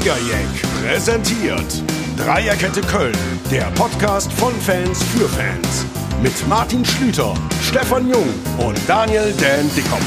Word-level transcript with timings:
Jägerjack 0.00 0.62
präsentiert 0.80 1.82
Dreierkette 2.16 2.80
Köln, 2.80 3.16
der 3.50 3.64
Podcast 3.74 4.32
von 4.32 4.54
Fans 4.60 5.02
für 5.04 5.28
Fans. 5.28 5.84
Mit 6.22 6.32
Martin 6.48 6.84
Schlüter, 6.86 7.34
Stefan 7.62 8.08
Jung 8.08 8.28
und 8.58 8.78
Daniel 8.86 9.34
Dan 9.38 9.70
Dickhoff. 9.76 10.00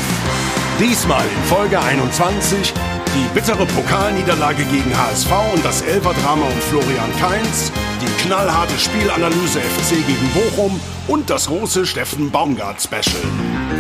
Diesmal 0.80 1.24
in 1.24 1.44
Folge 1.44 1.80
21 1.80 2.74
die 3.16 3.34
bittere 3.36 3.68
Pokalniederlage 3.68 4.64
gegen 4.66 4.98
HSV 4.98 5.32
und 5.54 5.64
das 5.64 5.84
Elferdrama 5.84 6.46
um 6.46 6.62
Florian 6.70 7.12
Kainz, 7.20 7.72
die 8.02 8.24
knallharte 8.24 8.78
Spielanalyse 8.80 9.60
FC 9.60 9.98
gegen 10.08 10.30
Bochum 10.34 10.80
und 11.08 11.30
das 11.30 11.46
große 11.46 11.86
Steffen 11.86 12.32
Baumgart 12.32 12.82
Special. 12.82 13.22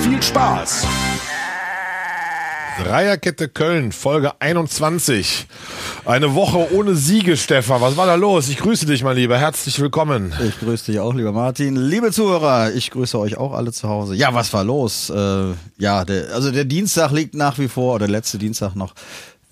Viel 0.01 0.21
Spaß! 0.21 0.85
Dreierkette 2.81 3.49
Köln, 3.49 3.91
Folge 3.91 4.31
21. 4.39 5.45
Eine 6.05 6.33
Woche 6.33 6.73
ohne 6.73 6.95
Siege, 6.95 7.37
Stefan. 7.37 7.81
Was 7.81 7.97
war 7.97 8.07
da 8.07 8.15
los? 8.15 8.49
Ich 8.49 8.57
grüße 8.57 8.87
dich, 8.87 9.03
mein 9.03 9.15
Lieber. 9.15 9.37
Herzlich 9.37 9.79
willkommen. 9.79 10.33
Ich 10.47 10.59
grüße 10.59 10.91
dich 10.91 10.99
auch, 10.99 11.13
lieber 11.13 11.31
Martin. 11.31 11.75
Liebe 11.75 12.11
Zuhörer, 12.11 12.73
ich 12.73 12.89
grüße 12.89 13.19
euch 13.19 13.37
auch 13.37 13.53
alle 13.53 13.71
zu 13.71 13.87
Hause. 13.87 14.15
Ja, 14.15 14.33
was 14.33 14.51
war 14.53 14.63
los? 14.63 15.11
Äh, 15.11 15.53
ja, 15.77 16.03
der, 16.03 16.33
also 16.33 16.51
der 16.51 16.65
Dienstag 16.65 17.11
liegt 17.11 17.35
nach 17.35 17.59
wie 17.59 17.67
vor, 17.67 17.95
oder 17.95 18.07
der 18.07 18.13
letzte 18.13 18.39
Dienstag 18.39 18.75
noch 18.75 18.93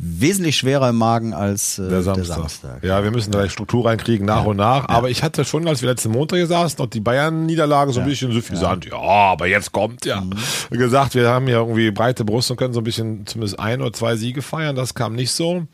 wesentlich 0.04 0.58
schwerer 0.58 0.90
im 0.90 0.96
Magen 0.98 1.34
als 1.34 1.78
äh, 1.78 1.88
der, 1.88 2.02
Samstag. 2.02 2.26
der, 2.26 2.36
Samstag. 2.36 2.84
Ja, 2.84 3.04
wir 3.04 3.12
müssen 3.12 3.32
da 3.32 3.48
Struktur 3.48 3.86
reinkriegen, 3.86 4.26
nach 4.26 4.44
ja. 4.44 4.50
und 4.50 4.58
nach. 4.58 4.90
Aber 4.90 5.12
ich 5.12 5.22
hatte 5.22 5.46
schon, 5.46 5.68
als 5.68 5.82
wir 5.84 5.90
letzten 5.90 6.12
Montag 6.12 6.38
hier 6.38 6.48
saßen, 6.48 6.80
noch 6.80 6.90
die 6.90 7.00
Bayern-Niederlage 7.00 7.94
so 7.94 8.00
ein 8.00 8.08
bisschen 8.08 8.32
suffisant. 8.32 8.86
Ja. 8.86 8.92
ja, 8.94 9.32
aber 9.32 9.45
jetzt 9.45 9.72
kommt 9.72 10.06
ja. 10.06 10.22
Mhm. 10.22 10.32
Gesagt, 10.72 11.14
wir 11.14 11.30
haben 11.30 11.48
ja 11.48 11.59
irgendwie 11.59 11.92
breite 11.92 12.26
Brust 12.26 12.50
und 12.50 12.58
können 12.58 12.73
so 12.73 12.80
ein 12.80 12.84
bisschen 12.84 13.28
zumindest 13.28 13.59
ein 13.59 13.80
oder 13.80 13.94
zwei 13.94 14.16
Siege 14.16 14.42
feiern. 14.42 14.75
Das 14.75 14.95
kam 14.95 15.14
nicht 15.14 15.31
so. 15.31 15.67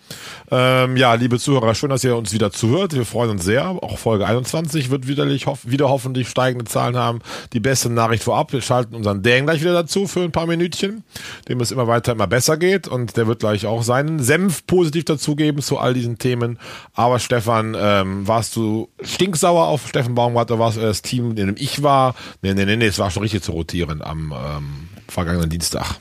Ähm, 0.51 0.97
ja, 0.97 1.13
liebe 1.13 1.39
Zuhörer, 1.39 1.73
schön, 1.73 1.89
dass 1.89 2.03
ihr 2.03 2.17
uns 2.17 2.33
wieder 2.33 2.51
zuhört. 2.51 2.93
Wir 2.93 3.05
freuen 3.05 3.29
uns 3.29 3.45
sehr. 3.45 3.69
Auch 3.69 3.97
Folge 3.97 4.27
21 4.27 4.89
wird 4.89 5.07
widerlich, 5.07 5.47
hoff, 5.47 5.59
wieder 5.63 5.87
hoffentlich 5.87 6.27
steigende 6.27 6.65
Zahlen 6.65 6.97
haben. 6.97 7.19
Die 7.53 7.61
beste 7.61 7.89
Nachricht 7.89 8.23
vorab. 8.23 8.51
Wir 8.51 8.61
schalten 8.61 8.93
unseren 8.93 9.23
Dan 9.23 9.45
gleich 9.45 9.61
wieder 9.61 9.73
dazu 9.73 10.05
für 10.05 10.23
ein 10.23 10.33
paar 10.33 10.47
Minütchen, 10.47 11.03
dem 11.47 11.61
es 11.61 11.71
immer 11.71 11.87
weiter, 11.87 12.11
immer 12.11 12.27
besser 12.27 12.57
geht. 12.57 12.89
Und 12.89 13.15
der 13.15 13.27
wird 13.27 13.39
gleich 13.39 13.65
auch 13.65 13.83
seinen 13.83 14.16
Senf 14.19 14.65
positiv 14.65 15.05
dazugeben 15.05 15.61
zu 15.61 15.77
all 15.77 15.93
diesen 15.93 16.17
Themen. 16.17 16.59
Aber 16.93 17.19
Stefan, 17.19 17.75
ähm, 17.79 18.27
warst 18.27 18.55
du 18.55 18.89
stinksauer 19.01 19.67
auf 19.67 19.87
Steffen 19.87 20.15
Baumgart 20.15 20.51
oder 20.51 20.59
warst 20.59 20.77
du 20.77 20.81
das 20.81 21.01
Team, 21.01 21.31
in 21.31 21.35
dem 21.35 21.55
ich 21.57 21.83
war? 21.83 22.15
Nee, 22.41 22.53
nee, 22.53 22.65
nee, 22.65 22.75
nee, 22.75 22.87
es 22.87 22.99
war 22.99 23.11
schon 23.11 23.23
richtig 23.23 23.43
zu 23.43 23.51
rotieren 23.51 24.01
am 24.01 24.33
ähm, 24.35 24.89
vergangenen 25.07 25.49
Dienstag. 25.49 25.95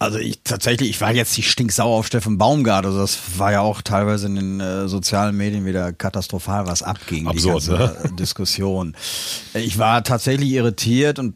Also 0.00 0.18
ich 0.18 0.42
tatsächlich, 0.44 0.90
ich 0.90 1.00
war 1.00 1.12
jetzt 1.12 1.36
nicht 1.36 1.50
stinksauer 1.50 1.98
auf 1.98 2.06
Steffen 2.06 2.38
Baumgart. 2.38 2.86
Also 2.86 2.98
das 2.98 3.18
war 3.36 3.50
ja 3.50 3.60
auch 3.62 3.82
teilweise 3.82 4.26
in 4.28 4.36
den 4.36 4.60
äh, 4.60 4.86
sozialen 4.86 5.36
Medien 5.36 5.66
wieder 5.66 5.92
katastrophal, 5.92 6.68
was 6.68 6.84
abging. 6.84 7.26
Absurd, 7.26 7.64
die 7.64 7.70
ganze 7.70 8.08
ne? 8.08 8.12
Diskussion. 8.14 8.96
Ich 9.54 9.78
war 9.78 10.04
tatsächlich 10.04 10.50
irritiert 10.50 11.18
und 11.18 11.34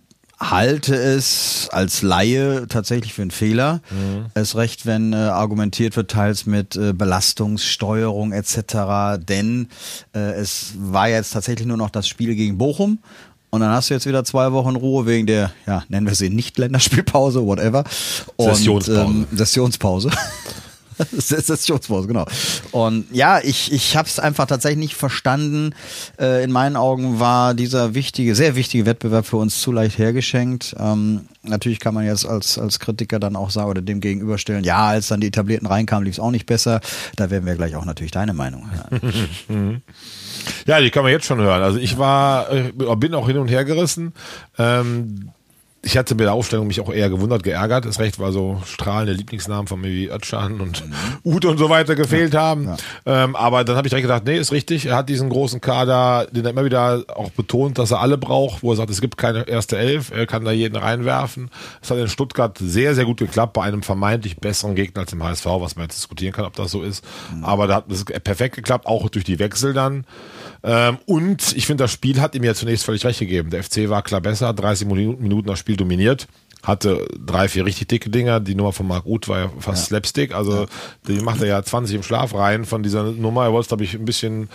halte 0.51 0.95
es 0.95 1.69
als 1.73 2.03
Laie 2.03 2.67
tatsächlich 2.69 3.15
für 3.15 3.23
einen 3.23 3.31
Fehler. 3.31 3.81
Mhm. 3.91 4.27
Es 4.35 4.57
recht, 4.57 4.87
wenn 4.87 5.13
äh, 5.13 5.17
argumentiert 5.17 5.97
wird, 5.97 6.11
teils 6.11 6.47
mit 6.47 6.77
äh, 6.77 6.93
Belastungssteuerung 6.93 8.33
etc. 8.33 9.19
Denn 9.19 9.69
äh, 10.15 10.33
es 10.33 10.73
war 10.77 11.09
jetzt 11.09 11.33
tatsächlich 11.33 11.67
nur 11.67 11.77
noch 11.77 11.91
das 11.91 12.09
Spiel 12.09 12.35
gegen 12.35 12.59
Bochum. 12.59 12.99
Und 13.51 13.61
dann 13.61 13.71
hast 13.71 13.91
du 13.91 13.95
jetzt 13.95 14.07
wieder 14.07 14.25
zwei 14.25 14.53
Wochen 14.53 14.77
Ruhe 14.77 15.05
wegen 15.05 15.27
der, 15.27 15.53
ja, 15.67 15.85
nennen 15.89 16.07
wir 16.07 16.15
sie 16.15 16.31
nicht 16.31 16.57
Länderspielpause, 16.57 17.45
whatever. 17.45 17.85
Und, 18.37 18.55
Sessionspause. 18.55 19.03
Ähm, 19.03 19.27
Sessionspause. 19.31 20.11
Sessionspause, 21.13 22.09
genau. 22.09 22.27
Und 22.71 23.07
ja, 23.13 23.41
ich, 23.41 23.73
ich 23.73 23.97
habe 23.97 24.09
es 24.09 24.19
einfach 24.19 24.47
tatsächlich 24.47 24.79
nicht 24.79 24.95
verstanden. 24.95 25.75
Äh, 26.19 26.45
in 26.45 26.53
meinen 26.53 26.77
Augen 26.77 27.21
war 27.21 27.55
dieser 27.55 27.95
wichtige, 27.95 28.35
sehr 28.35 28.57
wichtige 28.57 28.87
Wettbewerb 28.87 29.27
für 29.27 29.37
uns 29.37 29.61
zu 29.61 29.73
leicht 29.73 29.99
hergeschenkt. 29.99 30.75
Ähm, 30.79 31.27
natürlich 31.43 31.81
kann 31.81 31.95
man 31.95 32.05
jetzt 32.05 32.27
als, 32.27 32.59
als 32.59 32.79
Kritiker 32.79 33.19
dann 33.19 33.37
auch 33.37 33.51
sagen 33.51 33.71
oder 33.71 33.83
dem 33.83 34.01
gegenüberstellen, 34.01 34.65
ja, 34.65 34.87
als 34.87 35.09
dann 35.09 35.21
die 35.21 35.29
Etablierten 35.29 35.67
reinkamen, 35.67 36.05
lief 36.05 36.15
es 36.15 36.21
auch 36.21 36.31
nicht 36.31 36.47
besser. 36.47 36.81
Da 37.17 37.31
werden 37.31 37.47
wir 37.47 37.55
gleich 37.55 37.77
auch 37.77 37.85
natürlich 37.85 38.13
deine 38.13 38.35
Meinung 38.35 38.69
hören. 38.71 39.83
ja, 40.67 40.81
die 40.81 40.91
kann 40.91 41.03
man 41.03 41.13
jetzt 41.13 41.27
schon 41.27 41.41
hören. 41.41 41.63
Also 41.63 41.79
ich 41.79 41.99
war, 41.99 42.51
äh, 42.53 42.73
bin 42.97 43.15
auch 43.15 43.27
hin 43.27 43.39
und 43.39 43.49
her 43.49 43.65
gerissen. 43.65 44.13
Ähm, 44.59 45.31
ich 45.85 45.99
hatte 45.99 46.15
bei 46.15 46.25
der 46.25 46.33
Aufstellung 46.33 46.69
mich 46.69 46.81
auch 46.81 46.93
eher 46.93 47.11
gewundert, 47.11 47.43
geärgert. 47.43 47.85
Das 47.85 47.99
Recht 47.99 48.21
war 48.21 48.31
so 48.31 48.63
strahlende 48.65 49.13
Lieblingsnamen 49.15 49.67
von 49.67 49.81
mir 49.81 49.89
wie 49.89 50.09
Özcan 50.09 50.61
und 50.61 50.87
mhm. 50.87 50.93
Ute 51.25 51.49
und 51.49 51.59
so 51.59 51.69
weiter 51.71 51.97
gefehlt 51.97 52.35
ja, 52.35 52.41
haben. 52.41 52.67
Ja. 53.05 53.25
Ähm, 53.25 53.35
aber 53.35 53.65
dann 53.65 53.77
habe 53.77 53.89
ich 53.89 53.91
direkt 53.91 54.05
gedacht, 54.05 54.23
nee, 54.25 54.39
ist 54.39 54.53
richtig. 54.53 54.87
Er 54.87 54.97
hat 54.97 55.09
diesen 55.09 55.29
großen 55.29 55.61
Kader, 55.61 56.29
den 56.31 56.45
er 56.45 56.53
immer 56.53 56.65
wieder 56.65 57.05
auch 57.09 57.31
betont, 57.31 57.79
dass 57.79 57.91
er 57.91 58.01
alle 58.01 58.17
braucht, 58.17 58.63
wo 58.63 58.71
er 58.71 58.77
sagt, 58.77 58.91
es 58.91 59.01
gibt 59.01 59.17
keine 59.17 59.49
erste 59.49 59.77
Elf, 59.77 60.13
er 60.13 60.27
kann 60.27 60.45
da 60.45 60.53
jeden 60.53 60.77
reinwerfen. 60.77 61.51
Es 61.83 61.91
hat 61.91 61.99
in 61.99 62.09
Stuttgart 62.09 62.57
sehr, 62.59 62.95
sehr 62.95 63.05
gut 63.05 63.19
geklappt 63.19 63.55
bei 63.55 63.63
einem 63.63 63.83
vermeintlich 63.83 64.37
besseren 64.37 64.77
Gegner 64.77 65.01
als 65.01 65.13
im 65.13 65.23
HSV, 65.25 65.47
was 65.47 65.75
man 65.75 65.87
jetzt 65.87 65.97
diskutieren 65.97 66.33
kann, 66.33 66.45
ob 66.45 66.55
das 66.55 66.71
so 66.71 66.83
ist. 66.83 67.05
Mhm. 67.35 67.45
Aber 67.45 67.67
da 67.67 67.77
hat 67.77 67.91
es 67.91 68.05
perfekt 68.05 68.55
geklappt, 68.55 68.87
auch 68.87 69.09
durch 69.09 69.25
die 69.25 69.41
Wechsel 69.41 69.73
dann. 69.73 70.05
Ähm, 70.65 70.99
und 71.07 71.57
ich 71.57 71.67
finde, 71.67 71.85
das 71.85 71.93
Spiel 71.93 72.21
hat 72.21 72.35
ihm 72.35 72.45
ja 72.45 72.55
zunächst 72.55 72.85
völlig 72.85 73.05
recht 73.05 73.19
gegeben. 73.19 73.51
Der 73.51 73.63
FC 73.65 73.89
war 73.89 74.03
klar 74.03 74.21
besser, 74.21 74.53
30 74.53 74.87
Minuten 74.87 75.47
das 75.47 75.59
Spiel 75.59 75.77
dominiert 75.77 76.29
hatte 76.63 77.09
drei, 77.19 77.49
vier 77.49 77.67
richtig 77.67 77.89
dicke 77.89 78.09
Dinger. 78.09 78.39
Die 78.39 78.55
Nummer 78.55 78.73
von 78.73 78.87
Marc 78.87 79.05
Uth 79.05 79.29
war 79.29 79.39
ja 79.39 79.51
fast 79.59 79.83
ja. 79.83 79.87
Slapstick. 79.89 80.35
Also 80.35 80.67
die 81.09 81.21
macht 81.21 81.41
er 81.41 81.49
ja 81.49 81.63
20 81.63 81.97
im 81.97 82.03
Schlaf 82.03 82.35
rein 82.35 82.65
von 82.65 82.83
dieser 82.83 83.03
Nummer. 83.03 83.45
Er 83.45 83.53
wollte, 83.53 83.69
glaube 83.69 83.85
ich, 83.85 83.95
ein 83.95 84.05
bisschen, 84.05 84.49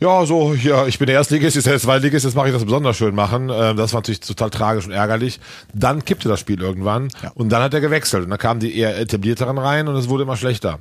ja, 0.00 0.26
so, 0.26 0.54
ja, 0.54 0.86
ich 0.86 0.98
bin 0.98 1.06
der 1.06 1.16
Erstligist, 1.16 1.56
ist 1.56 1.66
der 1.66 1.78
Zweitligist, 1.78 2.24
jetzt 2.24 2.34
mache 2.34 2.48
ich 2.48 2.54
das 2.54 2.64
besonders 2.64 2.96
schön 2.96 3.14
machen. 3.14 3.50
Ähm, 3.52 3.76
das 3.76 3.92
war 3.92 4.00
natürlich 4.00 4.20
total 4.20 4.50
tragisch 4.50 4.86
und 4.86 4.92
ärgerlich. 4.92 5.38
Dann 5.72 6.04
kippte 6.04 6.28
das 6.28 6.40
Spiel 6.40 6.60
irgendwann 6.60 7.08
ja. 7.22 7.30
und 7.34 7.50
dann 7.50 7.62
hat 7.62 7.72
er 7.72 7.80
gewechselt. 7.80 8.24
Und 8.24 8.30
dann 8.30 8.38
kamen 8.38 8.58
die 8.58 8.76
eher 8.76 8.98
etablierteren 8.98 9.58
rein 9.58 9.86
und 9.86 9.94
es 9.94 10.08
wurde 10.08 10.24
immer 10.24 10.36
schlechter. 10.36 10.80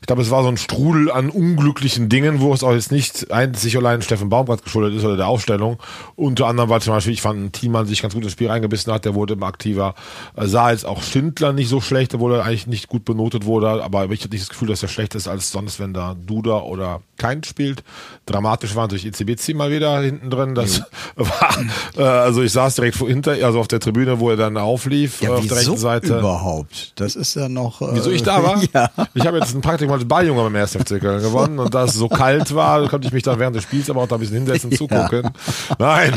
Ich 0.00 0.06
glaube, 0.06 0.22
es 0.22 0.30
war 0.30 0.42
so 0.42 0.48
ein 0.48 0.56
Strudel 0.56 1.10
an 1.10 1.30
unglücklichen 1.30 2.08
Dingen, 2.08 2.40
wo 2.40 2.52
es 2.54 2.62
auch 2.62 2.72
jetzt 2.72 2.92
nicht 2.92 3.30
einzig 3.30 3.76
allein 3.76 4.02
Steffen 4.02 4.28
Baumgart 4.28 4.62
geschuldet 4.62 4.96
ist 4.96 5.04
oder 5.04 5.16
der 5.16 5.26
Aufstellung. 5.26 5.78
Unter 6.16 6.46
anderem 6.46 6.68
war 6.68 6.80
zum 6.80 6.94
Beispiel, 6.94 7.12
ich 7.12 7.22
fand, 7.22 7.40
ein 7.40 7.52
Thiemann 7.52 7.86
sich 7.86 8.02
ganz 8.02 8.14
gut 8.14 8.22
ins 8.22 8.32
Spiel 8.32 8.48
reingebissen 8.48 8.92
hat, 8.92 9.04
der 9.04 9.14
wurde 9.14 9.34
immer 9.34 9.46
aktiver. 9.46 9.94
Sah 10.36 10.70
jetzt 10.70 10.86
auch 10.86 11.02
Schindler 11.02 11.52
nicht 11.52 11.68
so 11.68 11.80
schlecht, 11.80 12.14
obwohl 12.14 12.34
er 12.34 12.44
eigentlich 12.44 12.66
nicht 12.66 12.88
gut 12.88 13.04
benotet 13.04 13.44
wurde, 13.44 13.82
aber 13.82 14.10
ich 14.10 14.20
hatte 14.20 14.30
nicht 14.30 14.42
das 14.42 14.48
Gefühl, 14.50 14.68
dass 14.68 14.82
er 14.82 14.88
schlechter 14.88 15.18
ist 15.18 15.28
als 15.28 15.50
sonst, 15.50 15.80
wenn 15.80 15.92
da 15.92 16.14
Duda 16.14 16.60
oder 16.60 17.00
Kein 17.16 17.42
spielt. 17.42 17.82
Dramatisch 18.26 18.76
war 18.76 18.84
natürlich 18.84 19.06
ECBC 19.06 19.54
mal 19.54 19.70
wieder 19.70 20.00
hinten 20.00 20.30
drin. 20.30 20.54
Das 20.54 20.82
war, 21.16 21.58
äh, 21.96 22.02
also 22.02 22.42
ich 22.42 22.52
saß 22.52 22.76
direkt 22.76 22.96
vor 22.96 23.08
hinter, 23.08 23.32
also 23.32 23.58
auf 23.58 23.68
der 23.68 23.80
Tribüne, 23.80 24.20
wo 24.20 24.30
er 24.30 24.36
dann 24.36 24.56
auflief, 24.56 25.20
ja, 25.20 25.30
äh, 25.30 25.32
auf 25.32 25.46
der 25.46 25.56
rechten 25.56 25.76
Seite. 25.76 26.18
überhaupt? 26.18 26.92
Das 26.96 27.16
ist 27.16 27.34
ja 27.34 27.48
noch. 27.48 27.82
Äh, 27.82 27.88
wieso 27.92 28.10
ich 28.10 28.22
da 28.22 28.42
war? 28.42 28.62
ja. 28.72 28.90
Ich 29.14 29.26
habe 29.26 29.38
jetzt 29.38 29.54
ein 29.54 29.60
Praktikum 29.60 29.87
mal 29.88 29.94
als 29.94 30.06
Balljunge 30.06 30.42
beim 30.42 30.56
1. 30.56 30.72
FC 30.72 31.00
Köln 31.00 31.22
gewonnen 31.22 31.58
und 31.58 31.74
da 31.74 31.84
es 31.84 31.94
so 31.94 32.08
kalt 32.08 32.54
war, 32.54 32.88
konnte 32.88 33.08
ich 33.08 33.12
mich 33.12 33.22
dann 33.22 33.38
während 33.38 33.56
des 33.56 33.64
Spiels 33.64 33.90
aber 33.90 34.02
auch 34.02 34.08
da 34.08 34.16
ein 34.16 34.20
bisschen 34.20 34.36
hinsetzen 34.36 34.70
und 34.70 34.76
zugucken. 34.76 35.30
Nein. 35.78 36.12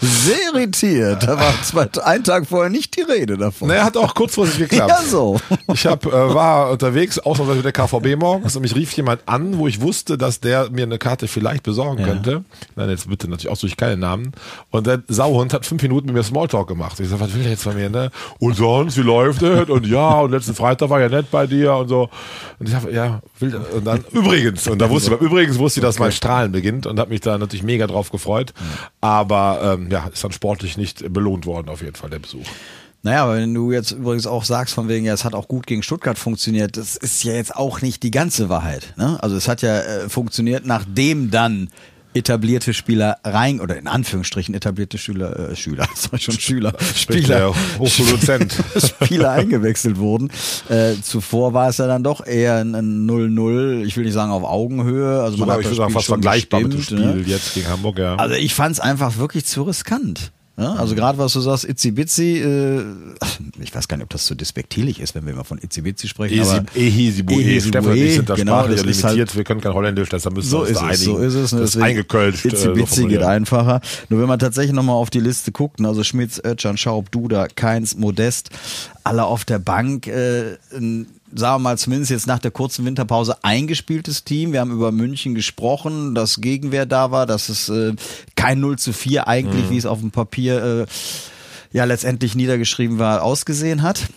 Sehr 0.00 0.52
irritiert. 0.54 1.22
Da 1.22 1.38
war 1.38 1.54
zwei, 1.62 1.88
ein 2.04 2.24
Tag 2.24 2.46
vorher 2.46 2.70
nicht 2.70 2.96
die 2.96 3.02
Rede 3.02 3.36
davon. 3.36 3.68
Naja, 3.68 3.84
hat 3.84 3.96
auch 3.96 4.14
kurzfristig 4.14 4.68
geklappt. 4.68 4.90
Ja, 4.90 5.02
so. 5.02 5.40
Ich 5.72 5.86
hab, 5.86 6.06
äh, 6.06 6.10
war 6.10 6.70
unterwegs, 6.70 7.18
ausnahmsweise 7.18 7.62
mit 7.62 7.64
der 7.64 7.72
KVB 7.72 8.18
morgens 8.18 8.56
und 8.56 8.62
mich 8.62 8.74
rief 8.74 8.92
jemand 8.92 9.22
an, 9.26 9.58
wo 9.58 9.66
ich 9.66 9.80
wusste, 9.80 10.18
dass 10.18 10.40
der 10.40 10.70
mir 10.70 10.84
eine 10.84 10.98
Karte 10.98 11.28
vielleicht 11.28 11.62
besorgen 11.62 12.00
ja. 12.00 12.06
könnte. 12.06 12.44
Nein, 12.76 12.90
jetzt 12.90 13.08
bitte 13.08 13.28
natürlich 13.28 13.52
auch 13.52 13.58
durch 13.58 13.76
keine 13.76 13.96
Namen. 13.96 14.32
Und 14.70 14.86
der 14.86 15.02
Sauhund 15.08 15.52
hat 15.52 15.66
fünf 15.66 15.82
Minuten 15.82 16.06
mit 16.06 16.16
mir 16.16 16.22
Smalltalk 16.22 16.68
gemacht. 16.68 16.98
Ich 17.00 17.08
sag, 17.08 17.20
was 17.20 17.34
will 17.34 17.42
der 17.42 17.52
jetzt 17.52 17.62
von 17.62 17.74
mir, 17.74 17.90
ne? 17.90 18.10
Und 18.38 18.56
sonst, 18.56 18.96
wie 18.96 19.02
läuft 19.02 19.42
es? 19.42 19.68
Und 19.68 19.86
ja, 19.86 20.20
und 20.20 20.30
letzten 20.30 20.54
Freitag 20.54 20.90
war 20.90 21.00
ja 21.00 21.08
nett 21.08 21.30
bei 21.30 21.46
dir 21.46 21.74
und 21.74 21.88
so. 21.88 22.08
Und 22.58 22.66
ich 22.66 22.72
sag, 22.72 22.90
ja, 22.92 23.11
will, 23.38 23.54
und 23.56 23.84
dann 23.84 24.04
übrigens, 24.12 24.66
und 24.68 24.78
da 24.78 24.88
wusste 24.90 25.14
ich, 25.14 25.20
übrigens 25.20 25.58
wusste 25.58 25.80
ich, 25.80 25.82
dass 25.82 25.96
okay. 25.96 26.04
mein 26.04 26.12
Strahlen 26.12 26.52
beginnt 26.52 26.86
und 26.86 26.98
habe 26.98 27.10
mich 27.10 27.20
da 27.20 27.36
natürlich 27.38 27.62
mega 27.62 27.86
drauf 27.86 28.10
gefreut. 28.10 28.52
Aber 29.00 29.76
ähm, 29.78 29.90
ja, 29.90 30.06
ist 30.06 30.22
dann 30.24 30.32
sportlich 30.32 30.76
nicht 30.76 31.12
belohnt 31.12 31.46
worden, 31.46 31.68
auf 31.68 31.82
jeden 31.82 31.96
Fall, 31.96 32.10
der 32.10 32.18
Besuch. 32.18 32.46
Naja, 33.04 33.32
wenn 33.32 33.52
du 33.52 33.72
jetzt 33.72 33.90
übrigens 33.90 34.28
auch 34.28 34.44
sagst, 34.44 34.74
von 34.74 34.88
wegen, 34.88 35.04
ja, 35.04 35.12
es 35.12 35.24
hat 35.24 35.34
auch 35.34 35.48
gut 35.48 35.66
gegen 35.66 35.82
Stuttgart 35.82 36.18
funktioniert, 36.18 36.76
das 36.76 36.94
ist 36.94 37.24
ja 37.24 37.32
jetzt 37.32 37.56
auch 37.56 37.82
nicht 37.82 38.04
die 38.04 38.12
ganze 38.12 38.48
Wahrheit. 38.48 38.94
Ne? 38.96 39.18
Also 39.20 39.34
es 39.36 39.48
hat 39.48 39.60
ja 39.60 39.80
äh, 39.80 40.08
funktioniert, 40.08 40.66
nachdem 40.66 41.32
dann 41.32 41.68
etablierte 42.14 42.74
Spieler 42.74 43.18
rein 43.24 43.60
oder 43.60 43.76
in 43.76 43.86
Anführungsstrichen 43.86 44.54
etablierte 44.54 44.98
Schüler 44.98 45.50
äh, 45.50 45.56
Schüler 45.56 45.86
ich 46.12 46.22
schon 46.22 46.38
Schüler 46.38 46.74
Spieler 46.94 47.54
Hochproduzent 47.78 48.54
Spieler 48.76 49.32
eingewechselt 49.32 49.98
wurden. 49.98 50.30
Äh, 50.68 50.94
zuvor 51.02 51.54
war 51.54 51.68
es 51.68 51.78
ja 51.78 51.86
dann 51.86 52.02
doch 52.02 52.26
eher 52.26 52.56
ein 52.56 52.74
0-0 53.08 53.84
ich 53.84 53.96
will 53.96 54.04
nicht 54.04 54.14
sagen 54.14 54.32
auf 54.32 54.44
Augenhöhe 54.44 55.22
also 55.22 55.38
man 55.38 55.50
hat 55.50 55.60
ich 55.60 55.66
würde 55.66 55.76
sagen 55.76 55.92
fast 55.92 56.06
vergleichbar 56.06 56.60
bestimmt, 56.60 57.00
mit 57.00 57.08
dem 57.08 57.12
Spiel 57.12 57.22
ne? 57.24 57.28
jetzt 57.28 57.54
gegen 57.54 57.68
Hamburg 57.68 57.98
ja. 57.98 58.16
Also 58.16 58.34
ich 58.34 58.54
fand 58.54 58.72
es 58.72 58.80
einfach 58.80 59.16
wirklich 59.16 59.44
zu 59.44 59.62
riskant 59.62 60.32
Ne? 60.62 60.78
Also 60.78 60.94
gerade 60.94 61.18
was 61.18 61.32
du 61.32 61.40
sagst, 61.40 61.64
Itzi 61.64 61.90
Bitzi, 61.90 62.38
äh, 62.38 62.84
ich 63.60 63.74
weiß 63.74 63.88
gar 63.88 63.96
nicht, 63.96 64.04
ob 64.04 64.10
das 64.10 64.24
so 64.26 64.36
despektierlich 64.36 65.00
ist, 65.00 65.14
wenn 65.16 65.26
wir 65.26 65.32
immer 65.32 65.42
von 65.42 65.58
Itzi 65.58 65.80
Bitzi 65.80 66.06
sprechen. 66.06 66.38
aber 66.40 66.64
Ehisibu, 66.76 67.32
Ehisibu, 67.40 67.68
Stefan, 67.78 67.94
die 67.96 68.10
sind 68.12 68.30
da 68.30 68.34
genau, 68.36 68.60
sprachlich 68.60 68.80
limitiert, 68.82 69.04
halt- 69.04 69.36
wir 69.36 69.42
können 69.44 69.60
kein 69.60 69.74
Holländisch, 69.74 70.08
deshalb 70.08 70.36
müssen 70.36 70.48
so 70.48 70.58
wir 70.58 70.68
uns 70.68 70.70
ist 70.70 71.00
es, 71.00 71.04
so 71.04 71.18
ist 71.18 71.34
es. 71.34 71.52
ne? 71.52 71.60
Das 71.62 71.74
ist 71.74 71.82
eingekölscht. 71.82 72.44
Itzi 72.44 72.56
äh, 72.56 72.58
so 72.60 72.72
Bitzi 72.74 73.06
geht 73.06 73.22
einfacher. 73.22 73.80
Nur 74.08 74.20
wenn 74.20 74.28
man 74.28 74.38
tatsächlich 74.38 74.72
nochmal 74.72 74.94
auf 74.94 75.10
die 75.10 75.18
Liste 75.20 75.50
guckt, 75.50 75.80
ne, 75.80 75.88
also 75.88 76.04
Schmitz, 76.04 76.40
Özcan, 76.44 76.76
Schaub, 76.76 77.10
Duda, 77.10 77.48
Keins, 77.48 77.96
Modest, 77.96 78.50
alle 79.02 79.24
auf 79.24 79.44
der 79.44 79.58
Bank, 79.58 80.06
äh, 80.06 80.58
ein, 80.76 81.08
sagen 81.34 81.62
wir 81.62 81.70
mal 81.70 81.78
zumindest 81.78 82.10
jetzt 82.10 82.26
nach 82.26 82.38
der 82.38 82.50
kurzen 82.50 82.84
Winterpause 82.84 83.42
eingespieltes 83.42 84.24
Team. 84.24 84.52
Wir 84.52 84.60
haben 84.60 84.72
über 84.72 84.92
München 84.92 85.34
gesprochen, 85.34 86.14
dass 86.14 86.40
Gegenwehr 86.40 86.86
da 86.86 87.10
war, 87.10 87.26
dass 87.26 87.48
es 87.48 87.68
äh, 87.68 87.94
kein 88.36 88.60
0 88.60 88.78
zu 88.78 88.92
4 88.92 89.28
eigentlich, 89.28 89.70
wie 89.70 89.76
es 89.76 89.86
auf 89.86 90.00
dem 90.00 90.10
Papier 90.10 90.62
äh, 90.62 90.86
ja 91.72 91.84
letztendlich 91.84 92.34
niedergeschrieben 92.34 92.98
war, 92.98 93.22
ausgesehen 93.22 93.82
hat. 93.82 94.08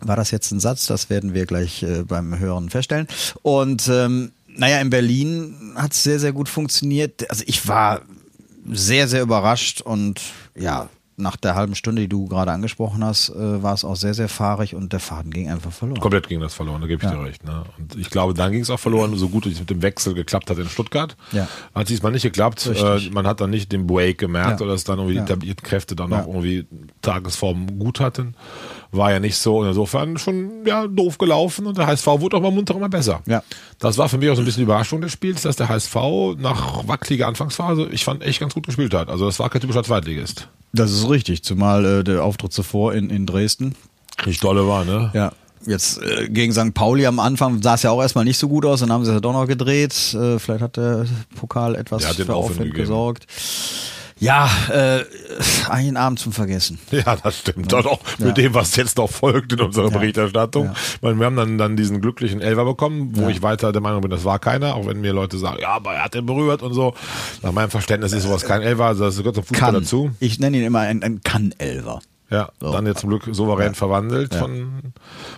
War 0.00 0.16
das 0.16 0.30
jetzt 0.30 0.50
ein 0.52 0.60
Satz? 0.60 0.86
Das 0.86 1.10
werden 1.10 1.34
wir 1.34 1.46
gleich 1.46 1.82
äh, 1.82 2.02
beim 2.02 2.38
Hören 2.38 2.70
feststellen. 2.70 3.08
Und 3.42 3.88
ähm, 3.88 4.32
naja, 4.48 4.80
in 4.80 4.90
Berlin 4.90 5.72
hat 5.74 5.92
es 5.92 6.02
sehr, 6.02 6.20
sehr 6.20 6.32
gut 6.32 6.48
funktioniert. 6.48 7.28
Also 7.30 7.44
ich 7.46 7.66
war 7.66 8.02
sehr, 8.70 9.08
sehr 9.08 9.22
überrascht 9.22 9.80
und 9.80 10.20
ja, 10.54 10.88
nach 11.18 11.36
der 11.36 11.54
halben 11.54 11.74
Stunde, 11.74 12.02
die 12.02 12.08
du 12.08 12.26
gerade 12.26 12.52
angesprochen 12.52 13.02
hast, 13.02 13.30
äh, 13.30 13.62
war 13.62 13.72
es 13.72 13.84
auch 13.84 13.96
sehr, 13.96 14.12
sehr 14.12 14.28
fahrig 14.28 14.74
und 14.74 14.92
der 14.92 15.00
Faden 15.00 15.30
ging 15.32 15.48
einfach 15.50 15.72
verloren. 15.72 16.00
Komplett 16.00 16.28
ging 16.28 16.40
das 16.40 16.52
verloren, 16.54 16.80
da 16.82 16.86
gebe 16.86 17.02
ich 17.04 17.10
dir 17.10 17.20
recht. 17.22 17.42
Ne? 17.44 17.62
Und 17.78 17.96
ich 17.96 18.10
glaube, 18.10 18.34
dann 18.34 18.52
ging 18.52 18.60
es 18.60 18.68
auch 18.70 18.78
verloren, 18.80 19.16
so 19.16 19.28
gut 19.30 19.46
es 19.46 19.58
mit 19.58 19.70
dem 19.70 19.80
Wechsel 19.82 20.12
geklappt 20.14 20.50
hat 20.50 20.58
in 20.58 20.68
Stuttgart. 20.68 21.16
Ja. 21.32 21.48
Hat 21.74 21.88
diesmal 21.88 22.12
nicht 22.12 22.22
geklappt. 22.22 22.66
Äh, 22.66 23.08
man 23.10 23.26
hat 23.26 23.40
dann 23.40 23.50
nicht 23.50 23.72
den 23.72 23.86
Break 23.86 24.18
gemerkt 24.18 24.60
Ja. 24.60 24.64
oder 24.66 24.74
dass 24.74 24.84
dann 24.84 24.98
irgendwie 24.98 25.16
Ja. 25.16 25.22
die 25.24 25.32
etablierten 25.32 25.64
Kräfte 25.66 25.96
dann 25.96 26.10
Ja. 26.10 26.22
auch 26.22 26.26
irgendwie 26.28 26.66
Tagesform 27.02 27.78
gut 27.78 28.00
hatten. 28.00 28.34
War 28.96 29.12
ja 29.12 29.20
nicht 29.20 29.36
so. 29.36 29.58
Und 29.58 29.68
insofern 29.68 30.18
schon 30.18 30.66
ja, 30.66 30.86
doof 30.86 31.18
gelaufen 31.18 31.66
und 31.66 31.78
der 31.78 31.86
HSV 31.86 32.06
wurde 32.06 32.36
auch 32.36 32.42
mal 32.42 32.50
munter 32.50 32.74
immer 32.74 32.88
besser. 32.88 33.22
Ja. 33.26 33.42
Das 33.78 33.98
war 33.98 34.08
für 34.08 34.18
mich 34.18 34.30
auch 34.30 34.34
so 34.34 34.42
ein 34.42 34.44
bisschen 34.44 34.60
die 34.60 34.64
Überraschung 34.64 35.00
des 35.00 35.12
Spiels, 35.12 35.42
dass 35.42 35.56
der 35.56 35.68
HSV 35.68 35.94
nach 36.38 36.86
wackeliger 36.86 37.26
Anfangsphase, 37.26 37.88
ich 37.90 38.04
fand, 38.04 38.22
echt 38.22 38.40
ganz 38.40 38.54
gut 38.54 38.66
gespielt 38.66 38.94
hat. 38.94 39.08
Also 39.08 39.26
das 39.26 39.38
war 39.38 39.50
kein 39.50 39.60
typischer 39.60 39.84
Zweitligist. 39.84 40.48
Das 40.72 40.90
ist 40.90 41.08
richtig, 41.08 41.42
zumal 41.42 41.84
äh, 41.84 42.04
der 42.04 42.22
Auftritt 42.22 42.52
zuvor 42.52 42.94
in, 42.94 43.10
in 43.10 43.26
Dresden 43.26 43.74
Richtig 44.18 44.40
dolle 44.40 44.66
war, 44.66 44.84
ne? 44.84 45.10
Ja. 45.14 45.32
Jetzt 45.66 46.00
äh, 46.00 46.28
gegen 46.28 46.52
St. 46.52 46.74
Pauli 46.74 47.06
am 47.06 47.18
Anfang 47.18 47.60
sah 47.62 47.74
es 47.74 47.82
ja 47.82 47.90
auch 47.90 48.00
erstmal 48.00 48.24
nicht 48.24 48.38
so 48.38 48.48
gut 48.48 48.64
aus, 48.64 48.80
dann 48.80 48.92
haben 48.92 49.04
sie 49.04 49.10
es 49.10 49.14
ja 49.14 49.20
doch 49.20 49.32
noch 49.32 49.46
gedreht. 49.46 49.92
Äh, 50.14 50.38
vielleicht 50.38 50.62
hat 50.62 50.76
der 50.76 51.06
Pokal 51.34 51.74
etwas 51.74 52.02
Der 52.02 52.10
hat 52.10 52.18
den 52.18 52.26
für 52.26 52.34
Aufwind 52.34 52.60
Aufwind 52.60 52.74
gegeben. 52.74 53.14
Ja, 54.18 54.48
äh, 54.72 55.04
ein 55.68 55.98
Abend 55.98 56.18
zum 56.18 56.32
Vergessen. 56.32 56.78
Ja, 56.90 57.16
das 57.16 57.38
stimmt. 57.40 57.70
Doch, 57.70 57.82
doch, 57.82 58.00
mit 58.18 58.28
Ja. 58.28 58.32
dem, 58.32 58.54
was 58.54 58.74
jetzt 58.76 58.96
noch 58.96 59.10
folgt 59.10 59.52
in 59.52 59.60
unserer 59.60 59.90
Ja. 59.90 59.98
Berichterstattung. 59.98 60.66
Ja. 60.66 60.74
Weil 61.02 61.14
wir 61.16 61.26
haben 61.26 61.36
dann, 61.36 61.58
dann 61.58 61.76
diesen 61.76 62.00
glücklichen 62.00 62.40
Elfer 62.40 62.64
bekommen, 62.64 63.10
wo 63.14 63.22
Ja. 63.24 63.28
ich 63.28 63.42
weiter 63.42 63.72
der 63.72 63.82
Meinung 63.82 64.00
bin, 64.00 64.10
das 64.10 64.24
war 64.24 64.38
keiner, 64.38 64.74
auch 64.74 64.86
wenn 64.86 65.02
mir 65.02 65.12
Leute 65.12 65.36
sagen, 65.36 65.58
ja, 65.60 65.68
aber 65.70 65.94
er 65.96 66.04
hat 66.04 66.14
den 66.14 66.24
berührt 66.24 66.62
und 66.62 66.72
so. 66.72 66.94
Nach 67.42 67.52
meinem 67.52 67.68
Verständnis 67.70 68.12
ist 68.14 68.22
sowas 68.22 68.44
kein 68.46 68.62
Elfer, 68.62 68.86
also 68.86 69.04
das 69.04 69.18
gehört 69.18 69.34
zum 69.34 69.44
Fußball 69.44 69.72
Kann. 69.72 69.82
dazu. 69.82 70.10
Ich 70.18 70.38
nenne 70.38 70.56
ihn 70.56 70.64
immer 70.64 70.80
ein, 70.80 71.02
ein 71.02 71.20
Kann-Elver. 71.22 72.00
Ja, 72.28 72.48
So. 72.60 72.72
dann 72.72 72.86
jetzt 72.86 73.00
zum 73.00 73.10
Glück 73.10 73.22
souverän 73.30 73.74
verwandelt 73.76 74.34
von 74.34 74.80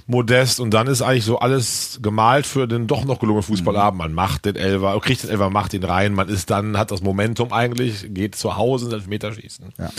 Modest 0.07 0.59
und 0.59 0.73
dann 0.73 0.87
ist 0.87 1.03
eigentlich 1.03 1.25
so 1.27 1.39
alles 1.39 1.99
gemalt 2.03 2.47
für 2.47 2.67
den 2.67 2.87
doch 2.87 3.05
noch 3.05 3.19
gelungenen 3.21 3.43
Fußballabend. 3.43 3.99
Man 3.99 4.13
macht 4.15 4.47
den 4.47 4.57
Elfer, 4.57 4.99
kriegt 5.01 5.23
den 5.23 5.29
Elfer, 5.31 5.51
macht 5.51 5.75
ihn 5.75 5.85
rein, 5.85 6.15
man 6.15 6.29
ist 6.31 6.49
dann, 6.51 6.79
hat 6.79 6.91
das 6.91 7.03
Momentum 7.03 7.53
eigentlich, 7.53 8.07
geht 8.15 8.37
zu 8.37 8.57
Hause 8.57 8.87
ins 8.87 8.95
Elfmeterschießen. 8.95 9.67
Ja. 9.79 9.91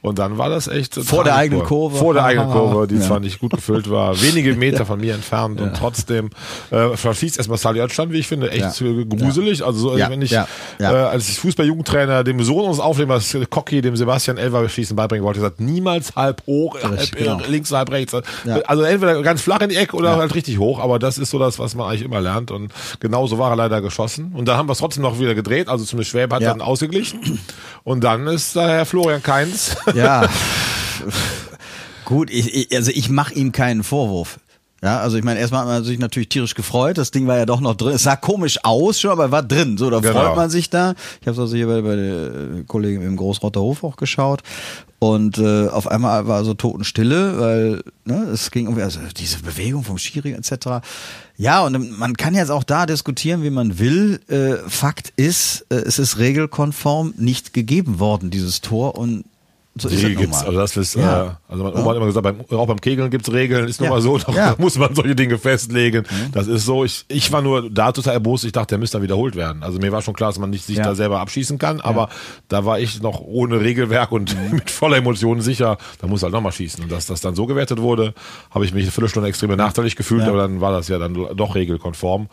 Und 0.00 0.18
dann 0.18 0.38
war 0.38 0.48
das 0.48 0.68
echt 0.68 0.94
Vor 0.94 1.22
der 1.24 1.36
eigenen 1.36 1.64
Kurve. 1.64 1.98
Vor 1.98 2.14
der 2.14 2.24
eigenen 2.24 2.48
Ah, 2.48 2.52
Kurve, 2.52 2.86
die 2.88 2.94
ja. 2.94 3.00
zwar 3.02 3.20
nicht 3.20 3.40
gut 3.40 3.52
gefüllt 3.52 3.90
war, 3.90 4.20
wenige 4.22 4.54
Meter 4.56 4.86
von 4.86 5.00
mir 5.00 5.14
entfernt 5.14 5.60
und 5.60 5.76
trotzdem 5.76 6.30
äh, 6.70 6.96
verschießt 6.96 7.36
erstmal 7.36 7.58
Sali 7.58 7.80
Özcan, 7.82 8.10
wie 8.12 8.18
ich 8.18 8.26
finde, 8.26 8.50
echt 8.50 8.80
Ja. 8.80 8.86
äh, 8.86 9.04
gruselig. 9.04 9.64
Also 9.64 9.80
so, 9.90 9.96
Ja. 9.98 10.08
wenn 10.08 10.22
ich 10.22 10.30
Ja. 10.30 10.48
Ja. 10.78 10.92
Äh, 10.92 11.08
als 11.10 11.28
ich 11.28 11.38
Fußball-Jugendtrainer 11.40 12.24
dem 12.24 12.42
Sohn 12.42 12.64
unseres 12.64 12.80
Aufnehmers 12.80 13.36
Cocky, 13.50 13.82
dem 13.82 13.96
Sebastian 13.96 14.38
Elfer 14.38 14.66
schießen 14.68 14.96
beibringen 14.96 15.24
wollte, 15.26 15.40
gesagt, 15.40 15.60
niemals 15.60 16.16
halb 16.16 16.37
hoch, 16.46 16.76
halb 16.82 17.16
genau. 17.16 17.40
äh, 17.40 17.46
links, 17.46 17.70
halb 17.72 17.90
rechts. 17.90 18.14
Ja. 18.44 18.56
Also 18.66 18.82
entweder 18.82 19.20
ganz 19.22 19.40
flach 19.42 19.60
in 19.60 19.68
die 19.70 19.76
Ecke 19.76 19.96
oder 19.96 20.16
halt 20.16 20.34
richtig 20.34 20.58
hoch, 20.58 20.78
aber 20.78 20.98
das 20.98 21.18
ist 21.18 21.30
so 21.30 21.38
das, 21.38 21.58
was 21.58 21.74
man 21.74 21.88
eigentlich 21.88 22.02
immer 22.02 22.20
lernt 22.20 22.50
und 22.50 22.72
genauso 23.00 23.38
war 23.38 23.50
er 23.50 23.56
leider 23.56 23.80
geschossen. 23.80 24.32
Und 24.34 24.46
dann 24.46 24.56
haben 24.56 24.68
wir 24.68 24.72
es 24.72 24.78
trotzdem 24.78 25.02
noch 25.02 25.18
wieder 25.18 25.34
gedreht, 25.34 25.68
also 25.68 25.84
zumindest 25.84 26.10
Schwäbe 26.10 26.34
hat 26.34 26.42
Ja. 26.42 26.50
dann 26.50 26.60
ausgeglichen 26.60 27.38
und 27.84 28.04
dann 28.04 28.26
ist 28.26 28.56
da 28.56 28.68
Herr 28.68 28.86
Florian 28.86 29.22
Keins. 29.22 29.76
Ja. 29.94 30.28
Gut, 32.04 32.30
ich, 32.30 32.54
ich, 32.54 32.76
also 32.76 32.90
ich 32.90 33.10
mache 33.10 33.34
ihm 33.34 33.52
keinen 33.52 33.82
Vorwurf. 33.82 34.38
Ja, 34.82 35.00
also 35.00 35.16
ich 35.16 35.24
meine, 35.24 35.40
erstmal 35.40 35.62
hat 35.62 35.68
man 35.68 35.82
sich 35.84 35.98
natürlich 35.98 36.28
tierisch 36.28 36.54
gefreut. 36.54 36.98
Das 36.98 37.10
Ding 37.10 37.26
war 37.26 37.36
ja 37.36 37.46
doch 37.46 37.60
noch 37.60 37.74
drin. 37.74 37.94
Es 37.94 38.04
sah 38.04 38.14
komisch 38.14 38.58
aus 38.62 39.00
schon, 39.00 39.10
aber 39.10 39.32
war 39.32 39.42
drin. 39.42 39.76
So, 39.76 39.90
da 39.90 39.98
Genau. 39.98 40.12
freut 40.12 40.36
man 40.36 40.50
sich 40.50 40.70
da. 40.70 40.94
Ich 41.20 41.26
habe 41.26 41.40
also 41.40 41.56
hier 41.56 41.66
bei, 41.66 41.82
bei 41.82 41.96
der 41.96 42.14
äh, 42.60 42.64
Kollegin 42.64 43.02
im 43.02 43.16
Großrotter 43.16 43.60
Hof 43.60 43.82
auch 43.82 43.96
geschaut. 43.96 44.42
Und 45.00 45.38
äh, 45.38 45.66
auf 45.68 45.88
einmal 45.88 46.26
war 46.28 46.44
so 46.44 46.54
Totenstille, 46.54 47.40
weil 47.40 47.82
ne, 48.04 48.28
es 48.32 48.50
ging 48.52 48.66
irgendwie, 48.66 48.82
also 48.82 49.00
diese 49.16 49.40
Bewegung 49.40 49.82
vom 49.82 49.98
Schiri 49.98 50.32
etc. 50.32 50.84
Ja, 51.36 51.64
und 51.64 51.98
man 51.98 52.16
kann 52.16 52.34
jetzt 52.34 52.50
auch 52.50 52.64
da 52.64 52.86
diskutieren, 52.86 53.42
wie 53.42 53.50
man 53.50 53.78
will. 53.80 54.20
Äh, 54.28 54.68
Fakt 54.68 55.12
ist, 55.16 55.66
äh, 55.70 55.74
es 55.76 55.98
ist 55.98 56.18
regelkonform 56.18 57.14
nicht 57.16 57.52
gegeben 57.52 57.98
worden, 57.98 58.30
dieses 58.30 58.60
Tor. 58.60 58.96
Und 58.96 59.24
so 59.80 59.88
ist 59.88 59.96
es 59.96 60.02
nun 60.02 60.16
gibt's, 60.16 60.42
also 60.44 60.58
das 60.58 60.76
ist, 60.76 60.94
Ja. 60.94 61.24
äh, 61.24 61.30
also 61.48 61.64
mein 61.64 61.74
Oma 61.74 61.90
hat 61.90 61.96
immer 61.96 62.06
gesagt, 62.06 62.24
beim, 62.24 62.40
auch 62.58 62.66
beim 62.66 62.80
Kegeln 62.80 63.10
gibt's 63.10 63.32
Regeln, 63.32 63.68
ist 63.68 63.80
nun 63.80 63.86
Ja. 63.88 63.94
mal 63.94 64.00
so, 64.02 64.18
da 64.26 64.32
Ja. 64.32 64.54
muss 64.58 64.78
man 64.78 64.94
solche 64.94 65.14
Dinge 65.14 65.38
festlegen. 65.38 66.04
Das 66.32 66.46
ist 66.46 66.64
so, 66.64 66.84
ich, 66.84 67.04
ich 67.08 67.30
war 67.32 67.42
nur 67.42 67.70
da 67.70 67.92
total 67.92 68.14
erbost, 68.14 68.44
ich 68.44 68.52
dachte, 68.52 68.68
der 68.68 68.78
müsste 68.78 68.96
dann 68.98 69.02
wiederholt 69.02 69.36
werden. 69.36 69.62
Also 69.62 69.78
mir 69.78 69.92
war 69.92 70.02
schon 70.02 70.14
klar, 70.14 70.30
dass 70.30 70.38
man 70.38 70.50
nicht 70.50 70.64
sich 70.64 70.76
da 70.76 70.94
selber 70.94 71.20
abschießen 71.20 71.58
kann, 71.58 71.80
aber 71.80 72.08
da 72.48 72.64
war 72.64 72.78
ich 72.80 73.02
noch 73.02 73.20
ohne 73.20 73.60
Regelwerk 73.60 74.12
und 74.12 74.36
Mhm. 74.36 74.50
mit 74.56 74.70
voller 74.70 74.96
Emotion 74.98 75.40
sicher, 75.40 75.78
da 76.00 76.06
muss 76.06 76.22
halt 76.22 76.32
nochmal 76.32 76.52
schießen. 76.52 76.82
Und 76.84 76.92
dass 76.92 77.06
das 77.06 77.20
dann 77.20 77.34
so 77.34 77.46
gewertet 77.46 77.80
wurde, 77.80 78.14
habe 78.50 78.64
ich 78.64 78.72
mich 78.74 78.82
eine 78.84 78.90
Viertelstunde 78.92 79.28
extrem 79.28 79.48
benachteiligt 79.50 79.96
gefühlt, 79.96 80.22
aber 80.24 80.38
dann 80.38 80.60
war 80.60 80.72
das 80.72 80.88
ja 80.88 80.98
dann 80.98 81.14
doch 81.14 81.54
regelkonform. 81.54 82.28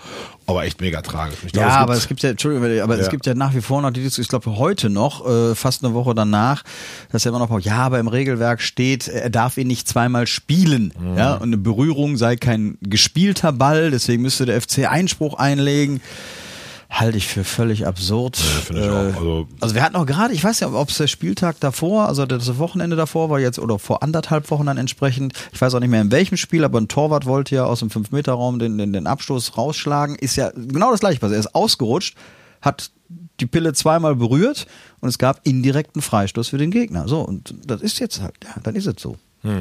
Aber 0.48 0.64
echt 0.66 0.82
mega 0.82 1.02
tragisch. 1.02 1.40
Ich 1.46 1.52
glaube, 1.54 1.68
Ja, 1.68 1.74
es 1.76 1.78
aber 1.82 1.94
gibt- 1.94 2.02
es 2.04 2.08
gibt 2.08 2.24
ja, 2.24 2.30
Entschuldigung, 2.32 2.82
aber 2.84 3.00
es 3.00 3.10
gibt 3.10 3.26
ja 3.26 3.34
nach 3.34 3.54
wie 3.56 3.62
vor 3.62 3.82
noch 3.82 3.92
die 3.92 4.06
ich 4.06 4.28
glaube 4.28 4.56
heute 4.58 4.90
noch, 4.90 5.26
äh, 5.28 5.56
fast 5.56 5.84
eine 5.84 5.94
Woche 5.94 6.14
danach, 6.14 6.64
dass 7.12 7.24
ja 7.24 7.32
immer 7.36 7.48
noch, 7.48 7.60
ja, 7.60 7.78
aber 7.78 8.00
im 8.00 8.08
Regelwerk 8.08 8.62
steht, 8.62 9.08
er 9.08 9.30
darf 9.30 9.58
ihn 9.58 9.68
nicht 9.68 9.88
zweimal 9.88 10.28
spielen. 10.28 10.94
Mhm. 11.00 11.18
Ja, 11.18 11.34
und 11.36 11.44
eine 11.44 11.58
Berührung 11.58 12.18
sei 12.18 12.36
kein 12.36 12.78
gespielter 12.82 13.52
Ball, 13.52 13.92
deswegen 13.92 14.22
müsste 14.22 14.46
der 14.46 14.60
FC 14.62 14.86
Einspruch 14.90 15.36
einlegen. 15.36 16.02
Halte 16.90 17.18
ich 17.18 17.28
für 17.28 17.44
völlig 17.44 17.86
absurd. 17.88 18.38
ich 18.70 18.76
auch. 18.78 19.16
Also- 19.16 19.48
also 19.60 19.76
wir 19.76 19.84
hatten 19.84 19.96
auch 19.96 20.06
gerade, 20.06 20.34
ich 20.34 20.44
weiß 20.44 20.60
ja, 20.62 20.72
ob 20.72 20.90
es 20.90 20.98
der 20.98 21.08
Spieltag 21.08 21.60
davor, 21.60 22.08
also 22.08 22.26
das 22.26 22.58
Wochenende 22.58 22.96
davor 22.96 23.30
war 23.30 23.40
jetzt 23.40 23.60
oder 23.60 23.80
vor 23.80 24.02
anderthalb 24.04 24.50
Wochen 24.52 24.68
dann 24.68 24.78
entsprechend, 24.78 25.34
ich 25.52 25.60
weiß 25.60 25.74
auch 25.74 25.80
nicht 25.80 25.90
mehr 25.90 26.02
in 26.02 26.12
welchem 26.12 26.38
Spiel, 26.38 26.64
aber 26.64 26.80
ein 26.80 26.88
Torwart 26.88 27.26
wollte 27.26 27.56
ja 27.56 27.66
aus 27.66 27.80
dem 27.80 27.90
5-Meter-Raum 27.90 28.60
den, 28.60 28.78
den, 28.78 28.94
den 28.94 29.08
Abstoß 29.08 29.58
rausschlagen, 29.58 30.16
ist 30.16 30.36
ja 30.38 30.52
genau 30.56 30.92
das 30.92 31.00
gleiche 31.02 31.20
passiert. 31.20 31.38
Er 31.38 31.40
ist 31.42 31.56
ausgerutscht, 31.56 32.16
hat 32.62 32.92
die 33.40 33.46
Pille 33.46 33.74
zweimal 33.74 34.16
berührt 34.16 34.68
und 35.02 35.10
es 35.10 35.18
gab 35.18 35.42
indirekten 35.44 36.02
Freistoß 36.02 36.50
für 36.50 36.58
den 36.58 36.72
Gegner. 36.72 37.08
So, 37.08 37.22
und 37.22 37.54
das 37.66 37.82
ist 37.82 38.00
jetzt 38.00 38.22
halt, 38.22 38.36
ja, 38.44 38.56
dann 38.64 38.76
ist 38.76 38.88
es 38.88 39.02
so. 39.02 39.18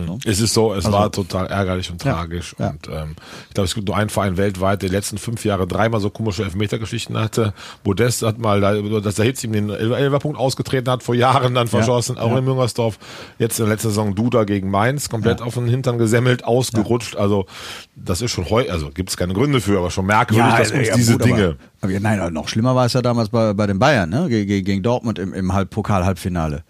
So. 0.07 0.19
Es 0.25 0.41
ist 0.41 0.55
so, 0.55 0.73
es 0.73 0.87
Also- 0.87 0.97
war 0.97 1.13
total 1.13 1.47
ärgerlich 1.47 1.91
und 1.91 2.03
Ja, 2.05 2.15
tragisch. 2.15 2.55
ja. 2.59 2.71
Und 2.71 2.89
ähm, 2.89 3.17
ich 3.49 3.55
glaube, 3.55 3.67
es 3.67 3.75
gibt 3.75 3.87
nur 3.89 3.97
einen 3.97 4.09
Verein 4.09 4.37
weltweit, 4.37 4.81
der 4.83 4.89
die 4.89 4.95
letzten 4.95 5.19
fünf 5.19 5.45
Jahre 5.45 5.67
dreimal 5.67 6.01
so 6.01 6.11
komische 6.11 6.43
Elfmetergeschichten 6.45 7.19
hatte. 7.19 7.53
Modest 7.85 8.23
hat 8.23 8.39
mal, 8.39 8.61
da, 8.61 8.75
dass 9.01 9.17
der 9.17 9.25
Hitz 9.27 9.45
ihm 9.45 9.53
den 9.53 9.69
Elfer- 9.71 9.99
Elferpunkt 9.99 10.39
ausgetreten 10.39 10.91
hat, 10.91 11.03
vor 11.03 11.15
Jahren 11.15 11.55
dann 11.55 11.69
verschossen, 11.69 12.17
auch 12.19 12.31
ja. 12.33 12.39
in 12.39 12.45
Müngersdorf. 12.45 12.99
Jetzt 13.39 13.59
in 13.59 13.67
der 13.67 13.75
letzten 13.75 13.89
Saison 13.89 14.15
Duda 14.15 14.45
gegen 14.45 14.71
Mainz, 14.71 15.09
komplett 15.09 15.43
auf 15.43 15.55
den 15.55 15.67
Hintern 15.67 15.99
gesemmelt, 15.99 16.45
ausgerutscht. 16.45 17.17
Also 17.17 17.47
das 17.95 18.23
ist 18.23 18.31
schon 18.31 18.49
heu, 18.49 18.65
also 18.71 18.91
gibt 18.91 19.11
es 19.11 19.17
keine 19.17 19.35
Gründe 19.35 19.61
für, 19.61 19.79
aber 19.79 19.91
schon 19.91 20.07
merkwürdig, 20.07 20.55
dass 20.57 20.71
uns 20.71 20.91
diese 20.93 21.13
gut, 21.13 21.23
aber- 21.23 21.31
Dinge. 21.31 21.57
Aber, 21.81 21.93
ja, 21.93 22.01
nein, 22.01 22.33
noch 22.33 22.49
schlimmer 22.49 22.75
war 22.75 22.87
es 22.87 22.95
ja 22.95 23.03
damals 23.03 23.29
bei, 23.29 23.53
bei 23.53 23.67
den 23.67 23.79
Bayern, 23.79 24.09
ne? 24.09 24.27
Gegen, 24.31 24.65
gegen 24.65 24.83
Dortmund 24.83 25.19
im, 25.19 25.35
im 25.35 25.53
Halb 25.53 25.69
Pokal-Halbfinale. 25.71 26.65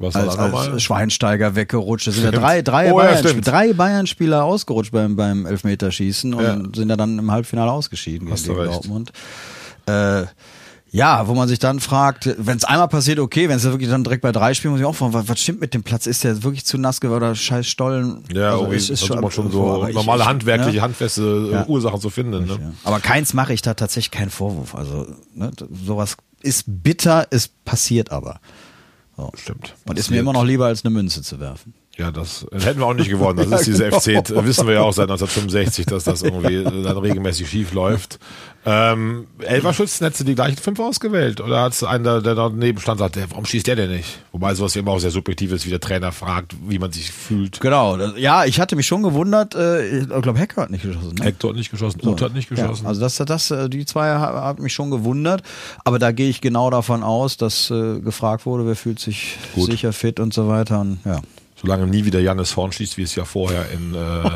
Was 0.00 0.14
war 0.14 0.22
als, 0.22 0.34
das 0.36 0.44
nochmal? 0.46 0.70
als 0.72 0.82
Schweinsteiger 0.82 1.54
weggerutscht. 1.54 2.08
Es 2.08 2.16
sind 2.16 2.24
ja 2.24 2.30
drei, 2.32 2.62
drei, 2.62 2.92
Oh 2.92 2.98
ja, 3.00 3.06
Bayern, 3.06 3.18
stimmt. 3.18 3.46
drei 3.46 3.72
Bayern-Spieler 3.72 4.42
ausgerutscht 4.44 4.90
beim, 4.92 5.14
beim 5.14 5.46
Elfmeterschießen 5.46 6.34
und 6.34 6.42
Ja. 6.42 6.58
sind 6.74 6.88
ja 6.88 6.96
dann 6.96 7.18
im 7.18 7.30
Halbfinale 7.30 7.70
ausgeschieden 7.70 8.20
gegen, 8.26 8.32
Hast 8.32 8.46
gegen. 8.46 8.56
Dortmund. 8.64 9.12
Äh, 9.86 10.24
ja, 10.92 11.28
wo 11.28 11.34
man 11.34 11.46
sich 11.46 11.60
dann 11.60 11.78
fragt, 11.78 12.28
wenn 12.36 12.56
es 12.56 12.64
einmal 12.64 12.88
passiert, 12.88 13.20
okay, 13.20 13.48
wenn 13.48 13.58
es 13.58 13.62
ja 13.64 13.70
wirklich 13.70 13.88
dann 13.88 14.02
direkt 14.02 14.22
bei 14.22 14.32
drei 14.32 14.54
Spielen, 14.54 14.72
muss 14.72 14.80
ich 14.80 14.86
auch 14.86 14.94
fragen, 14.96 15.12
was, 15.12 15.28
was 15.28 15.38
stimmt 15.40 15.60
mit 15.60 15.72
dem 15.72 15.84
Platz? 15.84 16.06
Ist 16.08 16.24
der 16.24 16.42
wirklich 16.42 16.64
zu 16.66 16.78
nass 16.78 17.00
geworden 17.00 17.22
oder 17.22 17.34
scheiß 17.36 17.66
Stollen? 17.68 18.24
Ja, 18.34 18.52
also 18.58 18.72
es 18.72 18.90
ist 18.90 19.00
versucht 19.00 19.20
man 19.20 19.30
schon 19.30 19.52
so, 19.52 19.86
normale 19.92 20.22
ich- 20.24 20.28
handwerkliche, 20.28 20.76
ne? 20.78 20.82
handfeste 20.82 21.22
äh, 21.22 21.52
Ja. 21.52 21.66
Ursachen 21.66 22.00
zu 22.00 22.10
finden. 22.10 22.44
Ne? 22.44 22.52
Ja. 22.60 22.72
Aber 22.82 22.98
keins 22.98 23.34
mache 23.34 23.52
ich 23.52 23.62
da 23.62 23.74
tatsächlich 23.74 24.10
keinen 24.10 24.30
Vorwurf. 24.30 24.74
Also 24.74 25.06
ne, 25.32 25.52
sowas 25.86 26.16
ist 26.42 26.64
bitter, 26.66 27.28
es 27.30 27.46
passiert 27.46 28.10
aber. 28.10 28.40
So. 29.20 29.30
Stimmt. 29.36 29.74
Und 29.86 29.98
ist 29.98 30.10
mir 30.10 30.20
immer 30.20 30.32
noch 30.32 30.44
lieber, 30.44 30.66
als 30.66 30.84
eine 30.84 30.94
Münze 30.94 31.22
zu 31.22 31.40
werfen. 31.40 31.74
Ja, 31.96 32.10
das 32.10 32.46
hätten 32.52 32.80
wir 32.80 32.86
auch 32.86 32.94
nicht 32.94 33.10
gewonnen. 33.10 33.50
Das 33.50 33.60
ist 33.66 33.66
diese 33.66 33.90
FC, 33.90 34.34
wissen 34.44 34.66
wir 34.66 34.74
ja 34.74 34.80
auch 34.80 34.94
seit 34.94 35.10
1965, 35.10 35.84
dass 35.84 36.04
das 36.04 36.22
irgendwie 36.22 36.64
dann 36.64 36.96
regelmäßig 36.96 37.50
schief 37.50 37.72
läuft. 37.74 38.18
Ähm, 38.66 39.26
Elverschützen 39.38 40.04
hättest 40.04 40.20
du 40.20 40.24
die 40.24 40.34
gleichen 40.34 40.58
fünf 40.58 40.78
ausgewählt? 40.80 41.40
Oder 41.40 41.62
hat 41.62 41.72
es 41.72 41.82
einen, 41.82 42.04
der, 42.04 42.20
daneben 42.20 42.78
stand, 42.78 42.98
sagt, 42.98 43.16
warum 43.30 43.46
schießt 43.46 43.66
der 43.66 43.76
denn 43.76 43.90
nicht? 43.90 44.18
Wobei 44.32 44.54
sowas 44.54 44.76
immer 44.76 44.90
auch 44.90 44.98
sehr 44.98 45.10
subjektiv 45.10 45.52
ist, 45.52 45.64
wie 45.64 45.70
der 45.70 45.80
Trainer 45.80 46.12
fragt, 46.12 46.54
wie 46.68 46.78
man 46.78 46.92
sich 46.92 47.10
fühlt. 47.10 47.58
Genau. 47.60 47.96
Ja, 48.16 48.44
ich 48.44 48.60
hatte 48.60 48.76
mich 48.76 48.86
schon 48.86 49.02
gewundert. 49.02 49.54
Äh, 49.54 50.00
ich 50.00 50.08
glaube, 50.08 50.38
Hecker 50.38 50.62
hat 50.62 50.70
nicht 50.70 50.82
geschossen. 50.82 51.14
Ne? 51.18 51.24
Hector 51.24 51.50
hat 51.50 51.56
nicht 51.56 51.70
geschossen, 51.70 52.00
Uth 52.06 52.20
hat 52.20 52.34
nicht 52.34 52.50
geschossen. 52.50 52.82
Ja, 52.82 52.88
also 52.88 53.00
das, 53.00 53.16
das, 53.16 53.50
äh, 53.50 53.70
die 53.70 53.86
zwei 53.86 54.10
ha- 54.10 54.44
hat 54.44 54.58
mich 54.58 54.74
schon 54.74 54.90
gewundert. 54.90 55.42
Aber 55.84 55.98
da 55.98 56.12
gehe 56.12 56.28
ich 56.28 56.42
genau 56.42 56.68
davon 56.68 57.02
aus, 57.02 57.38
dass 57.38 57.70
äh, 57.70 58.00
gefragt 58.00 58.44
wurde, 58.44 58.66
wer 58.66 58.76
fühlt 58.76 58.98
sich 58.98 59.38
Gut. 59.54 59.70
sicher 59.70 59.94
fit 59.94 60.20
und 60.20 60.34
so 60.34 60.48
weiter. 60.48 60.80
Und 60.80 60.98
ja. 61.06 61.20
Solange 61.62 61.86
nie 61.86 62.04
wieder 62.04 62.20
Jannis 62.20 62.56
Horn 62.56 62.72
schießt, 62.72 62.96
wie 62.96 63.02
es 63.02 63.14
ja 63.14 63.24
vorher 63.24 63.66
in, 63.70 63.94
äh, 63.94 64.30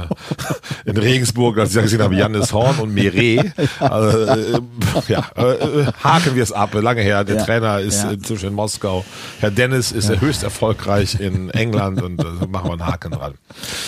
in 0.91 0.97
Regensburg, 0.97 1.59
als 1.59 1.71
ich 1.71 1.77
ja 1.77 1.83
gesehen 1.83 2.03
habe, 2.03 2.15
Jannis 2.15 2.53
Horn 2.53 2.79
und 2.81 2.93
Mire. 2.95 3.53
Also, 3.81 4.19
äh, 4.19 4.61
ja, 5.09 5.21
äh, 5.37 5.87
haken 6.03 6.35
wir 6.37 6.43
es 6.43 6.53
ab. 6.53 6.75
Lange 6.75 7.01
her. 7.03 7.25
Der 7.25 7.37
Ja. 7.37 7.45
Trainer 7.45 7.81
ist 7.81 8.03
Ja. 8.03 8.11
inzwischen 8.11 8.49
in 8.49 8.55
Moskau. 8.55 9.05
Herr 9.41 9.51
Dennis 9.51 9.93
ist 9.93 10.09
höchst 10.21 10.43
erfolgreich 10.43 11.19
in 11.21 11.51
England 11.51 12.03
und 12.03 12.21
äh, 12.21 12.47
machen 12.49 12.69
wir 12.69 12.73
einen 12.73 12.87
Haken 12.87 13.13
dran. 13.13 13.35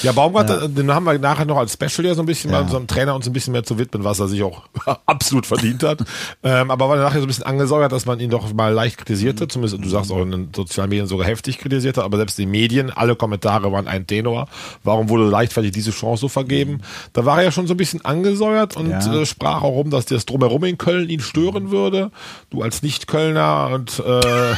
Ja, 0.03 0.13
Baumgart, 0.13 0.51
äh, 0.51 0.69
den 0.69 0.93
haben 0.93 1.05
wir 1.05 1.19
nachher 1.19 1.45
noch 1.45 1.57
als 1.59 1.73
Special 1.75 2.07
ja 2.07 2.15
so 2.15 2.23
ein 2.23 2.27
bisschen 2.27 2.51
bei 2.51 2.61
unserem 2.61 2.87
Trainer 2.87 3.15
uns 3.15 3.27
ein 3.27 3.33
bisschen 3.33 3.53
mehr 3.53 3.65
zu 3.65 3.79
widmen, 3.79 4.05
was 4.05 4.19
er 4.19 4.29
sich 4.29 4.43
auch 4.43 4.63
absolut 5.07 5.47
verdient 5.47 5.83
hat. 5.83 6.01
Ähm, 6.43 6.71
aber 6.71 6.89
war 6.89 6.97
nachher 6.97 7.19
so 7.21 7.25
ein 7.25 7.29
bisschen 7.29 7.45
angesäuert, 7.45 7.93
dass 7.93 8.07
man 8.07 8.21
ihn 8.21 8.31
doch 8.31 8.53
mal 8.53 8.73
leicht 8.73 8.99
kritisierte, 8.99 9.49
zumindest 9.49 9.85
du 9.85 9.89
sagst 9.89 10.11
auch 10.11 10.23
in 10.23 10.31
den 10.31 10.49
sozialen 10.55 10.89
Medien 10.91 11.07
sogar 11.07 11.27
heftig 11.27 11.59
kritisiert 11.59 11.97
hat, 11.99 12.05
aber 12.05 12.17
selbst 12.17 12.39
die 12.39 12.47
Medien, 12.47 12.91
alle 12.91 13.17
Kommentare 13.27 13.73
waren 13.73 13.89
ein 13.89 14.07
Tenor. 14.07 14.47
Warum 14.85 15.09
wurde 15.09 15.25
leichtfertig 15.29 15.73
diese 15.73 15.91
Chance 15.91 16.21
so 16.21 16.29
vergeben? 16.29 16.81
Da 17.13 17.25
war 17.25 17.39
er 17.39 17.45
ja 17.47 17.51
schon 17.51 17.67
so 17.67 17.75
ein 17.75 17.77
bisschen 17.77 18.05
angesäuert 18.05 18.77
und 18.77 18.91
Ja. 18.91 19.21
äh, 19.21 19.27
sprach 19.27 19.63
auch 19.63 19.71
rum, 19.73 19.91
dass 19.91 20.07
das 20.07 20.27
drumherum 20.27 20.63
in 20.65 20.79
Köln 20.79 21.09
ihn 21.09 21.19
stören 21.21 21.71
würde. 21.73 22.13
Du 22.51 22.63
als 22.63 22.83
Nicht-Kölner 22.83 23.71
und 23.73 23.99
äh, 23.99 24.55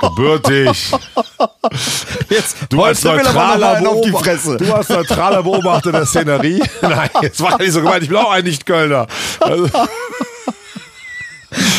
gebürtig. 0.00 0.92
Jetzt, 2.30 2.56
Du 2.70 2.82
als 2.84 3.02
neutraler 3.02 3.80
Beobachter, 3.82 4.56
du 4.56 4.72
als 4.72 4.88
neutraler 4.88 5.42
Beobachter 5.42 5.90
der 5.92 6.06
Szenerie. 6.06 6.62
Nein, 6.82 7.10
jetzt 7.22 7.40
war 7.42 7.58
nicht 7.58 7.72
so 7.72 7.80
gemeint. 7.80 8.02
Ich 8.04 8.08
bin 8.08 8.18
auch 8.18 8.30
ein 8.30 8.44
Nicht-Kölner. 8.44 9.06
Also, 9.40 9.68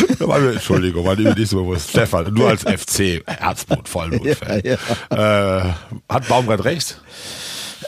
Entschuldigung, 0.53 1.05
war 1.05 1.15
mir 1.15 1.33
nicht 1.33 1.49
so 1.49 1.57
bewusst. 1.63 1.89
Stefan, 1.89 2.33
nur 2.33 2.49
als 2.49 2.63
FC, 2.63 3.21
Herzblut, 3.27 3.87
Vollblut-Fan. 3.89 4.61
Ja, 4.63 4.77
Äh, 5.59 5.73
hat 6.09 6.27
Baumgart 6.27 6.63
recht? 6.63 6.99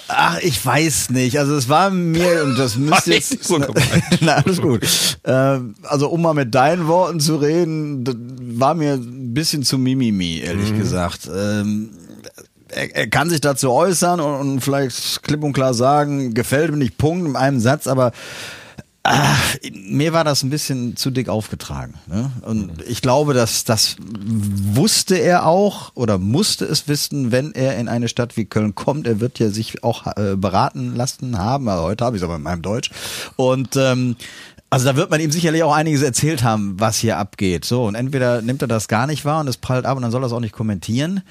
Ach, 0.07 0.39
ich 0.41 0.63
weiß 0.65 1.11
nicht. 1.11 1.37
Also 1.39 1.55
es 1.55 1.69
war 1.69 1.89
mir, 1.91 2.43
und 2.43 2.57
das 2.57 2.75
müsste 2.77 3.11
nicht 3.11 3.31
jetzt... 3.31 3.43
so. 3.45 3.59
Na, 4.21 4.33
alles 4.35 4.61
gut. 4.61 4.81
Ähm, 5.23 5.75
also 5.83 6.09
um 6.09 6.21
mal 6.21 6.33
mit 6.33 6.53
deinen 6.55 6.87
Worten 6.87 7.19
zu 7.19 7.35
reden, 7.35 8.03
das 8.03 8.15
war 8.17 8.73
mir 8.73 8.93
ein 8.93 9.33
bisschen 9.33 9.63
zu 9.63 9.77
Mimimi, 9.77 10.39
ehrlich 10.39 10.71
Mhm. 10.71 10.77
gesagt. 10.79 11.29
Ähm, 11.33 11.89
er, 12.69 12.95
er 12.95 13.07
kann 13.07 13.29
sich 13.29 13.41
dazu 13.41 13.71
äußern 13.71 14.19
und, 14.19 14.33
und 14.35 14.61
vielleicht 14.61 15.23
klipp 15.23 15.43
und 15.43 15.53
klar 15.53 15.73
sagen, 15.73 16.33
gefällt 16.33 16.71
mir 16.71 16.77
nicht, 16.77 16.97
Punkt, 16.97 17.27
in 17.27 17.35
einem 17.35 17.59
Satz, 17.59 17.87
aber 17.87 18.11
Ah, 19.11 19.35
mir 19.73 20.13
war 20.13 20.23
das 20.23 20.43
ein 20.43 20.51
bisschen 20.51 20.95
zu 20.95 21.09
dick 21.09 21.29
aufgetragen. 21.29 21.95
Ne? 22.05 22.31
Und 22.43 22.83
ich 22.87 23.01
glaube, 23.01 23.33
dass 23.33 23.63
das 23.63 23.95
wusste 23.99 25.15
er 25.15 25.47
auch 25.47 25.91
oder 25.95 26.19
musste 26.19 26.65
es 26.65 26.87
wissen, 26.87 27.31
wenn 27.31 27.53
er 27.53 27.77
in 27.77 27.87
eine 27.87 28.07
Stadt 28.07 28.37
wie 28.37 28.45
Köln 28.45 28.75
kommt. 28.75 29.07
Er 29.07 29.19
wird 29.19 29.39
ja 29.39 29.49
sich 29.49 29.83
auch 29.83 30.05
äh, 30.15 30.35
beraten 30.35 30.95
lassen 30.95 31.39
haben. 31.39 31.67
Also 31.69 31.85
heute 31.85 32.05
habe 32.05 32.17
ich 32.17 32.21
es 32.21 32.25
aber 32.25 32.35
in 32.35 32.43
meinem 32.43 32.61
Deutsch. 32.61 32.91
Und 33.35 33.75
ähm, 33.77 34.15
also 34.69 34.85
da 34.85 34.95
wird 34.95 35.09
man 35.09 35.19
ihm 35.19 35.31
sicherlich 35.31 35.63
auch 35.63 35.73
einiges 35.73 36.03
erzählt 36.03 36.43
haben, 36.43 36.79
was 36.79 36.97
hier 36.97 37.17
abgeht. 37.17 37.65
So, 37.65 37.85
und 37.85 37.95
entweder 37.95 38.43
nimmt 38.43 38.61
er 38.61 38.67
das 38.67 38.87
gar 38.87 39.07
nicht 39.07 39.25
wahr 39.25 39.39
und 39.39 39.47
es 39.47 39.57
prallt 39.57 39.87
ab 39.87 39.97
und 39.97 40.03
dann 40.03 40.11
soll 40.11 40.21
er 40.21 40.27
es 40.27 40.33
auch 40.33 40.39
nicht 40.39 40.53
kommentieren. 40.53 41.23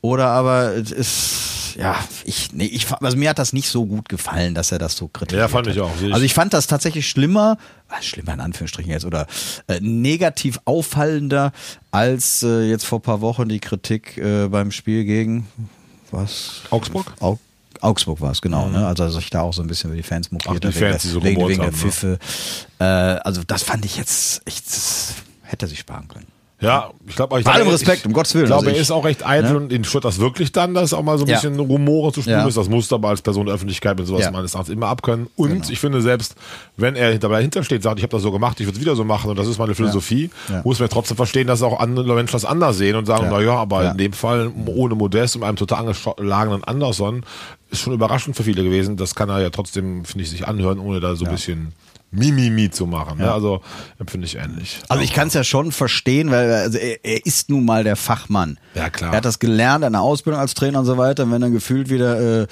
Oder 0.00 0.30
aber 0.30 0.74
es 0.74 0.90
ist, 0.90 1.59
ja, 1.76 1.96
ich, 2.24 2.52
nee, 2.52 2.64
ich, 2.66 2.90
also 2.92 3.16
mir 3.16 3.30
hat 3.30 3.38
das 3.38 3.52
nicht 3.52 3.68
so 3.68 3.86
gut 3.86 4.08
gefallen, 4.08 4.54
dass 4.54 4.72
er 4.72 4.78
das 4.78 4.96
so 4.96 5.08
kritisiert 5.08 5.40
Ja, 5.40 5.48
fand 5.48 5.66
hat. 5.66 5.74
ich 5.74 5.80
auch, 5.80 5.90
ich. 6.00 6.12
Also 6.12 6.24
ich 6.24 6.34
fand 6.34 6.52
das 6.52 6.66
tatsächlich 6.66 7.08
schlimmer, 7.08 7.58
was 7.88 8.06
schlimmer 8.06 8.34
in 8.34 8.40
Anführungsstrichen 8.40 8.90
jetzt, 8.90 9.04
oder 9.04 9.26
äh, 9.68 9.80
negativ 9.80 10.60
auffallender 10.64 11.52
als 11.90 12.42
äh, 12.42 12.68
jetzt 12.68 12.84
vor 12.84 13.02
paar 13.02 13.20
Wochen 13.20 13.48
die 13.48 13.60
Kritik 13.60 14.16
äh, 14.18 14.48
beim 14.48 14.70
Spiel 14.70 15.04
gegen, 15.04 15.46
was? 16.10 16.62
Augsburg? 16.70 17.12
Au 17.20 17.38
Augsburg 17.80 18.20
war 18.20 18.30
es, 18.30 18.42
genau. 18.42 18.68
Ne? 18.68 18.86
Also 18.86 19.04
er 19.04 19.10
sich 19.10 19.30
da 19.30 19.40
auch 19.40 19.54
so 19.54 19.62
ein 19.62 19.68
bisschen 19.68 19.88
über 19.88 19.96
die 19.96 20.02
Fans 20.02 20.30
mokiert 20.30 20.64
Ach, 20.66 20.70
die 20.70 20.78
Fans, 20.78 21.02
die 21.02 21.08
so 21.08 21.22
wegen, 21.22 21.40
wegen 21.48 21.60
der 21.60 21.68
haben, 21.68 21.72
ne? 21.72 21.72
Pfiffe. 21.72 22.18
Äh, 22.78 22.84
also 22.84 23.42
das 23.46 23.62
fand 23.62 23.84
ich 23.86 23.96
jetzt 23.96 24.42
echt, 24.44 24.66
das 24.66 25.14
hätte 25.42 25.64
er 25.64 25.68
sich 25.68 25.78
sparen 25.78 26.06
können. 26.08 26.26
Ja, 26.62 26.90
ich 27.08 27.16
glaube, 27.16 27.38
ich 27.38 27.44
Bei 27.46 27.52
allem 27.52 27.68
Respekt, 27.68 28.00
ich, 28.00 28.06
um 28.06 28.12
Gottes 28.12 28.34
Willen, 28.34 28.44
Ich 28.44 28.48
glaube, 28.50 28.66
also 28.66 28.76
er 28.76 28.82
ist 28.82 28.90
auch 28.90 29.04
recht 29.04 29.26
eitel 29.26 29.52
ne? 29.52 29.56
und 29.56 29.72
ihn 29.72 29.82
stört 29.84 30.04
das 30.04 30.18
wirklich 30.20 30.52
dann, 30.52 30.74
dass 30.74 30.92
auch 30.92 31.02
mal 31.02 31.16
so 31.16 31.24
ein 31.24 31.28
Ja. 31.30 31.36
bisschen 31.36 31.58
Rumore 31.58 32.12
zu 32.12 32.20
spüren 32.20 32.40
Ja. 32.40 32.46
ist. 32.48 32.56
Das 32.58 32.68
muss 32.68 32.92
aber 32.92 33.08
als 33.08 33.22
Person 33.22 33.46
der 33.46 33.54
Öffentlichkeit 33.54 33.96
mit 33.98 34.06
sowas 34.06 34.24
Ja. 34.24 34.30
meines 34.30 34.52
Erachtens 34.54 34.74
immer 34.74 34.88
abkönnen. 34.88 35.28
Und 35.36 35.48
Genau. 35.50 35.64
ich 35.70 35.80
finde 35.80 36.02
selbst, 36.02 36.34
wenn 36.76 36.96
er 36.96 37.18
dabei 37.18 37.36
dahinter 37.36 37.64
steht, 37.64 37.82
sagt, 37.82 37.98
ich 37.98 38.02
habe 38.02 38.10
das 38.12 38.22
so 38.22 38.30
gemacht, 38.30 38.60
ich 38.60 38.66
würde 38.66 38.76
es 38.76 38.80
wieder 38.82 38.94
so 38.94 39.04
machen 39.04 39.30
und 39.30 39.38
das 39.38 39.46
ist 39.48 39.58
meine 39.58 39.74
Philosophie, 39.74 40.30
muss 40.64 40.78
man 40.80 40.90
trotzdem 40.90 41.16
verstehen, 41.16 41.46
dass 41.46 41.62
auch 41.62 41.80
andere 41.80 42.14
Menschen 42.14 42.32
das 42.32 42.44
anders 42.44 42.76
sehen 42.76 42.94
und 42.96 43.06
sagen, 43.06 43.24
Ja. 43.24 43.30
na 43.30 43.40
ja, 43.40 43.54
aber 43.56 43.84
Ja. 43.84 43.90
in 43.92 43.96
dem 43.96 44.12
Fall 44.12 44.50
ohne 44.66 44.94
Modest 44.94 45.36
und 45.36 45.44
einem 45.44 45.56
total 45.56 45.80
angeschlagenen 45.80 46.62
Anderson 46.64 47.22
ist 47.70 47.80
schon 47.80 47.94
überraschend 47.94 48.36
für 48.36 48.42
viele 48.42 48.62
gewesen. 48.64 48.96
Das 48.98 49.14
kann 49.14 49.30
er 49.30 49.40
ja 49.40 49.48
trotzdem, 49.50 50.04
finde 50.04 50.24
ich, 50.24 50.30
sich 50.30 50.46
anhören, 50.46 50.78
ohne 50.78 51.00
da 51.00 51.16
so 51.16 51.24
ein 51.24 51.30
bisschen 51.30 51.72
Mimimi 52.12 52.70
zu 52.70 52.86
machen. 52.86 53.18
Ne? 53.18 53.32
Also 53.32 53.60
empfinde 53.98 54.26
ich 54.26 54.36
ähnlich. 54.36 54.80
Also 54.88 55.02
ich 55.02 55.12
kann 55.12 55.28
es 55.28 55.34
ja 55.34 55.44
schon 55.44 55.70
verstehen, 55.70 56.30
weil 56.30 56.52
also 56.52 56.78
er, 56.78 57.04
er 57.04 57.24
ist 57.24 57.48
nun 57.50 57.64
mal 57.64 57.84
der 57.84 57.94
Fachmann. 57.94 58.58
Ja, 58.74 58.90
klar. 58.90 59.12
Er 59.12 59.18
hat 59.18 59.24
das 59.24 59.38
gelernt, 59.38 59.84
eine 59.84 60.00
Ausbildung 60.00 60.40
als 60.40 60.54
Trainer 60.54 60.80
und 60.80 60.86
so 60.86 60.98
weiter. 60.98 61.22
Und 61.24 61.32
wenn 61.32 61.40
dann 61.40 61.52
gefühlt 61.52 61.88
wieder 61.88 62.42
äh, 62.42 62.46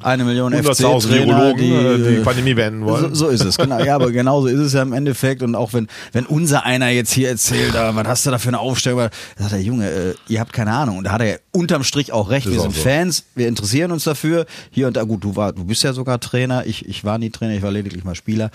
eine 0.00 0.24
Million 0.24 0.54
100.000 0.54 1.00
FC-Trainer, 1.00 1.54
die, 1.54 1.72
äh, 1.72 1.98
die 1.98 2.16
äh, 2.16 2.22
Pandemie 2.22 2.54
beenden 2.54 2.84
wollen. 2.84 3.14
So, 3.14 3.26
so 3.26 3.28
ist 3.28 3.44
es, 3.44 3.56
genau. 3.56 3.82
Ja, 3.82 3.96
aber 3.96 4.12
genauso 4.12 4.46
ist 4.46 4.60
es 4.60 4.72
ja 4.74 4.82
im 4.82 4.92
Endeffekt. 4.92 5.42
Und 5.42 5.56
auch 5.56 5.72
wenn, 5.72 5.88
wenn 6.12 6.26
unser 6.26 6.64
einer 6.64 6.88
jetzt 6.88 7.12
hier 7.12 7.28
erzählt, 7.30 7.74
ah, 7.74 7.94
was 7.94 8.06
hast 8.06 8.26
du 8.26 8.30
da 8.30 8.38
für 8.38 8.48
eine 8.48 8.60
Aufstellung? 8.60 9.00
Da 9.00 9.10
sagt 9.42 9.52
er, 9.52 9.60
Junge, 9.60 9.90
äh, 9.90 10.14
ihr 10.28 10.38
habt 10.38 10.52
keine 10.52 10.72
Ahnung. 10.72 10.98
Und 10.98 11.04
da 11.04 11.12
hat 11.12 11.20
er 11.20 11.26
ja 11.26 11.36
unterm 11.52 11.82
Strich 11.82 12.12
auch 12.12 12.30
recht. 12.30 12.46
Ist 12.46 12.52
wir 12.52 12.60
sind 12.60 12.76
so. 12.76 12.82
Fans, 12.82 13.24
wir 13.34 13.48
interessieren 13.48 13.90
uns 13.90 14.04
dafür. 14.04 14.46
Hier 14.70 14.86
und 14.86 14.96
da, 14.96 15.02
gut, 15.02 15.24
du 15.24 15.34
war, 15.34 15.52
du 15.52 15.64
bist 15.64 15.82
ja 15.82 15.92
sogar 15.92 16.20
Trainer. 16.20 16.64
Ich, 16.66 16.88
ich 16.88 17.04
war 17.04 17.18
nie 17.18 17.30
Trainer, 17.30 17.54
ich 17.54 17.62
war 17.62 17.72
lediglich 17.72 18.04
mal 18.04 18.14
Spieler. 18.14 18.50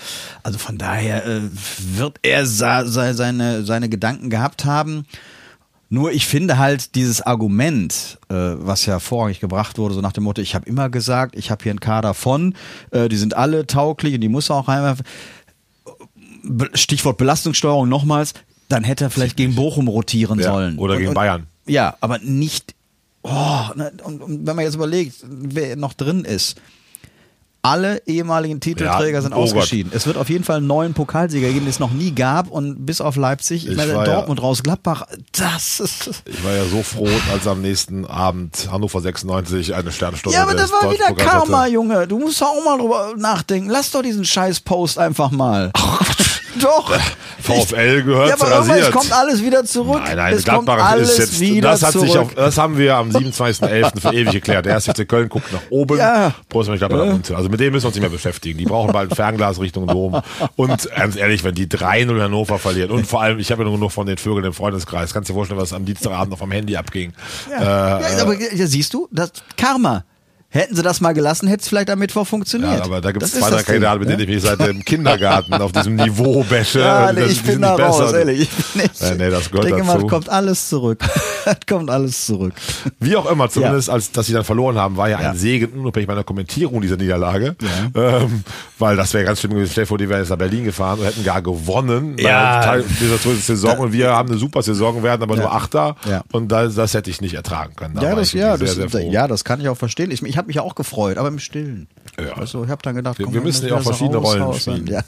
Also 0.46 0.60
von 0.60 0.78
daher 0.78 1.26
äh, 1.26 1.42
wird 1.98 2.20
er 2.22 2.46
sa 2.46 2.86
se- 2.86 3.16
seine, 3.16 3.66
seine 3.66 3.90
Gedanken 3.90 4.30
gehabt 4.30 4.64
haben. 4.64 5.06
Nur 5.90 6.12
ich 6.12 6.28
finde 6.28 6.60
halt 6.60 6.94
dieses 6.94 7.22
Argument, 7.22 8.20
äh, 8.30 8.34
was 8.36 8.86
ja 8.86 9.00
vorrangig 9.00 9.40
gebracht 9.40 9.80
wurde, 9.80 9.96
so 9.96 10.02
nach 10.02 10.12
dem 10.14 10.24
Motto, 10.24 10.42
ich 10.44 10.54
habe 10.54 10.68
immer 10.70 10.90
gesagt, 10.90 11.36
ich 11.36 11.50
habe 11.50 11.64
hier 11.64 11.72
einen 11.72 11.80
Kader 11.80 12.14
von, 12.14 12.54
äh, 12.92 13.10
die 13.10 13.18
sind 13.18 13.36
alle 13.36 13.66
tauglich 13.66 14.14
und 14.14 14.22
die 14.22 14.30
muss 14.30 14.50
er 14.52 14.58
auch 14.58 14.68
reinwerfen. 14.68 15.04
Stichwort 16.76 17.18
Belastungssteuerung 17.18 17.90
nochmals, 17.90 18.34
dann 18.70 18.84
hätte 18.84 19.06
er 19.06 19.10
vielleicht 19.10 19.38
gegen 19.38 19.56
Bochum 19.56 19.88
rotieren 19.88 20.40
Ja, 20.40 20.52
sollen. 20.52 20.78
oder 20.78 20.94
Und- 20.94 21.00
gegen 21.00 21.10
und, 21.10 21.16
Bayern. 21.16 21.48
Ja, 21.66 21.96
aber 22.02 22.20
nicht. 22.20 22.76
Oh, 23.24 23.64
ne, 23.76 23.92
und, 24.04 24.22
und 24.22 24.46
wenn 24.46 24.56
man 24.56 24.64
jetzt 24.66 24.76
überlegt, 24.76 25.16
wer 25.24 25.76
noch 25.76 25.94
drin 25.94 26.24
ist. 26.24 26.56
Alle 27.66 28.02
ehemaligen 28.06 28.60
Titelträger 28.60 29.18
Ja, 29.18 29.22
sind 29.22 29.34
oh 29.34 29.38
ausgeschieden. 29.42 29.92
Es 29.94 30.06
wird 30.08 30.18
auf 30.18 30.30
jeden 30.30 30.44
Fall 30.44 30.58
einen 30.58 30.68
neuen 30.68 30.94
Pokalsieger 30.94 31.48
geben, 31.48 31.62
den 31.62 31.70
es 31.70 31.80
noch 31.80 31.92
nie 31.92 32.12
gab. 32.14 32.50
Und 32.50 32.86
bis 32.86 33.02
auf 33.02 33.16
Leipzig, 33.16 33.68
ich, 33.68 33.76
meine, 33.76 33.96
war 33.96 34.08
ja- 34.08 34.14
Dortmund 34.16 34.42
raus, 34.42 34.64
Gladbach, 34.64 35.04
das 35.32 35.80
ist. 35.80 36.10
Ich 36.26 36.44
war 36.44 36.54
ja 36.54 36.66
so 36.66 36.84
froh, 36.84 37.10
als 37.34 37.48
am 37.48 37.62
nächsten 37.62 38.06
Abend 38.06 38.70
Hannover 38.72 39.02
96 39.02 39.74
eine 39.76 39.92
Sternstunde 39.92 40.38
Ja, 40.38 40.44
aber 40.44 40.54
das 40.54 40.72
war 40.72 40.92
wieder 40.92 41.14
Karma, 41.14 41.62
hatte. 41.62 41.72
Junge. 41.72 42.08
Du 42.08 42.20
musst 42.20 42.42
doch 42.42 42.48
auch 42.48 42.64
mal 42.64 42.78
drüber 42.78 43.14
nachdenken. 43.18 43.70
Lass 43.70 43.92
doch 43.92 44.02
diesen 44.02 44.26
scheiß 44.26 44.62
Post 44.62 45.00
einfach 45.00 45.32
mal. 45.32 45.72
Doch. 46.62 46.92
VfL 47.42 48.04
gehört 48.04 48.30
Ja, 48.30 48.34
aber 48.36 48.46
irgendwann, 48.48 48.62
es 48.64 48.70
rasiert. 48.70 48.92
kommt 48.92 49.12
alles 49.14 49.44
wieder 49.44 49.64
zurück. 49.66 50.02
Nein, 50.04 50.18
nein, 50.18 50.34
es 50.34 50.44
Gladbach 50.44 50.96
ist 50.98 51.18
jetzt, 51.20 51.40
wieder 51.40 51.72
das 51.72 51.84
hat 51.84 51.92
zurück. 51.92 52.08
sich 52.08 52.18
auf, 52.18 52.34
das 52.34 52.58
haben 52.58 52.78
wir 52.78 52.96
am 52.96 53.10
27.11. 53.10 54.00
für 54.02 54.14
ewig 54.14 54.32
geklärt. 54.34 54.66
Der 54.66 54.74
erste 54.74 54.92
FC 54.94 55.08
Köln 55.08 55.30
guckt 55.30 55.52
nach 55.54 55.62
oben, 55.70 55.98
Ja. 55.98 56.34
Borussia 56.50 56.72
Mönchengladbach 56.72 57.06
nach 57.08 57.14
unten. 57.14 57.36
Also 57.36 57.50
mit 57.50 57.60
dem 57.60 57.74
müssen 57.74 57.84
wir 57.84 57.88
uns 57.88 57.96
nicht 57.96 58.02
mehr 58.02 58.10
beschäftigen. 58.10 58.58
Die 58.58 58.66
brauchen 58.66 58.92
bald 58.94 59.12
ein 59.12 59.16
Fernglas 59.16 59.60
Richtung 59.60 59.88
Dom. 59.88 60.22
Und 60.56 60.90
ganz 60.96 61.16
ehrlich, 61.16 61.44
wenn 61.44 61.56
die 61.56 61.68
3-0 61.68 62.22
Hannover 62.22 62.58
verlieren 62.58 62.92
und 62.92 63.06
vor 63.06 63.22
allem, 63.22 63.40
ich 63.40 63.52
habe 63.52 63.64
ja 63.64 63.70
nur 63.70 63.78
noch 63.78 63.92
von 63.92 64.08
den 64.08 64.18
Vögeln 64.18 64.46
im 64.46 64.54
Freundeskreis, 64.54 65.14
kannst 65.14 65.30
du 65.30 65.34
dir 65.34 65.38
vorstellen, 65.38 65.60
was 65.60 65.74
am 65.74 65.86
Dienstagabend 65.86 66.32
noch 66.32 66.40
vom 66.40 66.52
Handy 66.52 66.76
abging. 66.78 67.14
Ja, 67.52 68.00
Äh, 68.00 68.02
ja, 68.18 68.22
aber 68.22 68.36
siehst 68.54 68.94
du, 68.94 69.08
das 69.12 69.32
Karma. 69.58 70.04
Hätten 70.56 70.74
sie 70.76 70.82
das 70.84 71.02
mal 71.02 71.12
gelassen, 71.14 71.48
hätte 71.48 71.64
es 71.64 71.68
vielleicht 71.68 71.90
am 71.90 72.00
Mittwoch 72.00 72.26
funktioniert. 72.26 72.78
Ja, 72.80 72.84
aber 72.86 73.02
da 73.02 73.12
gibt 73.12 73.24
es 73.24 73.34
zwei, 73.34 73.50
drei 73.50 73.62
Kandidaten, 73.62 74.00
mit 74.00 74.08
ne? 74.08 74.16
denen 74.18 74.30
ich 74.30 74.36
mich 74.36 74.44
seit 74.44 74.60
dem 74.66 74.86
Kindergarten 74.86 75.54
auf 75.56 75.74
diesem 75.74 75.96
Niveau 75.96 76.44
bäsche. 76.46 76.80
Ja, 76.80 77.12
nee, 77.12 77.22
Das- 77.22 77.32
ich 77.32 77.44
bin 77.44 77.62
da 77.62 77.76
raus, 77.76 77.98
besser. 78.00 78.20
ehrlich. 78.20 78.42
Ich 78.44 78.50
bin 78.74 78.82
nicht, 78.84 79.02
Nee, 79.02 79.26
nee, 79.26 79.30
das 79.30 79.52
gehört 79.52 79.68
denke 79.68 79.84
mal, 79.84 79.94
dazu. 79.96 80.06
es 80.06 80.10
kommt 80.10 80.30
alles 80.30 80.70
zurück. 80.70 81.00
Es 81.48 81.58
kommt 81.70 81.92
alles 81.92 82.26
zurück. 82.26 82.54
Wie 83.00 83.16
auch 83.16 83.30
immer, 83.30 83.48
zumindest 83.50 83.88
als 83.92 84.12
dass 84.12 84.26
sie 84.26 84.34
dann 84.34 84.44
verloren 84.44 84.78
haben, 84.80 84.98
war 84.98 85.10
ja, 85.10 85.22
Ja. 85.22 85.30
ein 85.30 85.38
Segen, 85.38 85.80
unabhängig 85.80 86.08
meiner 86.08 86.24
Kommentierung 86.24 86.82
dieser 86.82 86.98
Niederlage. 86.98 87.56
Ähm, 87.94 88.44
weil 88.78 88.96
das 88.98 89.14
wäre 89.14 89.24
ganz 89.24 89.40
schlimm 89.40 89.54
gewesen. 89.54 89.72
Stell 89.72 89.84
dir 89.84 89.88
vor, 89.88 89.98
die 89.98 90.10
wären 90.10 90.20
jetzt 90.20 90.30
nach 90.30 90.38
Berlin 90.38 90.66
gefahren 90.66 91.00
und 91.00 91.06
hätten 91.06 91.24
gar 91.24 91.42
gewonnen. 91.42 92.18
Ja. 92.18 92.62
Teil 92.62 92.84
dieser 93.00 93.18
Saison. 93.18 93.80
Und 93.80 93.94
wir 93.94 94.12
haben 94.12 94.30
eine 94.30 94.38
super 94.38 94.62
Saison, 94.62 95.02
werden 95.04 95.24
aber 95.24 95.36
nur 95.38 95.52
Achter. 95.52 95.96
Ja. 96.10 96.24
Und 96.32 96.50
das, 96.52 96.76
das 96.76 96.94
hätte 96.94 97.10
ich 97.10 97.22
nicht 97.22 97.34
ertragen 97.34 97.76
können. 97.76 97.96
Da 97.96 98.02
Ja 98.04 98.16
das, 98.16 98.34
ja, 98.34 98.52
wirklich 98.52 98.70
das, 98.70 98.76
sehr, 98.76 98.90
sehr 98.90 99.02
froh. 99.02 99.12
ja, 99.12 99.28
das 99.28 99.44
kann 99.44 99.62
ich 99.62 99.70
auch 99.70 99.78
verstehen. 99.78 100.12
Ich, 100.12 100.22
ich 100.24 100.38
habe 100.38 100.48
mich 100.48 100.58
ja 100.58 100.62
auch 100.62 100.76
gefreut, 100.76 101.18
aber 101.18 101.28
im 101.30 101.40
Stillen. 101.40 101.88
Ja. 102.20 102.34
Also 102.34 102.64
ich 102.66 102.70
habe 102.70 102.82
dann 102.84 102.96
gedacht, 102.96 103.18
Wir, 103.20 103.26
komm, 103.26 103.34
wir 103.34 103.42
müssen 103.42 103.68
ja 103.68 103.76
auch 103.76 103.82
verschiedene 103.82 104.18
raus, 104.18 104.32
Rollen 104.34 104.42
raus, 104.44 104.62
spielen. 104.62 104.88
Ja. 104.88 105.02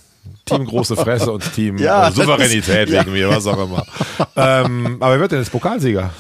Team 0.46 0.66
große 0.66 0.96
Fresse 0.96 1.32
und 1.32 1.54
Team 1.54 1.78
Ja, 1.80 2.06
äh, 2.06 2.10
ist- 2.10 2.16
Souveränität 2.16 2.90
ja. 2.90 3.02
wegen 3.02 3.12
mir, 3.14 3.30
was 3.30 3.46
auch 3.48 3.62
immer. 3.62 3.86
ähm, 4.36 4.98
aber 5.00 5.14
wer 5.14 5.20
wird 5.20 5.32
denn 5.34 5.40
jetzt 5.40 5.52
Pokalsieger? 5.52 6.12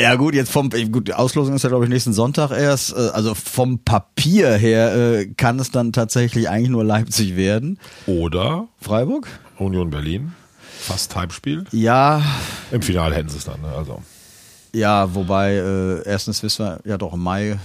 Ja 0.00 0.14
gut, 0.14 0.34
jetzt 0.34 0.52
vom 0.52 0.70
gut, 0.92 1.08
die 1.08 1.14
Auslosung 1.14 1.54
ist 1.54 1.62
ja 1.62 1.68
glaube 1.68 1.84
ich 1.84 1.90
nächsten 1.90 2.12
Sonntag 2.12 2.50
erst. 2.52 2.92
Äh, 2.92 3.10
Also 3.12 3.34
vom 3.34 3.80
Papier 3.80 4.54
her 4.54 4.94
äh, 4.94 5.26
kann 5.26 5.58
es 5.58 5.70
dann 5.70 5.92
tatsächlich 5.92 6.48
eigentlich 6.48 6.70
nur 6.70 6.84
Leipzig 6.84 7.36
werden. 7.36 7.78
Oder 8.06 8.68
Freiburg? 8.80 9.26
Union 9.58 9.90
Berlin? 9.90 10.32
Fast 10.78 11.14
Heimspiel. 11.16 11.64
Ja, 11.72 12.22
Im 12.70 12.82
Finale 12.82 13.14
hätten 13.14 13.28
sie 13.28 13.38
es 13.38 13.44
dann. 13.44 13.60
Ne? 13.60 13.68
Also. 13.76 14.02
ja, 14.74 15.14
wobei 15.14 15.54
äh, 15.54 16.02
erstens 16.08 16.42
wissen 16.42 16.64
wir 16.66 16.80
ja 16.84 16.98
doch 16.98 17.12
im 17.14 17.20
Mai 17.20 17.58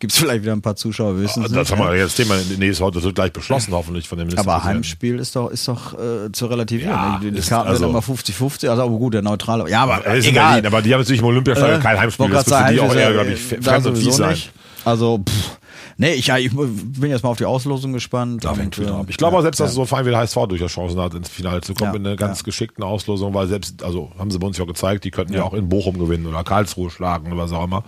gibt 0.00 0.12
es 0.12 0.18
vielleicht 0.18 0.42
wieder 0.42 0.52
ein 0.52 0.62
paar 0.62 0.74
Zuschauer, 0.74 1.16
wissen 1.20 1.44
es 1.44 1.52
Das 1.52 1.70
nicht. 1.70 1.78
haben 1.78 1.88
wir 1.92 1.96
jetzt 1.96 2.16
Thema. 2.16 2.34
Nee, 2.58 2.68
ist 2.68 2.80
heute 2.80 2.98
so 3.00 3.12
gleich 3.12 3.32
beschlossen, 3.32 3.72
hoffentlich 3.72 4.08
von 4.08 4.18
dem 4.18 4.24
Aber 4.28 4.34
Ministerpräsidenten. 4.34 4.76
Heimspiel 4.78 5.18
ist 5.20 5.36
doch 5.36 5.50
ist 5.50 5.68
doch 5.68 5.94
äh, 5.94 6.32
zu 6.32 6.46
relativieren. 6.46 6.90
Ja, 6.90 7.20
die 7.22 7.30
die 7.30 7.38
ist 7.38 7.48
Karten 7.50 7.68
also- 7.68 7.82
werden 7.82 7.90
immer 7.92 8.00
50-50, 8.02 8.68
also 8.68 8.82
aber 8.82 8.96
gut, 8.96 9.14
der 9.14 9.22
neutrale. 9.22 9.70
Ja, 9.70 9.82
aber 9.84 10.04
Er 10.04 10.16
in 10.16 10.24
egal. 10.24 10.54
Berlin, 10.54 10.66
aber 10.66 10.82
die 10.82 10.92
haben 10.92 11.00
natürlich 11.00 11.20
im 11.20 11.26
Olympiastadion 11.26 11.78
Äh, 11.78 11.82
kein 11.82 12.00
Heimspiel. 12.00 12.28
Das 12.30 12.46
wird 12.50 12.66
für 12.66 12.72
die 12.72 12.80
auch 12.80 12.94
eher, 12.94 13.12
glaube 13.12 13.30
ich, 13.30 13.50
ja, 13.50 13.60
fremd 13.62 13.86
und 13.86 13.96
fies 13.96 14.16
sein. 14.16 14.36
Also, 14.84 15.18
pff. 15.28 15.59
Nee, 16.00 16.14
ich, 16.14 16.28
ja, 16.28 16.38
ich 16.38 16.50
bin 16.50 17.10
jetzt 17.10 17.22
mal 17.22 17.28
auf 17.30 17.36
die 17.36 17.44
Auslosung 17.44 17.92
gespannt. 17.92 18.42
Da 18.42 18.56
hängt 18.56 18.74
viel 18.74 18.86
drauf. 18.86 19.04
Ich 19.08 19.18
glaube 19.18 19.36
auch 19.36 19.42
selbst, 19.42 19.58
ja, 19.60 19.66
dass 19.66 19.74
so 19.74 19.82
ein 19.82 19.86
Verein 19.86 20.06
wie 20.06 20.10
der 20.10 20.18
HSV 20.20 20.46
durchaus 20.48 20.70
Chancen 20.72 20.98
hat, 20.98 21.12
ins 21.12 21.28
Finale 21.28 21.60
zu 21.60 21.74
kommen 21.74 21.92
Ja, 21.92 21.98
mit 21.98 22.06
einer 22.06 22.16
ganz 22.16 22.38
ja. 22.38 22.44
geschickten 22.44 22.82
Auslosung, 22.82 23.34
weil 23.34 23.46
selbst, 23.48 23.82
also 23.82 24.10
haben 24.18 24.30
sie 24.30 24.38
bei 24.38 24.46
uns 24.46 24.56
ja 24.56 24.64
auch 24.64 24.68
gezeigt, 24.68 25.04
die 25.04 25.10
könnten 25.10 25.34
ja, 25.34 25.40
Ja. 25.40 25.44
auch 25.44 25.52
in 25.52 25.68
Bochum 25.68 25.98
gewinnen 25.98 26.26
oder 26.26 26.42
Karlsruhe 26.42 26.88
schlagen 26.90 27.26
oder 27.30 27.36
was 27.42 27.52
auch 27.52 27.64
immer. 27.64 27.84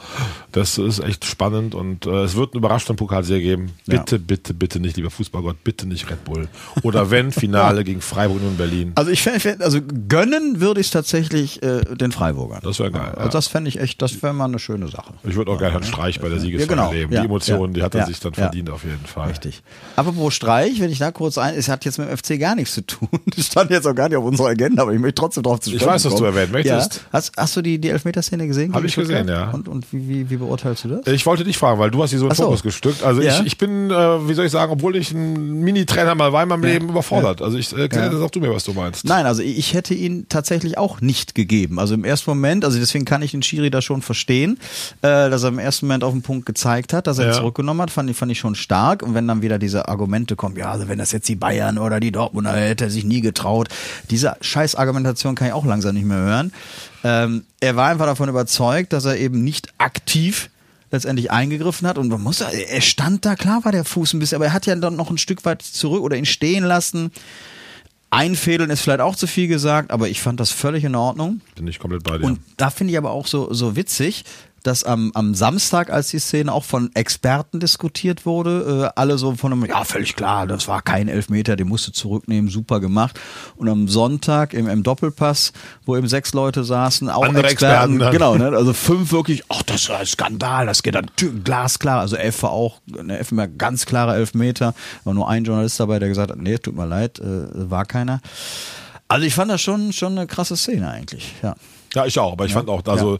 Das 0.52 0.76
ist 0.76 0.98
echt 1.00 1.24
spannend 1.24 1.74
und 1.74 2.04
äh, 2.04 2.24
es 2.24 2.36
wird 2.36 2.52
einen 2.52 2.58
überraschenden 2.58 2.96
Pokalserie 2.96 3.40
geben. 3.40 3.70
Ja. 3.86 3.98
Bitte, 4.00 4.18
bitte, 4.18 4.52
bitte 4.52 4.78
nicht, 4.78 4.98
lieber 4.98 5.10
Fußballgott, 5.10 5.64
bitte 5.64 5.88
nicht 5.88 6.10
Red 6.10 6.22
Bull. 6.26 6.48
Oder 6.82 7.10
wenn, 7.10 7.32
Finale 7.32 7.82
gegen 7.82 8.02
Freiburg 8.02 8.42
und 8.42 8.58
Berlin. 8.58 8.92
Also 8.94 9.10
ich 9.10 9.22
fände, 9.22 9.64
also 9.64 9.78
gönnen 10.08 10.60
würde 10.60 10.80
ich 10.82 10.88
es 10.88 10.92
tatsächlich 10.92 11.62
äh, 11.62 11.80
den 11.96 12.12
Freiburgern. 12.12 12.60
Das 12.62 12.78
wäre 12.78 12.90
geil, 12.90 13.12
Also 13.12 13.22
ja. 13.22 13.28
das 13.28 13.48
fände 13.48 13.68
ich 13.68 13.80
echt, 13.80 14.02
das 14.02 14.22
wäre 14.22 14.34
mal 14.34 14.44
eine 14.44 14.58
schöne 14.58 14.88
Sache. 14.88 15.14
Ich 15.24 15.34
würde 15.34 15.50
auch 15.50 15.58
gerne 15.58 15.72
Herrn 15.72 15.84
Streich 15.84 16.20
bei 16.20 16.28
der 16.28 16.40
Siegesfeier 16.40 16.68
Ja, 16.68 16.74
genau. 16.82 16.88
erleben. 16.92 17.12
Ja, 17.14 17.20
Die 17.20 17.26
Emotionen, 17.26 17.72
ja, 17.74 17.78
die 17.78 17.82
hat 17.84 17.94
er 17.94 18.01
ja, 18.02 18.06
sich 18.06 18.20
dann 18.20 18.32
ja. 18.32 18.42
verdient 18.44 18.70
auf 18.70 18.84
jeden 18.84 19.04
Fall. 19.06 19.28
Richtig. 19.30 19.62
Apropos 19.96 20.34
Streich, 20.34 20.80
wenn 20.80 20.90
ich 20.90 20.98
da 20.98 21.10
kurz 21.10 21.38
ein, 21.38 21.54
es 21.54 21.68
hat 21.68 21.84
jetzt 21.84 21.98
mit 21.98 22.08
dem 22.08 22.16
FC 22.16 22.38
gar 22.38 22.54
nichts 22.54 22.74
zu 22.74 22.86
tun. 22.86 23.08
Das 23.34 23.46
stand 23.46 23.70
jetzt 23.70 23.86
auch 23.86 23.94
gar 23.94 24.08
nicht 24.08 24.18
auf 24.18 24.24
unserer 24.24 24.48
Agenda, 24.48 24.82
aber 24.82 24.92
ich 24.92 25.00
möchte 25.00 25.14
trotzdem 25.14 25.42
drauf 25.42 25.60
zu 25.60 25.70
Ich 25.70 25.76
sprechen 25.76 25.94
weiß, 25.94 26.04
was 26.04 26.16
du 26.16 26.24
erwähnen 26.24 26.52
möchtest. 26.52 26.94
Ja. 26.96 27.00
Hast, 27.12 27.32
hast 27.36 27.56
du 27.56 27.62
die, 27.62 27.78
die 27.78 27.88
Elfmeterszene 27.88 28.46
gesehen? 28.46 28.72
Hab 28.74 28.82
gegen 28.82 28.88
ich 28.88 28.94
gesehen, 28.96 29.28
ja. 29.28 29.50
Und, 29.50 29.68
und 29.68 29.86
wie, 29.92 30.06
wie, 30.08 30.30
wie 30.30 30.36
beurteilst 30.36 30.84
du 30.84 30.88
das? 30.88 31.06
Ich 31.06 31.24
wollte 31.24 31.44
dich 31.44 31.56
fragen, 31.56 31.78
weil 31.80 31.90
du 31.90 32.02
hast 32.02 32.10
sie 32.10 32.18
so 32.18 32.28
in 32.28 32.34
so. 32.34 32.44
Fokus 32.44 32.62
gestückt. 32.62 33.02
Also 33.02 33.22
Ja. 33.22 33.40
ich, 33.40 33.46
ich 33.46 33.58
bin, 33.58 33.90
äh, 33.90 34.28
wie 34.28 34.34
soll 34.34 34.44
ich 34.44 34.52
sagen, 34.52 34.70
obwohl 34.72 34.96
ich 34.96 35.12
ein 35.12 35.60
Mini-Trainer 35.60 36.14
mal 36.14 36.32
war 36.32 36.42
in 36.42 36.48
meinem 36.50 36.64
Leben, 36.64 36.88
überfordert. 36.90 37.40
Also 37.40 37.56
ich 37.56 37.72
erkläre 37.72 38.06
Ja. 38.06 38.12
das 38.12 38.20
auch 38.20 38.30
du 38.30 38.40
mir, 38.40 38.52
was 38.54 38.64
du 38.64 38.72
meinst. 38.74 39.04
Nein, 39.06 39.24
also 39.24 39.40
ich 39.42 39.62
ich 39.62 39.74
hätte 39.74 39.94
ihn 39.94 40.26
tatsächlich 40.28 40.76
auch 40.76 41.00
nicht 41.00 41.34
gegeben. 41.36 41.78
Also 41.78 41.94
im 41.94 42.04
ersten 42.04 42.28
Moment, 42.30 42.64
also 42.64 42.78
deswegen 42.78 43.04
kann 43.04 43.22
ich 43.22 43.30
den 43.30 43.42
Schiri 43.44 43.70
da 43.70 43.80
schon 43.80 44.02
verstehen, 44.02 44.58
äh, 45.02 45.30
dass 45.30 45.44
er 45.44 45.50
im 45.50 45.58
ersten 45.60 45.86
Moment 45.86 46.02
auf 46.04 46.12
den 46.12 46.22
Punkt 46.22 46.46
gezeigt 46.46 46.92
hat, 46.92 47.06
dass 47.06 47.18
er 47.18 47.26
ihn 47.26 47.30
Ja. 47.30 47.36
zurückgenommen 47.38 47.80
hat, 47.80 47.91
fand 47.92 48.10
ich, 48.10 48.16
fand 48.16 48.32
ich 48.32 48.38
schon 48.38 48.54
stark. 48.54 49.02
Und 49.02 49.14
wenn 49.14 49.28
dann 49.28 49.42
wieder 49.42 49.58
diese 49.58 49.88
Argumente 49.88 50.36
kommen, 50.36 50.56
ja, 50.56 50.70
also 50.70 50.88
wenn 50.88 50.98
das 50.98 51.12
jetzt 51.12 51.28
die 51.28 51.36
Bayern 51.36 51.78
oder 51.78 52.00
die 52.00 52.12
Dortmunder 52.12 52.52
hätte 52.52 52.84
er 52.84 52.90
sich 52.90 53.04
nie 53.04 53.20
getraut, 53.20 53.68
diese 54.10 54.36
scheiß 54.40 54.74
Argumentation 54.74 55.34
kann 55.34 55.48
ich 55.48 55.52
auch 55.52 55.64
langsam 55.64 55.94
nicht 55.94 56.06
mehr 56.06 56.18
hören. 56.18 56.52
Ähm, 57.04 57.44
er 57.60 57.76
war 57.76 57.88
einfach 57.88 58.06
davon 58.06 58.28
überzeugt, 58.28 58.92
dass 58.92 59.04
er 59.04 59.16
eben 59.16 59.44
nicht 59.44 59.68
aktiv 59.78 60.50
letztendlich 60.90 61.30
eingegriffen 61.30 61.88
hat 61.88 61.96
und 61.96 62.08
man 62.08 62.20
muss, 62.20 62.42
er 62.42 62.80
stand 62.82 63.24
da, 63.24 63.34
klar 63.34 63.64
war 63.64 63.72
der 63.72 63.84
Fuß 63.84 64.12
ein 64.12 64.18
bisschen, 64.18 64.36
aber 64.36 64.46
er 64.46 64.52
hat 64.52 64.66
ja 64.66 64.76
dann 64.76 64.94
noch 64.94 65.10
ein 65.10 65.16
Stück 65.18 65.44
weit 65.44 65.62
zurück 65.62 66.02
oder 66.02 66.16
ihn 66.16 66.26
stehen 66.26 66.64
lassen. 66.64 67.10
Einfädeln 68.10 68.68
ist 68.68 68.82
vielleicht 68.82 69.00
auch 69.00 69.16
zu 69.16 69.26
viel 69.26 69.48
gesagt, 69.48 69.90
aber 69.90 70.10
ich 70.10 70.20
fand 70.20 70.38
das 70.38 70.50
völlig 70.50 70.84
in 70.84 70.94
Ordnung. 70.94 71.40
Bin 71.56 71.66
ich 71.66 71.78
komplett 71.78 72.04
bei 72.04 72.18
dir. 72.18 72.26
Und 72.26 72.40
da 72.58 72.68
finde 72.68 72.92
ich 72.92 72.98
aber 72.98 73.10
auch 73.10 73.26
so, 73.26 73.54
so 73.54 73.74
witzig, 73.74 74.24
dass 74.62 74.84
am, 74.84 75.10
am 75.14 75.34
Samstag, 75.34 75.90
als 75.90 76.08
die 76.08 76.18
Szene 76.18 76.52
auch 76.52 76.64
von 76.64 76.90
Experten 76.94 77.60
diskutiert 77.60 78.26
wurde, 78.26 78.90
äh, 78.94 79.00
alle 79.00 79.18
so 79.18 79.34
von 79.34 79.52
einem, 79.52 79.64
ja, 79.64 79.84
völlig 79.84 80.16
klar, 80.16 80.46
das 80.46 80.68
war 80.68 80.82
kein 80.82 81.08
Elfmeter, 81.08 81.56
den 81.56 81.68
musst 81.68 81.86
du 81.88 81.92
zurücknehmen, 81.92 82.50
super 82.50 82.80
gemacht. 82.80 83.18
Und 83.56 83.68
am 83.68 83.88
Sonntag 83.88 84.54
im, 84.54 84.68
im 84.68 84.82
Doppelpass, 84.82 85.52
wo 85.84 85.96
eben 85.96 86.08
sechs 86.08 86.32
Leute 86.32 86.64
saßen, 86.64 87.10
auch 87.10 87.24
Andere 87.24 87.48
Experten 87.48 87.98
dann. 87.98 88.12
genau, 88.12 88.36
ne, 88.36 88.48
also 88.56 88.72
fünf 88.72 89.12
wirklich, 89.12 89.44
ach, 89.48 89.62
das 89.62 89.88
war 89.88 89.98
ein 89.98 90.06
Skandal, 90.06 90.66
das 90.66 90.82
geht 90.82 90.94
dann 90.94 91.10
glasklar, 91.44 92.00
also 92.00 92.16
F 92.16 92.42
war 92.42 92.50
auch, 92.50 92.80
ne, 92.86 93.18
F 93.18 93.32
war 93.32 93.48
ganz 93.48 93.86
klare 93.86 94.14
Elfmeter, 94.14 94.74
war 95.04 95.14
nur 95.14 95.28
ein 95.28 95.44
Journalist 95.44 95.78
dabei, 95.80 95.98
der 95.98 96.08
gesagt 96.08 96.30
hat, 96.30 96.38
nee, 96.38 96.58
tut 96.58 96.76
mir 96.76 96.86
leid, 96.86 97.18
äh, 97.18 97.70
war 97.70 97.84
keiner. 97.84 98.20
Also 99.08 99.26
ich 99.26 99.34
fand 99.34 99.50
das 99.50 99.60
schon, 99.60 99.92
schon 99.92 100.16
eine 100.16 100.26
krasse 100.26 100.56
Szene 100.56 100.90
eigentlich, 100.90 101.34
ja. 101.42 101.54
Ja, 101.94 102.06
ich 102.06 102.18
auch, 102.18 102.32
aber 102.32 102.46
ich 102.46 102.54
fand 102.54 102.70
auch, 102.70 102.82
also 102.86 103.18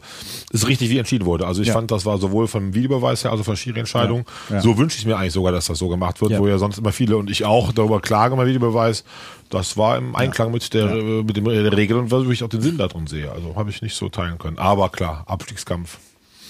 ist 0.51 0.67
richtig, 0.67 0.89
wie 0.89 0.97
entschieden 0.97 1.25
wurde. 1.25 1.45
Also 1.45 1.61
ich 1.61 1.67
Ja. 1.67 1.73
fand, 1.75 1.91
das 1.91 2.05
war 2.05 2.17
sowohl 2.17 2.47
vom 2.47 2.73
Videobeweis 2.73 3.23
her, 3.23 3.31
also 3.31 3.43
von 3.43 3.55
Schiri-Entscheidung. 3.55 4.25
Ja. 4.49 4.55
Ja. 4.55 4.61
So 4.61 4.77
wünsche 4.77 4.97
ich 4.97 5.05
mir 5.05 5.15
eigentlich 5.15 5.33
sogar, 5.33 5.51
dass 5.51 5.67
das 5.67 5.77
so 5.77 5.89
gemacht 5.89 6.21
wird, 6.21 6.31
Ja. 6.31 6.39
wo 6.39 6.47
ja 6.47 6.57
sonst 6.57 6.79
immer 6.79 6.91
viele 6.91 7.17
und 7.17 7.29
ich 7.29 7.45
auch 7.45 7.71
darüber 7.71 8.01
klagen 8.01 8.35
beim 8.35 8.47
Videobeweis. 8.47 9.03
Das 9.51 9.77
war 9.77 9.97
im 9.97 10.15
Einklang 10.15 10.51
mit 10.51 10.73
der, 10.73 10.85
äh, 10.89 11.21
mit 11.23 11.37
dem, 11.37 11.45
der 11.45 11.77
Regel 11.77 11.97
und 11.97 12.09
wo 12.09 12.21
ich 12.31 12.43
auch 12.43 12.49
den 12.49 12.61
Sinn 12.61 12.77
da 12.79 12.87
drin 12.87 13.05
sehe. 13.05 13.31
Also 13.31 13.55
habe 13.55 13.69
ich 13.69 13.81
nicht 13.83 13.95
so 13.95 14.09
teilen 14.09 14.39
können. 14.39 14.57
Aber 14.57 14.89
klar, 14.89 15.23
Abstiegskampf. 15.27 15.99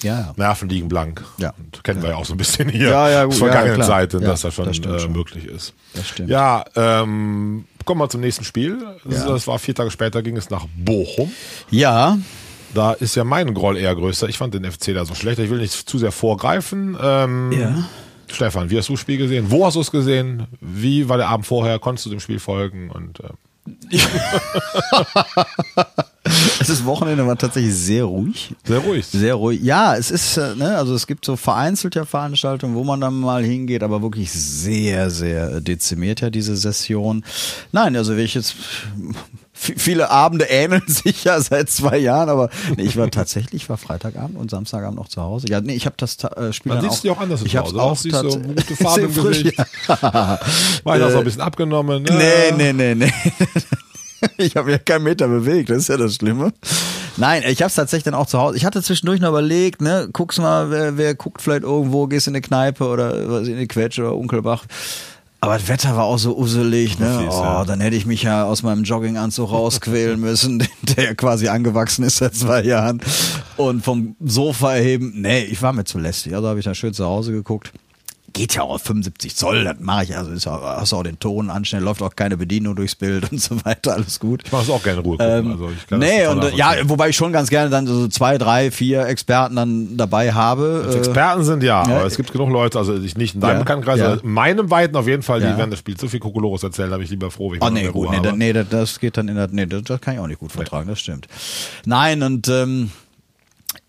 Ja, 0.02 0.20
ja. 0.20 0.34
Nerven 0.36 0.68
liegen 0.70 0.88
blank. 0.90 1.24
Ja. 1.38 1.54
Und 1.58 1.84
kennen 1.84 2.02
wir 2.02 2.10
ja 2.12 2.16
auch 2.18 2.26
so 2.26 2.34
ein 2.34 2.38
bisschen 2.38 2.68
hier 2.70 2.90
Ja, 2.90 3.10
ja, 3.10 3.24
gut, 3.26 3.34
ja, 3.36 3.40
vergangenen 3.40 3.76
klar. 3.76 3.88
Zeiten, 3.88 4.22
Ja, 4.22 4.28
dass 4.30 4.42
das 4.42 4.54
schon, 4.54 4.66
das 4.66 4.80
äh, 4.80 5.00
schon. 5.00 5.12
möglich 5.14 5.46
ist. 5.46 5.74
Das 5.94 6.08
stimmt. 6.10 6.30
Ja, 6.30 6.64
ähm, 6.76 7.66
kommen 7.86 8.02
wir 8.02 8.10
zum 8.10 8.22
nächsten 8.22 8.44
Spiel. 8.44 8.78
Ja. 9.10 9.28
Das 9.28 9.48
war 9.48 9.60
vier 9.60 9.76
Tage 9.76 9.92
später, 9.92 10.22
ging 10.22 10.38
es 10.38 10.50
nach 10.50 10.66
Bochum. 10.76 11.32
Ja, 11.70 12.18
Da 12.74 12.94
ist 12.94 13.16
ja 13.16 13.24
mein 13.24 13.54
Groll 13.54 13.78
eher 13.78 13.94
größer. 13.96 14.28
Ich 14.30 14.38
fand 14.38 14.54
den 14.56 14.64
FC 14.70 14.94
da 14.96 15.06
so 15.06 15.14
schlecht. 15.14 15.38
Ich 15.40 15.50
will 15.52 15.60
nicht 15.60 15.72
zu 15.74 15.98
sehr 16.00 16.12
vorgreifen. 16.12 16.98
Ähm, 17.02 17.52
Ja. 17.52 17.84
Stefan, 18.32 18.70
wie 18.72 18.78
hast 18.80 18.90
du 18.90 18.94
das 18.94 19.00
Spiel 19.02 19.18
gesehen? 19.18 19.52
Wo 19.52 19.64
hast 19.66 19.76
du 19.76 19.82
es 19.82 19.92
gesehen? 19.92 20.48
Wie 20.60 21.08
war 21.08 21.18
der 21.18 21.28
Abend 21.30 21.46
vorher? 21.46 21.78
Konntest 21.78 22.08
du 22.08 22.10
dem 22.10 22.20
Spiel 22.20 22.40
folgen? 22.40 22.90
Und 22.90 23.20
ähm, 23.20 23.38
das 26.60 26.86
Wochenende 26.86 27.26
war 27.28 27.38
tatsächlich 27.38 27.74
sehr 27.76 28.06
ruhig. 28.06 28.54
sehr 28.66 28.80
ruhig. 28.80 29.06
Sehr 29.06 29.36
ruhig. 29.36 29.62
Ja, 29.62 29.96
es 29.96 30.12
ist, 30.12 30.38
äh, 30.38 30.56
ne, 30.56 30.78
also 30.78 30.94
es 30.96 31.08
gibt 31.08 31.26
so 31.26 31.36
vereinzelt 31.36 31.96
ja 31.96 32.06
Veranstaltungen, 32.06 32.76
wo 32.76 32.84
man 32.84 33.02
dann 33.02 33.20
mal 33.20 33.44
hingeht, 33.44 33.84
aber 33.84 34.02
wirklich 34.02 34.32
sehr, 34.32 35.10
sehr 35.10 35.62
dezimiert 35.62 36.22
ja 36.22 36.30
diese 36.30 36.56
Session. 36.56 37.24
Nein, 37.72 37.96
also 37.96 38.16
wenn 38.18 38.26
ich 38.26 38.34
jetzt 38.34 38.56
viele 39.54 40.10
Abende 40.10 40.46
ähneln 40.46 40.82
sich 40.88 41.24
ja 41.24 41.40
seit 41.40 41.70
zwei 41.70 41.98
Jahren, 41.98 42.30
aber 42.30 42.50
nee, 42.76 42.84
ich 42.84 42.98
war 42.98 43.10
tatsächlich, 43.12 43.64
ich 43.64 43.70
war 43.70 43.78
Freitagabend 43.78 44.38
und 44.38 44.50
Samstagabend 44.52 44.98
noch 44.98 45.08
zu 45.08 45.22
Hause. 45.22 45.48
Ja, 45.50 45.62
nee, 45.62 45.76
ich 45.76 45.86
habe 45.86 45.96
das 45.98 46.18
äh, 46.24 46.52
Spiel 46.52 46.72
Man 46.74 46.82
dann 46.82 46.90
sieht 46.92 47.00
auch. 47.00 47.02
dich 47.02 47.12
auch 47.12 47.22
anders 47.22 47.42
ich 47.44 47.58
Hause. 47.58 47.80
auch 47.82 47.96
Siehst 47.98 48.16
so 48.16 48.40
gute 48.40 48.76
Farbe 48.76 49.02
im 49.02 49.12
frisch, 49.14 49.44
Gesicht. 49.44 49.58
ja. 49.58 49.66
War 50.84 50.98
ich 50.98 51.04
auch 51.04 51.10
so 51.10 51.16
Äh, 51.16 51.18
ein 51.20 51.24
bisschen 51.24 51.42
abgenommen. 51.42 52.04
Nee, 52.04 52.12
ne? 52.12 52.74
nee, 52.74 52.74
nee, 52.74 52.96
nee. 52.96 53.14
Ich 54.38 54.56
habe 54.56 54.72
ja 54.72 54.78
keinen 54.78 55.04
Meter 55.04 55.28
bewegt, 55.28 55.70
das 55.70 55.78
ist 55.80 55.88
ja 55.90 55.98
das 55.98 56.16
Schlimme. 56.16 56.54
Nein, 57.18 57.44
ich 57.48 57.62
habe 57.62 57.68
es 57.68 57.76
tatsächlich 57.76 58.06
dann 58.06 58.16
auch 58.16 58.26
zu 58.26 58.40
Hause. 58.40 58.58
Ich 58.58 58.66
hatte 58.66 58.82
zwischendurch 58.82 59.22
noch 59.22 59.30
überlegt, 59.30 59.82
ne, 59.82 60.10
guckst 60.12 60.40
mal, 60.40 60.72
wer, 60.72 60.98
wer 60.98 61.14
guckt 61.16 61.42
vielleicht 61.42 61.64
irgendwo, 61.64 62.08
gehst 62.08 62.28
in 62.28 62.32
eine 62.34 62.42
Kneipe 62.42 62.88
oder 62.88 63.30
was 63.30 63.48
in 63.48 63.58
die 63.58 63.68
Quetsche 63.68 64.02
oder 64.02 64.16
Unkelbach. 64.16 64.66
Aber 65.44 65.58
das 65.58 65.68
Wetter 65.68 65.98
war 65.98 66.06
auch 66.06 66.18
so 66.18 66.38
usselig, 66.38 67.00
ne? 67.00 67.28
Oh, 67.30 67.66
dann 67.68 67.82
hätte 67.82 67.98
ich 67.98 68.06
mich 68.06 68.24
ja 68.24 68.46
aus 68.46 68.64
meinem 68.64 68.86
Jogginganzug 68.86 69.52
rausquälen 69.52 70.18
müssen, 70.22 70.66
der 70.84 71.04
ja 71.04 71.14
quasi 71.16 71.50
angewachsen 71.50 72.06
ist 72.06 72.16
seit 72.16 72.34
zwei 72.34 72.64
Jahren. 72.64 73.02
Und 73.58 73.84
vom 73.84 74.16
Sofa 74.24 74.76
erheben. 74.76 75.12
Nee, 75.18 75.44
ich 75.44 75.62
war 75.62 75.74
mir 75.74 75.84
zu 75.84 76.00
lästig. 76.00 76.34
Also 76.34 76.48
habe 76.48 76.60
ich 76.60 76.66
dann 76.66 76.76
schön 76.76 76.94
zu 76.94 77.06
Hause 77.06 77.34
geguckt. 77.34 77.74
Geht 78.34 78.56
ja 78.56 78.64
auch 78.64 78.72
auf 78.76 78.82
75 78.82 79.36
Zoll, 79.36 79.64
das 79.64 79.76
mache 79.80 80.04
ich, 80.06 80.18
also 80.18 80.32
ist 80.32 80.48
auch, 80.48 80.62
hast 80.62 80.92
auch 80.94 81.04
den 81.04 81.20
Ton 81.20 81.50
anstellen, 81.50 81.84
läuft 81.84 82.02
auch 82.02 82.16
keine 82.16 82.36
Bedienung 82.38 82.76
durchs 82.76 82.96
Bild 82.96 83.32
und 83.32 83.40
so 83.42 83.64
weiter, 83.64 83.94
alles 83.94 84.20
gut. 84.20 84.42
Ich 84.46 84.52
mache 84.52 84.64
es 84.64 84.70
auch 84.70 84.82
gerne 84.84 85.02
Ruhe 85.02 85.18
gucken. 85.18 85.46
Ähm, 85.46 85.52
also 85.52 85.70
nee, 85.98 86.26
und 86.28 86.54
ja, 86.56 86.74
wobei 86.84 87.10
ich 87.10 87.16
schon 87.16 87.32
ganz 87.32 87.50
gerne 87.50 87.70
dann 87.70 87.86
so 87.88 88.08
zwei, 88.08 88.38
drei, 88.38 88.72
vier 88.72 89.06
Experten 89.06 89.56
dann 89.56 89.98
dabei 89.98 90.34
habe. 90.34 90.84
Als 90.86 90.96
äh, 90.96 91.00
Experten 91.00 91.44
sind 91.44 91.64
ja, 91.64 91.88
ja, 91.88 91.96
aber 91.98 92.06
es 92.06 92.18
gibt 92.18 92.32
genug 92.32 92.50
Leute, 92.50 92.78
also 92.80 92.96
ich 92.96 93.16
nicht 93.18 93.36
in 93.36 93.42
deinem 93.42 93.54
Ja, 93.54 93.60
Bekanntenkreis, 93.60 94.00
ja. 94.00 94.12
aber 94.14 94.24
in 94.24 94.32
meinem 94.32 94.70
Weiten 94.72 94.96
auf 94.96 95.08
jeden 95.08 95.24
Fall, 95.24 95.40
die 95.40 95.46
Ja. 95.48 95.58
werden 95.58 95.70
das 95.70 95.80
Spiel 95.80 95.96
zu 95.96 96.08
viel 96.08 96.20
Kokolores 96.20 96.64
erzählen, 96.64 96.90
da 96.90 96.98
bin 96.98 97.06
ich 97.06 97.12
lieber 97.12 97.30
froh, 97.32 97.52
wenn 97.52 97.58
ich 97.58 97.64
Oh 97.64 97.70
nee, 97.70 97.88
gut, 97.88 98.10
nee, 98.10 98.20
da, 98.22 98.32
nee, 98.32 98.54
das, 98.54 98.68
das 98.70 99.00
geht 99.00 99.18
dann 99.18 99.28
in 99.28 99.36
der, 99.36 99.48
nee, 99.52 99.66
das, 99.66 99.84
das 99.84 100.02
kann 100.02 100.16
ich 100.16 100.20
auch 100.20 100.28
nicht 100.28 100.40
gut 100.40 100.52
vertragen, 100.52 100.88
das 100.88 101.00
stimmt. 101.00 101.28
Nein, 101.86 102.24
und 102.24 102.48
ähm, 102.48 102.92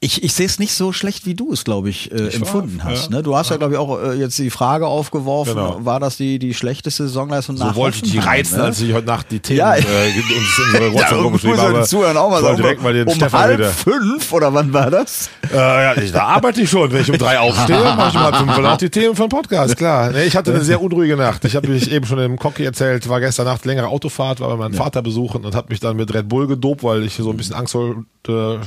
ich, 0.04 0.22
ich 0.22 0.34
sehe 0.34 0.46
es 0.46 0.58
nicht 0.58 0.74
so 0.74 0.92
schlecht, 0.92 1.24
wie 1.26 1.34
du 1.34 1.52
es, 1.52 1.64
glaube 1.64 1.88
ich, 1.88 2.12
äh, 2.12 2.28
Ich 2.28 2.34
empfunden 2.36 2.78
war- 2.78 2.90
hast. 2.92 3.10
ja. 3.10 3.16
Ne? 3.16 3.22
Du 3.22 3.34
hast 3.36 3.50
ja, 3.50 3.56
glaube 3.56 3.74
ich, 3.74 3.78
auch 3.78 3.98
äh, 4.02 4.12
jetzt 4.14 4.38
die 4.38 4.50
Frage 4.50 4.86
aufgeworfen, 4.86 5.54
Genau. 5.54 5.78
war 5.84 5.98
das 6.00 6.16
die, 6.16 6.38
die 6.38 6.52
schlechteste 6.54 7.04
Saisonleistung 7.08 7.56
So 7.56 7.64
nach 7.64 7.74
wollte 7.74 7.98
ich 8.04 8.12
die 8.12 8.18
reizen, 8.18 8.58
ne? 8.58 8.64
als 8.64 8.80
ich 8.80 8.92
heute 8.92 9.06
Nacht 9.06 9.30
die 9.30 9.40
Themen 9.40 9.58
Ja. 9.60 9.74
äh, 9.74 9.78
uns 9.78 9.86
in 9.86 10.64
unsere 10.66 10.86
Ja, 10.88 10.92
WhatsApp 10.94 11.20
muss 11.22 11.32
geschrieben 11.32 11.58
habe. 11.58 11.72
den 11.74 11.84
Zuhörern 11.84 12.16
auch 12.16 12.30
mal 12.30 12.42
sagen, 12.42 12.56
direkt 12.58 12.82
mal 12.82 12.92
den 12.92 13.08
um 13.08 13.14
Stefan 13.14 13.40
halb 13.40 13.58
wieder. 13.58 13.70
fünf 13.70 14.32
oder 14.32 14.52
wann 14.52 14.72
war 14.72 14.90
das? 14.90 15.30
Äh, 15.52 15.56
ja, 15.56 15.96
ich, 15.96 16.12
da 16.12 16.24
arbeite 16.24 16.60
ich 16.60 16.70
schon. 16.70 16.92
Wenn 16.92 17.00
ich 17.00 17.10
um 17.10 17.18
drei 17.18 17.38
aufstehe, 17.38 17.76
mache 17.96 18.08
ich 18.10 18.14
um 18.14 18.20
halb 18.22 18.36
fünf 18.36 18.58
und 18.58 18.66
auch 18.66 18.76
die 18.76 18.90
Themen 18.90 19.16
von 19.16 19.28
Podcast, 19.28 19.76
klar. 19.76 20.10
Nee, 20.10 20.24
ich 20.24 20.36
hatte 20.36 20.52
eine 20.52 20.62
sehr 20.62 20.82
unruhige 20.82 21.16
Nacht. 21.16 21.44
Ich 21.44 21.56
habe 21.56 21.68
mich 21.68 21.90
eben 21.90 22.04
schon 22.06 22.18
im 22.18 22.38
Cocky 22.38 22.64
erzählt, 22.64 23.08
war 23.08 23.20
gestern 23.20 23.46
Nacht 23.46 23.64
längere 23.64 23.88
Autofahrt, 23.88 24.40
war 24.40 24.48
bei 24.50 24.56
meinem 24.56 24.74
Vater 24.74 25.00
besuchen 25.02 25.44
und 25.44 25.54
hat 25.54 25.70
mich 25.70 25.80
dann 25.80 25.96
mit 25.96 26.12
Red 26.12 26.28
Bull 26.28 26.46
gedopt, 26.46 26.82
weil 26.82 27.04
ich 27.04 27.14
so 27.14 27.30
ein 27.30 27.36
bisschen 27.36 27.54
Angst 27.54 27.72
vor 27.72 28.04
äh, 28.28 28.58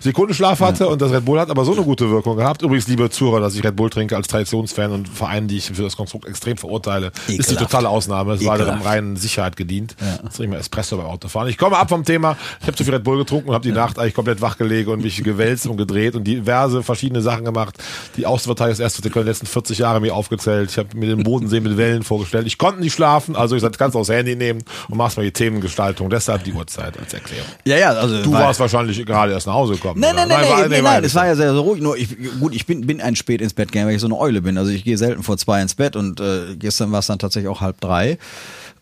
Sekundenschlaf 0.00 0.60
hatte 0.60 0.83
und 0.88 1.00
das 1.02 1.12
Red 1.12 1.24
Bull 1.24 1.38
hat 1.40 1.50
aber 1.50 1.64
so 1.64 1.72
eine 1.72 1.82
gute 1.82 2.10
Wirkung 2.10 2.36
gehabt. 2.36 2.62
Übrigens, 2.62 2.86
liebe 2.88 3.10
Zuhörer, 3.10 3.40
dass 3.40 3.54
ich 3.54 3.64
Red 3.64 3.76
Bull 3.76 3.90
trinke 3.90 4.16
als 4.16 4.28
Traditionsfan 4.28 4.92
und 4.92 5.08
Verein, 5.08 5.48
die 5.48 5.56
ich 5.58 5.66
für 5.72 5.82
das 5.82 5.96
Konstrukt 5.96 6.26
extrem 6.26 6.56
verurteile, 6.56 7.08
ist 7.08 7.28
die 7.28 7.34
Ekelhaft. 7.34 7.58
totale 7.58 7.88
Ausnahme. 7.88 8.34
Es 8.34 8.44
war 8.44 8.56
der 8.58 8.66
Ekelhaft. 8.66 8.86
reinen 8.86 9.16
Sicherheit 9.16 9.56
gedient. 9.56 9.96
Jetzt 10.00 10.36
trinke 10.36 10.42
ich 10.44 10.48
mal 10.50 10.60
Espresso 10.60 10.96
beim 10.96 11.06
Autofahren. 11.06 11.48
Ich 11.48 11.58
komme 11.58 11.76
ab 11.76 11.88
vom 11.88 12.04
Thema. 12.04 12.36
Ich 12.60 12.66
habe 12.66 12.76
zu 12.76 12.84
viel 12.84 12.94
Red 12.94 13.04
Bull 13.04 13.18
getrunken 13.18 13.48
und 13.48 13.54
habe 13.54 13.66
die 13.66 13.72
Nacht 13.72 13.98
eigentlich 13.98 14.14
komplett 14.14 14.40
wachgelegt 14.40 14.88
und 14.88 15.02
mich 15.02 15.22
gewälzt 15.22 15.66
und 15.66 15.76
gedreht 15.76 16.14
und 16.14 16.24
diverse 16.24 16.82
verschiedene 16.82 17.22
Sachen 17.22 17.44
gemacht. 17.44 17.76
Die 18.16 18.26
Außenverteidigung 18.26 18.76
des 18.76 18.80
ersten 18.80 19.02
der 19.12 19.24
letzten 19.24 19.46
40 19.46 19.78
Jahre 19.78 20.00
mir 20.00 20.14
aufgezählt. 20.14 20.70
Ich 20.70 20.78
habe 20.78 20.88
mir 20.96 21.06
den 21.06 21.22
Bodensee 21.22 21.60
mit 21.60 21.76
Wellen 21.76 22.02
vorgestellt. 22.02 22.46
Ich 22.46 22.58
konnte 22.58 22.80
nicht 22.80 22.94
schlafen, 22.94 23.36
also 23.36 23.54
ich 23.56 23.62
sagte, 23.62 23.78
kannst 23.78 23.94
das 23.96 24.08
Handy 24.08 24.36
nehmen 24.36 24.62
und 24.88 24.96
machst 24.98 25.16
mal 25.16 25.22
die 25.22 25.32
Themengestaltung. 25.32 26.10
Deshalb 26.10 26.44
die 26.44 26.52
Uhrzeit 26.52 26.98
als 26.98 27.12
Erklärung. 27.14 27.46
Ja, 27.64 27.76
ja, 27.76 27.90
also 27.90 28.22
Du 28.22 28.32
warst 28.32 28.60
wahrscheinlich 28.60 29.04
gerade 29.04 29.32
erst 29.32 29.46
nach 29.46 29.54
Hause 29.54 29.74
gekommen. 29.74 30.00
Nein, 30.00 30.14
oder? 30.14 30.26
nein, 30.26 30.46
nein, 30.48 30.63
war- 30.70 30.82
nein, 30.82 30.84
nein, 30.84 31.04
es 31.04 31.14
war 31.14 31.26
ja 31.26 31.36
sehr, 31.36 31.52
sehr 31.52 31.60
ruhig. 31.60 31.80
Nur 31.82 31.96
ich, 31.96 32.16
gut, 32.40 32.54
ich 32.54 32.66
bin, 32.66 32.86
bin 32.86 33.00
ein 33.00 33.16
spät 33.16 33.40
ins 33.40 33.54
Bett 33.54 33.72
gegangen, 33.72 33.88
weil 33.88 33.94
ich 33.96 34.00
so 34.00 34.06
eine 34.06 34.18
Eule 34.18 34.42
bin. 34.42 34.58
Also 34.58 34.70
ich 34.70 34.84
gehe 34.84 34.98
selten 34.98 35.22
vor 35.22 35.36
zwei 35.38 35.60
ins 35.62 35.74
Bett 35.74 35.96
und 35.96 36.20
äh, 36.20 36.56
gestern 36.58 36.92
war 36.92 36.98
es 37.00 37.06
dann 37.06 37.18
tatsächlich 37.18 37.48
auch 37.48 37.60
halb 37.60 37.80
drei. 37.80 38.18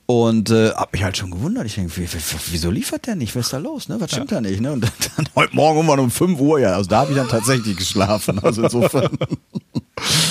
Und 0.06 0.50
äh, 0.50 0.70
hab 0.70 0.92
mich 0.92 1.04
halt 1.04 1.16
schon 1.16 1.30
gewundert. 1.30 1.64
Ich 1.64 1.76
denke, 1.76 1.96
wie, 1.96 2.02
wie, 2.12 2.18
wieso 2.50 2.70
liefert 2.70 3.06
der 3.06 3.14
nicht? 3.14 3.34
Was 3.36 3.46
ist 3.46 3.52
da 3.52 3.58
los? 3.58 3.88
Ne? 3.88 4.00
Was 4.00 4.10
stimmt 4.10 4.32
da 4.32 4.40
nicht? 4.40 4.60
Ne? 4.60 4.72
Und 4.72 4.82
dann, 4.82 4.90
dann 5.16 5.26
heute 5.36 5.54
Morgen 5.54 5.88
um 5.88 6.10
5 6.10 6.38
Uhr, 6.40 6.58
ja, 6.60 6.74
also 6.74 6.90
da 6.90 6.98
habe 7.00 7.12
ich 7.12 7.16
dann 7.16 7.28
tatsächlich 7.28 7.76
geschlafen. 7.76 8.38
Also 8.40 8.64
insofern. 8.64 9.10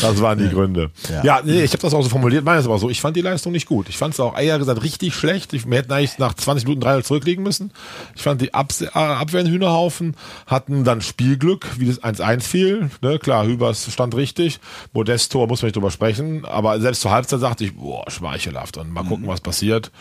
Das 0.01 0.19
waren 0.21 0.39
die 0.39 0.49
Gründe. 0.49 0.89
Ja. 1.09 1.23
Ja, 1.23 1.41
nee, 1.43 1.63
ich 1.63 1.71
habe 1.71 1.81
das 1.81 1.93
auch 1.93 2.01
so 2.01 2.09
formuliert, 2.09 2.43
meine 2.43 2.59
es 2.59 2.65
aber 2.65 2.79
so. 2.79 2.89
Ich 2.89 2.99
fand 2.99 3.15
die 3.15 3.21
Leistung 3.21 3.51
nicht 3.51 3.67
gut. 3.67 3.87
Ich 3.89 3.97
fand 3.97 4.13
es 4.13 4.19
auch 4.19 4.37
eher 4.37 4.57
gesagt 4.57 4.81
richtig 4.81 5.13
schlecht. 5.13 5.53
Ich, 5.53 5.69
wir 5.69 5.77
hätten 5.77 5.91
eigentlich 5.91 6.17
nach 6.17 6.33
20 6.33 6.65
Minuten 6.65 6.81
3 6.81 7.01
zurückliegen 7.01 7.43
müssen. 7.43 7.71
Ich 8.15 8.23
fand 8.23 8.41
die 8.41 8.53
Abs 8.53 8.81
äh, 8.81 8.87
Abwehr 8.93 9.45
Hühnerhaufen, 9.45 10.15
hatten 10.47 10.83
dann 10.83 11.01
Spielglück, 11.01 11.67
wie 11.77 11.85
das 11.85 12.01
1-1 12.01 12.41
fiel. 12.41 12.89
Ne, 13.01 13.19
klar, 13.19 13.45
Hübers 13.45 13.91
stand 13.91 14.15
richtig. 14.15 14.59
Modest-Tor 14.93 15.47
muss 15.47 15.61
man 15.61 15.67
nicht 15.67 15.75
drüber 15.75 15.91
sprechen. 15.91 16.45
Aber 16.45 16.79
selbst 16.81 17.01
zur 17.01 17.11
Halbzeit 17.11 17.39
sagte 17.39 17.63
ich, 17.63 17.75
boah, 17.75 18.09
schmeichelhaft. 18.09 18.77
Und 18.77 18.91
mal 18.91 19.03
gucken, 19.03 19.27
was 19.27 19.41
passiert. 19.41 19.91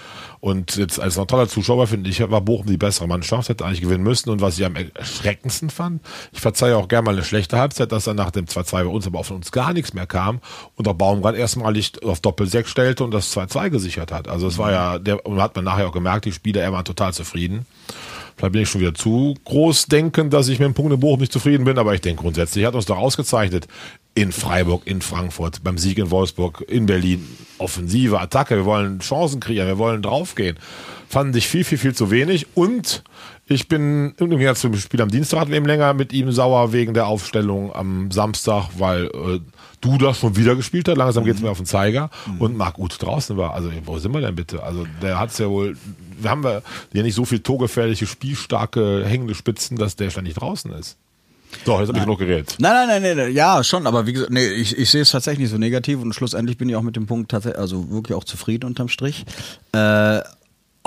Und 0.41 0.77
jetzt 0.77 0.99
als 0.99 1.17
neutraler 1.17 1.49
Zuschauer 1.49 1.87
finde 1.87 2.09
ich, 2.09 2.21
war 2.31 2.41
Bochum 2.41 2.67
die 2.67 2.79
bessere 2.79 3.07
Mannschaft, 3.07 3.51
hätte 3.51 3.67
eigentlich 3.67 3.83
gewinnen 3.83 4.05
müssen. 4.05 4.31
Und 4.31 4.41
was 4.41 4.59
ich 4.59 4.65
am 4.65 4.75
erschreckendsten 4.75 5.69
fand, 5.69 6.01
ich 6.33 6.41
verzeihe 6.41 6.77
auch 6.77 6.89
gerne 6.89 7.05
mal 7.05 7.15
eine 7.15 7.25
schlechte 7.25 7.59
Halbzeit, 7.59 7.93
dass 7.93 8.05
dann 8.05 8.17
nach 8.17 8.31
dem 8.31 8.47
2-2 8.47 8.71
bei 8.73 8.87
uns 8.87 9.07
aber 9.07 9.19
auch 9.19 9.27
von 9.27 9.43
uns 9.51 9.53
gar 9.53 9.73
nichts 9.73 9.95
mehr 9.95 10.07
kam 10.07 10.41
und 10.77 10.87
auch 10.89 10.95
Baumgart 10.95 11.37
erstmalig 11.37 12.03
auf 12.05 12.21
Doppel-6 12.21 12.67
stellte 12.67 13.05
und 13.05 13.13
das 13.13 13.37
2-2 13.37 13.71
gesichert 13.71 14.13
hat. 14.13 14.29
Also 14.29 14.47
es 14.47 14.59
war 14.59 14.73
ja, 14.73 14.99
der, 14.99 15.27
und 15.27 15.41
hat 15.41 15.57
man 15.57 15.65
nachher 15.65 15.89
auch 15.89 15.93
gemerkt, 15.93 16.25
die 16.25 16.33
Spieler, 16.33 16.63
er 16.63 16.73
war 16.73 16.85
total 16.85 17.13
zufrieden. 17.13 17.67
Vielleicht 18.37 18.53
bin 18.53 18.63
ich 18.63 18.71
schon 18.71 18.81
wieder 18.81 18.95
zu 18.95 19.35
groß 19.45 19.87
denken, 19.87 20.31
dass 20.31 20.49
ich 20.49 20.59
mit 20.59 20.67
dem 20.67 20.75
Punkt 20.75 20.93
in 20.93 21.01
Bochum 21.01 21.21
nicht 21.21 21.33
zufrieden 21.33 21.65
bin, 21.65 21.79
aber 21.79 21.95
ich 21.95 22.01
denke 22.01 22.23
grundsätzlich 22.23 22.65
hat 22.65 22.75
uns 22.75 22.87
doch 22.87 22.97
ausgezeichnet. 22.97 23.67
In 24.15 24.33
Freiburg, 24.33 24.87
in 24.87 25.03
Frankfurt, 25.03 25.63
beim 25.63 25.79
Sieg 25.79 25.99
in 25.99 26.11
Wolfsburg, 26.11 26.65
in 26.67 26.87
Berlin. 26.87 27.27
Offensive, 27.59 28.19
Attacke, 28.19 28.57
wir 28.57 28.65
wollen 28.65 29.01
Chancen 29.01 29.41
kreieren, 29.41 29.69
wir 29.69 29.79
wollen 29.79 30.03
draufgehen. 30.03 30.59
Fanden 31.09 31.33
sich 31.35 31.49
viel, 31.49 31.65
viel, 31.65 31.79
viel 31.79 31.95
zu 31.95 32.11
wenig 32.11 32.47
und 32.55 33.03
ich 33.51 33.67
bin 33.67 34.15
im 34.17 34.31
Gegensatz 34.31 34.61
zum 34.61 34.77
Spiel 34.77 35.03
am 35.03 35.11
Dienstag 35.11 35.41
hatten 35.41 35.51
wir 35.51 35.57
eben 35.57 35.67
länger 35.67 35.93
mit 35.93 36.13
ihm 36.13 36.31
sauer 36.31 36.73
wegen 36.73 36.95
der 36.95 37.09
Aufstellung 37.09 37.75
am 37.75 38.13
Samstag, 38.13 38.69
weil 38.79 39.07
äh, 39.07 39.41
Duda 39.81 40.15
schon 40.15 40.37
wieder 40.37 40.55
gespielt 40.55 40.87
hat. 40.87 40.97
Langsam 40.97 41.25
geht's 41.25 41.41
mir 41.41 41.51
auf 41.51 41.57
den 41.57 41.67
Zeiger 41.67 42.11
und 42.39 42.57
Marc 42.57 42.79
Uth 42.79 43.03
draußen 43.03 43.37
war. 43.37 43.55
Also 43.55 43.73
wo 43.85 43.99
sind 43.99 44.15
wir 44.15 44.21
denn 44.21 44.37
bitte? 44.37 44.63
Also 44.63 44.87
der 45.03 45.19
hat's 45.19 45.39
ja 45.39 45.51
wohl. 45.51 45.77
Wir 46.21 46.31
haben 46.31 46.45
wir 46.45 46.63
ja 46.93 47.03
nicht 47.03 47.17
so 47.17 47.25
viel 47.25 47.41
torgefährliche, 47.41 48.07
spielstarke, 48.07 49.05
hängende 49.05 49.35
Spitzen, 49.35 49.77
dass 49.77 49.97
der 49.97 50.11
ständig 50.11 50.35
draußen 50.35 50.73
ist. 50.73 50.97
So, 51.65 51.77
jetzt 51.81 51.89
habe 51.89 51.99
ich 51.99 52.05
genug 52.05 52.21
geredet. 52.21 52.55
Nein, 52.61 52.87
nein, 52.87 53.03
nein, 53.03 53.17
nein, 53.17 53.35
ja, 53.35 53.65
schon, 53.65 53.89
aber 53.89 54.07
wie 54.07 54.13
gesagt, 54.13 54.31
nee, 54.31 54.47
ich, 54.47 54.79
ich 54.79 54.89
sehe 54.89 55.03
es 55.03 55.11
tatsächlich 55.11 55.41
nicht 55.41 55.51
so 55.51 55.59
negativ 55.59 56.01
und 56.01 56.15
schlussendlich 56.15 56.57
bin 56.57 56.69
ich 56.69 56.77
auch 56.77 56.83
mit 56.83 56.95
dem 56.95 57.07
Punkt 57.07 57.33
tatsächlich, 57.33 57.61
also 57.61 57.91
wirklich 57.91 58.17
auch 58.17 58.23
zufrieden 58.23 58.67
unterm 58.67 58.89
Strich. 58.89 59.25
Äh, 59.73 60.21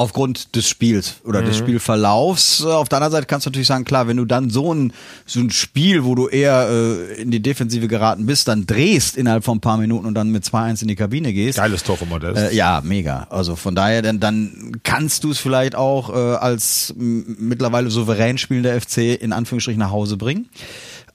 aufgrund 0.04 0.56
des 0.56 0.68
Spiels 0.68 1.16
oder 1.24 1.42
des 1.42 1.56
Spielverlaufs. 1.58 2.64
Äh, 2.64 2.68
Auf 2.68 2.90
der 2.90 2.98
anderen 2.98 3.14
Seite 3.14 3.26
kannst 3.26 3.46
du 3.46 3.50
natürlich 3.50 3.68
sagen, 3.68 3.86
klar, 3.86 4.08
wenn 4.08 4.18
du 4.18 4.26
dann 4.26 4.50
so 4.50 4.74
ein, 4.74 4.92
so 5.26 5.40
ein 5.40 5.50
Spiel, 5.50 6.04
wo 6.04 6.14
du 6.14 6.28
eher 6.28 6.68
äh, 6.70 7.22
in 7.22 7.32
die 7.32 7.42
Defensive 7.42 7.88
geraten 7.88 8.26
bist, 8.26 8.50
dann 8.50 8.66
drehst 8.68 9.16
innerhalb 9.16 9.46
von 9.46 9.58
ein 9.58 9.62
paar 9.62 9.78
Minuten 9.78 10.06
und 10.06 10.14
dann 10.14 10.30
mit 10.30 10.44
2-1 10.44 10.82
in 10.82 10.90
die 10.90 10.96
Kabine 10.96 11.32
gehst. 11.32 11.58
Geiles 11.58 11.84
Tor 11.84 11.96
von 11.98 12.10
Modest. 12.10 12.38
Äh, 12.38 12.54
ja, 12.54 12.82
mega. 12.84 13.28
Also 13.30 13.56
von 13.56 13.76
daher, 13.76 14.02
dann, 14.02 14.20
dann 14.20 14.74
kannst 14.84 15.24
du 15.24 15.32
es 15.32 15.40
vielleicht 15.40 15.76
auch 15.76 16.14
äh, 16.14 16.36
als 16.36 16.94
mittlerweile 16.98 17.90
souverän 17.90 18.38
spielender 18.38 18.80
FC 18.80 19.20
in 19.22 19.32
Anführungsstrichen 19.32 19.80
nach 19.80 19.92
Hause 19.92 20.18
bringen. 20.18 20.50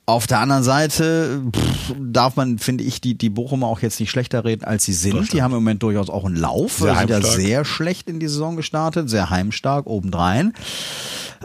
Auf 0.08 0.26
der 0.26 0.40
anderen 0.40 0.62
Seite 0.62 1.42
pff, 1.54 1.94
darf 2.00 2.36
man, 2.36 2.58
finde 2.58 2.82
ich, 2.82 3.02
die, 3.02 3.18
die 3.18 3.28
Bochumer 3.28 3.66
auch 3.66 3.80
jetzt 3.80 4.00
nicht 4.00 4.10
schlechter 4.10 4.42
reden, 4.42 4.64
als 4.64 4.86
sie 4.86 4.94
sind. 4.94 5.34
Die 5.34 5.42
haben 5.42 5.52
im 5.52 5.58
Moment 5.58 5.82
durchaus 5.82 6.08
auch 6.08 6.24
einen 6.24 6.34
Lauf. 6.34 6.78
Sehr 6.78 6.96
sind 6.96 7.10
ja 7.10 7.20
sehr 7.20 7.64
schlecht 7.66 8.08
in 8.08 8.18
die 8.18 8.26
Saison 8.26 8.56
gestartet, 8.56 9.10
sehr 9.10 9.28
heimstark, 9.28 9.86
obendrein. 9.86 10.54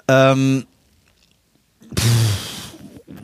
Ähm, 0.07 0.65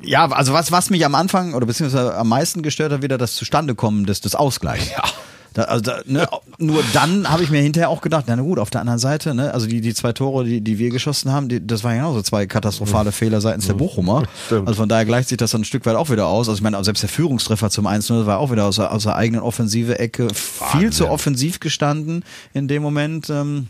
ja, 0.04 0.30
also 0.30 0.52
was, 0.52 0.73
was 0.73 0.89
mich 0.89 1.06
am 1.06 1.15
Anfang 1.15 1.54
oder 1.54 1.65
beziehungsweise 1.65 2.15
am 2.15 2.28
meisten 2.28 2.62
gestört 2.62 2.91
hat, 2.91 3.02
wieder 3.02 3.17
das 3.17 3.36
Zustandekommen 3.38 4.06
des, 4.06 4.19
des 4.19 4.36
Ausgleichs. 4.36 4.91
Ja. 4.91 5.04
Da, 5.53 5.63
also 5.63 5.81
da, 5.83 5.99
ne, 6.05 6.27
nur 6.59 6.83
dann 6.93 7.27
habe 7.29 7.43
ich 7.43 7.49
mir 7.49 7.59
hinterher 7.62 7.89
auch 7.89 8.01
gedacht, 8.01 8.25
na 8.27 8.35
gut, 8.35 8.59
auf 8.59 8.69
der 8.69 8.81
anderen 8.81 8.99
Seite, 8.99 9.33
ne, 9.33 9.53
also 9.53 9.65
die, 9.65 9.81
die 9.81 9.93
zwei 9.93 10.13
Tore, 10.13 10.43
die, 10.45 10.62
die 10.62 10.77
wir 10.77 10.89
geschossen 10.91 11.31
haben, 11.31 11.49
die, 11.49 11.65
das 11.65 11.83
waren 11.83 11.95
genauso 11.95 12.21
zwei 12.21 12.45
katastrophale 12.45 13.12
Fehler 13.12 13.41
seitens 13.41 13.65
der 13.67 13.73
Bochumer. 13.73 14.23
Stimmt. 14.45 14.67
Also 14.67 14.81
von 14.81 14.89
daher 14.89 15.05
gleicht 15.05 15.29
sich 15.29 15.38
das 15.38 15.51
dann 15.51 15.62
ein 15.62 15.65
Stück 15.65 15.85
weit 15.85 15.95
auch 15.95 16.09
wieder 16.09 16.27
aus. 16.27 16.47
Also 16.49 16.57
ich 16.59 16.62
meine, 16.63 16.83
selbst 16.83 17.01
der 17.01 17.09
Führungstreffer 17.09 17.69
zum 17.69 17.88
1-0 17.88 18.25
war 18.25 18.38
auch 18.39 18.51
wieder 18.51 18.65
aus, 18.65 18.75
der- 18.75 18.91
aus 18.91 19.03
der 19.03 19.15
eigenen 19.15 19.41
offensive 19.41 19.97
Ecke 19.97 20.27
viel 20.33 20.91
zu 20.91 21.05
offensiv 21.09 21.59
gestanden 21.59 22.23
in 22.53 22.67
dem 22.67 22.81
Moment. 22.83 23.29
Ähm, 23.29 23.67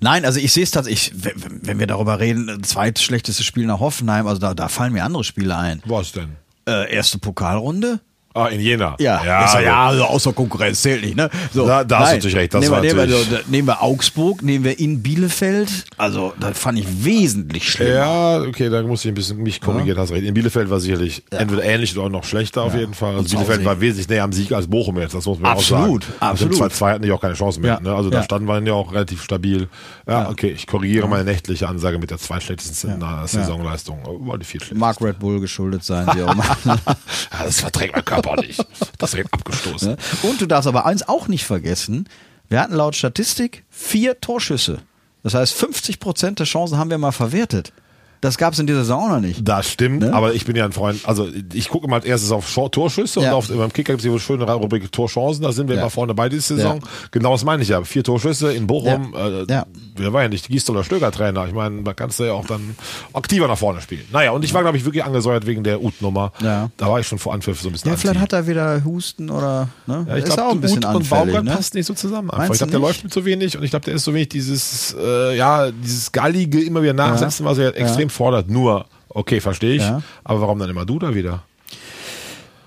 Nein, 0.00 0.24
also 0.24 0.38
ich 0.40 0.52
sehe 0.52 0.62
es 0.62 0.70
tatsächlich, 0.70 1.12
wenn- 1.22 1.60
wenn 1.66 1.78
wir 1.78 1.86
darüber 1.86 2.20
reden, 2.20 2.62
zweitschlechtestes 2.62 3.44
Spiel 3.44 3.66
nach 3.66 3.80
Hoffenheim, 3.80 4.26
also 4.26 4.40
da, 4.40 4.54
da 4.54 4.68
fallen 4.68 4.92
mir 4.92 5.04
andere 5.04 5.24
Spiele 5.24 5.56
ein. 5.56 5.82
Was 5.84 6.12
denn? 6.12 6.36
Äh, 6.66 6.94
erste 6.94 7.18
Pokalrunde? 7.18 8.00
Ah, 8.38 8.48
in 8.48 8.60
Jena. 8.60 8.94
Ja, 8.98 9.22
ja, 9.24 9.44
ist 9.44 9.54
ja, 9.64 9.86
also- 9.88 10.00
ja 10.02 10.06
außer 10.08 10.32
Konkurrenz 10.32 10.82
zählt 10.82 11.02
nicht, 11.04 11.16
ne? 11.16 11.28
So, 11.52 11.66
Da- 11.66 11.84
da 11.84 11.98
hast 12.00 12.10
du 12.12 12.16
natürlich 12.16 12.36
recht, 12.36 12.54
das 12.54 12.60
nehmen, 12.60 12.72
war 12.72 12.82
wir, 12.82 12.94
nehmen, 12.94 13.08
wir, 13.30 13.40
nehmen 13.48 13.68
wir 13.68 13.82
Augsburg, 13.82 14.42
nehmen 14.42 14.64
wir 14.64 14.78
in 14.78 15.02
Bielefeld. 15.02 15.84
Also, 15.96 16.32
das 16.38 16.58
fand 16.58 16.78
ich 16.78 17.04
wesentlich 17.04 17.70
schlimmer. 17.70 17.90
Ja, 17.94 18.40
okay, 18.42 18.68
da 18.70 18.82
muss 18.82 19.04
ich 19.04 19.10
ein 19.10 19.14
bisschen 19.14 19.42
mich 19.42 19.60
korrigieren, 19.60 19.98
hast 19.98 20.12
recht. 20.12 20.24
In 20.24 20.34
Bielefeld 20.34 20.70
war 20.70 20.80
sicherlich 20.80 21.22
entweder 21.30 21.64
ähnlich 21.64 21.96
oder 21.98 22.08
noch 22.08 22.24
schlechter 22.24 22.62
auf 22.62 22.74
jeden 22.74 22.94
Fall. 22.94 23.16
Also 23.16 23.28
Bielefeld 23.36 23.64
war 23.64 23.80
wesentlich 23.80 24.08
näher 24.08 24.24
am 24.24 24.32
Sieg 24.32 24.52
als 24.52 24.66
Bochum 24.68 24.98
jetzt, 24.98 25.14
das 25.14 25.26
muss 25.26 25.38
man 25.40 25.50
Absolut, 25.52 26.04
auch 26.04 26.06
sagen. 26.20 26.20
absolut. 26.20 26.54
Dem 26.54 26.58
2-2 26.68 26.90
hatten 26.92 27.02
die 27.02 27.12
auch 27.12 27.20
keine 27.20 27.34
Chance 27.34 27.60
mehr. 27.60 27.74
Ja. 27.74 27.80
Ne? 27.80 27.94
Also 27.94 28.10
da 28.10 28.18
Ja. 28.18 28.22
standen 28.24 28.46
wir 28.46 28.60
ja 28.62 28.72
auch 28.74 28.92
relativ 28.92 29.22
stabil. 29.22 29.68
Ja, 30.06 30.28
okay, 30.30 30.50
ich 30.56 30.66
korrigiere 30.66 31.08
meine 31.08 31.24
nächtliche 31.24 31.68
Ansage 31.68 31.98
mit 31.98 32.10
der 32.10 32.18
zweitschlechtesten 32.18 33.00
ja. 33.00 33.26
Saisonleistung. 33.26 33.98
War 34.20 34.38
die 34.38 34.44
viel 34.44 34.60
schlechter. 34.60 34.78
Mag 34.78 35.00
Red 35.00 35.18
Bull 35.18 35.40
geschuldet 35.40 35.84
sein, 35.84 36.06
wie 36.14 36.22
auch. 36.22 36.34
Ja, 36.64 37.44
das 37.44 37.60
verträgt 37.60 37.94
mein 37.94 38.04
Körper 38.04 38.27
nicht. 38.36 38.64
Das 38.98 39.14
wird 39.14 39.32
abgestoßen. 39.32 39.90
Ne? 39.90 39.96
Und 40.22 40.40
du 40.40 40.46
darfst 40.46 40.68
aber 40.68 40.86
eins 40.86 41.08
auch 41.08 41.28
nicht 41.28 41.44
vergessen. 41.44 42.08
Wir 42.48 42.60
hatten 42.60 42.74
laut 42.74 42.96
Statistik 42.96 43.64
vier 43.70 44.20
Torschüsse. 44.20 44.80
Das 45.22 45.34
heißt, 45.34 45.52
50 45.54 46.00
Prozent 46.00 46.38
der 46.38 46.46
Chancen 46.46 46.78
haben 46.78 46.90
wir 46.90 46.98
mal 46.98 47.12
verwertet. 47.12 47.72
Das 48.20 48.36
gab 48.38 48.52
es 48.52 48.58
in 48.58 48.66
dieser 48.66 48.80
Saison 48.80 49.08
noch 49.08 49.20
nicht. 49.20 49.46
Das 49.46 49.68
stimmt, 49.70 50.00
Ne? 50.02 50.12
aber 50.12 50.34
ich 50.34 50.44
bin 50.44 50.56
ja 50.56 50.64
ein 50.64 50.72
Freund, 50.72 51.00
also 51.06 51.28
ich 51.52 51.68
gucke 51.68 51.88
mal 51.88 51.96
als 51.96 52.04
erstes 52.04 52.32
auf 52.32 52.52
Torschüsse 52.72 53.20
Ja. 53.20 53.30
und 53.30 53.34
auf 53.36 53.48
beim 53.48 53.72
Kicker 53.72 53.92
gibt 53.94 54.04
es 54.04 54.12
die 54.12 54.18
schöne 54.20 54.44
Rubrik 54.50 54.90
Torchancen, 54.90 55.42
da 55.44 55.52
sind 55.52 55.68
wir 55.68 55.76
Ja. 55.76 55.82
immer 55.82 55.90
vorne 55.90 56.14
bei 56.14 56.28
dieser 56.28 56.56
Saison. 56.56 56.80
Genau 57.10 57.32
das 57.32 57.44
meine 57.44 57.62
ich 57.62 57.68
ja. 57.68 57.82
Vier 57.84 58.02
Torschüsse 58.04 58.52
in 58.52 58.66
Bochum, 58.66 59.14
Ja. 59.14 59.28
äh, 59.28 59.44
Ja. 59.48 59.66
wir 59.96 60.12
waren 60.12 60.22
ja 60.22 60.28
nicht 60.28 60.48
Gießt 60.48 60.68
oder 60.70 60.82
Stöger 60.84 61.10
Trainer. 61.12 61.46
Ich 61.46 61.52
meine, 61.54 61.82
da 61.82 61.94
kannst 61.94 62.18
du 62.18 62.24
ja 62.24 62.32
auch 62.32 62.46
dann 62.46 62.74
aktiver 63.12 63.46
nach 63.48 63.58
vorne 63.58 63.80
spielen. 63.80 64.04
Naja, 64.12 64.32
und 64.32 64.44
ich 64.44 64.52
war, 64.54 64.62
glaube 64.62 64.76
ich, 64.76 64.84
wirklich 64.84 65.04
angesäuert 65.04 65.46
wegen 65.46 65.62
der 65.64 65.82
Ut-Nummer. 65.82 66.32
Ja. 66.42 66.70
Da 66.76 66.88
war 66.90 66.98
ich 67.00 67.06
schon 67.06 67.18
vor 67.18 67.34
Anpfiff 67.34 67.60
so 67.60 67.68
ein 67.68 67.72
bisschen 67.72 67.90
Ja, 67.90 67.96
vielleicht 67.96 68.20
hat 68.20 68.32
er 68.32 68.46
wieder 68.46 68.82
Husten 68.84 69.30
oder 69.30 69.68
ne? 69.86 70.04
Ja, 70.08 70.16
ich 70.16 70.24
ist 70.24 70.34
glaube, 70.34 70.48
auch 70.48 70.52
ein 70.52 70.60
bisschen 70.60 70.84
und. 70.84 71.08
Baumgart 71.08 71.44
Ne? 71.44 71.50
passt 71.52 71.74
nicht 71.74 71.86
so 71.86 71.94
zusammen. 71.94 72.30
Einfach. 72.30 72.52
Ich 72.54 72.58
glaube, 72.58 72.70
der 72.72 72.80
läuft 72.80 73.04
mit 73.04 73.12
so 73.12 73.24
wenig 73.24 73.56
und 73.56 73.62
ich 73.64 73.70
glaube, 73.70 73.84
der 73.84 73.94
ist 73.94 74.04
so 74.04 74.12
wenig 74.14 74.28
dieses, 74.30 74.94
äh, 74.98 75.36
ja, 75.36 75.70
dieses 75.70 76.10
gallige 76.12 76.60
immer 76.62 76.82
wieder 76.82 76.92
nachsetzen, 76.94 77.46
was 77.46 77.58
er 77.58 77.76
extrem 77.76 78.07
fordert. 78.10 78.48
Nur, 78.48 78.86
okay, 79.08 79.40
verstehe 79.40 79.74
ich. 79.74 79.82
Ja. 79.82 80.02
Aber 80.24 80.40
warum 80.40 80.58
dann 80.58 80.70
immer 80.70 80.86
du 80.86 80.98
da 80.98 81.14
wieder? 81.14 81.42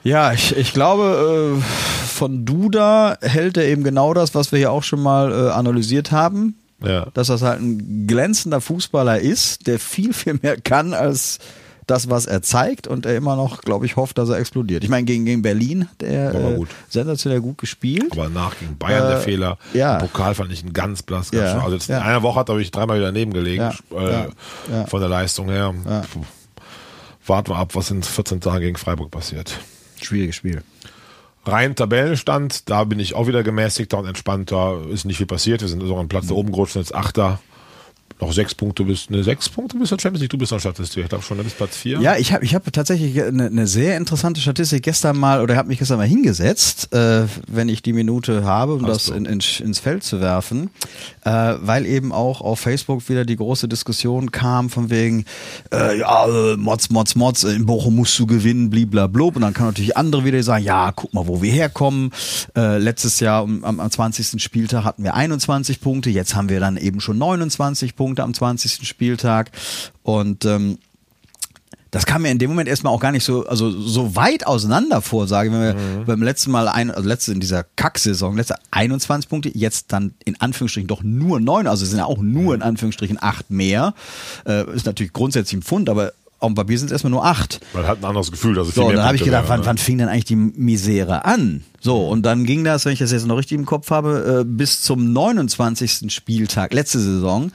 Ja, 0.04 0.34
ich, 0.34 0.56
ich 0.58 0.74
glaube, 0.74 1.60
äh, 1.60 1.62
von 2.08 2.46
Duda 2.46 3.18
hält 3.22 3.58
er 3.58 3.66
eben 3.66 3.84
genau 3.84 4.14
das, 4.14 4.34
was 4.34 4.52
wir 4.52 4.60
hier 4.60 4.72
auch 4.72 4.84
schon 4.84 5.02
mal 5.02 5.32
äh, 5.32 5.52
analysiert 5.52 6.12
haben. 6.12 6.56
Ja. 6.84 7.08
Dass 7.14 7.28
das 7.28 7.44
halt 7.44 7.62
ein 7.62 8.08
glänzender 8.08 8.60
Fußballer 8.60 9.20
ist, 9.20 9.68
der 9.68 9.80
viel, 9.80 10.14
viel 10.14 10.40
mehr 10.42 10.60
kann 10.60 10.94
als 10.94 11.38
das, 11.92 12.10
was 12.10 12.26
er 12.26 12.42
zeigt 12.42 12.88
und 12.88 13.06
er 13.06 13.16
immer 13.16 13.36
noch, 13.36 13.62
glaube 13.62 13.86
ich, 13.86 13.96
hofft, 13.98 14.18
dass 14.18 14.30
er 14.30 14.38
explodiert. 14.38 14.84
Ich 14.84 14.90
meine, 14.90 15.04
gegen, 15.06 15.26
gegen 15.26 15.42
Berlin 15.42 15.88
hat 15.90 16.02
er 16.04 16.34
äh, 16.34 16.56
gut. 16.56 16.70
sensationell 16.90 17.42
gut 17.42 17.58
gespielt. 17.58 18.12
Aber 18.12 18.30
nach 18.30 18.58
gegen 18.60 18.78
Bayern 18.78 19.08
der 19.08 19.18
Äh, 19.18 19.22
Fehler. 19.22 19.58
ja. 19.74 19.96
Im 19.98 20.08
Pokal 20.08 20.34
fand 20.34 20.52
ich 20.52 20.64
ihn 20.64 20.74
ganz 20.74 21.04
blass. 21.04 21.32
Ganz 21.32 21.52
Ja. 21.54 21.60
Also 21.62 21.76
jetzt 21.76 21.90
ja. 21.90 21.98
in 21.98 22.04
einer 22.04 22.24
Woche 22.24 22.40
hat 22.40 22.50
er 22.50 22.56
mich 22.56 22.72
dreimal 22.72 22.98
wieder 22.98 23.08
daneben 23.08 23.34
gelegen. 23.34 23.70
Ja, 23.92 24.26
Äh. 24.26 24.88
Von 24.88 25.00
der 25.02 25.10
Leistung 25.10 25.50
her. 25.50 25.74
Warten 27.28 27.50
wir 27.52 27.58
ab, 27.58 27.76
was 27.76 27.92
in 27.92 28.02
14 28.02 28.42
Tagen 28.42 28.62
gegen 28.62 28.78
Freiburg 28.78 29.12
passiert. 29.12 29.60
Schwieriges 30.02 30.36
Spiel. 30.36 30.64
Rein 31.46 31.76
Tabellenstand, 31.76 32.70
da 32.70 32.84
bin 32.84 33.00
ich 33.00 33.16
auch 33.16 33.28
wieder 33.28 33.44
gemäßigter 33.44 33.98
und 33.98 34.06
entspannter. 34.08 34.80
Ist 34.92 35.06
nicht 35.06 35.18
viel 35.18 35.26
passiert. 35.26 35.62
Wir 35.62 35.68
sind 35.68 35.82
so 35.86 35.98
am 35.98 36.08
Platz 36.08 36.28
da 36.28 36.36
oben 36.36 36.52
gerutscht, 36.52 36.76
jetzt 36.76 36.94
Achter. 36.96 37.40
Noch 38.22 38.34
sechs 38.34 38.54
Punkte 38.54 38.84
bis, 38.84 39.10
ne, 39.10 39.24
sechs 39.24 39.50
Punkte 39.50 39.78
bis 39.78 39.90
zur 39.90 40.00
Champions 40.00 40.22
League. 40.22 40.30
Du 40.30 40.38
bist 40.38 40.52
noch 40.52 40.60
Statistik. 40.60 41.02
Ich 41.04 41.10
glaube 41.10 41.24
schon, 41.24 41.40
du 41.40 41.44
bist 41.44 41.58
Platz 41.58 41.76
vier. 41.76 42.00
Ja, 42.02 42.18
ich 42.18 42.32
habe 42.32 42.46
ich 42.46 42.54
hab 42.54 42.72
tatsächlich 42.72 43.20
eine, 43.20 43.48
eine 43.48 43.66
sehr 43.66 43.98
interessante 43.98 44.40
Statistik 44.40 44.84
gestern 44.84 45.18
mal 45.18 45.42
oder 45.42 45.56
habe 45.56 45.70
mich 45.70 45.80
gestern 45.80 45.98
mal 45.98 46.08
hingesetzt, 46.08 46.94
äh, 46.94 47.24
wenn 47.48 47.68
ich 47.68 47.82
die 47.82 47.94
Minute 47.94 48.44
habe, 48.44 48.76
um 48.76 48.86
Hast 48.86 48.92
das 48.92 49.06
du. 49.06 49.14
in, 49.14 49.26
in, 49.26 49.40
ins 49.40 49.80
Feld 49.80 50.04
zu 50.04 50.22
werfen, 50.22 50.70
äh, 51.26 51.32
weil 51.32 51.88
eben 51.88 52.12
auch 52.12 52.42
auf 52.42 52.60
Facebook 52.60 53.10
wieder 53.10 53.26
die 53.26 53.38
große 53.38 53.68
Diskussion 53.68 54.32
kam 54.32 54.70
von 54.70 54.92
wegen, 54.92 55.26
äh, 55.74 55.98
ja, 55.98 56.28
Mods, 56.58 56.92
Mods, 56.92 57.16
Mods, 57.16 57.44
in 57.44 57.66
Bochum 57.66 57.96
musst 57.96 58.20
du 58.20 58.28
gewinnen, 58.28 58.70
bliblablub. 58.70 59.36
Und 59.36 59.42
dann 59.42 59.56
kann 59.56 59.66
natürlich 59.66 59.98
andere 59.98 60.26
wieder 60.26 60.44
sagen, 60.44 60.64
ja, 60.64 60.92
guck 60.92 61.12
mal, 61.16 61.26
wo 61.26 61.42
wir 61.42 61.52
herkommen. 61.52 62.12
Äh, 62.56 62.78
letztes 62.78 63.20
Jahr 63.20 63.44
um, 63.44 63.64
am, 63.64 63.80
am 63.80 63.90
20. 63.90 64.40
Spieltag 64.40 64.84
hatten 64.84 65.04
wir 65.04 65.16
21 65.16 65.82
Punkte, 65.82 66.12
jetzt 66.12 66.36
haben 66.36 66.50
wir 66.50 66.60
dann 66.60 66.78
eben 66.78 67.02
schon 67.02 67.18
29 67.18 67.96
Punkte 67.96 68.11
am 68.20 68.34
20. 68.34 68.88
Spieltag. 68.88 69.52
Und 70.04 70.46
ähm, 70.46 70.78
das 71.92 72.06
kam 72.06 72.22
mir 72.22 72.32
in 72.32 72.40
dem 72.40 72.50
Moment 72.50 72.70
erstmal 72.70 72.94
auch 72.94 73.02
gar 73.02 73.12
nicht 73.12 73.26
so, 73.26 73.46
also 73.46 73.70
so 73.70 74.16
weit 74.16 74.48
auseinander 74.48 75.02
vor, 75.02 75.28
sage 75.28 75.50
ich, 75.50 75.54
wenn 75.54 75.62
wir 75.62 76.06
beim 76.06 76.24
letzten 76.24 76.50
Mal 76.50 76.70
ein, 76.70 76.90
also 76.90 77.08
letzte 77.08 77.34
in 77.34 77.42
dieser 77.42 77.66
Kacksaison, 77.76 78.38
letzte 78.38 78.56
21 78.72 79.30
Punkte, 79.30 79.52
jetzt 79.54 79.92
dann 79.92 80.14
in 80.24 80.40
Anführungsstrichen 80.40 80.88
doch 80.88 81.04
nur 81.04 81.42
neun, 81.42 81.68
also 81.68 81.84
es 81.84 81.90
sind 81.90 82.00
ja 82.00 82.06
auch 82.06 82.22
nur 82.22 82.56
in 82.56 82.62
Anführungsstrichen 82.62 83.18
acht 83.22 83.52
mehr. 83.52 83.94
Äh, 84.46 84.74
ist 84.74 84.86
natürlich 84.86 85.12
grundsätzlich 85.12 85.60
ein 85.60 85.64
Pfund, 85.64 85.90
aber 85.90 86.14
auf 86.40 86.48
dem 86.48 86.56
Papier 86.56 86.80
sind 86.80 86.88
es 86.88 86.94
erstmal 86.94 87.12
nur 87.12 87.26
acht. 87.26 87.60
Man 87.74 87.86
hat 87.86 88.00
ein 88.00 88.06
anderes 88.06 88.32
Gefühl, 88.32 88.56
dass 88.56 88.70
es 88.70 88.74
So, 88.74 88.82
viel 88.82 88.84
und 88.84 88.88
mehr 88.88 88.98
dann 88.98 89.06
habe 89.06 89.16
ich 89.16 89.22
Punkte 89.22 89.32
gedacht, 89.32 89.50
wären, 89.50 89.50
wann, 89.50 89.60
ne? 89.60 89.66
wann 89.66 89.78
fing 89.78 89.98
denn 89.98 90.08
eigentlich 90.08 90.26
die 90.26 90.36
Misere 90.38 91.26
an? 91.26 91.64
So, 91.82 92.08
und 92.08 92.26
dann 92.26 92.46
ging 92.46 92.64
das, 92.64 92.86
wenn 92.86 92.94
ich 92.94 93.00
das 93.00 93.12
jetzt 93.12 93.28
noch 93.28 93.38
richtig 93.38 93.58
im 93.58 93.66
Kopf 93.66 93.92
habe, 93.92 94.40
äh, 94.42 94.44
bis 94.46 94.82
zum 94.82 95.12
29. 95.12 96.12
Spieltag, 96.12 96.74
letzte 96.74 97.00
Saison, 97.00 97.52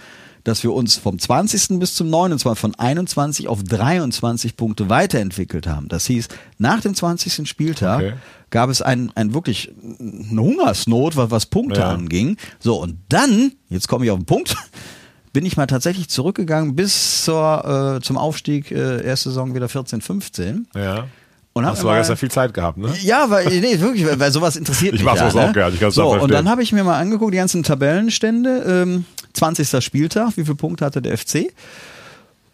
dass 0.47 0.63
wir 0.63 0.73
uns 0.73 0.95
vom 0.97 1.19
20. 1.19 1.81
bis 1.81 1.97
zum 1.97 2.09
29. 2.09 2.57
von 2.61 2.75
21 2.77 3.49
auf 3.49 3.65
23 3.65 4.57
Punkte 4.57 4.89
weiterentwickelt 4.89 5.67
haben. 5.67 5.89
Das 5.89 6.07
hieß, 6.07 6.29
nach 6.59 6.81
dem 6.81 6.95
20. 6.95 7.49
Spieltag 7.49 7.97
Okay. 7.99 8.13
gab 8.51 8.71
es 8.71 8.81
ein, 8.81 9.11
ein 9.17 9.35
wirklich 9.35 9.73
eine 9.99 10.41
Hungersnot, 10.41 11.17
was, 11.17 11.33
was 11.33 11.47
Punkte 11.47 11.81
Ja. 11.81 11.91
anging. 11.91 12.37
So, 12.61 12.81
und 12.81 12.99
dann, 13.09 13.53
jetzt 13.71 13.89
komme 13.89 14.05
ich 14.05 14.11
auf 14.13 14.19
den 14.21 14.27
Punkt, 14.27 14.55
bin 15.33 15.45
ich 15.45 15.57
mal 15.57 15.67
tatsächlich 15.67 16.09
zurückgegangen 16.09 16.77
bis 16.77 17.25
zur, 17.25 17.97
äh, 17.97 18.01
zum 18.05 18.17
Aufstieg 18.17 18.71
äh, 18.71 19.05
erste 19.05 19.31
Saison 19.31 19.53
wieder 19.57 19.69
14, 19.69 20.01
15. 20.01 20.69
Ja. 20.77 21.09
Und 21.57 21.65
Hast 21.65 21.83
du 21.83 21.87
mal- 21.87 21.97
gestern 21.97 22.19
viel 22.19 22.31
Zeit 22.31 22.53
gehabt, 22.53 22.77
ne? 22.77 22.93
Ja, 23.01 23.31
weil, 23.31 23.47
nee, 23.61 23.81
wirklich, 23.81 24.05
weil, 24.07 24.21
weil 24.21 24.31
sowas 24.31 24.57
interessiert 24.57 24.93
Ich 24.93 25.01
mich. 25.01 25.07
mach 25.07 25.15
ja, 25.17 25.31
sowas 25.31 25.35
ne? 25.37 25.49
auch 25.49 25.53
gerne, 25.55 25.73
ich 25.75 25.81
kann's 25.81 25.95
so, 25.95 26.03
auch 26.03 26.21
und 26.21 26.31
dann 26.31 26.51
habe 26.51 26.63
ich 26.63 26.71
mir 26.71 26.85
mal 26.85 26.99
angeguckt, 27.01 27.33
die 27.33 27.39
ganzen 27.39 27.63
Tabellenstände, 27.63 28.83
ähm, 28.85 29.07
20. 29.33 29.83
Spieltag, 29.83 30.37
wie 30.37 30.43
viele 30.45 30.55
Punkte 30.57 30.85
hatte 30.85 31.01
der 31.01 31.17
FC? 31.17 31.55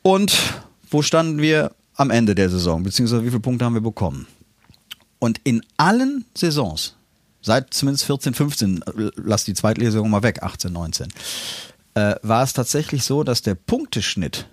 Und 0.02 0.38
wo 0.88 1.02
standen 1.02 1.40
wir 1.42 1.72
am 1.96 2.10
Ende 2.10 2.36
der 2.36 2.48
Saison, 2.48 2.84
beziehungsweise 2.84 3.24
wie 3.24 3.30
viele 3.30 3.40
Punkte 3.40 3.64
haben 3.64 3.74
wir 3.74 3.80
bekommen? 3.80 4.28
Und 5.18 5.40
in 5.42 5.62
allen 5.78 6.24
Saisons, 6.36 6.94
seit 7.40 7.74
zumindest 7.74 8.04
14, 8.04 8.34
15, 8.34 8.82
äh, 8.82 9.10
lass 9.16 9.42
die 9.42 9.54
Zweitlegung 9.54 10.10
mal 10.10 10.22
weg, 10.22 10.44
18, 10.44 10.72
19, 10.72 11.08
äh, 11.94 12.14
war 12.22 12.44
es 12.44 12.52
tatsächlich 12.52 13.02
so, 13.02 13.24
dass 13.24 13.42
der 13.42 13.56
Punkteschnitt 13.56 14.46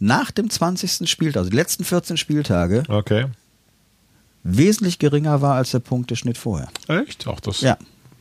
nach 0.00 0.30
dem 0.30 0.48
20. 0.50 1.08
Spieltag, 1.10 1.40
also 1.40 1.50
die 1.50 1.56
letzten 1.56 1.84
14 1.84 2.16
Spieltage, 2.16 2.82
Okay. 2.88 3.26
wesentlich 4.44 4.98
geringer 4.98 5.40
war 5.42 5.54
als 5.56 5.70
der 5.72 5.80
Punkteschnitt 5.80 6.38
vorher. 6.38 6.68
Echt? 6.88 7.26
Auch 7.26 7.40
das 7.40 7.60
Ja. 7.60 7.76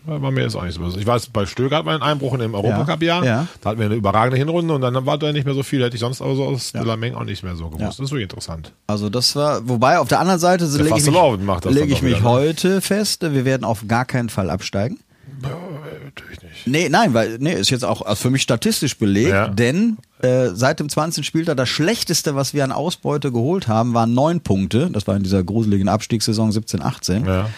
war 0.06 0.32
mir 0.32 0.42
jetzt 0.42 0.56
auch 0.56 0.64
nicht 0.64 0.76
so. 0.76 0.86
Ich 0.98 1.06
weiß, 1.06 1.28
bei 1.28 1.46
Stöger 1.46 1.78
hat 1.78 1.86
man 1.86 1.96
einen 1.96 2.04
Einbruch 2.04 2.34
in 2.34 2.40
dem 2.40 2.54
Europacup-Jahr. 2.56 3.24
Ja. 3.26 3.48
Da 3.62 3.70
hatten 3.70 3.80
wir 3.80 3.86
eine 3.88 3.96
überragende 3.96 4.38
Hinrunde 4.38 4.74
und 4.74 4.82
dann 4.82 5.06
war 5.06 5.18
da 5.18 5.32
nicht 5.32 5.46
mehr 5.46 5.54
so 5.54 5.64
viel. 5.64 5.84
Hätte 5.84 5.96
ich 5.96 6.00
sonst 6.02 6.22
aber 6.22 6.36
so 6.36 6.46
aus 6.46 6.72
ja. 6.74 6.82
Lameng 6.82 7.14
auch 7.16 7.24
nicht 7.26 7.44
mehr 7.44 7.56
so 7.56 7.66
gewusst. 7.66 7.82
Ja. 7.82 7.88
Das 7.88 8.00
ist 8.00 8.12
wirklich 8.12 8.24
interessant. 8.24 8.72
Also 8.88 9.10
das 9.10 9.36
war, 9.36 9.68
wobei 9.68 10.00
auf 10.00 10.08
der 10.08 10.20
anderen 10.20 10.40
Seite 10.40 10.66
lege 10.66 10.96
ich, 10.98 11.06
mich, 11.06 11.66
lege 11.66 11.94
ich 11.94 12.02
mich 12.02 12.20
ne? 12.20 12.24
heute 12.24 12.82
fest, 12.82 13.22
wir 13.22 13.46
werden 13.46 13.64
auf 13.64 13.86
gar 13.88 14.06
keinen 14.06 14.30
Fall 14.30 14.50
absteigen. 14.50 15.00
Natürlich 15.42 16.42
nicht. 16.42 16.68
Nee, 16.68 16.90
nein, 16.90 17.14
weil, 17.14 17.38
nee, 17.40 17.54
ist 17.54 17.70
jetzt 17.70 17.84
auch 17.86 18.02
also 18.02 18.16
für 18.24 18.30
mich 18.30 18.42
statistisch 18.42 18.98
belegt, 18.98 19.30
Ja. 19.30 19.48
denn 19.50 19.98
äh, 20.20 20.50
seit 20.54 20.80
dem 20.80 20.90
20. 20.90 21.26
Spieltag 21.26 21.58
das 21.58 21.70
Schlechteste, 21.70 22.36
was 22.36 22.54
wir 22.54 22.64
an 22.64 22.72
Ausbeute 22.72 23.32
geholt 23.32 23.68
haben, 23.68 23.94
waren 23.94 24.14
neun 24.14 24.42
Punkte. 24.42 24.90
Das 24.92 25.08
war 25.08 25.16
in 25.16 25.24
dieser 25.24 25.44
gruseligen 25.44 25.90
Abstiegssaison 25.90 26.52
17, 26.52 26.82
18. 26.82 27.26
Ja. 27.26 27.50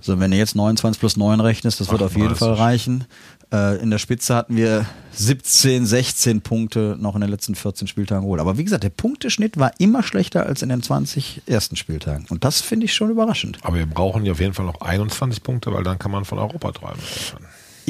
So, 0.00 0.18
wenn 0.18 0.30
du 0.30 0.36
jetzt 0.38 0.56
29 0.56 0.98
plus 0.98 1.16
9 1.16 1.40
rechnest, 1.40 1.78
das 1.80 1.90
wird 1.90 2.02
auf 2.02 2.16
jeden 2.16 2.32
38. 2.32 2.38
Fall 2.38 2.54
reichen. 2.54 3.04
Äh, 3.52 3.82
in 3.82 3.90
der 3.90 3.98
Spitze 3.98 4.34
hatten 4.34 4.56
wir 4.56 4.86
17, 5.12 5.84
16 5.84 6.40
Punkte 6.40 6.96
noch 6.98 7.14
in 7.16 7.20
den 7.20 7.30
letzten 7.30 7.54
14 7.54 7.86
Spieltagen 7.86 8.22
geholt. 8.22 8.40
Aber 8.40 8.56
wie 8.56 8.64
gesagt, 8.64 8.84
der 8.84 8.90
Punkteschnitt 8.90 9.58
war 9.58 9.72
immer 9.78 10.02
schlechter 10.02 10.46
als 10.46 10.62
in 10.62 10.68
den 10.70 10.82
20 10.82 11.42
ersten 11.46 11.76
Spieltagen. 11.76 12.26
Und 12.30 12.44
das 12.44 12.62
finde 12.62 12.86
ich 12.86 12.94
schon 12.94 13.10
überraschend. 13.10 13.58
Aber 13.62 13.76
wir 13.76 13.86
brauchen 13.86 14.24
ja 14.24 14.32
auf 14.32 14.40
jeden 14.40 14.54
Fall 14.54 14.66
noch 14.66 14.80
21 14.80 15.42
Punkte, 15.42 15.72
weil 15.72 15.82
dann 15.82 15.98
kann 15.98 16.12
man 16.12 16.24
von 16.24 16.38
Europa 16.38 16.72
träumen. 16.72 17.00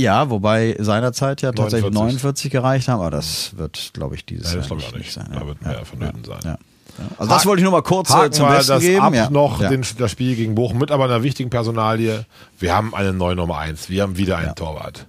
Ja, 0.01 0.31
wobei 0.31 0.77
seinerzeit 0.79 1.43
ja 1.43 1.53
tatsächlich 1.53 1.93
49. 1.93 2.23
49 2.23 2.51
gereicht 2.51 2.89
haben, 2.89 3.01
aber 3.01 3.11
das 3.11 3.57
wird, 3.57 3.91
glaube 3.93 4.15
ich, 4.15 4.25
dieses 4.25 4.53
Ja, 4.53 4.59
das 4.59 4.69
Jahr 4.69 4.79
glaube 4.79 4.83
ich 4.83 4.89
auch 4.89 4.93
nicht, 4.93 5.05
nicht. 5.05 5.13
sein. 5.13 5.29
Da 5.33 5.47
wird 5.47 5.63
mehr 5.63 5.85
vonnöten 5.85 6.25
sein. 6.25 6.41
Ja. 6.45 6.59
Ja. 6.99 7.05
Also 7.19 7.33
das 7.33 7.47
wollte 7.47 7.61
ich 7.61 7.65
nur 7.65 7.73
mal 7.73 7.83
kurz 7.83 8.11
äh, 8.11 8.15
Haken 8.15 8.33
zum 8.33 8.49
wir 8.49 8.57
Besten 8.57 8.73
das 8.73 8.83
geben. 8.83 9.01
ab 9.01 9.15
ja. 9.15 9.31
noch 9.31 9.61
ja. 9.61 9.69
den, 9.69 9.85
das 9.99 10.11
Spiel 10.11 10.37
gegen 10.37 10.55
Bochum 10.55 10.79
mit 10.79 10.91
aber 10.91 11.05
einer 11.05 11.23
wichtigen 11.23 11.49
Personalie. 11.49 12.27
Wir 12.59 12.75
haben 12.75 12.95
eine 12.95 13.13
neue 13.13 13.37
Nummer 13.37 13.59
1. 13.59 13.89
Wir 13.89 14.03
haben 14.03 14.17
wieder 14.17 14.39
einen 14.39 14.55
Torwart. 14.55 15.07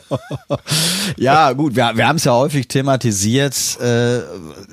Ja, 1.17 1.51
gut, 1.53 1.75
wir, 1.75 1.91
wir 1.95 2.07
haben 2.07 2.15
es 2.17 2.23
ja 2.23 2.33
häufig 2.33 2.67
thematisiert. 2.67 3.55
Äh, 3.79 4.21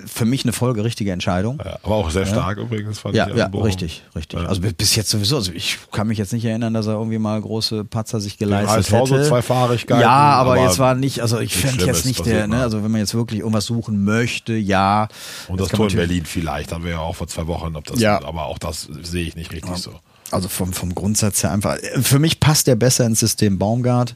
für 0.07 0.25
mich 0.25 0.45
eine 0.45 0.53
folgerichtige 0.53 1.13
Entscheidung. 1.13 1.61
Ja, 1.65 1.79
aber 1.83 1.95
auch 1.97 2.11
sehr 2.11 2.27
stark 2.27 2.59
übrigens. 2.59 2.99
Fand 2.99 3.15
Ja, 3.15 3.29
ich 3.29 3.37
ja, 3.37 3.49
Bochum. 3.49 3.67
richtig, 3.67 4.03
richtig. 4.17 4.41
Ja. 4.41 4.47
Also 4.47 4.61
bis- 4.63 4.97
jetzt 4.97 5.11
sowieso. 5.11 5.37
Also 5.37 5.53
ich 5.53 5.79
kann 5.93 6.07
mich 6.09 6.19
jetzt 6.19 6.33
nicht 6.33 6.45
erinnern, 6.45 6.75
dass 6.75 6.87
er 6.87 6.95
irgendwie 6.95 7.19
mal 7.19 7.41
große 7.41 7.85
Patzer 7.85 8.21
sich 8.21 8.39
geleistet 8.39 8.77
HSV 8.93 9.09
so 9.09 9.17
hätte. 9.17 9.29
Zweifahrigkeiten, 9.29 10.01
Ja, 10.03 10.11
aber, 10.11 10.53
aber 10.53 10.63
jetzt 10.63 10.79
war 10.79 10.95
nicht, 10.95 11.21
also 11.21 11.39
ich 11.41 11.55
fände 11.55 11.85
jetzt 11.85 12.07
nicht 12.07 12.25
der, 12.27 12.47
ne, 12.47 12.57
mal. 12.57 12.63
also 12.63 12.83
wenn 12.83 12.91
man 12.91 13.01
jetzt 13.01 13.15
wirklich 13.15 13.41
irgendwas 13.41 13.67
suchen 13.67 14.05
möchte, 14.05 14.55
ja. 14.55 15.09
Und 15.49 15.61
das 15.61 15.69
Tor 15.69 15.89
in 15.91 15.97
Berlin 15.97 16.25
vielleicht, 16.25 16.73
haben 16.73 16.85
wir 16.85 16.93
ja 16.93 16.99
auch 17.01 17.17
vor 17.17 17.27
zwei 17.29 17.47
Wochen, 17.47 17.77
ob 17.77 17.85
das, 17.85 18.01
Ja. 18.01 18.23
aber 18.25 18.47
auch 18.47 18.59
das 18.59 18.89
sehe 19.03 19.27
ich 19.27 19.37
nicht 19.37 19.53
richtig 19.53 19.77
so. 19.77 19.93
Also 20.31 20.49
vom, 20.49 20.73
vom 20.73 20.95
Grundsatz 20.95 21.43
her 21.43 21.53
einfach. 21.53 21.77
Für 22.01 22.19
mich 22.19 22.41
passt 22.41 22.67
der 22.67 22.75
besser 22.75 23.05
ins 23.05 23.21
System 23.21 23.59
Baumgart. 23.59 24.15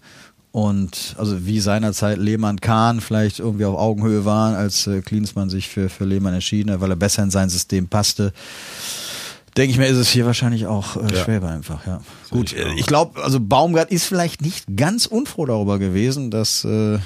Und 0.56 1.14
also 1.18 1.44
wie 1.44 1.60
seinerzeit 1.60 2.16
Lehmann 2.16 2.62
Kahn 2.62 3.02
vielleicht 3.02 3.40
irgendwie 3.40 3.66
auf 3.66 3.76
Augenhöhe 3.76 4.24
waren, 4.24 4.54
als 4.54 4.86
äh, 4.86 5.02
Klinsmann 5.02 5.50
sich 5.50 5.68
für, 5.68 5.90
für 5.90 6.06
Lehmann 6.06 6.32
entschieden 6.32 6.70
hat, 6.70 6.80
weil 6.80 6.88
er 6.88 6.96
besser 6.96 7.22
in 7.22 7.30
sein 7.30 7.50
System 7.50 7.88
passte. 7.88 8.32
Denke 9.58 9.72
ich 9.72 9.76
mir, 9.76 9.86
ist 9.86 9.98
es 9.98 10.08
hier 10.08 10.24
wahrscheinlich 10.24 10.66
auch 10.66 10.96
äh, 10.96 11.14
Ja. 11.14 11.24
Schwäber 11.24 11.50
einfach, 11.50 11.86
ja. 11.86 12.00
Gut, 12.30 12.54
ich 12.54 12.58
äh, 12.58 12.72
ich 12.78 12.86
glaube, 12.86 13.22
also 13.22 13.38
Baumgart 13.38 13.90
ist 13.90 14.06
vielleicht 14.06 14.40
nicht 14.40 14.64
ganz 14.78 15.04
unfroh 15.04 15.44
darüber 15.44 15.78
gewesen, 15.78 16.30
dass 16.30 16.64
äh, 16.64 17.00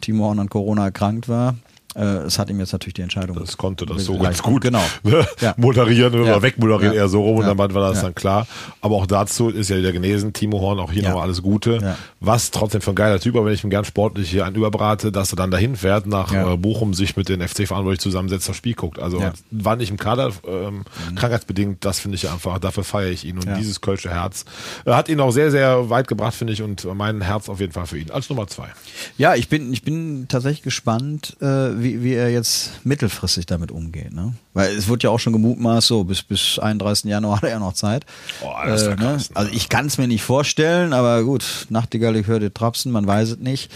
Timo 0.00 0.24
Horn 0.24 0.40
an 0.40 0.48
Corona 0.48 0.86
erkrankt 0.86 1.28
war. 1.28 1.54
Äh, 1.98 2.26
es 2.26 2.38
hat 2.38 2.48
ihm 2.48 2.60
jetzt 2.60 2.72
natürlich 2.72 2.94
die 2.94 3.02
Entscheidung. 3.02 3.36
Das 3.40 3.56
konnte 3.56 3.84
das 3.84 4.04
so 4.04 4.16
ganz 4.18 4.40
gut 4.42 4.62
Genau. 4.62 4.82
ne? 5.02 5.26
Ja. 5.40 5.54
moderieren 5.56 6.14
oder 6.14 6.26
Ja. 6.36 6.42
wegmoderieren 6.42 6.94
Ja. 6.94 7.02
eher 7.02 7.08
so 7.08 7.22
rum 7.22 7.38
und 7.38 7.46
dann 7.46 7.58
war 7.58 7.66
das 7.68 7.96
Ja. 7.98 8.02
dann 8.04 8.14
klar. 8.14 8.46
Aber 8.80 8.94
auch 8.96 9.06
dazu 9.06 9.48
ist 9.48 9.68
ja 9.70 9.76
wieder 9.78 9.90
genesen, 9.92 10.32
Timo 10.32 10.60
Horn, 10.60 10.78
auch 10.78 10.92
hier 10.92 11.02
Ja. 11.02 11.08
nochmal 11.10 11.24
alles 11.24 11.42
Gute. 11.42 11.78
Ja. 11.82 11.96
Was 12.20 12.50
trotzdem 12.52 12.80
für 12.80 12.90
ein 12.90 12.94
geiler 12.96 13.18
Typ, 13.18 13.34
aber 13.36 13.46
wenn 13.46 13.54
ich 13.54 13.64
ihm 13.64 13.70
gern 13.70 13.84
sportlich 13.84 14.30
hier 14.30 14.46
einen 14.46 14.54
überbrate, 14.56 15.10
dass 15.12 15.32
er 15.32 15.36
dann 15.36 15.50
dahin 15.50 15.74
fährt, 15.76 16.06
nach 16.06 16.32
Ja. 16.32 16.52
äh, 16.52 16.56
Bochum 16.56 16.94
sich 16.94 17.16
mit 17.16 17.28
den 17.28 17.40
FC-Verantwortlichen 17.40 18.02
zusammensetzt, 18.02 18.48
das 18.48 18.56
Spiel 18.56 18.74
guckt. 18.74 18.98
Also 19.00 19.20
Ja. 19.20 19.30
Mhm. 19.50 19.64
war 19.64 19.76
nicht 19.76 19.90
im 19.90 19.96
Kader, 19.96 20.30
ähm, 20.46 20.84
krankheitsbedingt, 21.16 21.84
das 21.84 21.98
finde 22.00 22.14
ich 22.16 22.30
einfach, 22.30 22.58
dafür 22.58 22.84
feiere 22.84 23.10
ich 23.10 23.24
ihn. 23.24 23.36
Und 23.38 23.46
Ja. 23.46 23.54
dieses 23.56 23.80
Kölsche 23.80 24.10
Herz 24.10 24.44
äh, 24.84 24.92
hat 24.92 25.08
ihn 25.08 25.20
auch 25.20 25.30
sehr, 25.32 25.50
sehr 25.50 25.90
weit 25.90 26.06
gebracht, 26.08 26.34
finde 26.34 26.52
ich, 26.52 26.62
und 26.62 26.86
mein 26.94 27.20
Herz 27.22 27.48
auf 27.48 27.60
jeden 27.60 27.72
Fall 27.72 27.86
für 27.86 27.98
ihn. 27.98 28.10
Als 28.10 28.28
Nummer 28.30 28.46
zwei. 28.46 28.68
Ja, 29.16 29.34
ich 29.34 29.48
bin, 29.48 29.72
ich 29.72 29.82
bin 29.82 30.26
tatsächlich 30.28 30.62
gespannt, 30.62 31.36
äh, 31.40 31.46
wie, 31.46 31.87
wie 32.02 32.14
er 32.14 32.30
jetzt 32.30 32.72
mittelfristig 32.84 33.46
damit 33.46 33.70
umgeht. 33.70 34.12
Ne? 34.12 34.34
Weil 34.54 34.74
es 34.76 34.88
wird 34.88 35.02
ja 35.02 35.10
auch 35.10 35.18
schon 35.20 35.32
gemutmaßt, 35.32 35.86
so 35.88 36.04
bis, 36.04 36.22
bis 36.22 36.58
31. 36.58 37.10
Januar 37.10 37.36
hat 37.38 37.44
er 37.44 37.50
ja 37.50 37.58
noch 37.58 37.72
Zeit. 37.74 38.04
Oh, 38.42 38.50
das 38.66 38.82
wär 38.86 38.90
ne? 38.90 38.96
krass, 38.96 39.30
ne? 39.30 39.36
Also 39.36 39.52
ich 39.52 39.68
kann 39.68 39.86
es 39.86 39.98
mir 39.98 40.08
nicht 40.08 40.22
vorstellen, 40.22 40.92
aber 40.92 41.22
gut, 41.24 41.66
Nachtigall, 41.70 42.16
ich 42.16 42.26
höre 42.26 42.40
die 42.40 42.50
Trapsen, 42.50 42.92
man 42.92 43.06
weiß 43.06 43.30
es 43.30 43.38
nicht, 43.38 43.70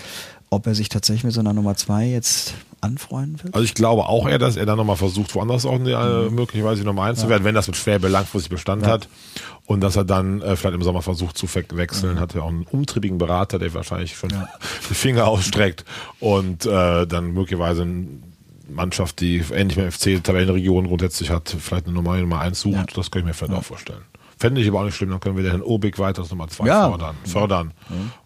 ob 0.50 0.66
er 0.66 0.74
sich 0.74 0.88
tatsächlich 0.88 1.24
mit 1.24 1.32
so 1.32 1.40
einer 1.40 1.52
Nummer 1.52 1.74
zwei 1.76 2.06
jetzt 2.06 2.54
anfreunden 2.82 3.42
wird. 3.42 3.54
Also 3.54 3.64
ich 3.64 3.74
glaube 3.74 4.06
auch 4.06 4.28
eher, 4.28 4.38
dass 4.38 4.56
er 4.56 4.66
dann 4.66 4.76
nochmal 4.76 4.96
versucht, 4.96 5.34
woanders 5.34 5.64
auch 5.64 5.78
äh, 5.78 6.28
Mhm. 6.28 6.34
möglicherweise 6.34 6.82
Nummer 6.82 7.04
eins 7.04 7.20
zu 7.20 7.28
werden, 7.28 7.44
wenn 7.44 7.54
das 7.54 7.68
mit 7.68 7.76
Schwäbe 7.76 8.08
langfristig 8.08 8.50
Bestand 8.50 8.84
hat. 8.86 9.08
Und 9.66 9.80
dass 9.80 9.96
er 9.96 10.04
dann 10.04 10.42
äh, 10.42 10.56
vielleicht 10.56 10.74
im 10.74 10.82
Sommer 10.82 11.02
versucht 11.02 11.38
zu 11.38 11.46
we- 11.54 11.64
wechseln. 11.74 12.18
Hat 12.20 12.34
ja 12.34 12.42
auch 12.42 12.48
einen 12.48 12.64
umtriebigen 12.64 13.18
Berater, 13.18 13.58
der 13.58 13.72
wahrscheinlich 13.74 14.16
schon 14.16 14.30
die 14.90 14.94
Finger 14.94 15.26
ausstreckt 15.28 15.84
und 16.20 16.66
äh, 16.66 17.06
dann 17.06 17.32
möglicherweise 17.32 17.82
eine 17.82 18.06
Mannschaft, 18.68 19.20
die 19.20 19.42
ähnlich 19.52 19.76
mit 19.76 19.92
FC 19.92 20.22
Tabellenregion 20.22 20.86
grundsätzlich 20.88 21.30
hat, 21.30 21.54
vielleicht 21.58 21.86
eine 21.86 21.94
Nummer, 21.94 22.16
Nummer 22.18 22.40
eins 22.40 22.60
sucht. 22.60 22.74
Ja. 22.74 22.86
Das 22.94 23.10
kann 23.10 23.20
ich 23.20 23.26
mir 23.26 23.34
vielleicht 23.34 23.54
auch 23.54 23.64
vorstellen. 23.64 24.02
Fände 24.42 24.60
ich 24.60 24.66
aber 24.68 24.80
auch 24.80 24.84
nicht 24.84 24.96
schlimm, 24.96 25.10
dann 25.10 25.20
können 25.20 25.36
wir 25.36 25.44
den 25.44 25.52
Herrn 25.52 25.62
Obig 25.62 25.98
weiter 26.00 26.22
als 26.22 26.30
Nummer 26.30 26.48
zwei 26.48 26.66
Ja. 26.66 26.88
fördern. 26.88 27.14
fördern. 27.24 27.70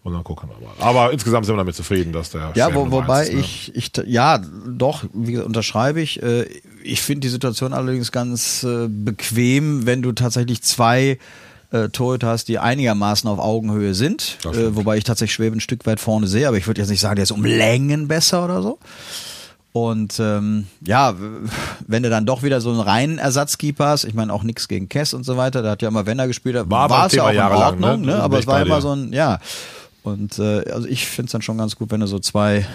Und 0.03 0.13
dann 0.13 0.23
gucken 0.23 0.49
wir 0.49 0.67
mal. 0.67 0.73
Aber 0.79 1.13
insgesamt 1.13 1.45
sind 1.45 1.53
wir 1.55 1.59
damit 1.59 1.75
zufrieden, 1.75 2.11
dass 2.11 2.31
der 2.31 2.51
Ja, 2.55 2.73
wo, 2.73 2.89
wobei 2.89 3.23
ist, 3.27 3.33
ne? 3.33 3.39
ich, 3.39 3.71
ich, 3.75 3.91
ja, 4.07 4.39
doch, 4.67 5.03
wie 5.13 5.33
gesagt, 5.33 5.45
unterschreibe 5.47 6.01
ich. 6.01 6.21
Äh, 6.23 6.47
ich 6.83 7.01
finde 7.03 7.21
die 7.21 7.29
Situation 7.29 7.71
allerdings 7.71 8.11
ganz 8.11 8.63
äh, 8.63 8.87
bequem, 8.89 9.85
wenn 9.85 10.01
du 10.01 10.11
tatsächlich 10.11 10.63
zwei 10.63 11.19
äh, 11.71 11.89
Torhüter 11.89 12.27
hast, 12.29 12.47
die 12.47 12.57
einigermaßen 12.59 13.29
auf 13.29 13.37
Augenhöhe 13.39 13.93
sind. 13.93 14.39
Äh, 14.45 14.75
wobei 14.75 14.97
ich 14.97 15.03
tatsächlich 15.03 15.33
Schwebe 15.35 15.55
ein 15.55 15.59
Stück 15.59 15.85
weit 15.85 15.99
vorne 15.99 16.25
sehe, 16.27 16.47
aber 16.47 16.57
ich 16.57 16.65
würde 16.65 16.81
jetzt 16.81 16.89
nicht 16.89 17.01
sagen, 17.01 17.15
der 17.17 17.23
ist 17.23 17.31
um 17.31 17.45
Längen 17.45 18.07
besser 18.07 18.43
oder 18.45 18.61
so. 18.63 18.79
Und 19.73 20.19
ähm, 20.19 20.65
ja, 20.85 21.13
wenn 21.85 22.01
du 22.03 22.09
dann 22.09 22.25
doch 22.25 22.41
wieder 22.41 22.61
so 22.61 22.71
einen 22.71 22.79
reinen 22.79 23.19
Ersatzkeeper 23.19 23.87
hast, 23.87 24.05
ich 24.05 24.13
meine 24.15 24.33
auch 24.33 24.43
nichts 24.43 24.67
gegen 24.67 24.89
Kess 24.89 25.13
und 25.13 25.23
so 25.23 25.37
weiter, 25.37 25.61
da 25.61 25.71
hat 25.71 25.81
ja 25.83 25.87
immer 25.89 26.05
Wenn 26.05 26.17
er 26.17 26.27
gespielt 26.27 26.55
hat, 26.55 26.69
War 26.69 26.89
war 26.89 27.05
es 27.07 27.13
ja 27.13 27.25
auch 27.25 27.29
in 27.29 27.39
Ordnung, 27.39 28.01
ne? 28.01 28.07
ne? 28.07 28.11
Bin 28.13 28.21
aber 28.21 28.39
es 28.39 28.47
war 28.47 28.61
immer 28.61 28.81
so 28.81 28.95
ein, 28.95 29.13
ja. 29.13 29.39
Und 30.03 30.39
äh, 30.39 30.71
also 30.71 30.87
ich 30.87 31.05
finde 31.05 31.27
es 31.27 31.31
dann 31.33 31.41
schon 31.41 31.57
ganz 31.57 31.75
gut, 31.75 31.91
wenn 31.91 31.99
du 31.99 32.07
so 32.07 32.17
zwei 32.17 32.65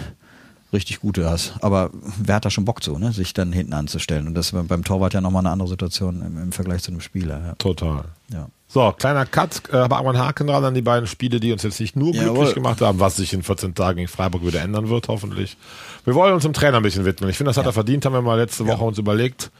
richtig 0.71 0.99
gute 1.01 1.29
hast. 1.29 1.53
Aber 1.61 1.89
wer 2.21 2.35
hat 2.35 2.45
da 2.45 2.49
schon 2.49 2.65
Bock 2.65 2.81
zu, 2.83 2.97
ne? 2.97 3.11
sich 3.11 3.33
dann 3.33 3.51
hinten 3.51 3.73
anzustellen? 3.73 4.27
Und 4.27 4.35
das 4.35 4.53
ist 4.53 4.67
beim- 4.67 4.83
Torwart 4.83 5.13
ja 5.13 5.21
nochmal 5.21 5.41
eine 5.41 5.49
andere 5.51 5.67
Situation 5.69 6.21
im, 6.25 6.41
im 6.41 6.51
Vergleich 6.51 6.83
zu 6.83 6.91
einem 6.91 7.01
Spieler. 7.01 7.55
Total. 7.57 8.05
Ja. 8.31 8.47
Ja. 8.75 8.87
So, 8.89 8.91
kleiner 8.97 9.25
Cut, 9.25 9.61
äh, 9.71 9.77
aber 9.77 9.99
einen 9.99 10.17
Haken 10.17 10.47
dran 10.47 10.63
an 10.65 10.73
die 10.73 10.81
beiden 10.81 11.07
Spiele, 11.07 11.39
die 11.39 11.51
uns 11.51 11.63
jetzt 11.63 11.79
nicht 11.79 11.95
nur 11.95 12.11
glücklich 12.11 12.31
Jawohl. 12.33 12.53
gemacht 12.53 12.81
haben, 12.81 12.99
was 12.99 13.15
sich 13.17 13.33
in 13.33 13.43
14 13.43 13.75
Tagen 13.75 13.97
gegen 13.97 14.07
Freiburg 14.07 14.45
wieder 14.45 14.61
ändern 14.61 14.89
wird, 14.89 15.07
hoffentlich. 15.07 15.57
Wir 16.05 16.15
wollen 16.15 16.33
uns 16.33 16.43
dem 16.43 16.53
Trainer 16.53 16.77
ein 16.77 16.83
bisschen 16.83 17.05
widmen. 17.05 17.29
Ich 17.29 17.37
finde, 17.37 17.49
das 17.51 17.57
hat 17.57 17.65
er 17.65 17.73
verdient, 17.73 18.05
haben 18.05 18.13
wir 18.13 18.21
mal 18.21 18.35
letzte 18.39 18.65
Woche 18.67 18.83
uns 18.83 18.97
überlegt. 18.97 19.51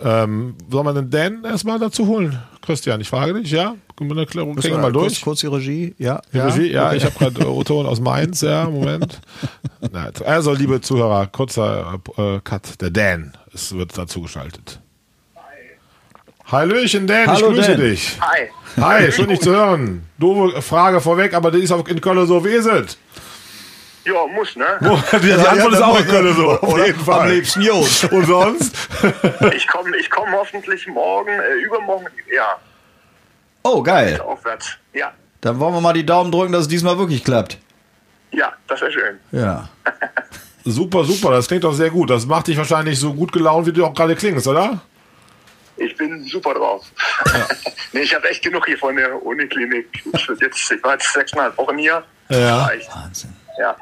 Ähm, 0.00 0.54
soll 0.70 0.84
man 0.84 0.94
den 0.94 1.10
Dan 1.10 1.42
erstmal 1.44 1.80
dazu 1.80 2.06
holen? 2.06 2.38
Christian, 2.62 3.00
ich 3.00 3.08
frage 3.08 3.34
dich, 3.34 3.50
ja? 3.50 3.74
Können 3.96 4.10
wir 4.10 4.16
eine 4.16 4.26
Klärung- 4.26 4.54
Kriegen 4.54 4.74
wir 4.76 4.82
mal 4.82 4.92
durch? 4.92 5.14
Kurz, 5.14 5.22
kurz 5.22 5.40
die 5.40 5.46
Regie, 5.48 5.94
ja. 5.98 6.20
Die 6.32 6.38
Regie? 6.38 6.70
Ja, 6.70 6.86
Okay. 6.86 6.98
ich 6.98 7.04
habe 7.04 7.14
gerade 7.18 7.40
äh, 7.40 7.46
O-Ton 7.46 7.84
aus 7.86 7.98
Mainz, 8.00 8.42
ja, 8.42 8.68
Moment. 8.70 9.20
Also, 10.24 10.52
liebe 10.52 10.80
Zuhörer, 10.80 11.26
kurzer 11.28 11.98
äh, 12.16 12.40
Cut. 12.44 12.80
Der 12.80 12.90
Dan 12.90 13.32
es 13.52 13.72
wird 13.74 13.96
dazu 13.96 14.20
geschaltet. 14.22 14.80
Hallöchen, 16.50 17.06
Dan, 17.06 17.26
Hallo, 17.26 17.50
ich 17.50 17.56
grüße 17.56 17.70
Dan. 17.72 17.80
dich. 17.80 18.18
Hi. 18.20 18.48
Hi, 18.80 19.12
schön 19.12 19.28
dich 19.28 19.40
zu 19.40 19.50
hören. 19.50 20.04
Doofe 20.18 20.62
Frage 20.62 21.00
vorweg, 21.00 21.34
aber 21.34 21.50
die 21.50 21.58
ist 21.62 21.72
auch 21.72 21.86
in 21.88 22.00
Köln 22.00 22.26
so, 22.26 22.42
wie 22.44 22.50
ist 22.50 22.66
es? 22.66 22.96
Ja, 24.04 24.14
muss, 24.34 24.56
ne? 24.56 24.64
Die, 25.12 25.18
die 25.26 25.32
Antwort 25.32 25.74
ist 25.74 25.82
auch 25.82 25.98
in 26.00 26.06
Köln 26.06 26.34
so, 26.34 26.50
auf 26.52 26.62
Oder 26.62 26.86
jeden 26.86 27.00
Fall. 27.00 27.20
Am 27.28 27.28
liebsten 27.28 27.60
Jod. 27.62 28.08
Und 28.10 28.26
sonst? 28.26 28.74
Ich 29.54 29.66
komme 29.66 29.94
ich 29.98 30.08
komm 30.10 30.32
hoffentlich 30.32 30.86
morgen, 30.86 31.28
äh, 31.30 31.54
übermorgen, 31.64 32.06
ja, 32.34 32.56
Oh, 33.64 33.82
geil. 33.82 34.18
aufwärts. 34.20 34.70
Ja, 34.94 35.12
Dann 35.42 35.58
wollen 35.60 35.74
wir 35.74 35.80
mal 35.82 35.92
die 35.92 36.06
Daumen 36.06 36.32
drücken, 36.32 36.52
dass 36.52 36.62
es 36.62 36.68
diesmal 36.68 36.96
wirklich 36.98 37.22
klappt. 37.24 37.58
ja, 38.32 38.52
das 38.68 38.80
wäre 38.80 38.92
schön. 38.92 39.18
Ja. 39.32 39.68
Super, 40.64 41.04
super, 41.04 41.30
das 41.32 41.46
klingt 41.48 41.64
doch 41.64 41.72
sehr 41.74 41.90
gut. 41.90 42.08
Das 42.10 42.24
macht 42.26 42.46
dich 42.46 42.56
wahrscheinlich 42.56 42.98
so 42.98 43.12
gut 43.12 43.32
gelaunt, 43.32 43.66
wie 43.66 43.72
du 43.72 43.84
auch 43.84 43.92
gerade 43.94 44.14
klingst, 44.16 44.46
oder? 44.46 44.80
Ich 45.78 45.96
bin 45.96 46.24
super 46.24 46.54
drauf. 46.54 46.86
nee, 47.92 48.00
ich 48.00 48.14
habe 48.14 48.28
echt 48.28 48.42
genug 48.42 48.66
hier 48.66 48.78
von 48.78 48.96
der 48.96 49.22
Uniklinik. 49.24 49.86
Ich, 50.12 50.28
jetzt, 50.40 50.70
ich 50.70 50.82
war 50.82 50.92
jetzt 50.92 51.12
sechseinhalb 51.12 51.56
Wochen 51.56 51.78
hier. 51.78 52.02
Ja. 52.28 52.70
Wahnsinn. 52.92 53.34
ja. 53.58 53.76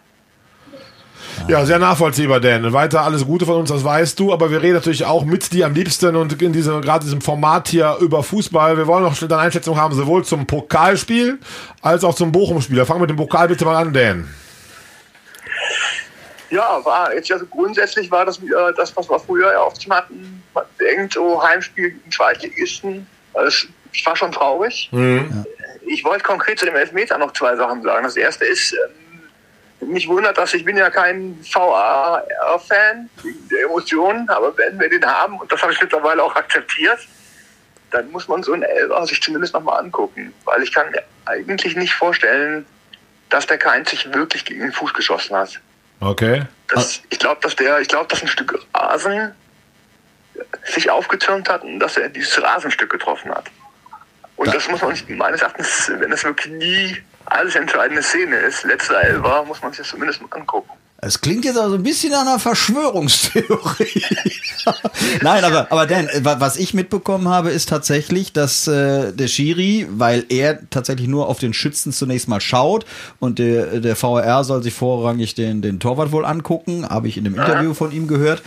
Ja, 1.49 1.65
sehr 1.65 1.79
nachvollziehbar, 1.79 2.41
Dan. 2.41 2.73
Weiter 2.73 3.03
alles 3.03 3.25
Gute 3.25 3.47
von 3.47 3.57
uns, 3.57 3.69
das 3.71 3.85
weißt 3.85 4.19
du. 4.19 4.33
Aber 4.33 4.51
wir 4.51 4.63
reden 4.63 4.75
natürlich 4.75 5.05
auch 5.05 5.25
mit 5.25 5.53
dir 5.53 5.67
am 5.67 5.75
liebsten 5.75 6.17
und 6.17 6.41
in 6.43 6.53
diesem, 6.53 6.81
gerade 6.81 7.05
diesem 7.05 7.21
Format 7.21 7.69
hier 7.69 7.97
über 8.01 8.23
Fußball. 8.23 8.77
Wir 8.77 8.87
wollen 8.87 9.05
noch 9.05 9.15
schnell 9.15 9.29
deine 9.29 9.43
Einschätzung 9.43 9.77
haben, 9.77 9.95
sowohl 9.95 10.25
zum 10.25 10.47
Pokalspiel 10.47 11.39
als 11.83 12.03
auch 12.03 12.15
zum 12.15 12.33
Bochum-Spiel. 12.33 12.85
Fang 12.85 13.01
mit 13.01 13.11
dem 13.11 13.17
Pokal 13.17 13.49
bitte 13.49 13.65
mal 13.65 13.77
an, 13.77 13.93
Dan. 13.93 14.29
Ja, 16.51 16.85
war 16.85 17.13
jetzt 17.15 17.31
also 17.33 17.47
grundsätzlich 17.47 18.11
war 18.11 18.25
das 18.25 18.41
wieder 18.41 18.73
das, 18.73 18.97
was 18.97 19.09
wir 19.11 19.19
früher 19.19 19.53
ja 19.53 19.63
oft 19.63 19.89
hatten. 19.91 20.43
Man 20.55 20.65
denkt, 20.81 21.15
so 21.15 21.43
Heimspiel 21.43 21.91
gegen 21.91 22.11
Zweitligisten. 22.11 23.07
Also 23.35 23.67
ich 23.93 24.07
war 24.07 24.17
schon 24.17 24.33
traurig. 24.33 24.91
Ich 25.87 26.05
wollte 26.05 26.25
konkret 26.25 26.59
zu 26.59 26.67
dem 26.67 26.77
Elfmeter 26.77 27.19
noch 27.19 27.33
zwei 27.33 27.57
Sachen 27.57 27.83
sagen. 27.83 28.05
Das 28.05 28.17
erste 28.17 28.45
ist, 28.45 28.73
ähm, 28.73 29.91
mich 29.93 30.09
wundert 30.09 30.39
das, 30.39 30.55
ich 30.55 30.65
bin 30.65 30.77
ja 30.77 30.91
kein 30.91 31.39
VAR-Fan 31.53 33.11
wegen 33.23 33.49
der 33.49 33.65
Emotionen, 33.65 34.29
aber 34.29 34.57
wenn 34.57 34.79
wir 34.81 34.89
den 34.89 35.05
haben, 35.05 35.39
und 35.39 35.51
das 35.53 35.63
habe 35.63 35.73
ich 35.73 35.81
mittlerweile 35.81 36.23
auch 36.23 36.35
akzeptiert, 36.35 36.99
dann 37.91 38.11
muss 38.11 38.27
man 38.27 38.43
so 38.43 38.53
einen 38.53 38.63
Elfer 38.63 39.07
sich 39.07 39.23
zumindest 39.23 39.55
nochmal 39.55 39.81
angucken. 39.81 40.33
Weil 40.45 40.63
ich 40.63 40.73
kann 40.73 40.91
mir 40.91 41.03
eigentlich 41.25 41.77
nicht 41.77 41.95
vorstellen, 41.95 42.67
dass 43.29 43.47
der 43.47 43.59
Keins 43.59 43.91
sich 43.91 44.13
wirklich 44.13 44.45
gegen 44.45 44.61
den 44.61 44.73
Fuß 44.73 44.93
geschossen 44.95 45.37
hat. 45.37 45.61
Okay. 46.01 46.43
Das, 46.69 47.03
ich 47.11 47.19
glaube, 47.19 47.41
dass 47.43 47.57
der, 47.57 47.81
ich 47.81 47.89
glaube, 47.89 48.09
dass 48.09 48.23
ein 48.23 48.29
Stück 48.29 48.59
Rasen 48.75 49.35
sich 50.65 50.91
aufgetürmt 50.91 51.49
hat 51.49 51.63
und 51.63 51.79
dass 51.81 51.97
er 51.97 52.09
dieses 52.09 52.43
Rasenstück 52.43 52.91
getroffen 52.91 53.31
hat. 53.31 53.51
Und 54.37 54.55
das 54.55 54.69
muss 54.69 54.83
man 54.83 54.95
sich 54.95 55.09
meines 55.09 55.41
Erachtens, 55.41 55.91
wenn 55.95 56.11
das 56.11 56.25
wirklich 56.25 56.53
nie 56.53 57.03
alles 57.25 57.55
entscheidende 57.55 58.03
Szene 58.03 58.37
ist, 58.37 58.65
letzter 58.65 59.01
Elfer, 59.01 59.45
muss 59.45 59.63
man 59.63 59.73
sich 59.73 59.79
das 59.79 59.89
zumindest 59.89 60.21
mal 60.21 60.29
angucken. 60.33 60.71
Es 60.99 61.21
klingt 61.21 61.45
jetzt 61.45 61.59
also 61.59 61.75
ein 61.75 61.83
bisschen 61.83 62.11
nach 62.13 62.23
einer 62.23 62.39
Verschwörungstheorie. 62.39 64.03
Nein, 65.23 65.45
aber, 65.45 65.71
aber 65.71 65.87
Dan, 65.87 66.09
äh, 66.09 66.25
wa- 66.25 66.37
was 66.39 66.57
ich 66.57 66.75
mitbekommen 66.75 67.29
habe, 67.29 67.51
ist 67.51 67.69
tatsächlich, 67.69 68.33
dass 68.33 68.67
äh, 68.67 69.13
der 69.13 69.29
Schiri, 69.29 69.87
weil 69.91 70.25
er 70.31 70.59
tatsächlich 70.71 71.07
nur 71.09 71.29
auf 71.29 71.39
den 71.39 71.53
Schützen 71.53 71.93
zunächst 71.93 72.29
mal 72.29 72.41
schaut 72.41 72.87
und 73.21 73.39
der, 73.39 73.81
der 73.81 74.01
VAR 74.01 74.43
soll 74.45 74.63
sich 74.63 74.75
vorrangig 74.75 75.35
den, 75.35 75.61
den 75.63 75.81
Torwart 75.81 76.13
wohl 76.13 76.25
angucken, 76.25 76.89
habe 76.89 77.09
ich 77.09 77.19
in 77.19 77.25
dem 77.25 77.35
Interview 77.35 77.75
von 77.75 77.93
ihm 77.93 78.09
gehört. 78.09 78.43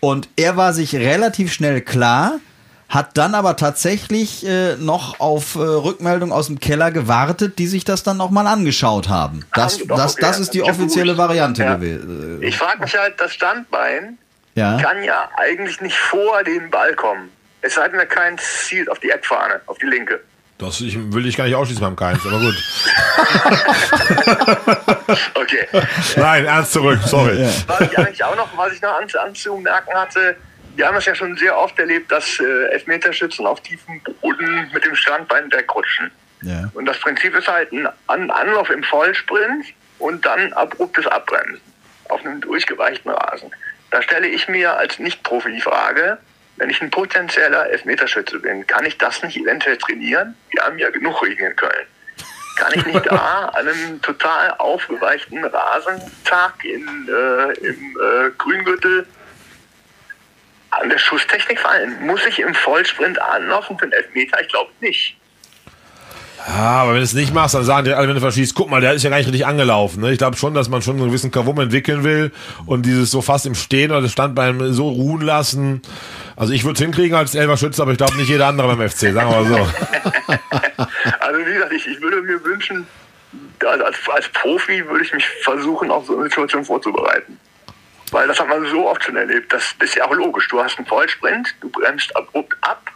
Und 0.00 0.28
er 0.36 0.56
war 0.56 0.72
sich 0.72 0.94
relativ 0.94 1.52
schnell 1.52 1.80
klar, 1.82 2.40
hat 2.90 3.16
dann 3.16 3.34
aber 3.34 3.56
tatsächlich 3.56 4.44
äh, 4.44 4.74
noch 4.76 5.18
auf 5.20 5.54
äh, 5.54 5.60
Rückmeldung 5.60 6.32
aus 6.32 6.48
dem 6.48 6.58
Keller 6.60 6.90
gewartet, 6.90 7.58
die 7.58 7.68
sich 7.68 7.84
das 7.84 8.02
dann 8.02 8.16
nochmal 8.18 8.46
angeschaut 8.48 9.08
haben. 9.08 9.46
Das, 9.54 9.74
Haben 9.74 9.82
die 9.82 9.88
doch, 9.88 9.96
das, 9.96 10.12
okay, 10.14 10.20
das 10.22 10.38
ist 10.40 10.52
die 10.54 10.62
offizielle. 10.62 11.16
Variante 11.16 11.62
Ja. 11.62 11.74
gewesen. 11.76 12.42
Ich 12.42 12.58
frage 12.58 12.80
mich 12.82 12.94
halt, 12.96 13.18
das 13.20 13.32
Standbein 13.32 14.18
Ja. 14.56 14.76
kann 14.82 15.02
ja 15.04 15.28
eigentlich 15.38 15.80
nicht 15.80 15.96
vor 15.96 16.42
den 16.44 16.68
Ball 16.70 16.94
kommen. 16.94 17.30
Es 17.62 17.74
sei 17.76 17.88
denn, 17.88 17.98
er 17.98 18.06
kein 18.06 18.36
zielt 18.38 18.90
auf 18.90 18.98
die 18.98 19.10
Eckfahne, 19.10 19.60
auf 19.66 19.78
die 19.78 19.86
linke. 19.86 20.20
Das 20.58 20.80
ich, 20.80 20.98
will 21.12 21.26
ich 21.26 21.36
gar 21.36 21.44
nicht 21.44 21.54
ausschließen 21.54 21.82
beim 21.82 21.96
Keins, 21.96 22.20
aber 22.26 22.38
gut. 22.40 22.54
Okay. 25.34 25.66
Nein, 26.16 26.44
ernst 26.44 26.72
zurück, 26.72 27.00
sorry. 27.04 27.44
Was 27.66 27.80
ich 27.80 27.98
eigentlich 27.98 28.24
auch 28.24 28.36
noch, 28.36 28.48
was 28.56 28.72
ich 28.72 28.82
noch 28.82 28.94
an, 28.94 29.06
anzumerken 29.26 29.94
hatte, 29.94 30.36
wir 30.80 30.86
haben 30.86 30.94
das 30.94 31.04
ja 31.04 31.14
schon 31.14 31.36
sehr 31.36 31.58
oft 31.58 31.78
erlebt, 31.78 32.10
dass 32.10 32.40
äh, 32.40 32.64
Elfmeterschützen 32.70 33.44
auf 33.44 33.60
tiefem 33.60 34.00
Boden 34.00 34.70
mit 34.72 34.82
dem 34.82 34.96
Standbein 34.96 35.52
wegrutschen. 35.52 36.10
Ja. 36.40 36.70
Und 36.72 36.86
das 36.86 36.98
Prinzip 36.98 37.36
ist 37.36 37.48
halt 37.48 37.70
ein 37.70 37.86
An 38.06 38.30
Anlauf 38.30 38.70
im 38.70 38.82
Vollsprint 38.82 39.66
und 39.98 40.24
dann 40.24 40.54
abruptes 40.54 41.06
Abbremsen 41.06 41.60
auf 42.08 42.24
einem 42.24 42.40
durchgeweichten 42.40 43.10
Rasen. 43.10 43.50
Da 43.90 44.00
stelle 44.00 44.26
ich 44.26 44.48
mir 44.48 44.74
als 44.74 44.98
Nicht-Profi 44.98 45.52
die 45.52 45.60
Frage, 45.60 46.16
wenn 46.56 46.70
ich 46.70 46.80
ein 46.80 46.90
potenzieller 46.90 47.68
Elfmeterschütze 47.68 48.38
bin, 48.38 48.66
kann 48.66 48.86
ich 48.86 48.96
das 48.96 49.22
nicht 49.22 49.36
eventuell 49.36 49.76
trainieren? 49.76 50.34
Wir 50.48 50.62
haben 50.62 50.78
ja 50.78 50.88
genug 50.88 51.22
Regen 51.22 51.44
in 51.44 51.56
Köln. 51.56 51.86
Kann 52.56 52.72
ich 52.74 52.86
nicht 52.86 53.04
da 53.10 53.50
an 53.52 53.68
einem 53.68 54.00
total 54.00 54.54
aufgeweichten 54.56 55.44
Rasentag 55.44 56.64
in, 56.64 57.06
äh, 57.06 57.52
im 57.66 57.98
äh, 58.00 58.30
Grüngürtel 58.38 59.06
an 60.70 60.88
der 60.88 60.98
Schusstechnik 60.98 61.58
fallen? 61.58 62.06
Muss 62.06 62.24
ich 62.26 62.38
im 62.38 62.54
Vollsprint 62.54 63.20
anlaufen 63.20 63.78
für 63.78 63.84
einen 63.84 63.92
Elfmeter? 63.92 64.40
Ich 64.40 64.48
glaube 64.48 64.70
nicht. 64.80 65.16
Ja, 66.48 66.82
aber 66.82 66.92
wenn 66.92 66.98
du 66.98 67.04
es 67.04 67.12
nicht 67.12 67.34
machst, 67.34 67.54
dann 67.54 67.64
sagen 67.64 67.84
die 67.84 67.92
alle, 67.92 68.08
wenn 68.08 68.14
du 68.14 68.20
verschießt, 68.20 68.54
guck 68.54 68.70
mal, 68.70 68.80
der 68.80 68.94
ist 68.94 69.02
ja 69.02 69.10
gar 69.10 69.18
nicht 69.18 69.26
richtig 69.26 69.46
angelaufen. 69.46 70.00
Ne? 70.00 70.12
Ich 70.12 70.18
glaube 70.18 70.36
schon, 70.36 70.54
dass 70.54 70.70
man 70.70 70.80
schon 70.80 70.96
einen 70.96 71.06
gewissen 71.06 71.30
Kavum 71.30 71.58
entwickeln 71.60 72.02
will 72.02 72.32
und 72.66 72.86
dieses 72.86 73.10
so 73.10 73.20
fast 73.20 73.44
im 73.44 73.54
Stehen 73.54 73.90
oder 73.90 74.00
das 74.00 74.12
Standbein 74.12 74.72
so 74.72 74.88
ruhen 74.88 75.20
lassen. 75.20 75.82
Also 76.36 76.54
ich 76.54 76.64
würde 76.64 76.74
es 76.74 76.80
hinkriegen 76.80 77.16
als 77.16 77.34
Elfer 77.34 77.58
Schütze, 77.58 77.82
aber 77.82 77.92
ich 77.92 77.98
glaube 77.98 78.16
nicht 78.16 78.28
jeder 78.28 78.46
andere 78.46 78.74
beim 78.74 78.88
FC, 78.88 79.12
sagen 79.12 79.30
wir 79.30 79.42
mal 79.42 79.44
so. 79.44 79.56
also 81.20 81.46
wie 81.46 81.52
gesagt, 81.52 81.72
ich, 81.72 81.86
ich 81.86 82.00
würde 82.00 82.22
mir 82.22 82.42
wünschen, 82.42 82.86
als, 83.66 83.96
als 84.08 84.28
Profi 84.28 84.86
würde 84.88 85.04
ich 85.04 85.12
mich 85.12 85.26
versuchen, 85.42 85.90
auf 85.90 86.06
so 86.06 86.14
eine 86.14 86.24
Situation 86.24 86.64
vorzubereiten. 86.64 87.38
Weil 88.10 88.28
das 88.28 88.40
hat 88.40 88.48
man 88.48 88.64
so 88.66 88.88
oft 88.88 89.04
schon 89.04 89.16
erlebt. 89.16 89.52
Das 89.52 89.74
ist 89.80 89.94
ja 89.94 90.04
auch 90.04 90.14
logisch. 90.14 90.48
Du 90.48 90.62
hast 90.62 90.78
einen 90.78 90.86
Vollsprint, 90.86 91.54
du 91.60 91.68
bremst 91.68 92.14
abrupt 92.16 92.56
ab 92.62 92.90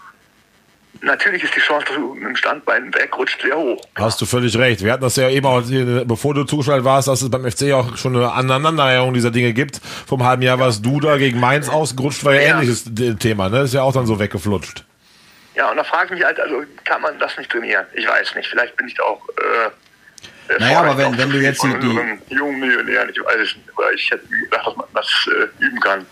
natürlich 1.05 1.45
ist 1.45 1.55
die 1.55 1.61
Chance, 1.61 1.87
dass 1.87 1.97
du 1.97 2.15
mit 2.15 2.25
dem 2.25 2.37
Standbein 2.37 2.93
wegrutscht, 2.95 3.43
sehr 3.43 3.57
hoch. 3.57 3.81
Hast 3.95 4.21
du 4.21 4.27
völlig 4.27 4.57
recht. 4.57 4.83
Wir 4.83 4.93
hatten 4.93 5.03
das 5.03 5.17
ja 5.17 5.29
eben 5.29 5.47
auch, 5.47 5.63
bevor 6.07 6.35
du 6.35 6.45
zugeschaltet 6.45 6.85
warst, 6.85 7.09
dass 7.09 7.23
es 7.23 7.31
beim 7.31 7.49
FC 7.51 7.73
auch 7.73 7.97
schon 7.97 8.17
eine 8.17 8.33
Aneinanderreihung 8.33 9.15
dieser 9.15 9.31
Dinge 9.31 9.53
gibt. 9.53 9.81
Vom 10.07 10.25
halben 10.25 10.43
Jahr 10.43 10.59
warst 10.59 10.85
du 10.85 11.01
da 11.01 11.17
gegen 11.17 11.39
Mainz 11.39 11.69
ausgerutscht, 11.69 12.25
war 12.25 12.35
ja, 12.35 12.41
ja. 12.41 12.55
ähnliches 12.55 12.91
Thema, 13.19 13.49
ne? 13.49 13.63
Ist 13.63 13.75
ja 13.75 13.83
auch 13.83 13.93
dann 13.93 14.07
so 14.07 14.19
weggeflutscht. 14.19 14.85
Ja, 15.55 15.71
und 15.71 15.77
da 15.77 15.85
frage 15.85 16.07
ich 16.07 16.19
mich 16.19 16.25
halt, 16.25 16.41
also 16.41 16.63
kann 16.85 17.01
man 17.01 17.19
das 17.19 17.37
nicht 17.39 17.51
trainieren? 17.51 17.87
Ich 17.95 18.09
weiß 18.09 18.35
nicht. 18.35 18.49
Vielleicht 18.49 18.77
bin 18.77 18.89
ich 18.89 18.95
da 18.95 19.05
auch. 19.05 19.29
Äh, 19.29 19.71
naja, 20.59 20.81
aber 20.81 20.99
wenn, 20.99 21.17
wenn 21.17 21.31
du 21.31 21.41
jetzt 21.41 21.63
die, 21.63 21.69
die 21.81 22.35
jungen 22.35 22.61
Millionären, 22.61 23.11
ich 23.11 23.19
weiß 23.19 23.57
weil 23.77 23.95
ich 23.95 24.11
hätte 24.11 24.27
gedacht, 24.27 24.67
dass 24.67 24.77
man 24.77 24.87
das 24.95 25.29
äh, 25.29 25.65
üben 25.65 25.81
kann. 25.81 26.07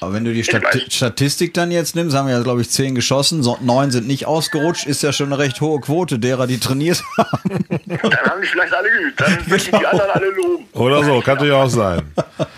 Aber 0.00 0.14
wenn 0.14 0.24
du 0.24 0.32
die 0.32 0.42
Stati 0.42 0.90
Statistik 0.90 1.54
dann 1.54 1.70
jetzt 1.70 1.94
nimmst, 1.94 2.16
haben 2.16 2.26
wir 2.26 2.34
ja, 2.34 2.42
glaube 2.42 2.60
ich, 2.60 2.70
zehn 2.70 2.96
geschossen, 2.96 3.44
so, 3.44 3.56
neun 3.60 3.92
sind 3.92 4.08
nicht 4.08 4.26
ausgerutscht, 4.26 4.84
ist 4.84 5.02
ja 5.02 5.12
schon 5.12 5.26
eine 5.26 5.38
recht 5.38 5.60
hohe 5.60 5.80
Quote 5.80 6.18
derer, 6.18 6.48
die 6.48 6.58
trainiert 6.58 7.04
haben. 7.16 7.64
Dann 7.68 8.02
haben 8.02 8.42
die 8.42 8.48
vielleicht 8.48 8.74
alle 8.74 8.90
geübt, 8.90 9.20
dann 9.20 9.38
müssen 9.46 9.66
genau. 9.66 9.78
die 9.78 9.86
anderen 9.86 10.10
alle 10.10 10.30
loben. 10.30 10.68
Oder 10.72 11.04
so, 11.04 11.20
kann 11.20 11.34
natürlich 11.34 11.54
auch 11.54 11.68
sein. 11.68 12.02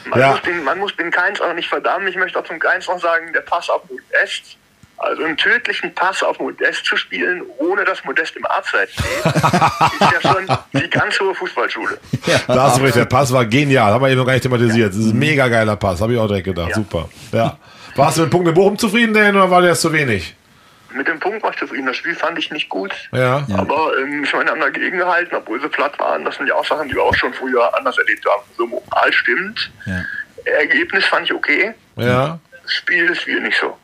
Man, 0.07 0.21
ja. 0.21 0.31
muss 0.31 0.43
den, 0.43 0.65
man 0.65 0.79
muss 0.79 0.97
den 0.97 1.11
Keins 1.11 1.41
auch 1.41 1.53
nicht 1.53 1.69
verdammen. 1.69 2.09
Ich 2.09 2.17
möchte 2.17 2.39
auch 2.39 2.45
zum 2.45 2.59
Keins 2.59 2.89
noch 2.89 3.01
sagen, 3.01 3.31
der 3.35 3.41
Pass 3.41 3.69
auf 3.69 3.83
Est 4.23 4.57
also 4.97 5.25
einen 5.25 5.37
tödlichen 5.37 5.95
Pass 5.95 6.23
auf 6.23 6.39
Modest 6.39 6.85
zu 6.87 6.97
spielen, 6.97 7.43
ohne 7.59 7.85
dass 7.85 8.05
Modest 8.05 8.37
im 8.37 8.45
Abseits 8.47 8.93
steht, 8.93 9.35
ist 9.35 10.13
ja 10.13 10.21
schon 10.21 10.47
die 10.73 10.89
ganz 10.91 11.19
hohe 11.21 11.35
Fußballschule. 11.35 11.99
Ja. 12.27 12.41
Da 12.47 12.63
hast 12.65 12.79
du 12.79 12.83
recht, 12.83 12.97
der 12.97 13.05
Pass 13.05 13.33
war 13.33 13.45
genial, 13.45 13.93
haben 13.93 14.03
wir 14.03 14.09
eben 14.09 14.19
noch 14.19 14.27
gar 14.27 14.35
nicht 14.35 14.43
thematisiert. 14.43 14.91
Das 14.91 14.99
ist 14.99 15.13
ein 15.13 15.19
mega 15.19 15.49
geiler 15.49 15.77
Pass, 15.77 16.01
habe 16.01 16.13
ich 16.15 16.19
auch 16.19 16.27
direkt 16.27 16.47
gedacht. 16.47 16.71
Ja. 16.71 16.75
Super. 16.75 17.09
Ja. 17.33 17.59
Warst 17.97 18.17
du 18.17 18.23
mit 18.23 18.31
dem 18.31 18.33
Punkt 18.33 18.49
in 18.49 18.55
Bochum 18.55 18.79
zufrieden, 18.79 19.15
denn, 19.15 19.37
oder 19.37 19.51
war 19.51 19.63
der 19.63 19.75
zu 19.75 19.93
wenig? 19.93 20.35
Mit 20.95 21.09
dem 21.09 21.19
Punkt 21.19 21.43
war 21.43 21.51
ich 21.51 21.59
zufrieden. 21.59 21.87
Das 21.87 21.97
Spiel 21.97 22.15
fand 22.15 22.39
ich 22.39 22.51
nicht 22.53 22.69
gut. 22.69 22.93
Ja. 23.13 23.45
Aber 23.57 23.93
ähm, 23.99 24.23
ich 24.23 24.33
meine, 24.33 24.51
haben 24.51 24.61
dagegen 24.61 24.99
gehalten, 24.99 25.35
obwohl 25.35 25.61
sie 25.61 25.69
platt 25.69 25.99
waren. 25.99 26.25
Das 26.25 26.37
sind 26.37 26.47
ja 26.47 26.55
auch 26.55 26.65
Sachen, 26.65 26.89
die 26.89 26.95
wir 26.95 27.03
auch 27.03 27.15
schon 27.15 27.35
früher 27.35 27.77
anders 27.77 27.99
erlebt 27.99 28.25
haben. 28.27 28.43
So 28.57 28.67
moral 28.67 29.13
stimmt. 29.13 29.73
Ja. 29.87 30.05
Ergebnis 30.59 31.05
fand 31.07 31.25
ich 31.25 31.35
okay. 31.35 31.75
Ja. 31.97 32.39
Spiel 32.67 33.07
ist 33.07 33.23
Spiel 33.23 33.41
nicht 33.41 33.59
so. 33.61 33.77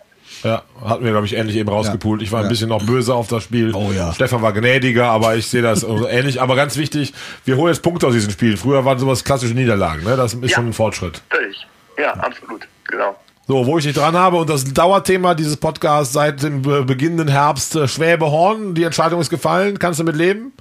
Ja, 0.42 0.62
hatten 0.82 1.04
wir, 1.04 1.10
glaube 1.10 1.26
ich, 1.26 1.36
ähnlich 1.36 1.56
eben 1.56 1.68
rausgepult. 1.68 2.22
Ich 2.22 2.32
war 2.32 2.42
ein 2.42 2.48
bisschen 2.48 2.68
noch 2.68 2.84
böse 2.84 3.14
auf 3.14 3.28
das 3.28 3.42
Spiel. 3.44 3.74
Oh 3.74 3.92
ja. 3.94 4.12
Stefan 4.12 4.40
war 4.42 4.52
gnädiger, 4.52 5.06
aber 5.06 5.36
ich 5.36 5.46
sehe 5.46 5.62
das 5.62 5.82
ähnlich. 5.82 6.40
Aber 6.40 6.56
ganz 6.56 6.76
wichtig, 6.76 7.12
wir 7.44 7.56
holen 7.56 7.72
jetzt 7.72 7.82
Punkte 7.82 8.06
aus 8.06 8.14
diesen 8.14 8.30
Spielen. 8.30 8.56
Früher 8.56 8.84
waren 8.84 8.98
sowas 8.98 9.24
klassische 9.24 9.54
Niederlagen. 9.54 10.04
Ne? 10.04 10.16
Das 10.16 10.34
ist 10.34 10.42
ja. 10.42 10.48
schon 10.48 10.68
ein 10.68 10.72
Fortschritt. 10.72 11.20
Völlig. 11.30 11.66
Ja, 11.98 12.14
absolut. 12.14 12.66
Genau. 12.84 13.16
So, 13.46 13.66
wo 13.66 13.78
ich 13.78 13.84
dich 13.84 13.94
dran 13.94 14.14
habe 14.14 14.36
und 14.36 14.48
das 14.48 14.64
Dauerthema 14.72 15.34
dieses 15.34 15.56
Podcasts 15.56 16.14
seit 16.14 16.42
dem 16.42 16.62
beginnenden 16.62 17.28
Herbst 17.28 17.74
äh, 17.76 17.88
Schwäbehorn. 17.88 18.74
Die 18.74 18.84
Entscheidung 18.84 19.20
ist 19.20 19.28
gefallen. 19.28 19.78
Kannst 19.78 20.00
du 20.00 20.04
mit 20.04 20.16
leben? 20.16 20.52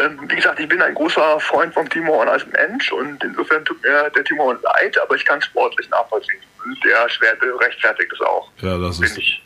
Ähm, 0.00 0.20
wie 0.28 0.36
gesagt, 0.36 0.58
ich 0.60 0.68
bin 0.68 0.80
ein 0.80 0.94
großer 0.94 1.40
Freund 1.40 1.74
vom 1.74 1.88
Timo 1.88 2.14
Horn 2.14 2.28
als 2.28 2.46
Mensch 2.46 2.92
und 2.92 3.22
insofern 3.22 3.64
tut 3.64 3.82
mir 3.82 4.10
der 4.10 4.24
Timo 4.24 4.44
Horn 4.44 4.58
leid, 4.62 4.98
aber 5.02 5.14
ich 5.14 5.24
kann 5.24 5.40
sportlich 5.42 5.88
nachvollziehen 5.90 6.40
der 6.84 7.08
Schwerte 7.08 7.46
rechtfertigt 7.60 8.12
es 8.12 8.20
auch. 8.20 8.50
Ja, 8.60 8.78
das 8.78 9.00
ist. 9.00 9.18
Ich. 9.18 9.42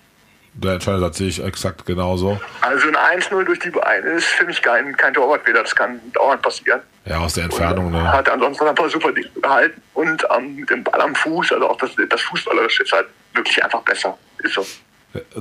Der 0.55 0.75
Entscheider 0.75 1.13
sehe 1.13 1.29
ich 1.29 1.43
exakt 1.43 1.87
genauso. 1.87 2.41
Also 2.61 2.89
ein 2.89 3.21
1-0 3.21 3.45
durch 3.45 3.61
die 3.61 3.71
Beine 3.71 4.11
ist 4.11 4.27
für 4.27 4.45
mich 4.45 4.61
kein, 4.61 4.97
kein 4.97 5.15
Torwartfehler, 5.15 5.63
das 5.63 5.75
kann 5.75 6.01
dauernd 6.13 6.43
passieren. 6.43 6.81
Ja, 7.05 7.19
aus 7.19 7.35
der 7.35 7.45
Entfernung, 7.45 7.93
ne? 7.93 8.13
Hat 8.13 8.29
ansonsten 8.29 8.67
ein 8.67 8.75
paar 8.75 8.91
super 8.91 9.13
Dinge 9.13 9.29
gehalten 9.41 9.81
und 9.95 10.27
ähm, 10.37 10.57
mit 10.57 10.69
dem 10.69 10.83
Ball 10.83 11.01
am 11.01 11.15
Fuß, 11.15 11.53
also 11.53 11.69
auch 11.71 11.79
das, 11.79 11.91
das 12.09 12.21
Fußballerische 12.23 12.83
ist 12.83 12.93
halt 12.93 13.07
wirklich 13.33 13.63
einfach 13.63 13.81
besser. 13.83 14.19
Ist 14.43 14.55
so. 14.55 14.67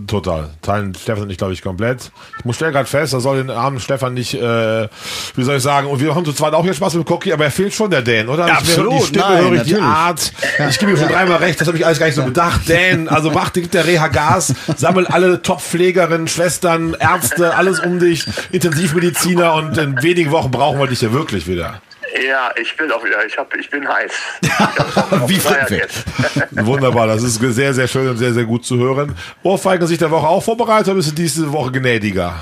Total. 0.07 0.49
Teilen 0.63 0.95
Stefan 0.95 1.23
und 1.23 1.29
ich, 1.29 1.37
glaube 1.37 1.53
ich, 1.53 1.61
komplett. 1.61 2.11
Ich 2.39 2.45
muss 2.45 2.55
stellen 2.55 2.71
gerade 2.71 2.89
fest, 2.89 3.13
da 3.13 3.19
soll 3.19 3.37
den 3.37 3.51
armen 3.51 3.79
Stefan 3.79 4.15
nicht, 4.15 4.33
äh, 4.33 4.87
wie 5.35 5.43
soll 5.43 5.57
ich 5.57 5.63
sagen, 5.63 5.87
und 5.87 5.99
wir 5.99 6.15
haben 6.15 6.25
zu 6.25 6.33
zweit 6.33 6.53
auch 6.53 6.63
hier 6.63 6.73
Spaß 6.73 6.95
mit 6.95 7.09
Cookie, 7.09 7.31
aber 7.33 7.43
er 7.45 7.51
fehlt 7.51 7.73
schon 7.73 7.91
der 7.91 8.01
Dan, 8.01 8.29
oder? 8.29 8.47
Ja, 8.47 8.55
absolut. 8.55 8.93
Die 8.93 9.05
Stimme 9.05 9.25
Nein, 9.25 9.43
höre 9.43 9.53
ich, 9.53 9.63
die 9.63 9.75
Art. 9.75 10.33
Ich 10.69 10.79
gebe 10.79 10.91
ihm 10.91 10.97
schon 10.97 11.09
dreimal 11.09 11.37
recht, 11.37 11.61
das 11.61 11.67
habe 11.67 11.77
ich 11.77 11.85
alles 11.85 11.99
gar 11.99 12.07
nicht 12.07 12.15
so 12.15 12.23
bedacht. 12.23 12.61
Dan, 12.67 13.07
also 13.07 13.29
mach, 13.29 13.53
gibt 13.53 13.75
der 13.75 13.85
Reha 13.85 14.07
Gas, 14.07 14.55
sammel 14.75 15.05
alle 15.05 15.43
Top-Pflegerinnen, 15.43 16.27
Schwestern, 16.27 16.95
Ärzte, 16.99 17.55
alles 17.55 17.79
um 17.79 17.99
dich, 17.99 18.25
Intensivmediziner 18.51 19.53
und 19.53 19.77
in 19.77 20.01
wenigen 20.01 20.31
Wochen 20.31 20.49
brauchen 20.49 20.79
wir 20.79 20.87
dich 20.87 21.01
ja 21.01 21.13
wirklich 21.13 21.45
wieder. 21.47 21.79
Ja, 22.25 22.51
ich 22.59 22.77
will 22.79 22.91
auch 22.91 23.03
wieder. 23.03 23.25
Ich, 23.25 23.37
hab, 23.37 23.53
ich 23.55 23.69
bin 23.69 23.87
heiß. 23.87 24.11
Ich 24.41 24.49
Wie 25.29 25.75
jetzt. 25.75 26.05
Wunderbar, 26.65 27.07
das 27.07 27.23
ist 27.23 27.39
sehr, 27.39 27.73
sehr 27.73 27.87
schön 27.87 28.09
und 28.09 28.17
sehr, 28.17 28.33
sehr 28.33 28.45
gut 28.45 28.65
zu 28.65 28.77
hören. 28.77 29.15
Ohrfeigen 29.43 29.87
sich 29.87 29.97
der 29.97 30.11
Woche 30.11 30.27
auch 30.27 30.43
vorbereitet 30.43 30.87
oder 30.87 30.95
bist 30.95 31.11
du 31.11 31.15
diese 31.15 31.51
Woche 31.51 31.71
gnädiger? 31.71 32.35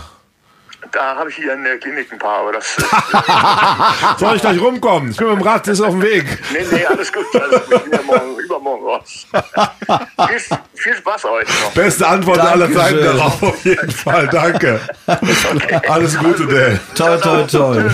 Da 0.98 1.16
habe 1.16 1.30
ich 1.30 1.36
hier 1.36 1.54
in 1.54 1.64
der 1.64 1.78
Klinik 1.78 2.12
ein 2.12 2.18
paar, 2.18 2.40
aber 2.40 2.54
das. 2.54 2.76
Soll 4.20 4.36
ich 4.36 4.42
gleich 4.42 4.60
rumkommen? 4.60 5.12
Ich 5.12 5.18
bin 5.18 5.28
mit 5.28 5.38
dem 5.38 5.44
Rad, 5.44 5.68
ist 5.68 5.80
auf 5.80 5.92
dem 5.92 6.02
Weg. 6.02 6.26
Nee, 6.52 6.66
nee, 6.72 6.86
alles 6.88 7.14
gut. 7.14 7.24
Alles 7.40 7.66
gut. 7.66 7.76
Ich 7.76 7.84
bin 7.84 7.92
ja 7.94 8.02
morgen, 8.02 8.40
übermorgen 8.40 8.84
raus. 8.84 9.28
viel, 10.28 10.58
viel 10.74 10.96
Spaß 10.96 11.26
euch 11.26 11.48
noch. 11.48 11.72
Beste 11.76 12.08
Antwort 12.08 12.38
Dankeschön. 12.40 12.62
aller 12.62 12.74
Zeiten 12.74 13.04
darauf, 13.04 13.44
auf 13.44 13.64
jeden 13.64 13.92
Fall. 13.92 14.28
Danke. 14.30 14.80
Okay. 15.06 15.82
Alles 15.88 16.18
Gute, 16.18 16.48
Dan. 16.48 16.80
Toll, 16.96 17.22
toll, 17.22 17.46
toll. 17.46 17.92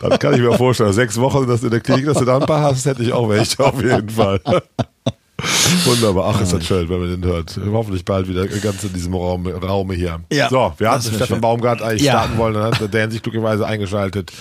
Das 0.00 0.18
kann 0.18 0.34
ich 0.34 0.40
mir 0.40 0.56
vorstellen. 0.56 0.92
Sechs 0.92 1.20
Wochen, 1.20 1.46
dass 1.46 1.60
du 1.60 1.66
in 1.66 1.72
der 1.74 1.80
Klinik, 1.80 2.06
dass 2.06 2.18
du 2.18 2.24
da 2.24 2.38
ein 2.38 2.46
paar 2.46 2.62
hast, 2.62 2.86
hätte 2.86 3.04
ich 3.04 3.12
auch 3.12 3.28
welche, 3.28 3.64
auf 3.64 3.80
jeden 3.80 4.10
Fall. 4.10 4.40
Wunderbar. 5.84 6.34
Ach, 6.34 6.40
ist 6.40 6.52
das 6.52 6.66
schön, 6.66 6.88
wenn 6.88 7.00
man 7.00 7.20
den 7.20 7.24
hört. 7.24 7.58
Hoffentlich 7.72 8.04
bald 8.04 8.28
wieder 8.28 8.46
ganz 8.46 8.82
in 8.82 8.92
diesem 8.92 9.14
Raum, 9.14 9.46
Raume 9.46 9.94
hier. 9.94 10.20
Ja, 10.32 10.48
so, 10.48 10.72
wir 10.78 10.90
hatten 10.90 11.02
Stefan 11.02 11.26
schön. 11.26 11.40
Baumgart 11.40 11.82
eigentlich 11.82 12.02
ja. 12.02 12.12
starten 12.12 12.38
wollen, 12.38 12.54
dann 12.54 12.64
hat 12.64 12.80
der 12.80 12.88
Dan 12.88 13.10
sich 13.10 13.22
glücklicherweise 13.22 13.66
eingeschaltet. 13.66 14.32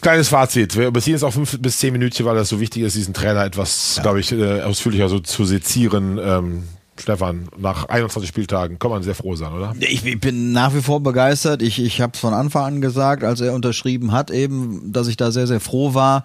Kleines 0.00 0.28
Fazit. 0.28 0.76
Wir 0.76 0.86
überziehen 0.86 1.14
jetzt 1.14 1.24
auch 1.24 1.32
fünf 1.32 1.60
bis 1.60 1.78
zehn 1.78 1.92
Minuten, 1.92 2.24
weil 2.24 2.36
das 2.36 2.48
so 2.48 2.60
wichtig 2.60 2.84
ist, 2.84 2.94
diesen 2.94 3.14
Trainer 3.14 3.44
etwas, 3.44 3.96
ja. 3.96 4.02
glaube 4.02 4.20
ich, 4.20 4.30
äh, 4.32 4.62
ausführlicher 4.62 5.08
so 5.08 5.18
zu 5.18 5.44
sezieren. 5.44 6.18
Ähm, 6.22 6.64
Stefan, 7.00 7.48
nach 7.56 7.84
21 7.88 8.28
Spieltagen 8.28 8.78
kann 8.78 8.90
man 8.90 9.02
sehr 9.02 9.14
froh 9.14 9.36
sein, 9.36 9.52
oder? 9.52 9.74
Ich, 9.80 10.02
bin 10.20 10.52
nach 10.52 10.74
wie 10.74 10.82
vor 10.82 11.00
begeistert. 11.00 11.62
Ich, 11.62 11.78
ich 11.78 12.00
habe 12.00 12.12
es 12.14 12.20
von 12.20 12.34
Anfang 12.34 12.64
an 12.64 12.80
gesagt, 12.80 13.24
als 13.24 13.40
er 13.40 13.54
unterschrieben 13.54 14.12
hat, 14.12 14.30
eben, 14.30 14.92
dass 14.92 15.08
ich 15.08 15.16
da 15.16 15.30
sehr, 15.30 15.46
sehr 15.46 15.60
froh 15.60 15.94
war, 15.94 16.24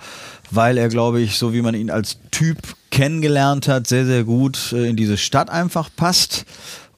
weil 0.52 0.78
er, 0.78 0.90
glaube 0.90 1.22
ich, 1.22 1.38
so 1.38 1.54
wie 1.54 1.62
man 1.62 1.76
ihn 1.76 1.90
als 1.90 2.18
Typ 2.32 2.58
kennengelernt 2.92 3.68
hat, 3.68 3.88
sehr, 3.88 4.06
sehr 4.06 4.24
gut 4.24 4.72
äh, 4.74 4.88
in 4.88 4.96
diese 4.96 5.18
Stadt 5.18 5.50
einfach 5.50 5.90
passt. 5.96 6.46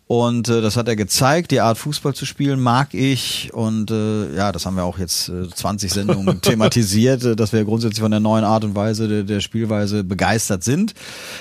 Und 0.08 0.49
äh, 0.49 0.62
das 0.62 0.78
hat 0.78 0.88
er 0.88 0.95
gezeigt. 0.95 1.49
Die 1.49 1.62
Art 1.62 1.80
Fußball 1.80 2.14
zu 2.14 2.28
spielen 2.28 2.60
mag 2.60 2.93
ich. 2.93 3.49
Und 3.53 3.89
äh, 3.89 4.36
ja, 4.36 4.51
das 4.51 4.68
haben 4.68 4.76
wir 4.76 4.84
auch 4.84 4.99
jetzt 4.99 5.30
äh, 5.30 5.49
20 5.49 5.91
Sendungen 5.91 6.41
thematisiert, 6.41 7.24
äh, 7.24 7.36
dass 7.36 7.53
wir 7.53 7.66
grundsätzlich 7.66 8.01
von 8.01 8.12
der 8.12 8.20
neuen 8.20 8.43
Art 8.43 8.64
und 8.64 8.76
Weise 8.76 9.08
der, 9.08 9.24
der 9.24 9.39
Spielweise 9.39 10.03
begeistert 10.03 10.64
sind. 10.64 10.93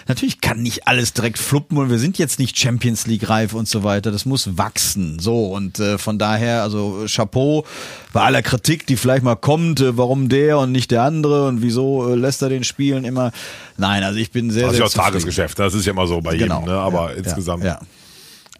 Natürlich 0.08 0.40
kann 0.40 0.62
nicht 0.62 0.88
alles 0.88 1.12
direkt 1.12 1.36
fluppen 1.36 1.76
und 1.76 1.90
wir 1.90 1.98
sind 1.98 2.16
jetzt 2.16 2.38
nicht 2.38 2.58
Champions 2.58 3.06
League 3.06 3.28
reif 3.28 3.52
und 3.52 3.68
so 3.68 3.84
weiter. 3.84 4.10
Das 4.10 4.24
muss 4.24 4.56
wachsen. 4.56 5.18
So 5.18 5.48
und 5.48 5.78
äh, 5.78 5.98
von 5.98 6.18
daher, 6.18 6.62
also 6.62 7.04
Chapeau 7.06 7.66
bei 8.14 8.22
aller 8.22 8.40
Kritik, 8.40 8.86
die 8.86 8.96
vielleicht 8.96 9.24
mal 9.24 9.36
kommt, 9.36 9.80
äh, 9.80 9.98
warum 9.98 10.30
der 10.30 10.58
und 10.58 10.72
nicht 10.72 10.90
der 10.90 11.02
andere 11.02 11.48
und 11.48 11.60
wieso 11.60 12.08
äh, 12.08 12.14
lässt 12.14 12.40
er 12.40 12.48
den 12.48 12.64
Spielen 12.64 13.04
immer. 13.04 13.30
Nein, 13.76 14.04
also 14.04 14.18
ich 14.18 14.30
bin 14.30 14.50
sehr, 14.50 14.68
das 14.68 14.72
ist 14.74 14.78
ja 14.78 14.86
auch 14.86 15.04
Tagesgeschäft. 15.04 15.58
Das 15.58 15.74
ist 15.74 15.84
ja 15.84 15.92
immer 15.92 16.06
so 16.06 16.22
bei 16.22 16.38
genau. 16.38 16.60
jedem. 16.60 16.72
Ne? 16.72 16.80
Aber 16.80 17.10
ja, 17.10 17.18
insgesamt. 17.18 17.62
Ja, 17.62 17.72
ja. 17.72 17.80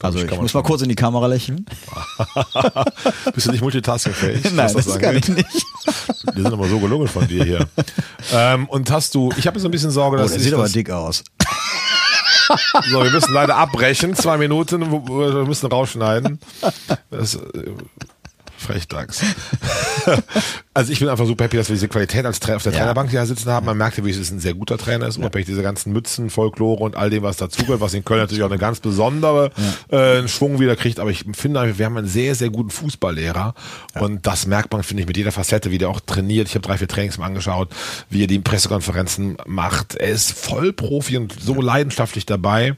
Also 0.02 0.18
ich 0.18 0.30
ich, 0.30 0.40
muss 0.40 0.52
mal 0.52 0.62
kurz 0.62 0.82
in 0.82 0.88
die 0.88 0.94
Kamera 0.94 1.26
lächeln. 1.26 1.64
Bist 3.34 3.46
du 3.46 3.52
nicht 3.52 3.62
multitaskingfähig? 3.62 4.44
Nein, 4.52 4.74
was 4.74 4.86
das 4.86 4.98
kann 4.98 5.16
ich 5.16 5.28
nicht. 5.28 5.48
Wir 6.34 6.42
sind 6.42 6.52
aber 6.52 6.68
so 6.68 6.78
gelungen 6.78 7.08
von 7.08 7.26
dir 7.26 7.44
hier. 7.44 7.68
ähm, 8.32 8.68
und 8.68 8.90
hast 8.90 9.14
du, 9.14 9.30
ich 9.36 9.46
habe 9.46 9.58
so 9.60 9.68
ein 9.68 9.70
bisschen 9.70 9.90
Sorge, 9.90 10.16
Oh, 10.16 10.20
dass 10.20 10.32
der 10.32 10.38
ich 10.38 10.44
sieht 10.44 10.54
aber 10.54 10.64
das, 10.64 10.72
dick 10.72 10.90
aus. 10.90 11.22
so, 12.90 13.02
wir 13.02 13.10
müssen 13.10 13.32
leider 13.32 13.56
abbrechen, 13.56 14.14
zwei 14.14 14.36
Minuten, 14.36 14.90
wir 14.90 15.44
müssen 15.44 15.66
rausschneiden. 15.66 16.38
Das, 17.10 17.36
äh, 17.36 17.40
Frechdachs. 18.58 19.20
Also 20.74 20.92
ich 20.92 20.98
bin 20.98 21.08
einfach 21.08 21.26
super 21.26 21.44
happy, 21.44 21.56
dass 21.56 21.68
wir 21.68 21.76
diese 21.76 21.86
Qualität 21.88 22.26
als 22.26 22.40
Tra 22.40 22.56
auf 22.56 22.64
der 22.64 22.72
Ja. 22.72 22.78
Trainerbank 22.80 23.10
hier 23.10 23.24
sitzen 23.26 23.48
haben. 23.50 23.64
Man 23.66 23.76
merkt 23.78 23.96
ja, 23.96 24.04
wie 24.04 24.10
es 24.10 24.30
ein 24.30 24.40
sehr 24.40 24.54
guter 24.54 24.76
Trainer 24.76 25.06
ist, 25.06 25.16
unabhängig 25.18 25.46
dieser 25.46 25.62
ganzen 25.62 25.92
Mützen, 25.92 26.30
Folklore 26.30 26.82
und 26.82 26.96
all 26.96 27.10
dem, 27.10 27.22
was 27.22 27.36
dazugehört, 27.36 27.80
was 27.80 27.94
in 27.94 28.04
Köln 28.04 28.20
natürlich 28.20 28.42
auch 28.42 28.50
eine 28.50 28.58
ganz 28.58 28.80
besondere 28.80 29.52
äh, 29.88 30.18
einen 30.18 30.28
Schwung 30.28 30.58
wieder 30.58 30.74
kriegt. 30.74 30.98
Aber 30.98 31.10
ich 31.10 31.24
finde, 31.32 31.78
wir 31.78 31.86
haben 31.86 31.96
einen 31.96 32.08
sehr, 32.08 32.34
sehr 32.34 32.50
guten 32.50 32.70
Fußballlehrer 32.70 33.54
und 34.00 34.26
das 34.26 34.46
merkt 34.46 34.72
man, 34.72 34.82
finde 34.82 35.02
ich, 35.02 35.06
mit 35.06 35.16
jeder 35.16 35.30
Facette, 35.32 35.70
wie 35.70 35.78
der 35.78 35.88
auch 35.88 36.00
trainiert. 36.00 36.48
Ich 36.48 36.54
habe 36.56 36.66
drei, 36.66 36.76
vier 36.76 36.88
Trainings 36.88 37.18
mal 37.18 37.26
angeschaut, 37.26 37.68
wie 38.10 38.24
er 38.24 38.26
die 38.26 38.40
Pressekonferenzen 38.40 39.36
macht. 39.46 39.94
Er 39.94 40.08
ist 40.10 40.32
voll 40.32 40.72
Profi 40.72 41.16
und 41.16 41.34
so 41.40 41.60
leidenschaftlich 41.60 42.26
dabei. 42.26 42.74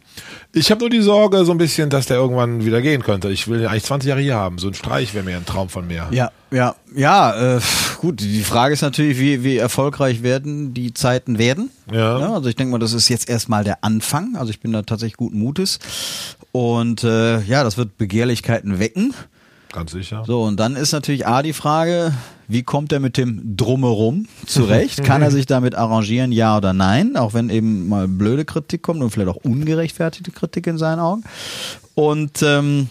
Ich 0.53 0.71
habe 0.71 0.81
nur 0.81 0.91
die 0.91 1.01
Sorge 1.01 1.45
so 1.47 1.53
ein 1.53 1.59
bisschen, 1.59 1.89
dass 1.89 2.07
der 2.07 2.19
irgendwann 2.19 2.65
wieder 2.65 2.83
gehen 2.83 3.03
könnte. 3.03 3.31
Ich 3.31 3.49
will 3.49 3.61
ihn 3.61 3.67
eigentlich 3.67 3.85
20 3.85 4.09
Jahre 4.09 4.21
hier 4.21 4.37
haben. 4.37 4.59
So 4.59 4.69
ein 4.69 4.75
Streich 4.75 5.15
wäre 5.15 5.25
mir 5.25 5.37
ein 5.37 5.47
Traum 5.47 5.69
von 5.71 5.87
mir. 5.87 6.09
Ja, 6.11 6.31
ja, 6.51 6.75
ja, 6.95 7.57
äh, 7.57 7.61
gut. 7.99 8.21
Die 8.21 8.43
Frage 8.43 8.75
ist 8.75 8.83
natürlich, 8.83 9.19
wie, 9.19 9.43
wie 9.45 9.57
erfolgreich 9.57 10.23
werden 10.23 10.75
die 10.75 10.95
Zeiten 10.95 11.39
werden. 11.39 11.71
Ja. 11.93 12.33
also 12.33 12.49
ich 12.49 12.57
denke 12.57 12.73
mal, 12.73 12.79
das 12.79 12.93
ist 12.93 13.09
jetzt 13.09 13.29
erstmal 13.29 13.65
der 13.65 13.85
Anfang. 13.85 14.37
Also 14.37 14.51
ich 14.51 14.61
bin 14.61 14.73
da 14.73 14.83
tatsächlich 14.83 15.17
guten 15.17 15.39
Mutes. 15.39 15.79
Und 16.53 17.05
äh, 17.05 17.41
ja, 17.43 17.65
das 17.65 17.77
wird 17.77 17.99
Begehrlichkeiten 17.99 18.79
wecken. 18.79 19.15
Ganz 19.73 19.93
sicher. 19.93 20.25
So, 20.27 20.43
und 20.43 20.59
dann 20.59 20.75
ist 20.77 20.93
natürlich 20.93 21.27
A 21.27 21.43
die 21.43 21.53
Frage, 21.53 22.13
wie 22.49 22.63
kommt 22.63 22.93
er 22.93 23.01
mit 23.01 23.17
dem 23.17 23.57
Drumherum 23.57 24.27
zurecht? 24.47 25.05
Kann 25.05 25.23
er 25.23 25.31
sich 25.31 25.47
damit 25.47 25.75
arrangieren, 25.75 26.33
ja 26.33 26.57
oder 26.57 26.73
nein? 26.73 27.17
Auch 27.17 27.35
wenn 27.35 27.51
eben 27.51 27.89
mal 27.89 28.09
blöde 28.09 28.45
Kritik 28.45 28.83
kommt 28.83 29.03
und 29.03 29.11
vielleicht 29.11 29.29
auch 29.29 29.45
ungerechtfertigte 29.45 30.31
Kritik 30.31 30.67
in 30.67 30.79
seinen 30.79 31.01
Augen. 31.01 31.25
Und 31.95 32.43
ähm, 32.43 32.89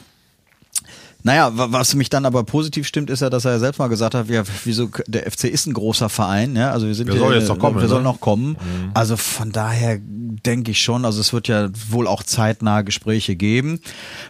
naja, 1.25 1.51
wa- 1.57 1.67
was 1.71 1.95
mich 1.95 2.09
dann 2.09 2.25
aber 2.25 2.43
positiv 2.43 2.85
stimmt, 2.87 3.09
ist 3.09 3.21
ja, 3.21 3.29
dass 3.31 3.45
er 3.45 3.53
ja 3.53 3.59
selbst 3.59 3.79
mal 3.79 3.87
gesagt 3.89 4.13
hat, 4.13 4.29
ja, 4.29 4.43
wieso 4.63 4.89
der 5.07 5.29
FC 5.29 5.45
ist 5.45 5.65
ein 5.65 5.73
großer 5.73 6.07
Verein, 6.07 6.55
ja, 6.55 6.69
also 6.71 6.85
wir 6.87 6.93
sind 6.93 7.09
Der 7.09 7.17
soll 7.17 7.33
jetzt 7.35 7.49
noch 7.49 7.57
kommen, 7.59 7.81
wir 7.81 7.87
sollen 7.87 8.03
ne? 8.03 8.09
noch 8.09 8.19
kommen. 8.21 8.55
Also 8.93 9.17
von 9.17 9.51
daher 9.51 9.97
denke 9.99 10.69
ich 10.71 10.81
schon, 10.81 11.03
also 11.03 11.19
es 11.21 11.33
wird 11.33 11.47
ja 11.47 11.69
wohl 11.89 12.07
auch 12.07 12.21
zeitnah 12.21 12.83
Gespräche 12.83 13.35
geben. 13.35 13.79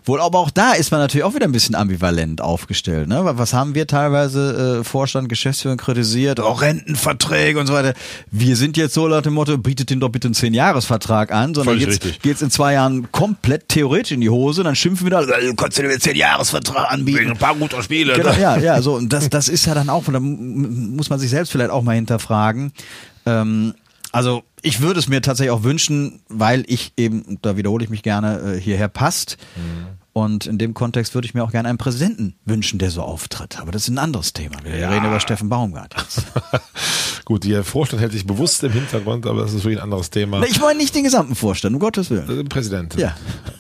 Wohl 0.06 0.22
aber 0.22 0.40
auch 0.40 0.50
da 0.50 0.72
ist 0.72 0.92
man 0.92 1.02
natürlich 1.02 1.26
auch 1.26 1.36
wieder 1.36 1.46
ein 1.46 1.52
bisschen 1.52 1.76
ambivalent 1.76 2.40
aufgestellt, 2.42 3.10
ne? 3.10 3.22
Was 3.24 3.54
haben 3.54 3.76
wir 3.76 3.88
teilweise 3.88 4.80
äh, 4.80 4.84
Vorstand, 4.86 5.28
Geschäftsführung 5.28 5.78
kritisiert, 5.78 6.40
auch 6.40 6.62
Rentenverträge 6.62 7.60
und 7.60 7.68
so 7.68 7.74
weiter. 7.74 7.94
Wir 8.32 8.56
sind 8.56 8.78
jetzt 8.78 8.94
so 8.94 9.08
nach 9.10 9.22
dem 9.22 9.34
Motto, 9.34 9.58
bietet 9.58 9.90
den 9.90 10.00
doch 10.00 10.10
bitte 10.10 10.30
einen 10.30 10.36
Zehn-Jahres-Vertrag 10.36 11.34
an, 11.34 11.54
sondern 11.54 11.76
Völlig 11.76 11.88
jetzt 11.94 12.06
richtig. 12.06 12.22
geht's 12.22 12.42
in 12.42 12.52
zwei 12.52 12.74
Jahren 12.74 13.12
komplett 13.12 13.68
theoretisch 13.68 14.12
in 14.14 14.22
die 14.22 14.30
Hose, 14.30 14.64
dann 14.64 14.76
schimpfen 14.76 15.06
wir 15.08 15.12
da, 15.12 15.22
äh, 15.24 15.46
du 15.48 15.56
kannst 15.56 15.78
dir 15.78 15.84
den 15.88 16.00
Zehn-Jahres-Vertrag 16.00 16.85
anbieten. 16.90 17.32
ein 17.32 17.38
paar 17.38 17.56
guter 17.56 17.82
Spiele. 17.84 18.14
Genau, 18.16 18.34
ja, 18.34 18.58
ja, 18.58 18.82
so 18.82 18.94
und 18.98 19.12
das, 19.12 19.30
das 19.30 19.50
ist 19.50 19.66
ja 19.66 19.74
dann 19.74 19.90
auch, 19.90 20.08
und 20.08 20.14
da 20.14 20.20
muss 20.20 21.10
man 21.10 21.20
sich 21.20 21.30
selbst 21.30 21.52
vielleicht 21.52 21.72
auch 21.72 21.84
mal 21.84 21.96
hinterfragen. 21.96 22.72
Ähm, 23.26 23.74
also 24.12 24.44
ich 24.62 24.82
würde 24.82 25.00
es 25.00 25.08
mir 25.08 25.22
tatsächlich 25.22 25.52
auch 25.52 25.64
wünschen, 25.64 26.22
weil 26.30 26.64
ich 26.68 26.94
eben, 26.98 27.38
da 27.42 27.58
wiederhole 27.58 27.84
ich 27.84 27.90
mich 27.90 28.02
gerne, 28.02 28.56
äh, 28.56 28.60
hierher 28.60 28.88
passt. 28.88 29.38
Und 30.18 30.46
in 30.46 30.58
dem 30.58 30.74
Kontext 30.74 31.14
würde 31.14 31.26
ich 31.28 31.34
mir 31.34 31.44
auch 31.44 31.52
gerne 31.52 31.68
einen 31.68 31.78
Präsidenten 31.78 32.36
wünschen, 32.46 32.80
der 32.80 32.90
so 32.90 33.02
auftritt. 33.02 33.60
Aber 33.60 33.74
das 33.74 33.82
ist 33.82 33.90
ein 33.90 33.98
anderes 33.98 34.32
Thema. 34.32 34.56
Wir 34.64 34.78
Ja. 34.78 34.90
reden 34.90 35.06
über 35.08 35.20
Steffen 35.20 35.50
Baumgart. 35.50 35.94
Gut, 37.26 37.44
der 37.44 37.66
Vorstand 37.66 38.02
hält 38.02 38.14
sich 38.14 38.26
bewusst 38.26 38.64
im 38.64 38.72
Hintergrund, 38.72 39.26
aber 39.28 39.42
das 39.42 39.52
ist 39.54 39.66
wirklich 39.66 39.80
ein 39.80 39.84
anderes 39.84 40.10
Thema. 40.12 40.42
Ich 40.46 40.62
meine 40.62 40.78
nicht 40.80 40.96
den 40.96 41.04
gesamten 41.04 41.36
Vorstand, 41.36 41.74
um 41.76 41.82
Gottes 41.82 42.10
Willen. 42.12 42.30
Äh, 42.40 42.44
Präsident. 42.46 42.96
Ja. 42.96 43.14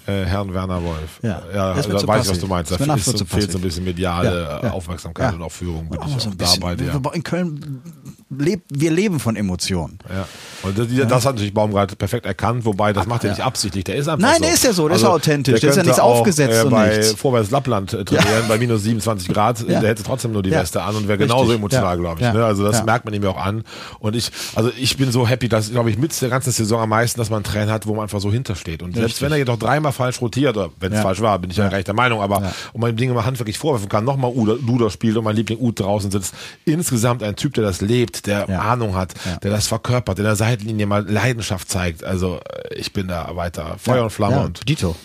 Äh, 0.05 0.23
Herrn 0.23 0.53
Werner 0.53 0.81
Wolf. 0.81 1.19
Ja. 1.23 1.41
ja 1.53 1.73
da 1.73 1.81
zu 1.81 2.07
weiß 2.07 2.23
ich, 2.25 2.31
was 2.31 2.39
du 2.39 2.47
meinst. 2.47 2.71
Da 2.71 2.77
fehlt, 2.77 3.03
so, 3.03 3.25
fehlt 3.25 3.51
so 3.51 3.57
ein 3.57 3.61
bisschen 3.61 3.83
mediale 3.83 4.41
Ja, 4.43 4.63
ja. 4.63 4.71
Aufmerksamkeit 4.71 5.31
Ja. 5.31 5.35
und 5.35 5.41
auch 5.41 5.51
Führung. 5.51 5.89
Bin 5.89 5.99
Auch 5.99 6.07
ich 6.07 6.23
so 6.23 6.29
ein 6.29 6.37
bisschen. 6.37 6.61
bei 6.61 6.75
dir. 6.75 6.93
Wir- 6.93 7.13
In 7.15 7.23
Köln 7.23 7.81
leb, 8.29 8.63
wir 8.69 8.91
leben 8.91 9.19
von 9.19 9.35
Emotionen. 9.35 9.99
Ja. 10.09 10.27
Und 10.63 10.77
das, 10.79 10.87
das 11.07 11.25
hat 11.25 11.35
natürlich 11.35 11.53
Baumgart 11.53 11.97
perfekt 11.97 12.25
erkannt, 12.25 12.65
wobei 12.65 12.91
das 12.91 13.05
macht 13.05 13.23
er 13.23 13.29
nicht 13.29 13.41
absichtlich. 13.43 13.83
Der 13.83 13.95
ist 13.97 14.07
einfach 14.07 14.19
Nein, 14.27 14.37
so. 14.39 14.43
Also, 14.43 14.43
der 14.45 14.53
ist 14.53 14.63
ja 14.63 14.73
so, 14.73 14.87
der 14.87 14.97
ist 14.97 15.03
ja 15.03 15.09
authentisch, 15.09 15.59
der 15.61 15.69
ist 15.69 15.75
ja 15.75 15.83
nichts 15.83 15.99
auch, 15.99 16.15
aufgesetzt 16.19 16.65
äh, 16.65 16.69
bei 16.69 16.97
nichts. 16.97 17.13
Vorwärts 17.13 17.51
Lappland 17.51 17.93
äh, 17.93 18.03
trainieren, 18.03 18.47
bei 18.47 18.57
minus 18.57 18.81
27 18.83 19.27
Grad, 19.31 19.59
Ja. 19.67 19.79
der 19.79 19.89
hätte 19.91 20.01
trotzdem 20.03 20.31
nur 20.31 20.41
die 20.41 20.49
Ja. 20.49 20.61
Weste 20.61 20.81
an 20.81 20.95
und 20.95 21.07
wäre 21.07 21.19
genauso 21.19 21.51
emotional, 21.53 21.95
Ja. 21.95 22.01
glaube 22.01 22.19
ich. 22.19 22.25
Ja. 22.25 22.33
Ne? 22.33 22.43
Also 22.43 22.63
das 22.63 22.79
Ja. 22.79 22.83
merkt 22.83 23.05
man 23.05 23.13
ihm 23.13 23.21
ja 23.23 23.29
auch 23.29 23.37
an. 23.37 23.63
Und 23.99 24.15
ich, 24.15 24.31
also 24.55 24.71
ich 24.75 24.97
bin 24.97 25.11
so 25.11 25.27
happy, 25.27 25.47
dass, 25.47 25.69
glaube 25.69 25.91
ich, 25.91 25.97
mit 25.99 26.19
der 26.19 26.29
ganzen 26.29 26.51
Saison 26.51 26.81
am 26.81 26.89
meisten, 26.89 27.19
dass 27.19 27.29
man 27.29 27.37
einen 27.37 27.43
Trainer 27.43 27.71
hat, 27.73 27.85
wo 27.85 27.93
man 27.93 28.03
einfach 28.03 28.19
so 28.21 28.31
hintersteht. 28.31 28.81
Und 28.81 28.95
selbst 28.95 29.21
wenn 29.21 29.31
er 29.31 29.37
jedoch 29.37 29.57
dreimal 29.59 29.91
falsch 29.91 30.19
rotiert, 30.21 30.57
oder 30.57 30.71
wenn 30.79 30.91
es 30.91 30.97
Ja. 30.97 31.03
falsch 31.03 31.21
war, 31.21 31.37
bin 31.37 31.51
ich 31.51 31.57
ja, 31.57 31.67
recht 31.67 31.87
der 31.87 31.93
Meinung, 31.95 32.21
aber 32.21 32.51
und 32.73 32.81
man 32.81 32.95
Dinge 32.95 33.13
mal 33.13 33.25
handwerklich 33.25 33.59
vorwerfen 33.59 33.87
kann, 33.87 34.03
nochmal 34.03 34.31
Luder 34.33 34.89
spielt 34.89 35.15
und 35.17 35.23
mein 35.25 35.35
Liebling 35.35 35.59
Ud 35.59 35.79
draußen 35.79 36.09
sitzt. 36.09 36.33
Insgesamt 36.65 37.21
ein 37.21 37.35
Typ, 37.35 37.53
der 37.53 37.63
das 37.63 37.81
lebt, 37.81 38.14
der 38.21 38.45
Ja. 38.49 38.59
Ahnung 38.61 38.95
hat, 38.95 39.13
Ja. 39.25 39.37
der 39.37 39.51
das 39.51 39.67
verkörpert, 39.67 40.17
der 40.17 40.25
in 40.25 40.29
der 40.29 40.35
Seitenlinie 40.35 40.85
mal 40.85 41.05
Leidenschaft 41.09 41.69
zeigt. 41.69 42.03
Also 42.03 42.39
äh, 42.39 42.75
ich 42.75 42.93
bin 42.93 43.07
da 43.07 43.35
weiter 43.35 43.75
Feuer 43.77 44.03
und 44.03 44.09
Flamme 44.11 44.43
und 44.43 44.67
Dito. 44.67 44.95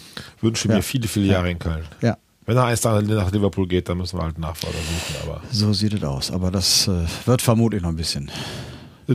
wünsche 0.41 0.69
mir 0.69 0.83
viele, 0.83 1.09
viele 1.09 1.27
Jahre 1.27 1.51
in 1.51 1.59
Köln. 1.59 1.85
Ja. 2.01 2.17
Wenn 2.47 2.57
er 2.57 2.65
eins 2.65 2.83
nach 2.83 3.01
Liverpool 3.31 3.69
geht, 3.69 3.89
dann 3.89 3.99
müssen 3.99 4.19
wir 4.19 4.25
halt 4.25 4.39
Nachfolger 4.39 4.77
suchen. 4.79 5.29
Aber 5.29 5.41
So 5.53 5.73
sieht 5.73 5.93
es 5.95 6.03
aus. 6.03 6.31
Aber 6.33 6.51
das 6.51 6.89
äh, 6.89 7.05
wird 7.27 7.43
vermutlich 7.43 7.81
noch 7.83 7.91
ein 7.91 7.97
bisschen. 7.97 8.31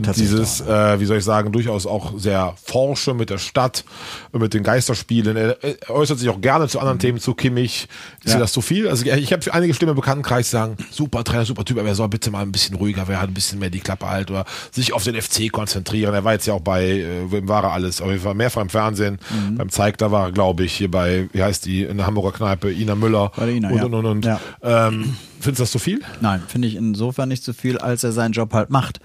Dieses, 0.02 0.60
äh, 0.60 1.00
wie 1.00 1.04
soll 1.06 1.18
ich 1.18 1.24
sagen, 1.24 1.52
durchaus 1.52 1.86
auch 1.86 2.12
sehr 2.18 2.54
forsche 2.62 3.14
mit 3.14 3.30
der 3.30 3.38
Stadt, 3.38 3.84
mit 4.32 4.54
den 4.54 4.62
Geisterspielen. 4.62 5.36
Er, 5.36 5.62
er 5.62 5.90
äußert 5.90 6.18
sich 6.18 6.28
auch 6.28 6.40
gerne 6.40 6.68
zu 6.68 6.78
anderen 6.80 6.98
Themen, 6.98 7.18
zu 7.18 7.34
Kimmich. 7.34 7.88
Ist 8.22 8.30
Ja. 8.32 8.34
dir 8.34 8.40
das 8.40 8.52
zu 8.52 8.60
viel? 8.60 8.88
Also 8.88 9.04
ich 9.06 9.32
habe 9.32 9.54
einige 9.54 9.74
Stimmen 9.74 9.90
im 9.90 9.96
Bekanntenkreis, 9.96 10.46
die 10.46 10.52
sagen, 10.52 10.76
super 10.90 11.24
Trainer, 11.24 11.44
super 11.44 11.64
Typ, 11.64 11.78
aber 11.78 11.88
er 11.88 11.94
soll 11.94 12.08
bitte 12.08 12.30
mal 12.30 12.42
ein 12.42 12.52
bisschen 12.52 12.76
ruhiger 12.76 13.08
werden, 13.08 13.30
ein 13.30 13.34
bisschen 13.34 13.58
mehr 13.58 13.70
die 13.70 13.80
Klappe 13.80 14.08
halten 14.08 14.32
oder 14.32 14.44
sich 14.70 14.92
auf 14.92 15.04
den 15.04 15.20
FC 15.20 15.50
konzentrieren. 15.50 16.14
Er 16.14 16.24
war 16.24 16.32
jetzt 16.32 16.46
ja 16.46 16.54
auch 16.54 16.60
bei, 16.60 16.84
äh, 16.84 17.30
wem 17.30 17.48
war 17.48 17.64
er 17.64 17.72
alles? 17.72 18.00
Auf 18.00 18.08
jeden 18.08 18.22
Fall 18.22 18.34
mehrfach 18.34 18.62
im 18.62 18.68
Fernsehen. 18.68 19.18
Mhm. 19.30 19.56
Beim 19.56 19.68
Zeig, 19.70 19.98
da 19.98 20.10
war 20.10 20.26
er, 20.26 20.32
glaube 20.32 20.64
ich, 20.64 20.72
hier 20.74 20.90
bei, 20.90 21.28
wie 21.32 21.42
heißt 21.42 21.64
die, 21.66 21.82
in 21.82 21.96
der 21.96 22.06
Hamburger 22.06 22.32
Kneipe, 22.32 22.72
Ina 22.72 22.94
Müller 22.94 23.32
Bei 23.36 23.50
Ina, 23.50 23.68
und, 23.70 23.76
ja. 23.76 23.84
und, 23.84 23.94
und, 23.94 24.06
und. 24.06 24.24
Ja. 24.24 24.40
Ähm, 24.62 25.16
findest 25.40 25.60
du 25.60 25.62
das 25.62 25.70
zu 25.70 25.78
viel? 25.78 26.00
Nein, 26.20 26.42
finde 26.46 26.68
ich 26.68 26.76
insofern 26.76 27.28
nicht 27.28 27.44
so 27.44 27.52
viel, 27.52 27.78
als 27.78 28.04
er 28.04 28.12
seinen 28.12 28.32
Job 28.32 28.52
halt 28.52 28.70
macht. 28.70 29.00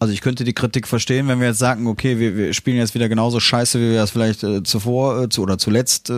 Also 0.00 0.14
ich 0.14 0.22
könnte 0.22 0.44
die 0.44 0.54
Kritik 0.54 0.88
verstehen, 0.88 1.28
wenn 1.28 1.40
wir 1.40 1.48
jetzt 1.48 1.58
sagen, 1.58 1.86
okay, 1.86 2.18
wir, 2.18 2.34
wir 2.34 2.54
spielen 2.54 2.78
jetzt 2.78 2.94
wieder 2.94 3.10
genauso 3.10 3.38
scheiße, 3.38 3.78
wie 3.78 3.90
wir 3.90 3.98
das 3.98 4.10
vielleicht 4.10 4.42
äh, 4.42 4.62
zuvor 4.62 5.24
äh, 5.24 5.28
zu, 5.28 5.42
oder 5.42 5.58
zuletzt 5.58 6.08
äh, 6.08 6.14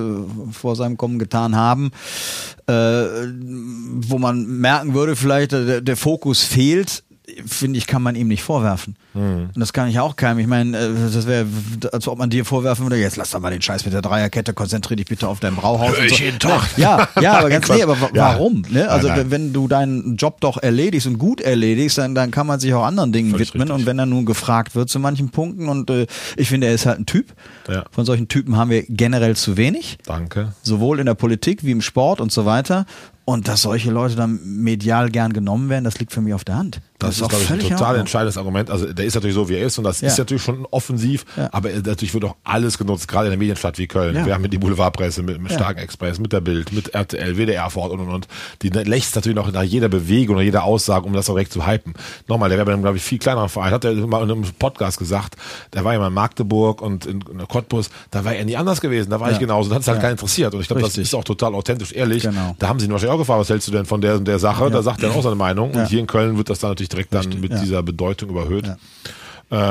vor 0.53 0.77
seinem 0.77 0.97
Kommen 0.97 1.19
getan 1.19 1.57
haben, 1.57 1.91
äh, 2.69 2.73
wo 2.73 4.19
man 4.19 4.47
merken 4.47 4.95
würde, 4.95 5.17
vielleicht 5.17 5.53
äh, 5.53 5.67
der, 5.67 5.81
der 5.81 5.97
Fokus 5.97 6.45
fehlt, 6.45 7.03
finde 7.47 7.79
ich, 7.79 7.87
kann 7.87 8.03
man 8.03 8.15
ihm 8.15 8.29
nicht 8.29 8.43
vorwerfen. 8.43 8.97
Mhm. 9.15 9.51
Und 9.55 9.59
das 9.61 9.73
kann 9.73 9.89
ich 9.89 9.99
auch 10.01 10.17
keinem. 10.17 10.39
Ich 10.39 10.47
meine, 10.47 10.77
äh, 10.79 10.91
das 11.13 11.27
wäre, 11.27 11.47
als 11.93 12.09
ob 12.09 12.19
man 12.19 12.31
dir 12.31 12.45
vorwerfen 12.45 12.85
würde, 12.85 12.97
jetzt 12.97 13.17
lass 13.17 13.31
doch 13.31 13.41
mal 13.41 13.51
den 13.51 13.63
Scheiß 13.63 13.85
mit 13.85 13.93
der 13.95 14.03
Dreierkette, 14.03 14.55
konzentrier 14.55 14.97
dich 14.97 15.07
bitte 15.07 15.29
auf 15.29 15.41
dein 15.41 15.55
Brauhaus. 15.57 15.97
Hör 15.97 16.05
ich 16.05 16.17
so. 16.17 16.25
jeden 16.25 16.39
Tag. 16.39 16.63
Ja, 16.77 17.09
ja, 17.21 17.35
aber 17.39 17.49
ganz 17.51 17.69
nee, 17.69 17.83
aber 17.83 17.97
Ja. 18.15 18.33
warum? 18.35 18.63
Ne? 18.71 18.89
Also 18.89 19.09
Nein, 19.09 19.17
nein. 19.19 19.31
wenn 19.31 19.43
wenn 19.43 19.53
du 19.53 19.69
deinen 19.69 20.17
Job 20.17 20.41
doch 20.41 20.57
erledigst 20.63 21.07
und 21.07 21.19
gut 21.19 21.41
erledigst, 21.41 21.99
dann, 21.99 22.15
dann 22.15 22.31
kann 22.31 22.47
man 22.47 22.61
sich 22.61 22.73
auch 22.75 22.85
anderen 22.85 23.13
Dingen 23.13 23.31
Völlig 23.33 23.49
widmen. 23.49 23.63
richtig. 23.69 23.81
Und 23.81 23.87
wenn 23.87 23.99
er 23.99 24.07
nun 24.07 24.25
gefragt 24.25 24.75
wird 24.75 24.89
zu 24.89 24.99
manchen 25.01 25.31
Punkten 25.31 25.69
und 25.69 25.91
äh, 25.91 26.07
ich 26.37 26.49
finde, 26.49 26.69
er 26.69 26.75
ist 26.75 26.87
halt 26.87 27.01
ein 27.01 27.07
Typ. 27.07 27.33
Ja. 27.69 27.85
Von 27.91 28.05
solchen 28.05 28.29
Typen 28.29 28.57
haben 28.57 28.71
wir 28.71 28.85
generell 28.89 29.37
zu 29.37 29.57
wenig, 29.57 29.99
Danke. 30.07 30.53
sowohl 30.63 31.01
in 31.01 31.07
der 31.07 31.15
Politik 31.15 31.65
wie 31.65 31.71
im 31.73 31.83
Sport 31.83 32.21
und 32.21 32.31
so 32.33 32.45
weiter. 32.47 32.87
Und 33.25 33.47
dass 33.47 33.63
solche 33.63 33.91
Leute 33.93 34.17
dann 34.17 34.41
medial 34.45 35.09
gern 35.09 35.33
genommen 35.33 35.69
werden, 35.69 35.85
das 35.85 35.99
liegt 36.01 36.13
für 36.13 36.21
mich 36.21 36.35
auf 36.35 36.45
der 36.45 36.57
Hand. 36.57 36.81
Das, 36.99 37.17
ist, 37.17 37.23
auch 37.23 37.29
glaube 37.29 37.45
ich, 37.45 37.51
ein 37.53 37.59
total 37.61 37.97
entscheidendes 37.99 38.37
Argument. 38.37 38.69
Also 38.71 38.93
der 38.93 39.05
ist 39.05 39.15
natürlich 39.15 39.35
so, 39.35 39.49
wie 39.49 39.55
er 39.55 39.67
ist 39.67 39.79
und 39.79 39.85
das 39.85 40.01
Ja. 40.01 40.09
ist 40.09 40.19
natürlich 40.19 40.43
schon 40.43 40.67
offensiv, 40.71 41.25
Ja. 41.37 41.49
aber 41.53 41.71
er- 41.71 41.83
natürlich 41.83 42.15
wird 42.15 42.25
auch 42.25 42.37
alles 42.45 42.79
genutzt, 42.79 43.07
gerade 43.09 43.27
in 43.27 43.31
der 43.31 43.39
Medienstadt 43.39 43.79
wie 43.79 43.87
Köln. 43.89 44.15
Ja. 44.17 44.27
Wir 44.27 44.35
haben 44.35 44.43
mit 44.43 44.53
die 44.53 44.59
Boulevardpresse, 44.59 45.23
mit, 45.23 45.41
mit. 45.41 45.53
Starken 45.53 45.79
Express, 45.81 46.19
mit 46.21 46.33
der 46.33 46.41
Bild, 46.41 46.73
mit 46.73 46.95
RTL, 46.95 47.37
WDR 47.37 47.71
vor 47.71 47.85
Ort 47.85 47.93
und 47.93 48.01
und 48.01 48.09
und. 48.11 48.29
Die 48.63 48.69
lächzt 48.71 49.15
natürlich 49.17 49.37
noch 49.37 49.51
nach 49.53 49.63
jeder 49.63 49.89
Bewegung 49.89 50.37
oder 50.37 50.45
jeder 50.45 50.65
Aussage, 50.65 51.07
um 51.07 51.13
das 51.13 51.29
auch 51.29 51.35
direkt 51.35 51.53
zu 51.53 51.67
hypen. 51.67 51.95
Nochmal, 52.29 52.49
der 52.49 52.59
wäre 52.59 52.67
bei 52.67 52.73
einem, 52.73 52.83
glaube 52.83 52.97
ich, 52.99 53.03
viel 53.05 53.19
kleineren 53.19 53.49
Verein. 53.49 53.73
Hat 53.73 53.85
er 53.85 53.95
mal 53.95 54.23
in 54.25 54.31
einem 54.31 54.45
Podcast 54.59 54.99
gesagt, 54.99 55.37
der 55.75 55.85
war 55.85 55.93
ja 55.93 55.99
mal 56.01 56.09
in 56.09 56.15
Magdeburg 56.15 56.81
und 56.83 57.07
in, 57.07 57.21
in 57.33 57.49
Cottbus, 57.49 57.91
da 58.11 58.25
war 58.25 58.35
er 58.35 58.45
nie 58.45 58.57
anders 58.57 58.81
gewesen, 58.81 59.11
da 59.11 59.19
war 59.21 59.31
ich 59.33 59.39
genauso. 59.41 59.69
Da 59.71 59.77
hat 59.77 59.83
es 59.83 59.89
halt 59.89 59.99
Ja. 59.99 60.03
keinen 60.03 60.13
interessiert. 60.13 60.55
Und 60.55 60.61
ich 60.61 60.67
glaube, 60.69 60.83
das 60.83 60.97
ist 60.99 61.15
auch 61.15 61.25
total 61.25 61.55
authentisch, 61.55 61.93
ehrlich. 61.93 62.23
Genau. 62.23 62.55
Da 62.61 62.69
haben 62.69 62.79
sie 62.79 62.87
ihn 62.87 62.93
wahrscheinlich 62.93 63.12
gefragt, 63.19 63.41
was 63.41 63.49
hältst 63.51 63.69
du 63.69 63.73
denn 63.73 63.85
von 63.85 64.01
der 64.01 64.17
und 64.17 64.27
der 64.27 64.39
Sache? 64.39 64.71
Da 64.71 64.83
sagt 64.83 65.03
er 65.03 65.09
dann 65.09 65.19
auch 65.19 65.23
seine 65.23 65.37
Meinung. 65.37 65.73
Ja. 65.75 65.83
Und 65.83 65.89
hier 65.89 66.01
in 66.01 66.07
Köln 66.07 66.37
wird 66.37 66.51
das 66.51 66.59
dann 66.61 66.71
natürlich 66.71 66.89
direkt 66.91 67.13
dann 67.13 67.25
Richtig, 67.25 67.41
mit 67.41 67.53
ja. 67.53 67.59
dieser 67.59 67.83
Bedeutung 67.83 68.31
überhöht. 68.31 68.67
Ja. 68.67 68.77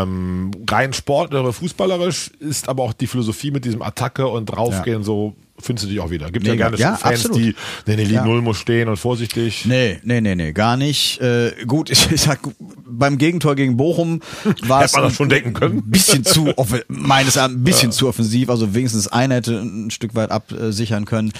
Ähm, 0.03 0.51
rein 0.69 0.93
sportlerisch, 0.93 1.55
fußballerisch 1.55 2.29
ist 2.39 2.69
aber 2.69 2.83
auch 2.83 2.93
die 2.93 3.07
Philosophie 3.07 3.49
mit 3.49 3.65
diesem 3.65 3.81
Attacke 3.81 4.27
und 4.27 4.45
draufgehen 4.45 5.03
so 5.03 5.33
findest 5.61 5.85
du 5.85 5.89
dich 5.89 5.99
auch 5.99 6.09
wieder. 6.09 6.31
Gibt 6.31 6.45
Mega. 6.45 6.65
ja 6.65 6.69
gerne 6.69 6.77
Ja, 6.77 6.95
Fans, 6.95 7.25
absolut. 7.25 7.37
die, 7.37 7.55
nee, 7.85 7.95
nee, 7.95 8.03
Lied 8.03 8.11
Ja. 8.11 8.25
Null 8.25 8.41
muss 8.41 8.57
stehen 8.57 8.89
und 8.89 8.97
vorsichtig. 8.97 9.65
Nee, 9.65 9.99
nee, 10.03 10.21
nee, 10.21 10.35
nee, 10.35 10.51
gar 10.51 10.77
nicht. 10.77 11.19
Äh, 11.21 11.53
gut, 11.65 11.89
ich, 11.89 12.11
ich 12.11 12.21
sag, 12.21 12.39
beim 12.59 13.17
Gegentor 13.17 13.55
gegen 13.55 13.77
Bochum 13.77 14.21
war 14.63 14.83
es 14.83 14.93
können. 14.93 15.77
ein 15.77 15.83
bisschen 15.89 16.23
zu, 16.23 16.53
meines 16.87 17.35
Erachtens 17.35 17.57
ein 17.57 17.63
bisschen 17.63 17.91
zu 17.91 18.07
offensiv, 18.07 18.49
also 18.49 18.73
wenigstens 18.73 19.07
einer 19.07 19.35
hätte 19.35 19.59
ein 19.59 19.91
Stück 19.91 20.15
weit 20.15 20.31
absichern 20.31 21.05
können. 21.05 21.31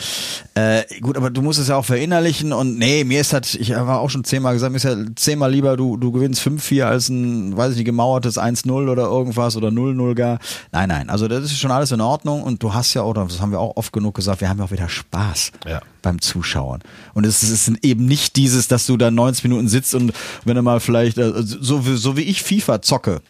Äh, 0.55 0.83
gut, 1.01 1.17
aber 1.17 1.29
du 1.29 1.41
musst 1.41 1.59
es 1.59 1.67
ja 1.67 1.75
auch 1.75 1.85
verinnerlichen 1.85 2.53
und 2.53 2.77
nee, 2.77 3.03
mir 3.03 3.21
ist 3.21 3.33
das, 3.33 3.55
ich 3.55 3.73
habe 3.73 3.93
auch 3.93 4.09
schon 4.09 4.23
zehnmal 4.23 4.53
gesagt, 4.53 4.71
mir 4.71 4.77
ist 4.77 4.83
ja 4.83 4.95
zehnmal 5.15 5.51
lieber, 5.51 5.77
du, 5.77 5.97
du 5.97 6.11
gewinnst 6.11 6.45
5-4 6.45 6.83
als 6.83 7.09
ein, 7.09 7.55
weiß 7.55 7.71
ich 7.71 7.77
nicht, 7.77 7.85
gemauertes 7.85 8.37
1-0 8.37 8.71
oder 8.89 9.03
irgendwas 9.03 9.55
oder 9.55 9.69
0-0 9.69 10.15
gar. 10.15 10.39
Nein, 10.71 10.89
nein, 10.89 11.09
also 11.09 11.27
das 11.27 11.45
ist 11.45 11.59
schon 11.59 11.71
alles 11.71 11.91
in 11.91 12.01
Ordnung 12.01 12.43
und 12.43 12.63
du 12.63 12.73
hast 12.73 12.93
ja, 12.93 13.03
oder 13.03 13.25
das 13.25 13.41
haben 13.41 13.51
wir 13.51 13.59
auch 13.59 13.77
oft 13.77 13.93
genug 13.93 14.10
gesagt, 14.11 14.41
wir 14.41 14.49
haben 14.49 14.59
ja 14.59 14.65
auch 14.65 14.71
wieder 14.71 14.89
Spaß 14.89 15.51
Ja. 15.67 15.81
beim 16.01 16.19
Zuschauen. 16.21 16.81
Und 17.13 17.25
es 17.25 17.43
ist 17.43 17.71
eben 17.83 18.05
nicht 18.05 18.35
dieses, 18.35 18.67
dass 18.67 18.85
du 18.85 18.97
da 18.97 19.11
90 19.11 19.43
Minuten 19.45 19.67
sitzt 19.67 19.95
und 19.95 20.13
wenn 20.45 20.55
du 20.55 20.61
mal 20.61 20.79
vielleicht, 20.79 21.17
äh, 21.17 21.31
so, 21.35 21.85
wie- 21.85 21.97
so 21.97 22.17
wie 22.17 22.21
ich 22.23 22.41
FIFA 22.43 22.81
zocke. 22.81 23.21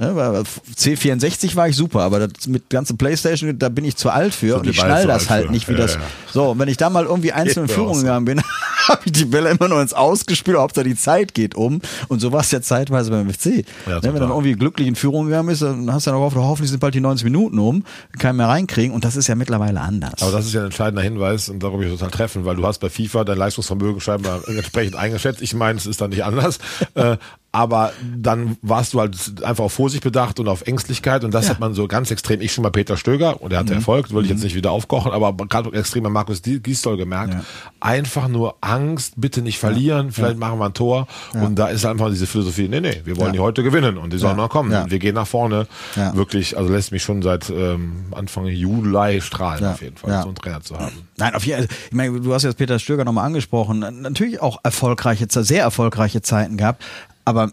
Ne, 0.00 0.14
weil 0.14 0.44
C64 0.76 1.56
war 1.56 1.68
ich 1.68 1.74
super, 1.74 2.02
aber 2.02 2.28
das 2.28 2.46
mit 2.46 2.70
ganze 2.70 2.94
Playstation, 2.94 3.58
da 3.58 3.68
bin 3.68 3.84
ich 3.84 3.96
zu 3.96 4.10
alt 4.10 4.32
für 4.32 4.56
und 4.56 4.62
wir 4.64 4.70
ich 4.70 4.76
schnall 4.78 5.08
das 5.08 5.22
alt 5.22 5.30
halt 5.30 5.46
für. 5.46 5.52
nicht, 5.52 5.66
wie 5.68 5.72
Ja, 5.72 5.78
das. 5.78 5.94
ja. 5.94 6.00
So, 6.32 6.50
und 6.52 6.58
wenn 6.60 6.68
ich 6.68 6.76
da 6.76 6.88
mal 6.88 7.04
irgendwie 7.04 7.32
einzeln 7.32 7.62
in 7.64 7.66
Geht 7.66 7.70
mir 7.70 7.74
Führung 7.74 7.90
auch 7.90 7.94
so. 7.96 8.00
gegangen 8.02 8.24
bin, 8.24 8.40
habe 8.88 9.02
ich 9.04 9.12
die 9.12 9.24
Bälle 9.24 9.50
immer 9.50 9.68
nur 9.68 9.80
ins 9.80 9.92
Ausgespielt, 9.92 10.56
Hauptsache 10.56 10.84
die 10.84 10.96
Zeit 10.96 11.34
geht 11.34 11.54
um. 11.54 11.80
Und 12.08 12.20
so 12.20 12.32
war 12.32 12.40
es 12.40 12.50
ja 12.50 12.60
zeitweise 12.60 13.10
beim 13.10 13.30
FC. 13.30 13.46
Ja, 13.46 13.52
ne, 13.54 13.64
wenn 13.86 14.00
total. 14.00 14.20
dann 14.20 14.30
irgendwie 14.30 14.52
glücklich 14.54 14.88
in 14.88 14.94
Führung 14.96 15.26
gegangen 15.26 15.48
bist, 15.48 15.62
dann 15.62 15.92
hast 15.92 16.06
du 16.06 16.10
dann 16.10 16.18
gehofft, 16.18 16.36
hoffentlich 16.36 16.70
sind 16.70 16.80
bald 16.80 16.94
die 16.94 17.00
90 17.00 17.24
Minuten 17.24 17.58
um, 17.58 17.84
keinen 18.18 18.36
mehr 18.36 18.48
reinkriegen 18.48 18.94
und 18.94 19.04
das 19.04 19.16
ist 19.16 19.26
ja 19.26 19.34
mittlerweile 19.34 19.80
anders. 19.80 20.22
Aber 20.22 20.32
das 20.32 20.46
ist 20.46 20.54
ja 20.54 20.60
ein 20.60 20.66
entscheidender 20.66 21.02
Hinweis 21.02 21.48
und 21.48 21.62
darüber 21.62 21.82
ich 21.82 21.90
total 21.90 22.10
treffen, 22.10 22.44
weil 22.44 22.56
du 22.56 22.66
hast 22.66 22.78
bei 22.78 22.90
FIFA 22.90 23.24
dein 23.24 23.38
Leistungsvermögen 23.38 24.00
scheinbar 24.00 24.40
entsprechend 24.48 24.96
eingeschätzt. 24.96 25.42
Ich 25.42 25.54
meine, 25.54 25.78
es 25.78 25.86
ist 25.86 26.00
dann 26.00 26.10
nicht 26.10 26.24
anders. 26.24 26.58
äh, 26.94 27.16
aber 27.50 27.92
dann 28.16 28.56
warst 28.60 28.92
du 28.92 29.00
halt 29.00 29.42
einfach 29.42 29.64
auf 29.64 29.72
Vorsicht 29.72 30.04
bedacht 30.04 30.38
und 30.38 30.48
auf 30.48 30.62
Ängstlichkeit 30.66 31.24
und 31.24 31.32
das 31.32 31.46
Ja. 31.46 31.52
hat 31.52 31.60
man 31.60 31.72
so 31.74 31.88
ganz 31.88 32.10
extrem, 32.10 32.40
ich 32.42 32.52
schon 32.52 32.62
bei 32.62 32.70
Peter 32.70 32.96
Stöger 32.98 33.40
und 33.40 33.52
er 33.52 33.60
hatte 33.60 33.74
Erfolg, 33.74 34.12
will 34.12 34.22
ich 34.24 34.30
jetzt 34.30 34.42
nicht 34.44 34.54
wieder 34.54 34.70
aufkochen, 34.70 35.12
aber 35.12 35.32
gerade 35.46 35.72
extrem 35.72 36.02
bei 36.02 36.10
Markus 36.10 36.42
Gisdol 36.42 36.96
gemerkt, 36.98 37.34
Ja. 37.34 37.44
einfach 37.80 38.28
nur 38.28 38.56
Angst, 38.60 39.14
bitte 39.16 39.40
nicht 39.40 39.58
verlieren, 39.58 40.12
vielleicht 40.12 40.38
machen 40.38 40.58
wir 40.58 40.66
ein 40.66 40.74
Tor 40.74 41.06
und 41.32 41.56
da 41.58 41.68
ist 41.68 41.86
einfach 41.86 42.10
diese 42.10 42.26
Philosophie, 42.26 42.68
nee, 42.68 42.80
nee, 42.80 43.00
wir 43.04 43.16
wollen 43.16 43.28
Ja. 43.28 43.32
die 43.32 43.38
heute 43.40 43.62
gewinnen 43.62 43.96
und 43.96 44.12
die 44.12 44.18
sollen 44.18 44.36
Ja. 44.36 44.42
noch 44.44 44.50
kommen, 44.50 44.70
Ja. 44.70 44.90
wir 44.90 44.98
gehen 44.98 45.14
nach 45.14 45.26
vorne, 45.26 45.66
Ja. 45.96 46.14
wirklich, 46.14 46.56
also 46.58 46.70
lässt 46.70 46.92
mich 46.92 47.02
schon 47.02 47.22
seit 47.22 47.48
ähm, 47.50 48.04
Anfang 48.12 48.46
Juli 48.46 49.20
strahlen 49.22 49.62
Ja. 49.64 49.72
auf 49.72 49.80
jeden 49.82 49.96
Fall, 49.96 50.10
Ja. 50.10 50.20
so 50.22 50.28
einen 50.28 50.36
Trainer 50.36 50.60
zu 50.60 50.78
haben. 50.78 50.92
Nein, 51.16 51.34
auf 51.34 51.46
jeden 51.46 51.66
Fall. 51.66 51.76
Ich 51.86 51.94
meine, 51.96 52.20
du 52.20 52.34
hast 52.34 52.42
jetzt 52.42 52.58
Peter 52.58 52.78
Stöger 52.78 53.04
nochmal 53.04 53.24
angesprochen. 53.24 53.78
Natürlich 54.02 54.40
auch 54.42 54.58
erfolgreiche, 54.62 55.26
sehr 55.30 55.62
erfolgreiche 55.62 56.20
Zeiten 56.22 56.56
gehabt, 56.56 56.84
aber 57.28 57.52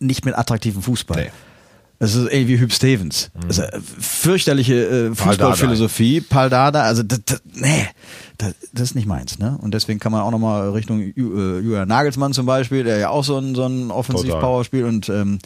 nicht 0.00 0.24
mit 0.24 0.36
attraktivem 0.36 0.82
Fußball. 0.82 1.24
Nee. 1.24 1.30
Das 2.00 2.14
ist 2.14 2.32
irgendwie 2.32 2.48
wie 2.48 2.60
Hüb 2.60 2.72
Stevens. 2.72 3.30
Ist 3.48 3.58
eine 3.58 3.82
fürchterliche 3.82 5.08
äh, 5.10 5.14
Fußballphilosophie. 5.16 6.20
Pal 6.20 6.48
Dada, 6.48 6.82
also 6.82 7.02
das, 7.02 7.20
das, 7.26 7.42
nee, 7.54 7.88
das, 8.36 8.54
das 8.72 8.82
ist 8.82 8.94
nicht 8.94 9.08
meins. 9.08 9.40
Ne? 9.40 9.58
Und 9.60 9.74
deswegen 9.74 9.98
kann 9.98 10.12
man 10.12 10.20
auch 10.20 10.30
nochmal 10.30 10.70
Richtung 10.70 11.00
äh, 11.00 11.12
Julian 11.16 11.88
Nagelsmann 11.88 12.32
zum 12.32 12.46
Beispiel, 12.46 12.84
der 12.84 12.98
ja 12.98 13.08
auch 13.08 13.24
so 13.24 13.38
ein, 13.38 13.56
so 13.56 13.66
ein 13.66 13.90
Offensiv-Power 13.90 14.64
spielt 14.64 14.84
und 14.84 15.08
ähm, 15.08 15.40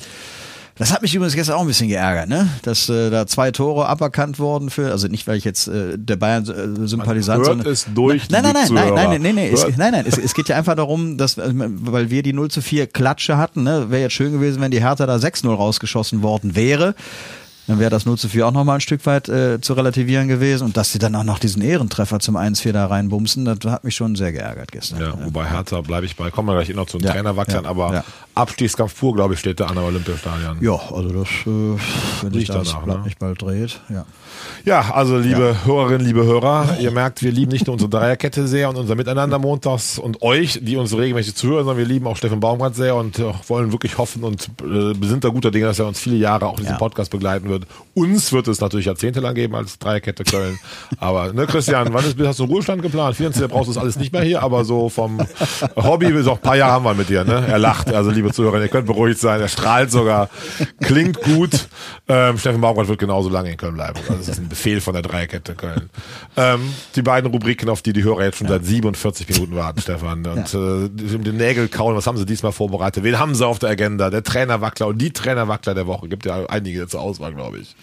das 0.76 0.92
hat 0.92 1.02
mich 1.02 1.14
übrigens 1.14 1.34
gestern 1.34 1.56
auch 1.56 1.60
ein 1.60 1.66
bisschen 1.66 1.88
geärgert, 1.88 2.28
ne? 2.28 2.48
Dass 2.62 2.88
äh, 2.88 3.10
da 3.10 3.26
zwei 3.26 3.50
Tore 3.50 3.86
aberkannt 3.86 4.38
wurden 4.38 4.70
für, 4.70 4.90
also 4.90 5.06
nicht, 5.08 5.26
weil 5.26 5.36
ich 5.36 5.44
jetzt 5.44 5.68
äh, 5.68 5.98
der 5.98 6.16
Bayern-Sympathisant 6.16 7.38
Man 7.40 7.46
hört 7.46 7.46
sondern. 7.46 7.72
es 7.72 7.86
durch 7.94 8.30
nein, 8.30 8.42
nein, 8.42 8.54
nein, 8.54 8.68
nein, 8.72 8.86
Zuhörer. 8.86 8.94
nein, 8.94 9.22
nein, 9.22 9.34
nein, 9.34 9.50
es, 9.52 9.76
nein, 9.76 9.92
nein, 9.92 10.04
es, 10.06 10.16
es 10.18 10.34
geht 10.34 10.48
ja 10.48 10.56
einfach 10.56 10.74
darum, 10.74 11.18
dass, 11.18 11.36
äh, 11.36 11.52
weil 11.54 12.10
wir 12.10 12.22
die 12.22 12.32
0 12.32 12.50
zu 12.50 12.62
4 12.62 12.86
Klatsche 12.86 13.36
hatten, 13.36 13.62
ne? 13.62 13.90
Wäre 13.90 14.02
jetzt 14.02 14.14
schön 14.14 14.32
gewesen, 14.32 14.60
wenn 14.62 14.70
die 14.70 14.80
Hertha 14.80 15.06
da 15.06 15.16
6-0 15.16 15.54
rausgeschossen 15.54 16.22
worden 16.22 16.56
wäre. 16.56 16.94
Dann 17.68 17.78
wäre 17.78 17.90
das 17.90 18.06
0 18.06 18.18
zu 18.18 18.28
4 18.28 18.48
auch 18.48 18.52
nochmal 18.52 18.76
ein 18.78 18.80
Stück 18.80 19.06
weit 19.06 19.28
äh, 19.28 19.60
zu 19.60 19.74
relativieren 19.74 20.26
gewesen. 20.26 20.64
Und 20.64 20.76
dass 20.76 20.92
sie 20.92 20.98
dann 20.98 21.14
auch 21.14 21.22
noch 21.22 21.38
diesen 21.38 21.62
Ehrentreffer 21.62 22.18
zum 22.18 22.36
1-4 22.36 22.72
da 22.72 22.86
reinbumsen, 22.86 23.44
das 23.44 23.58
hat 23.70 23.84
mich 23.84 23.94
schon 23.94 24.16
sehr 24.16 24.32
geärgert 24.32 24.72
gestern. 24.72 25.00
Ja, 25.00 25.14
wobei 25.24 25.44
Hertha 25.48 25.80
bleibe 25.80 26.06
ich 26.06 26.16
bei, 26.16 26.30
kommen 26.30 26.48
wir 26.48 26.54
gleich 26.54 26.70
eh 26.70 26.74
noch 26.74 26.86
zu 26.86 26.98
den 26.98 27.06
Ja, 27.06 27.12
Trainerwachsern, 27.12 27.64
ja, 27.64 27.70
aber 27.70 27.92
ja. 27.94 28.04
Abstiegskampf 28.34 28.98
pur, 28.98 29.14
glaube 29.14 29.34
ich, 29.34 29.40
steht 29.40 29.60
da 29.60 29.66
an 29.66 29.76
der 29.76 29.84
Olympiastadion. 29.84 30.58
Ja, 30.60 30.72
also 30.72 31.10
das, 31.10 31.28
äh, 31.28 31.78
wenn 32.22 32.32
sich 32.32 32.48
das 32.48 32.68
danach, 32.68 32.82
Blatt 32.82 32.98
ne? 32.98 33.04
nicht 33.04 33.18
bald 33.18 33.40
dreht, 33.40 33.80
ja. 33.88 34.06
Ja, 34.64 34.92
also 34.94 35.18
liebe 35.18 35.56
Hörerinnen, 35.64 36.06
liebe 36.06 36.24
Hörer, 36.24 36.78
ihr 36.80 36.90
merkt, 36.90 37.22
wir 37.22 37.30
lieben 37.30 37.52
nicht 37.52 37.66
nur 37.66 37.74
unsere 37.74 37.90
Dreierkette 37.90 38.48
sehr 38.48 38.68
und 38.70 38.76
unser 38.76 38.94
Miteinander 38.94 39.38
montags 39.38 39.98
und 39.98 40.22
euch, 40.22 40.60
die 40.62 40.76
uns 40.76 40.96
regelmäßig 40.96 41.34
zuhören, 41.34 41.64
sondern 41.64 41.78
wir 41.78 41.84
lieben 41.84 42.06
auch 42.06 42.16
Steffen 42.16 42.40
Baumgart 42.40 42.74
sehr 42.74 42.96
und 42.96 43.18
äh, 43.18 43.32
wollen 43.48 43.72
wirklich 43.72 43.98
hoffen 43.98 44.24
und 44.24 44.48
äh, 44.62 45.06
sind 45.06 45.24
da 45.24 45.28
guter 45.28 45.50
Dinge, 45.50 45.66
dass 45.66 45.78
er 45.78 45.86
uns 45.86 46.00
viele 46.00 46.16
Jahre 46.16 46.46
auch 46.46 46.58
Ja. 46.60 46.76
Podcast 46.76 47.10
begleiten 47.10 47.48
wird. 47.48 47.51
Uns 47.94 48.32
wird 48.32 48.48
es 48.48 48.60
natürlich 48.60 48.86
jahrzehntelang 48.86 49.34
geben 49.34 49.54
als 49.54 49.78
Dreierkette 49.78 50.24
Köln. 50.24 50.58
Aber, 50.98 51.32
ne, 51.32 51.46
Christian, 51.46 51.92
wann 51.92 52.04
ist, 52.04 52.18
hast 52.18 52.38
du 52.38 52.44
einen 52.44 52.52
Ruhestand 52.52 52.82
geplant? 52.82 53.16
Finanziell 53.16 53.48
brauchst 53.48 53.68
du 53.68 53.74
das 53.74 53.82
alles 53.82 53.96
nicht 53.96 54.12
mehr 54.12 54.22
hier, 54.22 54.42
aber 54.42 54.64
so 54.64 54.88
vom 54.88 55.20
Hobby, 55.76 56.22
so 56.22 56.32
ein 56.32 56.38
paar 56.38 56.56
Jahre 56.56 56.72
haben 56.72 56.84
wir 56.84 56.94
mit 56.94 57.08
dir, 57.08 57.24
ne? 57.24 57.44
Er 57.48 57.58
lacht, 57.58 57.92
also 57.92 58.10
liebe 58.10 58.32
Zuhörer, 58.32 58.60
ihr 58.60 58.68
könnt 58.68 58.86
beruhigt 58.86 59.18
sein, 59.20 59.40
er 59.40 59.48
strahlt 59.48 59.90
sogar, 59.90 60.28
klingt 60.80 61.20
gut. 61.22 61.68
Ähm, 62.08 62.38
Steffen 62.38 62.60
Baumgart 62.60 62.88
wird 62.88 62.98
genauso 62.98 63.28
lange 63.28 63.50
in 63.50 63.56
Köln 63.56 63.74
bleiben. 63.74 63.98
Also 64.08 64.14
das 64.14 64.28
ist 64.28 64.38
ein 64.38 64.48
Befehl 64.48 64.80
von 64.80 64.92
der 64.94 65.02
Dreierkette 65.02 65.54
Köln. 65.54 65.90
Ähm, 66.36 66.60
die 66.96 67.02
beiden 67.02 67.30
Rubriken, 67.30 67.68
auf 67.68 67.82
die 67.82 67.92
die 67.92 68.02
Hörer 68.02 68.24
jetzt 68.24 68.38
schon 68.38 68.48
seit 68.48 68.64
47 68.64 69.28
Minuten 69.28 69.54
warten, 69.56 69.80
Stefan. 69.80 70.26
Und 70.26 70.54
äh, 70.54 70.88
die- 70.92 71.18
den 71.22 71.36
Nägel 71.36 71.68
kauen, 71.68 71.94
was 71.94 72.06
haben 72.06 72.16
sie 72.16 72.26
diesmal 72.26 72.52
vorbereitet? 72.52 73.04
Wen 73.04 73.18
haben 73.18 73.34
sie 73.34 73.46
auf 73.46 73.58
der 73.58 73.70
Agenda? 73.70 74.10
Der 74.10 74.22
Trainerwackler 74.22 74.88
und 74.88 74.98
die 74.98 75.12
Trainerwackler 75.12 75.74
der 75.74 75.86
Woche. 75.86 76.08
Gibt 76.08 76.24
ja 76.26 76.46
einige 76.46 76.86
zur 76.88 77.00
Auswahl, 77.00 77.32
glaube 77.42 77.58
ich. 77.58 77.74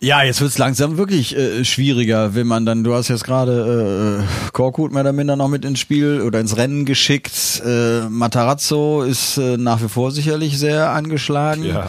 Ja, 0.00 0.24
jetzt 0.24 0.40
wird's 0.40 0.58
langsam 0.58 0.96
wirklich 0.96 1.36
äh, 1.36 1.64
schwieriger, 1.64 2.34
wenn 2.34 2.48
man 2.48 2.66
dann, 2.66 2.82
du 2.82 2.92
hast 2.92 3.06
jetzt 3.06 3.22
gerade 3.22 4.24
äh, 4.24 4.50
Korkut 4.52 4.90
mehr 4.90 5.02
oder 5.02 5.12
minder 5.12 5.36
noch 5.36 5.46
mit 5.46 5.64
ins 5.64 5.78
Spiel 5.78 6.22
oder 6.22 6.40
ins 6.40 6.56
Rennen 6.56 6.84
geschickt. 6.84 7.62
Äh, 7.64 8.08
Matarazzo 8.08 9.02
ist 9.02 9.38
äh, 9.38 9.56
nach 9.56 9.80
wie 9.80 9.88
vor 9.88 10.10
sicherlich 10.10 10.58
sehr 10.58 10.90
angeschlagen. 10.90 11.64
Ja. 11.64 11.88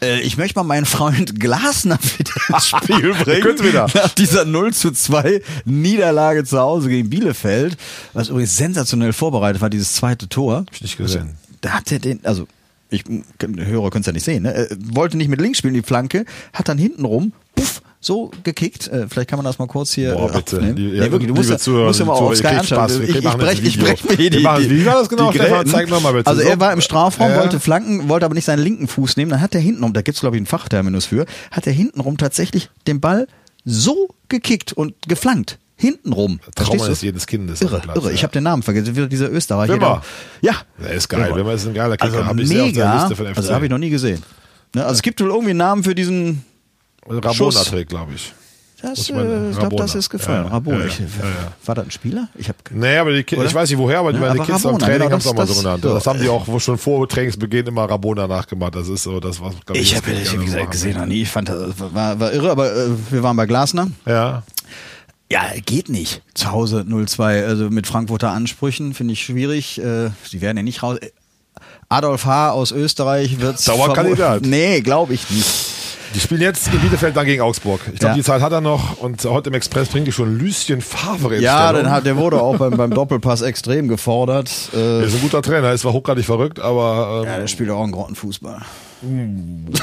Äh, 0.00 0.20
ich 0.20 0.36
möchte 0.36 0.60
mal 0.60 0.64
meinen 0.64 0.86
Freund 0.86 1.40
Glasner 1.40 1.98
wieder 2.18 2.32
ins 2.54 2.68
Spiel 2.68 3.14
bringen. 3.24 3.58
wieder. 3.64 3.88
Nach 3.94 4.14
dieser 4.14 4.44
0 4.44 4.72
zu 4.72 4.92
2 4.92 5.42
Niederlage 5.64 6.44
zu 6.44 6.60
Hause 6.60 6.88
gegen 6.88 7.10
Bielefeld, 7.10 7.76
was 8.12 8.28
übrigens 8.28 8.56
sensationell 8.56 9.12
vorbereitet 9.12 9.60
war, 9.60 9.70
dieses 9.70 9.94
zweite 9.94 10.28
Tor. 10.28 10.58
Hab 10.58 10.74
ich 10.74 10.82
nicht 10.82 10.98
gesehen. 10.98 11.34
Da 11.62 11.70
hat 11.70 11.90
er 11.90 11.98
den, 11.98 12.20
also 12.24 12.46
ich 12.90 13.04
Hörer 13.40 13.90
können 13.90 14.00
es 14.00 14.06
ja 14.06 14.12
nicht 14.12 14.24
sehen, 14.24 14.42
ne? 14.42 14.52
Er 14.54 14.68
wollte 14.94 15.16
nicht 15.16 15.28
mit 15.28 15.40
links 15.40 15.58
spielen, 15.58 15.74
die 15.74 15.82
Flanke, 15.82 16.24
hat 16.52 16.68
dann 16.68 16.78
hinten 16.78 17.04
rum, 17.04 17.32
puff, 17.54 17.82
so 18.00 18.30
gekickt. 18.42 18.88
Äh, 18.88 19.06
vielleicht 19.08 19.28
kann 19.30 19.36
man 19.38 19.44
das 19.44 19.58
mal 19.58 19.66
kurz 19.66 19.92
hier 19.92 20.14
Boah, 20.14 20.30
äh, 20.30 20.36
bitte. 20.38 20.60
Die- 20.74 20.82
Nee, 20.90 20.96
ja, 20.96 21.10
wirklich, 21.12 21.28
du 21.28 21.34
musst, 21.34 21.58
Zuhörer, 21.60 21.86
musst 21.86 22.00
ja 22.00 22.06
mal 22.06 22.12
auf 22.14 22.34
Sky 22.36 22.46
anschauen. 22.48 23.02
Ich, 23.04 23.16
ich, 23.16 23.22
machen 23.22 23.38
brech, 23.40 23.58
das 23.60 23.68
ich 23.68 23.78
brech 23.78 24.04
mir 24.04 24.16
die, 24.30 24.38
wie 24.40 24.44
war 24.86 24.94
das 24.94 25.08
genau, 25.08 25.30
Stefan? 25.32 25.66
Zeig 25.66 25.88
noch 25.88 26.00
mal 26.02 26.12
bitte. 26.12 26.26
Also 26.26 26.42
So. 26.42 26.48
er 26.48 26.58
war 26.58 26.72
im 26.72 26.80
Strafraum, 26.80 27.30
Ja. 27.30 27.38
wollte 27.40 27.60
flanken, 27.60 28.08
wollte 28.08 28.24
aber 28.26 28.34
nicht 28.34 28.46
seinen 28.46 28.62
linken 28.62 28.88
Fuß 28.88 29.16
nehmen. 29.16 29.30
Dann 29.30 29.40
hat 29.40 29.54
er 29.54 29.60
hintenrum, 29.60 29.92
da 29.92 30.02
gibt's 30.02 30.20
glaube 30.20 30.36
ich 30.36 30.40
einen 30.40 30.46
Fachterminus 30.46 31.06
für, 31.06 31.26
hat 31.52 31.66
er 31.66 31.72
hintenrum 31.72 32.16
tatsächlich 32.16 32.70
den 32.86 33.00
Ball 33.00 33.26
so 33.64 34.08
gekickt 34.28 34.72
und 34.72 34.94
geflankt. 35.06 35.58
Hintenrum. 35.80 36.40
Trauma 36.54 36.86
ist 36.88 37.02
jedes 37.02 37.26
Kindes. 37.26 37.60
Irre, 37.62 37.80
Platz, 37.80 37.96
irre. 37.96 38.08
ja. 38.08 38.14
Ich 38.14 38.22
habe 38.22 38.32
den 38.32 38.42
Namen 38.44 38.62
vergessen. 38.62 38.94
Wieder 38.94 39.06
dieser 39.08 39.30
Österreicher. 39.30 39.72
Wimmer. 39.74 40.02
der- 40.42 40.52
Ja. 40.52 40.56
Der 40.84 40.92
ist 40.94 41.08
geil. 41.08 41.34
Wimmer 41.34 41.54
ist 41.54 41.66
ein 41.66 41.74
geiler 41.74 41.96
Kicker. 41.96 42.04
Also 42.14 42.26
Hab 42.26 42.38
ich 42.38 42.48
mega. 42.48 42.94
Liste 43.08 43.16
von 43.16 43.26
FC. 43.26 43.36
Also 43.38 43.54
habe 43.54 43.64
ich 43.64 43.70
noch 43.70 43.78
nie 43.78 43.90
gesehen. 43.90 44.22
Ne, 44.74 44.82
also 44.82 44.94
es 44.94 45.02
gibt 45.02 45.20
wohl 45.20 45.28
irgendwie 45.28 45.50
einen 45.50 45.58
Namen 45.58 45.82
für 45.82 45.94
diesen. 45.94 46.44
Rabona 47.06 47.32
Schuss. 47.32 47.64
trägt, 47.64 47.88
glaube 47.90 48.12
ich. 48.14 48.32
Das, 48.82 49.10
Muss 49.10 49.10
äh, 49.10 49.50
ich 49.50 49.58
glaube, 49.58 49.76
das 49.76 49.94
ist 49.94 50.08
gefallen. 50.08 50.46
Ja. 50.46 50.52
Rabona. 50.52 50.78
Ja, 50.78 50.84
ja. 50.86 51.52
War 51.66 51.74
das 51.74 51.84
ein 51.84 51.90
Spieler? 51.90 52.28
Ich 52.34 52.48
habe. 52.48 52.56
Nee, 52.70 52.96
aber 52.96 53.12
die 53.12 53.24
Ki 53.24 53.36
Oder? 53.36 53.44
ich 53.44 53.54
weiß 53.54 53.68
nicht 53.68 53.78
woher, 53.78 53.98
aber 53.98 54.10
Ja, 54.12 54.18
meine 54.20 54.30
aber 54.40 54.44
Kids 54.46 54.64
am 54.64 54.78
Training 54.78 55.00
genau, 55.00 55.10
haben 55.10 55.18
es 55.18 55.26
auch 55.26 55.34
mal 55.34 55.46
so 55.46 55.54
genannt. 55.60 55.84
das- 55.84 55.92
Das 55.92 56.06
haben 56.06 56.18
die 56.18 56.28
auch 56.30 56.60
schon 56.60 56.78
vor 56.78 57.06
Trainingsbeginn 57.06 57.66
immer 57.66 57.84
Rabona 57.90 58.26
nachgemacht. 58.26 58.74
Das 58.76 58.88
ist 58.88 59.02
so, 59.02 59.20
das 59.20 59.38
was 59.38 59.52
Ich 59.74 59.94
habe 59.96 60.10
die 60.10 60.22
ich 60.22 60.30
gerne 60.30 60.40
wie 60.42 60.46
gesagt 60.46 60.70
gesehen 60.70 60.96
noch 60.98 61.04
nie. 61.04 61.20
Ich 61.22 61.28
fand 61.28 61.50
das 61.50 61.74
war, 61.78 62.18
war 62.18 62.32
irre, 62.32 62.50
aber 62.50 62.72
äh, 62.74 62.88
wir 63.10 63.22
waren 63.22 63.36
bei 63.36 63.44
Glasner. 63.44 63.88
Ja. 64.06 64.44
Ja, 65.30 65.42
geht 65.64 65.88
nicht. 65.88 66.22
Zu 66.34 66.50
Hause 66.50 66.84
0-2, 66.88 67.44
also 67.46 67.70
mit 67.70 67.86
Frankfurter 67.86 68.30
Ansprüchen 68.32 68.94
finde 68.94 69.12
ich 69.12 69.22
schwierig. 69.22 69.78
Äh, 69.80 70.10
die 70.32 70.40
werden 70.40 70.56
ja 70.56 70.62
nicht 70.62 70.82
raus. 70.82 70.98
Adolf 71.88 72.24
H. 72.24 72.50
aus 72.50 72.72
Österreich 72.72 73.40
wird 73.40 73.66
Dauerkandidat. 73.66 74.42
Nee, 74.42 74.80
glaube 74.80 75.14
ich 75.14 75.28
nicht. 75.30 75.46
Die 76.14 76.18
spielen 76.20 76.40
jetzt 76.40 76.66
in 76.72 76.80
Bielefeld 76.80 77.16
dann 77.16 77.26
gegen 77.26 77.40
Augsburg. 77.42 77.80
Ich 77.92 78.00
glaube, 78.00 78.12
Ja. 78.12 78.14
die 78.16 78.22
Zeit 78.24 78.42
hat 78.42 78.50
er 78.50 78.60
noch 78.60 78.98
und 78.98 79.24
heute 79.24 79.50
im 79.50 79.54
Express 79.54 79.88
bringt 79.90 80.08
die 80.08 80.12
schon 80.12 80.36
Lucien 80.40 80.80
Favre 80.80 81.36
in 81.36 81.42
Ja, 81.42 81.68
Stellung. 81.68 81.84
den 81.84 81.92
hat, 81.92 82.04
der 82.04 82.16
wurde 82.16 82.42
auch 82.42 82.56
beim, 82.56 82.76
beim 82.76 82.90
Doppelpass 82.90 83.42
extrem 83.42 83.86
gefordert. 83.86 84.50
Äh, 84.74 84.78
Er 84.78 85.02
ist 85.04 85.14
ein 85.14 85.20
guter 85.20 85.40
Trainer, 85.42 85.70
ist 85.72 85.82
zwar 85.82 85.92
hochgradig 85.92 86.24
verrückt, 86.24 86.58
aber 86.58 87.20
ähm, 87.22 87.30
ja, 87.30 87.38
der 87.38 87.46
spielt 87.46 87.70
auch 87.70 87.82
einen 87.84 87.92
Grottenfußball. 87.92 88.60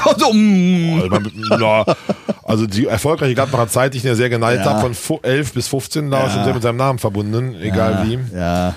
Also, 0.04 0.32
mm. 0.32 1.00
Also, 1.02 1.56
na, 1.58 1.84
also 2.44 2.66
die 2.66 2.86
erfolgreiche 2.86 3.34
Gladbacher 3.34 3.68
Zeit, 3.68 3.94
die 3.94 3.98
ich 3.98 4.04
ja 4.04 4.14
sehr 4.14 4.28
geneigt 4.30 4.64
Ja. 4.64 4.70
habe, 4.72 4.80
von 4.80 4.94
fu- 4.94 5.18
11 5.22 5.52
bis 5.54 5.68
15, 5.68 6.10
da 6.10 6.22
war 6.22 6.30
schon 6.30 6.44
sehr 6.44 6.54
mit 6.54 6.62
seinem 6.62 6.76
Namen 6.76 6.98
verbunden, 6.98 7.54
egal 7.60 8.06
wie. 8.06 8.18
Ja, 8.36 8.74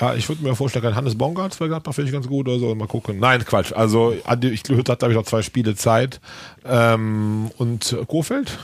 Ja, 0.00 0.14
ich 0.14 0.28
würde 0.28 0.42
mir 0.42 0.56
vorstellen, 0.56 0.84
kein 0.84 0.96
Hannes 0.96 1.16
Baumgart 1.16 1.56
bei 1.58 1.68
Gladbach 1.68 1.94
finde 1.94 2.08
ich 2.08 2.12
ganz 2.12 2.26
gut 2.26 2.48
oder 2.48 2.58
so. 2.58 2.74
Mal 2.74 2.88
gucken. 2.88 3.18
Nein, 3.20 3.44
Quatsch. 3.44 3.72
Also 3.72 4.12
Adi, 4.24 4.48
ich 4.48 4.62
Hütte 4.68 4.90
hat, 4.92 4.98
glaube 4.98 5.12
ich, 5.12 5.16
noch 5.18 5.24
zwei 5.24 5.40
Spiele 5.42 5.76
Zeit. 5.76 6.20
Ähm, 6.68 7.50
und 7.58 7.96
Kofeld? 8.08 8.58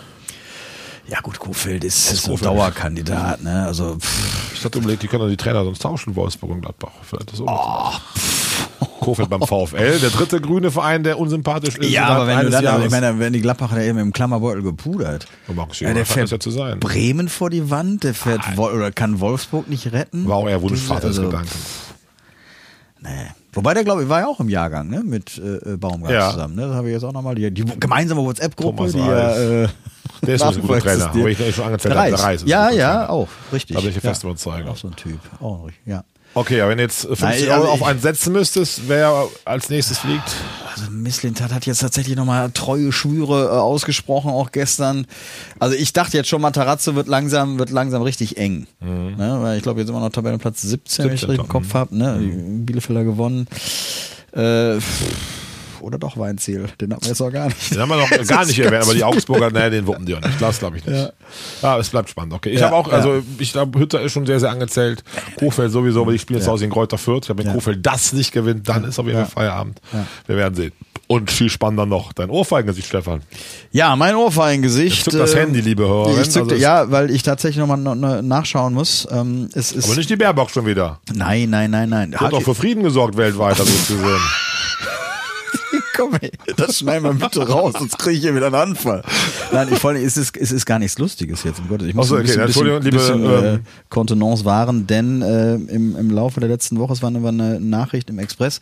ja 1.09 1.21
gut, 1.21 1.39
Kofeld 1.39 1.83
ist, 1.85 2.13
ist 2.13 2.27
ein 2.27 2.31
Kofeld. 2.33 2.47
Dauerkandidat, 2.51 3.43
ne? 3.43 3.65
Also 3.67 3.97
pff, 3.99 4.55
Ich 4.55 4.65
hatte 4.65 4.79
überlegt, 4.79 5.03
die 5.03 5.09
können 5.09 5.23
doch 5.23 5.29
die 5.31 5.37
Trainer 5.37 5.65
sonst 5.65 5.81
tauschen, 5.83 6.15
Wolfsburg 6.17 6.51
und 6.51 6.61
Gladbach. 6.63 6.91
Vielleicht 7.03 7.31
ist 7.33 7.39
so. 7.39 7.47
Kofeld 9.01 9.29
beim 9.31 9.43
VfL, 9.43 9.99
der 9.99 10.11
dritte 10.11 10.41
grüne 10.41 10.71
Verein, 10.71 11.03
der 11.03 11.19
unsympathisch 11.19 11.77
ist. 11.77 11.91
ja, 11.91 12.07
aber 12.07 12.27
wenn 12.27 12.41
du 12.41 12.51
dann, 12.51 12.65
Jahres. 12.65 12.85
ich 12.87 12.91
meine, 12.91 13.19
wenn 13.19 13.33
die 13.33 13.41
Gladbacher 13.41 13.77
da 13.77 13.83
eben 13.83 13.99
im 13.99 14.13
Klammerbeutel 14.13 14.63
gepudert. 14.63 15.27
Markus 15.55 15.81
Ja, 15.81 15.93
der 15.95 16.07
fährt 16.07 16.31
ja 16.31 16.39
zu 16.39 16.51
sein. 16.51 16.81
Bremen 16.81 17.29
vor 17.29 17.51
die 17.51 17.71
Wand, 17.71 18.05
der 18.05 18.15
fährt 18.15 18.57
Wol 18.57 18.73
oder 18.73 18.91
kann 18.93 19.21
Wolfsburg 19.21 19.69
nicht 19.69 19.93
retten. 19.93 20.29
War 20.29 20.37
auch 20.37 20.49
eher 20.49 20.63
Wunschvater 20.63 21.09
des 21.09 21.19
Also. 21.19 21.31
Nee. 23.03 23.09
Wobei 23.53 23.75
der, 23.75 23.85
glaube 23.85 24.03
ich, 24.03 24.09
war 24.09 24.21
ja 24.21 24.27
auch 24.27 24.39
im 24.41 24.49
Jahrgang, 24.49 24.89
ne? 24.89 25.03
Mit 25.03 25.39
äh, 25.39 25.77
Baumgart 25.77 26.13
Ja. 26.13 26.31
zusammen. 26.31 26.55
Ne? 26.55 26.69
Das 26.69 26.77
habe 26.77 26.89
ich 26.89 26.95
jetzt 26.95 27.03
auch 27.05 27.13
nochmal. 27.13 27.35
Die, 27.35 27.51
die 27.51 27.65
gemeinsame 27.65 28.23
WhatsApp-Gruppe, 28.23 28.93
die 28.93 28.99
ja. 28.99 29.37
Äh, 29.65 29.69
Der 30.23 30.35
ist 30.35 30.43
ein 30.43 30.61
guter 30.61 30.81
Trainer. 30.81 31.07
Aber 31.11 31.27
ich 31.27 31.55
schon 31.55 31.65
angezählt 31.65 31.97
habe, 31.97 32.37
Ja, 32.45 32.71
ja, 32.71 33.09
auch. 33.09 33.29
Richtig. 33.53 33.75
Da 33.77 33.81
bin 33.81 33.91
ich 33.91 33.97
ein 33.97 34.03
ja. 34.05 34.11
fester 34.11 34.29
Überzeuger. 34.29 34.71
Auch 34.71 34.77
so 34.77 34.89
ein 34.89 34.97
Typ. 34.97 35.19
Auch 35.41 35.65
richtig, 35.67 35.87
ja. 35.87 36.05
Okay, 36.33 36.61
aber 36.61 36.71
wenn 36.71 36.79
du 36.79 36.85
jetzt 36.85 37.01
50 37.07 37.21
Nein, 37.23 37.43
Euro 37.49 37.61
also 37.63 37.69
auf 37.73 37.81
ich- 37.81 37.87
einen 37.87 38.01
setzen 38.01 38.33
müsstest, 38.33 38.83
wer 38.89 39.27
als 39.45 39.69
nächstes 39.69 39.99
fliegt? 39.99 40.37
Also 40.73 40.91
Misslintat 40.91 41.53
hat 41.53 41.67
jetzt 41.67 41.81
tatsächlich 41.81 42.15
nochmal 42.17 42.51
treue 42.53 42.93
Schwüre 42.93 43.47
äh, 43.47 43.49
ausgesprochen, 43.59 44.31
auch 44.31 44.53
gestern. 44.53 45.07
Also 45.59 45.75
ich 45.75 45.93
dachte 45.93 46.17
jetzt 46.17 46.29
schon, 46.29 46.41
Matarazzo 46.41 46.95
wird 46.95 47.09
langsam, 47.09 47.59
wird 47.59 47.71
langsam 47.71 48.03
richtig 48.03 48.37
eng. 48.37 48.67
Ne? 48.81 49.39
Weil 49.43 49.57
ich 49.57 49.63
glaube, 49.65 49.81
jetzt 49.81 49.89
immer 49.89 50.01
noch 50.01 50.11
Tabellenplatz 50.11 50.63
17, 50.63 51.05
wenn 51.07 51.15
ich 51.15 51.21
17. 51.21 51.31
richtig 51.31 51.45
im 51.47 51.51
Kopf 51.51 51.75
habe. 51.75 51.97
Ne? 51.97 52.19
Die 52.21 52.63
Bielefelder 52.65 53.03
gewonnen. 53.03 53.49
Äh, 54.33 54.79
oder 55.83 55.99
doch 55.99 56.17
Weinziel, 56.17 56.67
den 56.81 56.93
hatten 56.93 57.03
wir 57.03 57.09
jetzt 57.11 57.21
auch 57.21 57.31
gar 57.31 57.47
nicht. 57.49 57.71
Den 57.71 57.79
haben 57.81 57.89
wir 57.89 57.97
noch 57.97 58.11
gar 58.29 58.45
nicht 58.45 58.59
erwähnt, 58.59 58.83
aber 58.85 58.95
die 58.95 59.05
Augsburger, 59.05 59.51
nee, 59.51 59.71
den 59.71 59.87
wuppen 59.87 60.07
die 60.07 60.15
auch 60.15 60.21
nicht. 60.21 60.41
Das 60.41 60.59
glaube 60.59 60.79
ich 60.79 60.87
nicht. 60.87 61.13
Ja. 61.63 61.79
es 61.79 61.89
bleibt 61.89 62.11
spannend. 62.11 62.35
Okay. 62.35 62.51
Ich 62.51 62.61
Ja, 62.61 62.67
habe 62.67 62.77
auch, 62.77 62.89
ja. 62.89 62.95
also 62.95 63.23
ich 63.39 63.53
glaube, 63.53 63.79
Hütter 63.79 64.01
ist 64.01 64.13
schon 64.13 64.27
sehr, 64.27 64.41
sehr 64.41 64.51
angezählt. 64.51 65.03
Kofeld 65.39 65.73
sowieso, 65.73 66.07
weil 66.07 66.15
die 66.15 66.19
spielen 66.19 66.39
jetzt 66.39 66.47
Ja. 66.47 66.53
aus 66.53 66.63
in 66.63 66.71
Kräuter 66.71 66.99
Fürth. 66.99 67.29
Ich 67.31 67.37
wenn 67.37 67.47
Ja. 67.47 67.53
Kofeld 67.53 67.85
das 67.85 68.13
nicht 68.13 68.33
gewinnt, 68.33 68.69
dann 68.69 68.85
ist 68.85 68.99
auf 68.99 69.07
jeden 69.07 69.19
Fall 69.19 69.27
Feierabend. 69.27 69.81
Wir 70.27 70.37
werden 70.37 70.55
sehen. 70.55 70.73
Und 71.07 71.29
viel 71.33 71.51
spannender 71.51 71.87
noch, 71.87 72.13
dein 72.13 72.31
Ohrfeigengesicht, 72.31 72.87
Stefan. 72.87 73.23
Ja, 73.73 73.97
mein 73.97 74.15
Ohrfeigengesicht. 74.15 75.05
Zück 75.11 75.15
das 75.19 75.35
äh, 75.35 75.41
Handy, 75.41 75.61
liebe. 75.61 75.83
Ich 76.23 76.31
zückte, 76.31 76.55
Also 76.55 76.63
ja, 76.63 76.89
weil 76.93 77.11
ich 77.11 77.25
tatsächlich 77.25 77.59
nochmal 77.59 77.97
nachschauen 78.23 78.75
muss. 78.75 79.09
Ähm, 79.11 79.49
es 79.55 79.73
ist, 79.73 79.87
Aber 79.87 79.97
nicht 79.97 80.09
die 80.09 80.15
Baerbock 80.15 80.51
schon 80.51 80.67
wieder. 80.67 81.01
nein, 81.13 81.51
nein, 81.51 81.73
nein, 81.73 81.89
nein. 81.89 82.15
Hat 82.17 82.33
doch 82.33 82.43
für 82.43 82.55
Frieden 82.55 82.85
gesorgt 82.85 83.17
weltweit, 83.17 83.59
habe 83.59 83.69
ich 83.69 83.89
gesehen. 83.89 84.05
Komm, 86.01 86.15
ey, 86.19 86.33
das 86.57 86.79
schneiden 86.79 87.05
wir 87.05 87.13
bitte 87.13 87.47
raus, 87.47 87.75
sonst 87.79 87.99
kriege 87.99 88.17
ich 88.17 88.23
hier 88.23 88.35
wieder 88.35 88.47
einen 88.47 88.55
Anfall. 88.55 89.03
Nein, 89.53 89.69
ich, 89.71 89.79
vor 89.79 89.91
allem, 89.91 90.03
es, 90.03 90.17
ist, 90.17 90.35
es 90.35 90.51
ist 90.51 90.65
gar 90.65 90.79
nichts 90.79 90.99
Lustiges 90.99 91.45
jetzt, 91.45 91.59
um 91.61 91.69
Gottes 91.69 91.89
Ich 91.89 91.95
muss 91.95 92.09
so, 92.09 92.17
ein 92.17 92.23
bisschen, 92.23 92.39
okay, 92.41 92.47
Entschuldigung, 92.47 92.81
bisschen, 92.81 93.21
liebe, 93.21 93.29
bisschen, 93.29 93.45
äh, 93.45 93.55
ähm, 93.57 93.61
Kontenance 93.91 94.47
wahren, 94.47 94.87
denn 94.87 95.21
äh, 95.21 95.57
im, 95.57 95.97
im 95.97 96.11
Laufe 96.11 96.41
der 96.41 96.49
letzten 96.49 96.79
Woche, 96.79 96.95
es 96.95 97.03
war 97.03 97.09
eine, 97.09 97.23
war 97.23 97.29
eine 97.29 97.61
Nachricht 97.61 98.09
im 98.09 98.19
Express, 98.19 98.61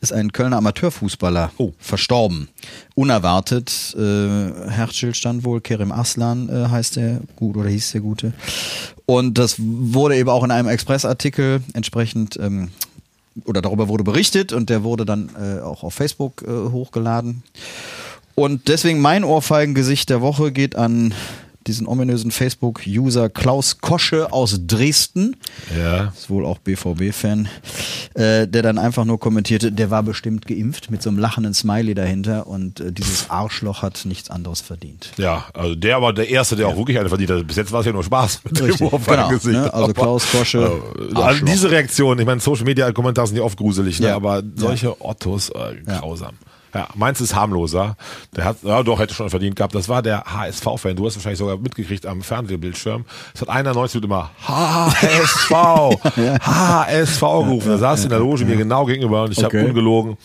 ist 0.00 0.14
ein 0.14 0.32
Kölner 0.32 0.56
Amateurfußballer 0.56 1.52
Oh. 1.58 1.72
verstorben. 1.78 2.48
Unerwartet, 2.94 3.94
äh, 3.98 4.70
Herzstillstand 4.70 5.44
wohl, 5.44 5.60
Kerem 5.60 5.92
Aslan 5.92 6.48
äh, 6.48 6.70
heißt 6.70 6.96
der 6.96 7.20
gut 7.36 7.58
oder 7.58 7.68
hieß 7.68 7.92
der 7.92 8.00
Gute. 8.00 8.32
Und 9.04 9.36
das 9.36 9.56
wurde 9.58 10.16
eben 10.16 10.30
auch 10.30 10.42
in 10.42 10.50
einem 10.50 10.68
Expressartikel 10.68 11.60
entsprechend 11.74 12.38
ähm, 12.40 12.70
oder 13.44 13.62
darüber 13.62 13.88
wurde 13.88 14.04
berichtet 14.04 14.52
und 14.52 14.70
der 14.70 14.82
wurde 14.82 15.04
dann 15.04 15.30
äh, 15.40 15.60
auch 15.60 15.82
auf 15.82 15.94
Facebook 15.94 16.42
äh, 16.42 16.70
hochgeladen. 16.70 17.42
Und 18.34 18.68
deswegen 18.68 19.00
mein 19.00 19.24
Ohrfeigengesicht 19.24 20.10
der 20.10 20.20
Woche 20.20 20.52
geht 20.52 20.76
an 20.76 21.12
diesen 21.68 21.86
ominösen 21.86 22.30
Facebook-User 22.30 23.28
Klaus 23.28 23.78
Kosche 23.80 24.32
aus 24.32 24.60
Dresden. 24.66 25.36
ja. 25.78 26.12
Ist 26.16 26.30
wohl 26.30 26.44
auch 26.44 26.58
BVB-Fan, 26.58 27.48
äh, 28.14 28.48
der 28.48 28.62
dann 28.62 28.78
einfach 28.78 29.04
nur 29.04 29.20
kommentierte, 29.20 29.70
der 29.70 29.90
war 29.90 30.02
bestimmt 30.02 30.46
geimpft 30.46 30.90
mit 30.90 31.02
so 31.02 31.10
einem 31.10 31.18
lachenden 31.18 31.54
Smiley 31.54 31.94
dahinter 31.94 32.46
und 32.46 32.80
äh, 32.80 32.92
dieses 32.92 33.30
Arschloch 33.30 33.82
hat 33.82 34.04
nichts 34.04 34.30
anderes 34.30 34.60
verdient. 34.60 35.12
Ja, 35.18 35.46
also 35.52 35.74
der 35.74 36.02
war 36.02 36.12
der 36.12 36.28
Erste, 36.28 36.56
der 36.56 36.68
auch 36.68 36.76
wirklich 36.76 36.98
eine 36.98 37.08
verdient 37.08 37.30
hat. 37.30 37.46
Bis 37.46 37.56
jetzt 37.56 37.70
war 37.70 37.80
es 37.80 37.86
ja 37.86 37.92
nur 37.92 38.04
Spaß 38.04 38.40
mit 38.44 38.60
Richtig, 38.60 38.90
dem 38.90 39.04
genau, 39.04 39.46
ne? 39.46 39.72
Also 39.72 39.84
Aber, 39.84 39.94
Klaus 39.94 40.30
Kosche, 40.30 40.80
äh, 41.12 41.14
also 41.14 41.44
diese 41.44 41.70
Reaktion, 41.70 42.18
ich 42.18 42.26
meine, 42.26 42.40
Social 42.40 42.64
Media 42.64 42.90
Kommentare 42.92 43.26
sind 43.26 43.36
ja 43.36 43.42
oft 43.42 43.58
gruselig, 43.58 44.00
ne? 44.00 44.08
Ja. 44.08 44.16
aber 44.16 44.42
solche 44.56 45.00
Ottos, 45.00 45.50
äh, 45.50 45.76
grausam. 45.84 46.34
Ja, 46.78 46.86
meins 46.94 47.20
ist 47.20 47.34
harmloser. 47.34 47.96
Der 48.36 48.44
hat, 48.44 48.58
ja 48.62 48.84
doch, 48.84 49.00
hätte 49.00 49.12
schon 49.12 49.28
verdient 49.30 49.56
gehabt. 49.56 49.74
Das 49.74 49.88
war 49.88 50.00
der 50.00 50.22
HSV-Fan. 50.32 50.94
Du 50.94 51.06
hast 51.06 51.16
wahrscheinlich 51.16 51.40
sogar 51.40 51.56
mitgekriegt 51.56 52.06
am 52.06 52.22
Fernsehbildschirm. 52.22 53.04
Es 53.34 53.40
hat 53.40 53.48
einer 53.48 53.74
90 53.74 54.04
immer 54.04 54.30
HSV, 54.46 55.50
HSV 56.40 57.20
gerufen. 57.20 57.68
Da 57.70 57.78
saß 57.78 58.04
in 58.04 58.10
der 58.10 58.20
Loge 58.20 58.44
mir 58.44 58.54
genau 58.56 58.84
gegenüber 58.84 59.24
und 59.24 59.32
ich 59.32 59.38
habe 59.42 59.48
Okay. 59.48 59.64
ungelogen 59.66 60.16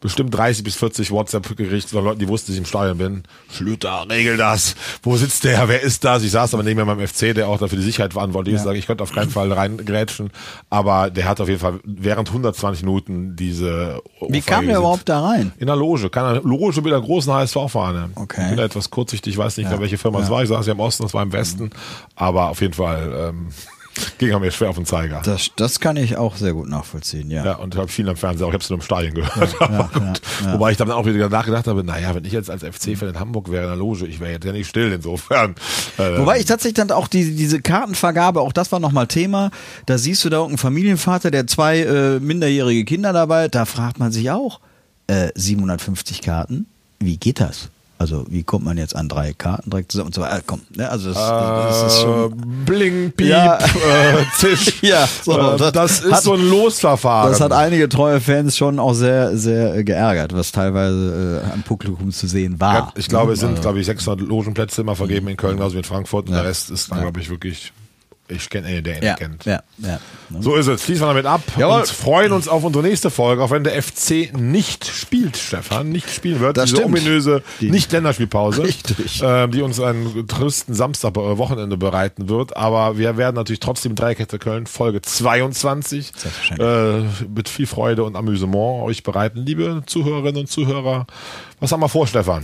bestimmt 0.00 0.34
30 0.34 0.64
bis 0.64 0.76
40 0.76 1.10
WhatsApp 1.10 1.56
gekriegt 1.56 1.90
von 1.90 2.04
Leuten, 2.04 2.18
die 2.18 2.28
wussten, 2.28 2.48
dass 2.48 2.54
ich 2.54 2.58
im 2.60 2.64
Stadion 2.66 2.98
bin. 2.98 3.22
Schlüter, 3.52 4.06
regel 4.08 4.36
das. 4.36 4.74
Wo 5.02 5.16
sitzt 5.16 5.44
der? 5.44 5.68
Wer 5.68 5.82
ist 5.82 6.04
das? 6.04 6.22
Ich 6.22 6.30
saß 6.32 6.54
aber 6.54 6.62
neben 6.62 6.80
mir 6.80 6.86
beim 6.86 7.06
FC, 7.06 7.34
der 7.34 7.48
auch 7.48 7.58
dafür 7.58 7.78
die 7.78 7.84
Sicherheit 7.84 8.12
verantwortlich 8.14 8.54
ist. 8.54 8.62
Ich 8.62 8.64
sage, 8.64 8.78
ich 8.78 8.86
konnte 8.86 9.02
auf 9.02 9.12
keinen 9.12 9.30
Fall 9.30 9.52
reingrätschen. 9.52 10.30
Aber 10.70 11.10
der 11.10 11.28
hat 11.28 11.40
auf 11.40 11.48
jeden 11.48 11.60
Fall 11.60 11.80
während 11.84 12.28
120 12.28 12.82
Minuten 12.84 13.36
diese 13.36 14.00
Wie 14.28 14.40
kam 14.40 14.66
der 14.66 14.78
überhaupt 14.78 15.08
da 15.08 15.20
rein? 15.20 15.52
in 15.58 15.66
der 15.66 15.76
Loge, 15.76 16.08
keine 16.10 16.38
Loge 16.40 16.80
mit 16.80 16.92
einer 16.92 17.02
großen 17.02 17.32
HSV-Fahne. 17.32 18.10
Okay. 18.14 18.40
Ich 18.42 18.48
bin 18.48 18.56
da 18.56 18.64
etwas 18.64 18.90
kurzsichtig, 18.90 19.34
ich 19.34 19.38
weiß 19.38 19.56
nicht, 19.58 19.70
welche 19.78 19.98
Firma 19.98 20.20
es 20.20 20.30
war. 20.30 20.42
Ich 20.42 20.48
saß 20.48 20.66
ja 20.66 20.72
im 20.72 20.80
Osten, 20.80 21.02
das 21.02 21.14
war 21.14 21.22
im 21.22 21.32
Westen. 21.32 21.70
Aber 22.14 22.48
auf 22.50 22.60
jeden 22.60 22.74
Fall 22.74 23.30
ähm, 23.30 23.48
ging 24.18 24.38
mir 24.40 24.50
schwer 24.50 24.70
auf 24.70 24.76
den 24.76 24.86
Zeiger. 24.86 25.20
Das, 25.24 25.50
das 25.56 25.80
kann 25.80 25.96
ich 25.96 26.16
auch 26.16 26.36
sehr 26.36 26.52
gut 26.52 26.68
nachvollziehen, 26.68 27.30
ja. 27.30 27.44
Ja, 27.44 27.54
und 27.56 27.74
ich 27.74 27.80
habe 27.80 27.88
viel 27.88 28.08
am 28.08 28.16
Fernseher, 28.16 28.46
auch 28.46 28.50
ich 28.50 28.54
habe 28.54 28.62
es 28.62 28.70
nur 28.70 28.78
im 28.78 28.84
Stadion 28.84 29.14
gehört. 29.14 29.54
Aber 29.60 29.90
gut. 29.92 30.20
Wobei 30.52 30.70
ich 30.72 30.76
dann 30.76 30.90
auch 30.90 31.06
wieder 31.06 31.28
nachgedacht 31.28 31.66
habe, 31.66 31.84
naja, 31.84 32.14
wenn 32.14 32.24
ich 32.24 32.32
jetzt 32.32 32.50
als 32.50 32.62
FC-Fan 32.62 33.08
in 33.08 33.20
Hamburg 33.20 33.50
wäre 33.50 33.64
in 33.64 33.70
der 33.70 33.76
Loge, 33.76 34.06
ich 34.06 34.20
wäre 34.20 34.32
jetzt 34.32 34.44
ja 34.44 34.52
nicht 34.52 34.68
still 34.68 34.92
insofern. 34.92 35.54
Äh, 35.98 36.18
Wobei 36.18 36.38
ich 36.38 36.46
tatsächlich 36.46 36.74
dann 36.74 36.90
auch 36.90 37.08
die, 37.08 37.34
diese 37.34 37.60
Kartenvergabe, 37.60 38.40
auch 38.40 38.52
das 38.52 38.70
war 38.72 38.80
nochmal 38.80 39.06
Thema. 39.06 39.50
Da 39.86 39.98
siehst 39.98 40.24
du 40.24 40.28
da 40.28 40.36
irgendeinen 40.36 40.58
Familienvater, 40.58 41.30
der 41.30 41.46
zwei 41.46 41.80
äh, 41.80 42.20
minderjährige 42.20 42.84
Kinder 42.84 43.12
dabei, 43.12 43.44
hat. 43.44 43.54
da 43.54 43.64
fragt 43.64 43.98
man 43.98 44.12
sich 44.12 44.30
auch, 44.30 44.60
äh, 45.08 45.30
750 45.34 46.22
Karten, 46.22 46.66
wie 47.00 47.16
geht 47.16 47.40
das? 47.40 47.70
Also 48.00 48.24
wie 48.30 48.42
kommt 48.44 48.64
man 48.64 48.78
jetzt 48.78 48.96
an 48.96 49.10
drei 49.10 49.34
Karten 49.34 49.68
direkt 49.68 49.92
zusammen 49.92 50.06
und 50.06 50.14
so 50.14 50.22
weiter? 50.22 50.38
Äh, 50.38 50.42
komm, 50.46 50.62
ne? 50.74 50.88
Also 50.88 51.10
das, 51.12 51.18
das 51.18 51.92
ist 51.92 52.00
schon... 52.00 52.32
Bling, 52.64 53.12
Piep, 53.12 53.28
Ja. 53.28 53.58
äh, 53.58 54.24
Zisch. 54.38 54.78
Ja, 54.82 55.06
so, 55.22 55.38
äh, 55.38 55.56
das 55.58 55.72
das, 55.72 56.00
ist 56.00 56.10
hat- 56.12 56.22
so 56.22 56.32
ein 56.32 56.48
Losverfahren. 56.48 57.30
Das 57.30 57.42
hat 57.42 57.52
einige 57.52 57.90
treue 57.90 58.18
Fans 58.18 58.56
schon 58.56 58.78
auch 58.78 58.94
sehr, 58.94 59.36
sehr 59.36 59.84
geärgert, 59.84 60.32
was 60.34 60.50
teilweise 60.50 61.42
äh, 61.46 61.52
am 61.52 61.62
Publikum 61.62 62.10
zu 62.10 62.26
sehen 62.26 62.58
war. 62.58 62.74
Ja, 62.74 62.92
ich 62.96 63.08
glaube, 63.08 63.34
es 63.34 63.40
sind, 63.40 63.50
Also, 63.50 63.60
glaube 63.62 63.80
ich, 63.80 63.84
600 63.86 64.26
Logenplätze 64.26 64.80
immer 64.80 64.96
vergeben 64.96 65.28
in 65.28 65.36
Köln, 65.36 65.60
also 65.60 65.76
in 65.76 65.84
Frankfurt. 65.84 66.28
Und 66.28 66.32
Ja. 66.34 66.40
der 66.40 66.48
Rest 66.48 66.70
ist 66.70 66.90
dann, 66.90 67.02
glaube 67.02 67.20
ich, 67.20 67.28
wirklich, 67.28 67.70
ich 68.30 68.48
kenne 68.50 68.68
einen, 68.68 68.84
der 68.84 68.96
ihn 68.98 69.02
ja, 69.04 69.14
kennt. 69.14 69.44
ja, 69.44 69.62
ja. 69.78 69.98
So 70.40 70.54
ist 70.54 70.66
es. 70.68 70.84
Schließen 70.84 71.02
wir 71.02 71.08
damit 71.08 71.26
ab 71.26 71.42
Jawohl. 71.58 71.80
und 71.80 71.88
freuen 71.88 72.32
uns 72.32 72.46
auf 72.48 72.62
unsere 72.64 72.84
nächste 72.86 73.10
Folge, 73.10 73.42
auch 73.42 73.50
wenn 73.50 73.64
der 73.64 73.80
FC 73.82 74.32
nicht 74.32 74.86
spielt, 74.86 75.36
Stefan, 75.36 75.90
nicht 75.90 76.08
spielen 76.10 76.40
wird. 76.40 76.56
Das 76.56 76.66
Diese 76.66 76.76
stimmt. 76.82 76.96
ominöse 76.96 77.42
Die- 77.60 77.70
Nicht-Länderspielpause, 77.70 78.68
ähm, 79.22 79.50
die 79.50 79.62
uns 79.62 79.80
einen 79.80 80.26
tristen 80.28 80.74
Samstag 80.74 81.16
äh, 81.16 81.38
Wochenende 81.38 81.76
bereiten 81.76 82.28
wird. 82.28 82.56
Aber 82.56 82.96
wir 82.98 83.16
werden 83.16 83.36
natürlich 83.36 83.60
trotzdem 83.60 83.94
Dreikette 83.94 84.38
Köln 84.38 84.66
Folge 84.66 85.02
22 85.02 86.12
äh, 86.58 87.00
mit 87.34 87.48
viel 87.48 87.66
Freude 87.66 88.04
und 88.04 88.16
Amüsement 88.16 88.82
euch 88.84 89.02
bereiten. 89.02 89.40
Liebe 89.44 89.82
Zuhörerinnen 89.86 90.42
und 90.42 90.46
Zuhörer, 90.50 91.06
was 91.58 91.72
haben 91.72 91.80
wir 91.80 91.88
vor, 91.88 92.06
Stefan? 92.06 92.42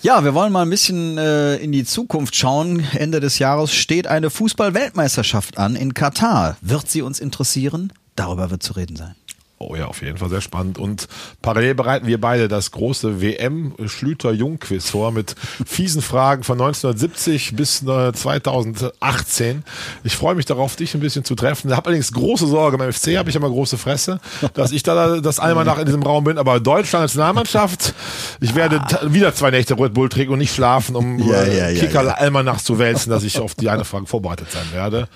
Ja, 0.00 0.22
wir 0.22 0.32
wollen 0.32 0.52
mal 0.52 0.62
ein 0.62 0.70
bisschen 0.70 1.18
äh, 1.18 1.56
in 1.56 1.72
die 1.72 1.84
Zukunft 1.84 2.36
schauen. 2.36 2.84
Ende 2.92 3.18
des 3.18 3.40
Jahres 3.40 3.74
steht 3.74 4.06
eine 4.06 4.30
Fußball-Weltmeisterschaft 4.30 5.58
an 5.58 5.74
in 5.74 5.92
Katar. 5.92 6.56
Wird 6.60 6.88
sie 6.88 7.02
uns 7.02 7.18
interessieren? 7.18 7.92
Darüber 8.14 8.50
wird 8.50 8.62
zu 8.62 8.74
reden 8.74 8.94
sein. 8.94 9.16
Oh 9.60 9.74
ja, 9.74 9.86
auf 9.86 10.02
jeden 10.02 10.18
Fall 10.18 10.28
sehr 10.28 10.40
spannend. 10.40 10.78
Und 10.78 11.08
parallel 11.42 11.74
bereiten 11.74 12.06
wir 12.06 12.20
beide 12.20 12.46
das 12.46 12.70
große 12.70 13.20
WM 13.20 13.74
Schlüter 13.86 14.30
Jung 14.30 14.60
Quiz 14.60 14.90
vor 14.90 15.10
mit 15.10 15.34
fiesen 15.66 16.00
Fragen 16.00 16.44
von 16.44 16.60
1970 16.60 17.56
bis 17.56 17.80
2018. 17.80 19.64
Ich 20.04 20.14
freue 20.16 20.36
mich 20.36 20.44
darauf, 20.44 20.76
dich 20.76 20.94
ein 20.94 21.00
bisschen 21.00 21.24
zu 21.24 21.34
treffen. 21.34 21.70
Ich 21.70 21.76
habe 21.76 21.86
allerdings 21.86 22.12
große 22.12 22.46
Sorge. 22.46 22.78
Beim 22.78 22.92
FC 22.92 23.16
habe 23.16 23.30
ich 23.30 23.36
immer 23.36 23.48
große 23.48 23.78
Fresse, 23.78 24.20
dass 24.54 24.70
ich 24.70 24.84
da 24.84 25.20
das 25.20 25.40
einmal 25.40 25.64
nach 25.64 25.78
in 25.78 25.86
diesem 25.86 26.04
Raum 26.04 26.22
bin. 26.22 26.38
Aber 26.38 26.60
Deutschland 26.60 27.02
Nationalmannschaft, 27.04 27.94
ich 28.40 28.54
werde 28.54 28.80
wieder 29.08 29.34
zwei 29.34 29.50
Nächte 29.50 29.76
Red 29.76 29.92
Bull 29.92 30.08
trinken 30.08 30.34
und 30.34 30.38
nicht 30.38 30.54
schlafen, 30.54 30.94
um 30.94 31.18
Ja, 31.18 31.42
ja, 31.44 31.68
ja, 31.70 31.80
Kicker 31.80 32.04
ja. 32.04 32.12
Almanach 32.12 32.60
zu 32.60 32.78
wälzen, 32.78 33.10
dass 33.10 33.24
ich 33.24 33.40
auf 33.40 33.56
die 33.56 33.68
eine 33.68 33.84
Frage 33.84 34.06
vorbereitet 34.06 34.52
sein 34.52 34.66
werde. 34.72 35.08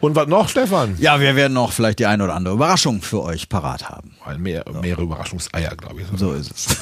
Und 0.00 0.14
was 0.14 0.28
noch, 0.28 0.48
Stefan? 0.48 0.96
Ja, 0.98 1.20
wir 1.20 1.34
werden 1.34 1.54
noch 1.54 1.72
vielleicht 1.72 1.98
die 1.98 2.06
eine 2.06 2.24
oder 2.24 2.34
andere 2.34 2.54
Überraschung 2.54 3.02
für 3.02 3.22
euch 3.22 3.48
parat 3.48 3.88
haben. 3.88 4.14
Mehr, 4.38 4.64
mehrere 4.80 5.02
Überraschungseier, 5.02 5.74
glaube 5.76 6.02
ich. 6.02 6.06
So 6.18 6.32
ist 6.32 6.52
es. 6.52 6.76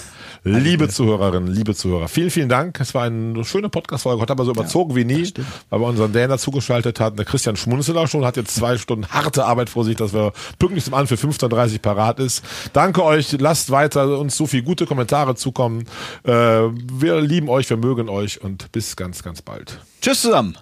Liebe 0.48 0.88
Zuhörerinnen, 0.88 1.52
liebe 1.52 1.74
Zuhörer, 1.74 2.06
vielen, 2.06 2.30
vielen 2.30 2.48
Dank. 2.48 2.78
Es 2.78 2.94
war 2.94 3.02
eine 3.02 3.44
schöne 3.44 3.68
Podcast-Folge. 3.68 4.22
Heute 4.22 4.32
aber 4.32 4.44
so 4.44 4.52
überzogen 4.52 4.94
wie 4.94 5.04
nie, 5.04 5.32
weil 5.70 5.80
wir 5.80 5.86
unseren 5.88 6.12
Dan 6.12 6.30
dazugeschaltet 6.30 7.00
hatten. 7.00 7.16
Der 7.16 7.24
Christian 7.24 7.56
Schmunzeler 7.56 8.06
schon 8.06 8.24
hat 8.24 8.36
jetzt 8.36 8.54
zwei 8.54 8.78
Stunden 8.78 9.08
harte 9.08 9.44
Arbeit 9.44 9.70
vor 9.70 9.84
sich, 9.84 9.96
dass 9.96 10.14
wir 10.14 10.32
pünktlich 10.60 10.84
zum 10.84 10.94
An 10.94 11.08
für 11.08 11.16
15.30 11.16 11.72
Uhr 11.72 11.78
parat 11.80 12.20
ist. 12.20 12.44
Danke 12.72 13.02
euch. 13.02 13.32
Lasst 13.40 13.72
weiter 13.72 14.20
uns 14.20 14.36
so 14.36 14.46
viel 14.46 14.62
gute 14.62 14.86
Kommentare 14.86 15.34
zukommen. 15.34 15.86
Äh, 16.22 16.30
wir 16.30 17.20
lieben 17.20 17.48
euch, 17.48 17.68
wir 17.68 17.76
mögen 17.76 18.08
euch 18.08 18.40
und 18.40 18.70
bis 18.70 18.94
ganz, 18.94 19.24
ganz 19.24 19.42
bald. 19.42 19.80
Tschüss 20.00 20.22
zusammen. 20.22 20.56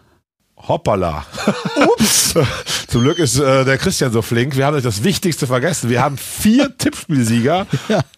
Hoppala. 0.68 1.24
Ups. 1.92 2.34
Zum 2.88 3.02
Glück 3.02 3.18
ist 3.18 3.38
äh, 3.38 3.64
der 3.64 3.76
Christian 3.78 4.12
so 4.12 4.22
flink. 4.22 4.56
Wir 4.56 4.66
haben 4.66 4.76
euch 4.76 4.82
das 4.82 5.02
Wichtigste 5.04 5.46
vergessen. 5.46 5.90
Wir 5.90 6.02
haben 6.02 6.16
vier 6.16 6.74
Tippspielsieger. 6.78 7.66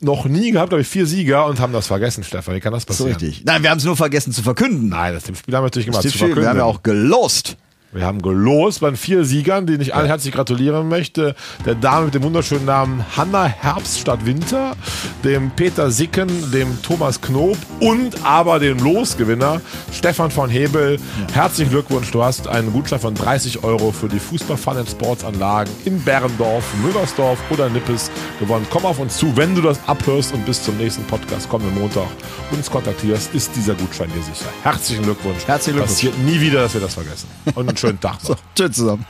Noch 0.01 0.27
nie 0.27 0.53
gehabt, 0.53 0.73
habe 0.73 0.83
ich 0.83 0.89
vier 0.89 1.07
Sieger 1.07 1.47
und 1.47 1.59
haben 1.61 1.73
das 1.73 1.87
vergessen, 1.87 2.23
Stefan. 2.25 2.55
Wie 2.55 2.61
kann 2.61 2.73
das 2.73 2.83
So 2.85 2.89
passieren? 2.89 3.13
richtig. 3.15 3.43
Nein, 3.45 3.63
wir 3.63 3.71
haben 3.71 3.79
es 3.79 3.85
nur 3.85 3.97
vergessen 3.97 4.33
zu 4.33 4.43
verkünden. 4.43 4.89
Nein, 4.89 5.15
das 5.15 5.25
Tippspiel 5.25 5.55
haben 5.55 5.63
wir 5.63 5.67
natürlich 5.67 5.87
gemacht. 5.87 6.05
Das 6.05 6.13
zu 6.13 6.19
Tippspiel, 6.19 6.43
wir 6.43 6.49
haben 6.49 6.59
ja 6.59 6.65
verkünden. 6.65 6.79
auch 6.79 6.83
gelost. 6.83 7.57
Wir 7.97 8.05
haben 8.05 8.21
gelost 8.21 8.81
bei 8.81 8.95
vier 8.95 9.25
Siegern, 9.25 9.67
denen 9.67 9.81
ich 9.81 9.95
allen 9.95 10.07
herzlich 10.07 10.35
gratulieren 10.35 10.87
möchte. 10.87 11.35
Der 11.65 11.75
Dame 11.75 12.05
mit 12.05 12.15
dem 12.15 12.25
wunderschönen 12.25 12.67
Namen 12.67 13.03
Hanna 13.17 13.47
Herbst 13.47 14.01
statt 14.01 14.27
Winter, 14.27 14.77
dem 15.25 15.51
Peter 15.51 15.91
Sicken, 15.91 16.29
dem 16.53 16.83
Thomas 16.83 17.23
Knob 17.23 17.57
und 17.81 18.23
aber 18.23 18.59
dem 18.59 18.79
Losgewinner 18.81 19.63
Stefan 19.95 20.31
von 20.31 20.51
Hebel. 20.51 20.99
Herzlichen 21.33 21.71
Glückwunsch, 21.71 22.11
du 22.11 22.23
hast 22.23 22.49
einen 22.49 22.71
Gutschein 22.71 23.01
von 23.01 23.15
30 23.15 23.65
Euro 23.65 23.91
für 23.93 24.09
die 24.09 24.19
Fußball 24.19 24.59
Fun 24.59 24.77
and 24.77 24.91
Sports 24.91 25.25
Anlagen 25.25 25.71
in 25.87 25.99
Berendorf, 26.03 26.65
Müllersdorf 26.83 27.39
oder 27.51 27.71
Nippes 27.71 28.11
gewonnen. 28.39 28.67
Komm 28.69 28.85
auf 28.85 28.99
uns 28.99 29.17
zu, 29.17 29.35
wenn 29.39 29.55
du 29.55 29.63
das 29.63 29.81
abhörst 29.87 30.35
und 30.35 30.45
bis 30.45 30.63
zum 30.63 30.77
nächsten 30.77 31.05
Podcast 31.05 31.49
kommenden 31.49 31.81
Montag 31.81 32.09
uns 32.51 32.71
kontaktierst, 32.71 33.35
ist 33.35 33.57
dieser 33.57 33.75
Gutschein 33.75 34.11
dir 34.15 34.23
sicher. 34.23 34.51
Herzlichen 34.63 35.05
Glückwunsch. 35.05 35.47
Herzlichen 35.47 35.79
Glückwunsch. 35.79 35.95
Passiert 35.95 36.19
nie 36.19 36.39
wieder, 36.39 36.61
dass 36.61 36.75
wir 36.75 36.83
das 36.83 36.93
vergessen. 36.93 37.29
Und 37.55 37.69
einen 37.69 37.77
schönen 37.87 38.01
Tag. 38.01 38.21
So, 38.21 38.37
tschüss 38.55 38.73
zusammen. 38.73 39.07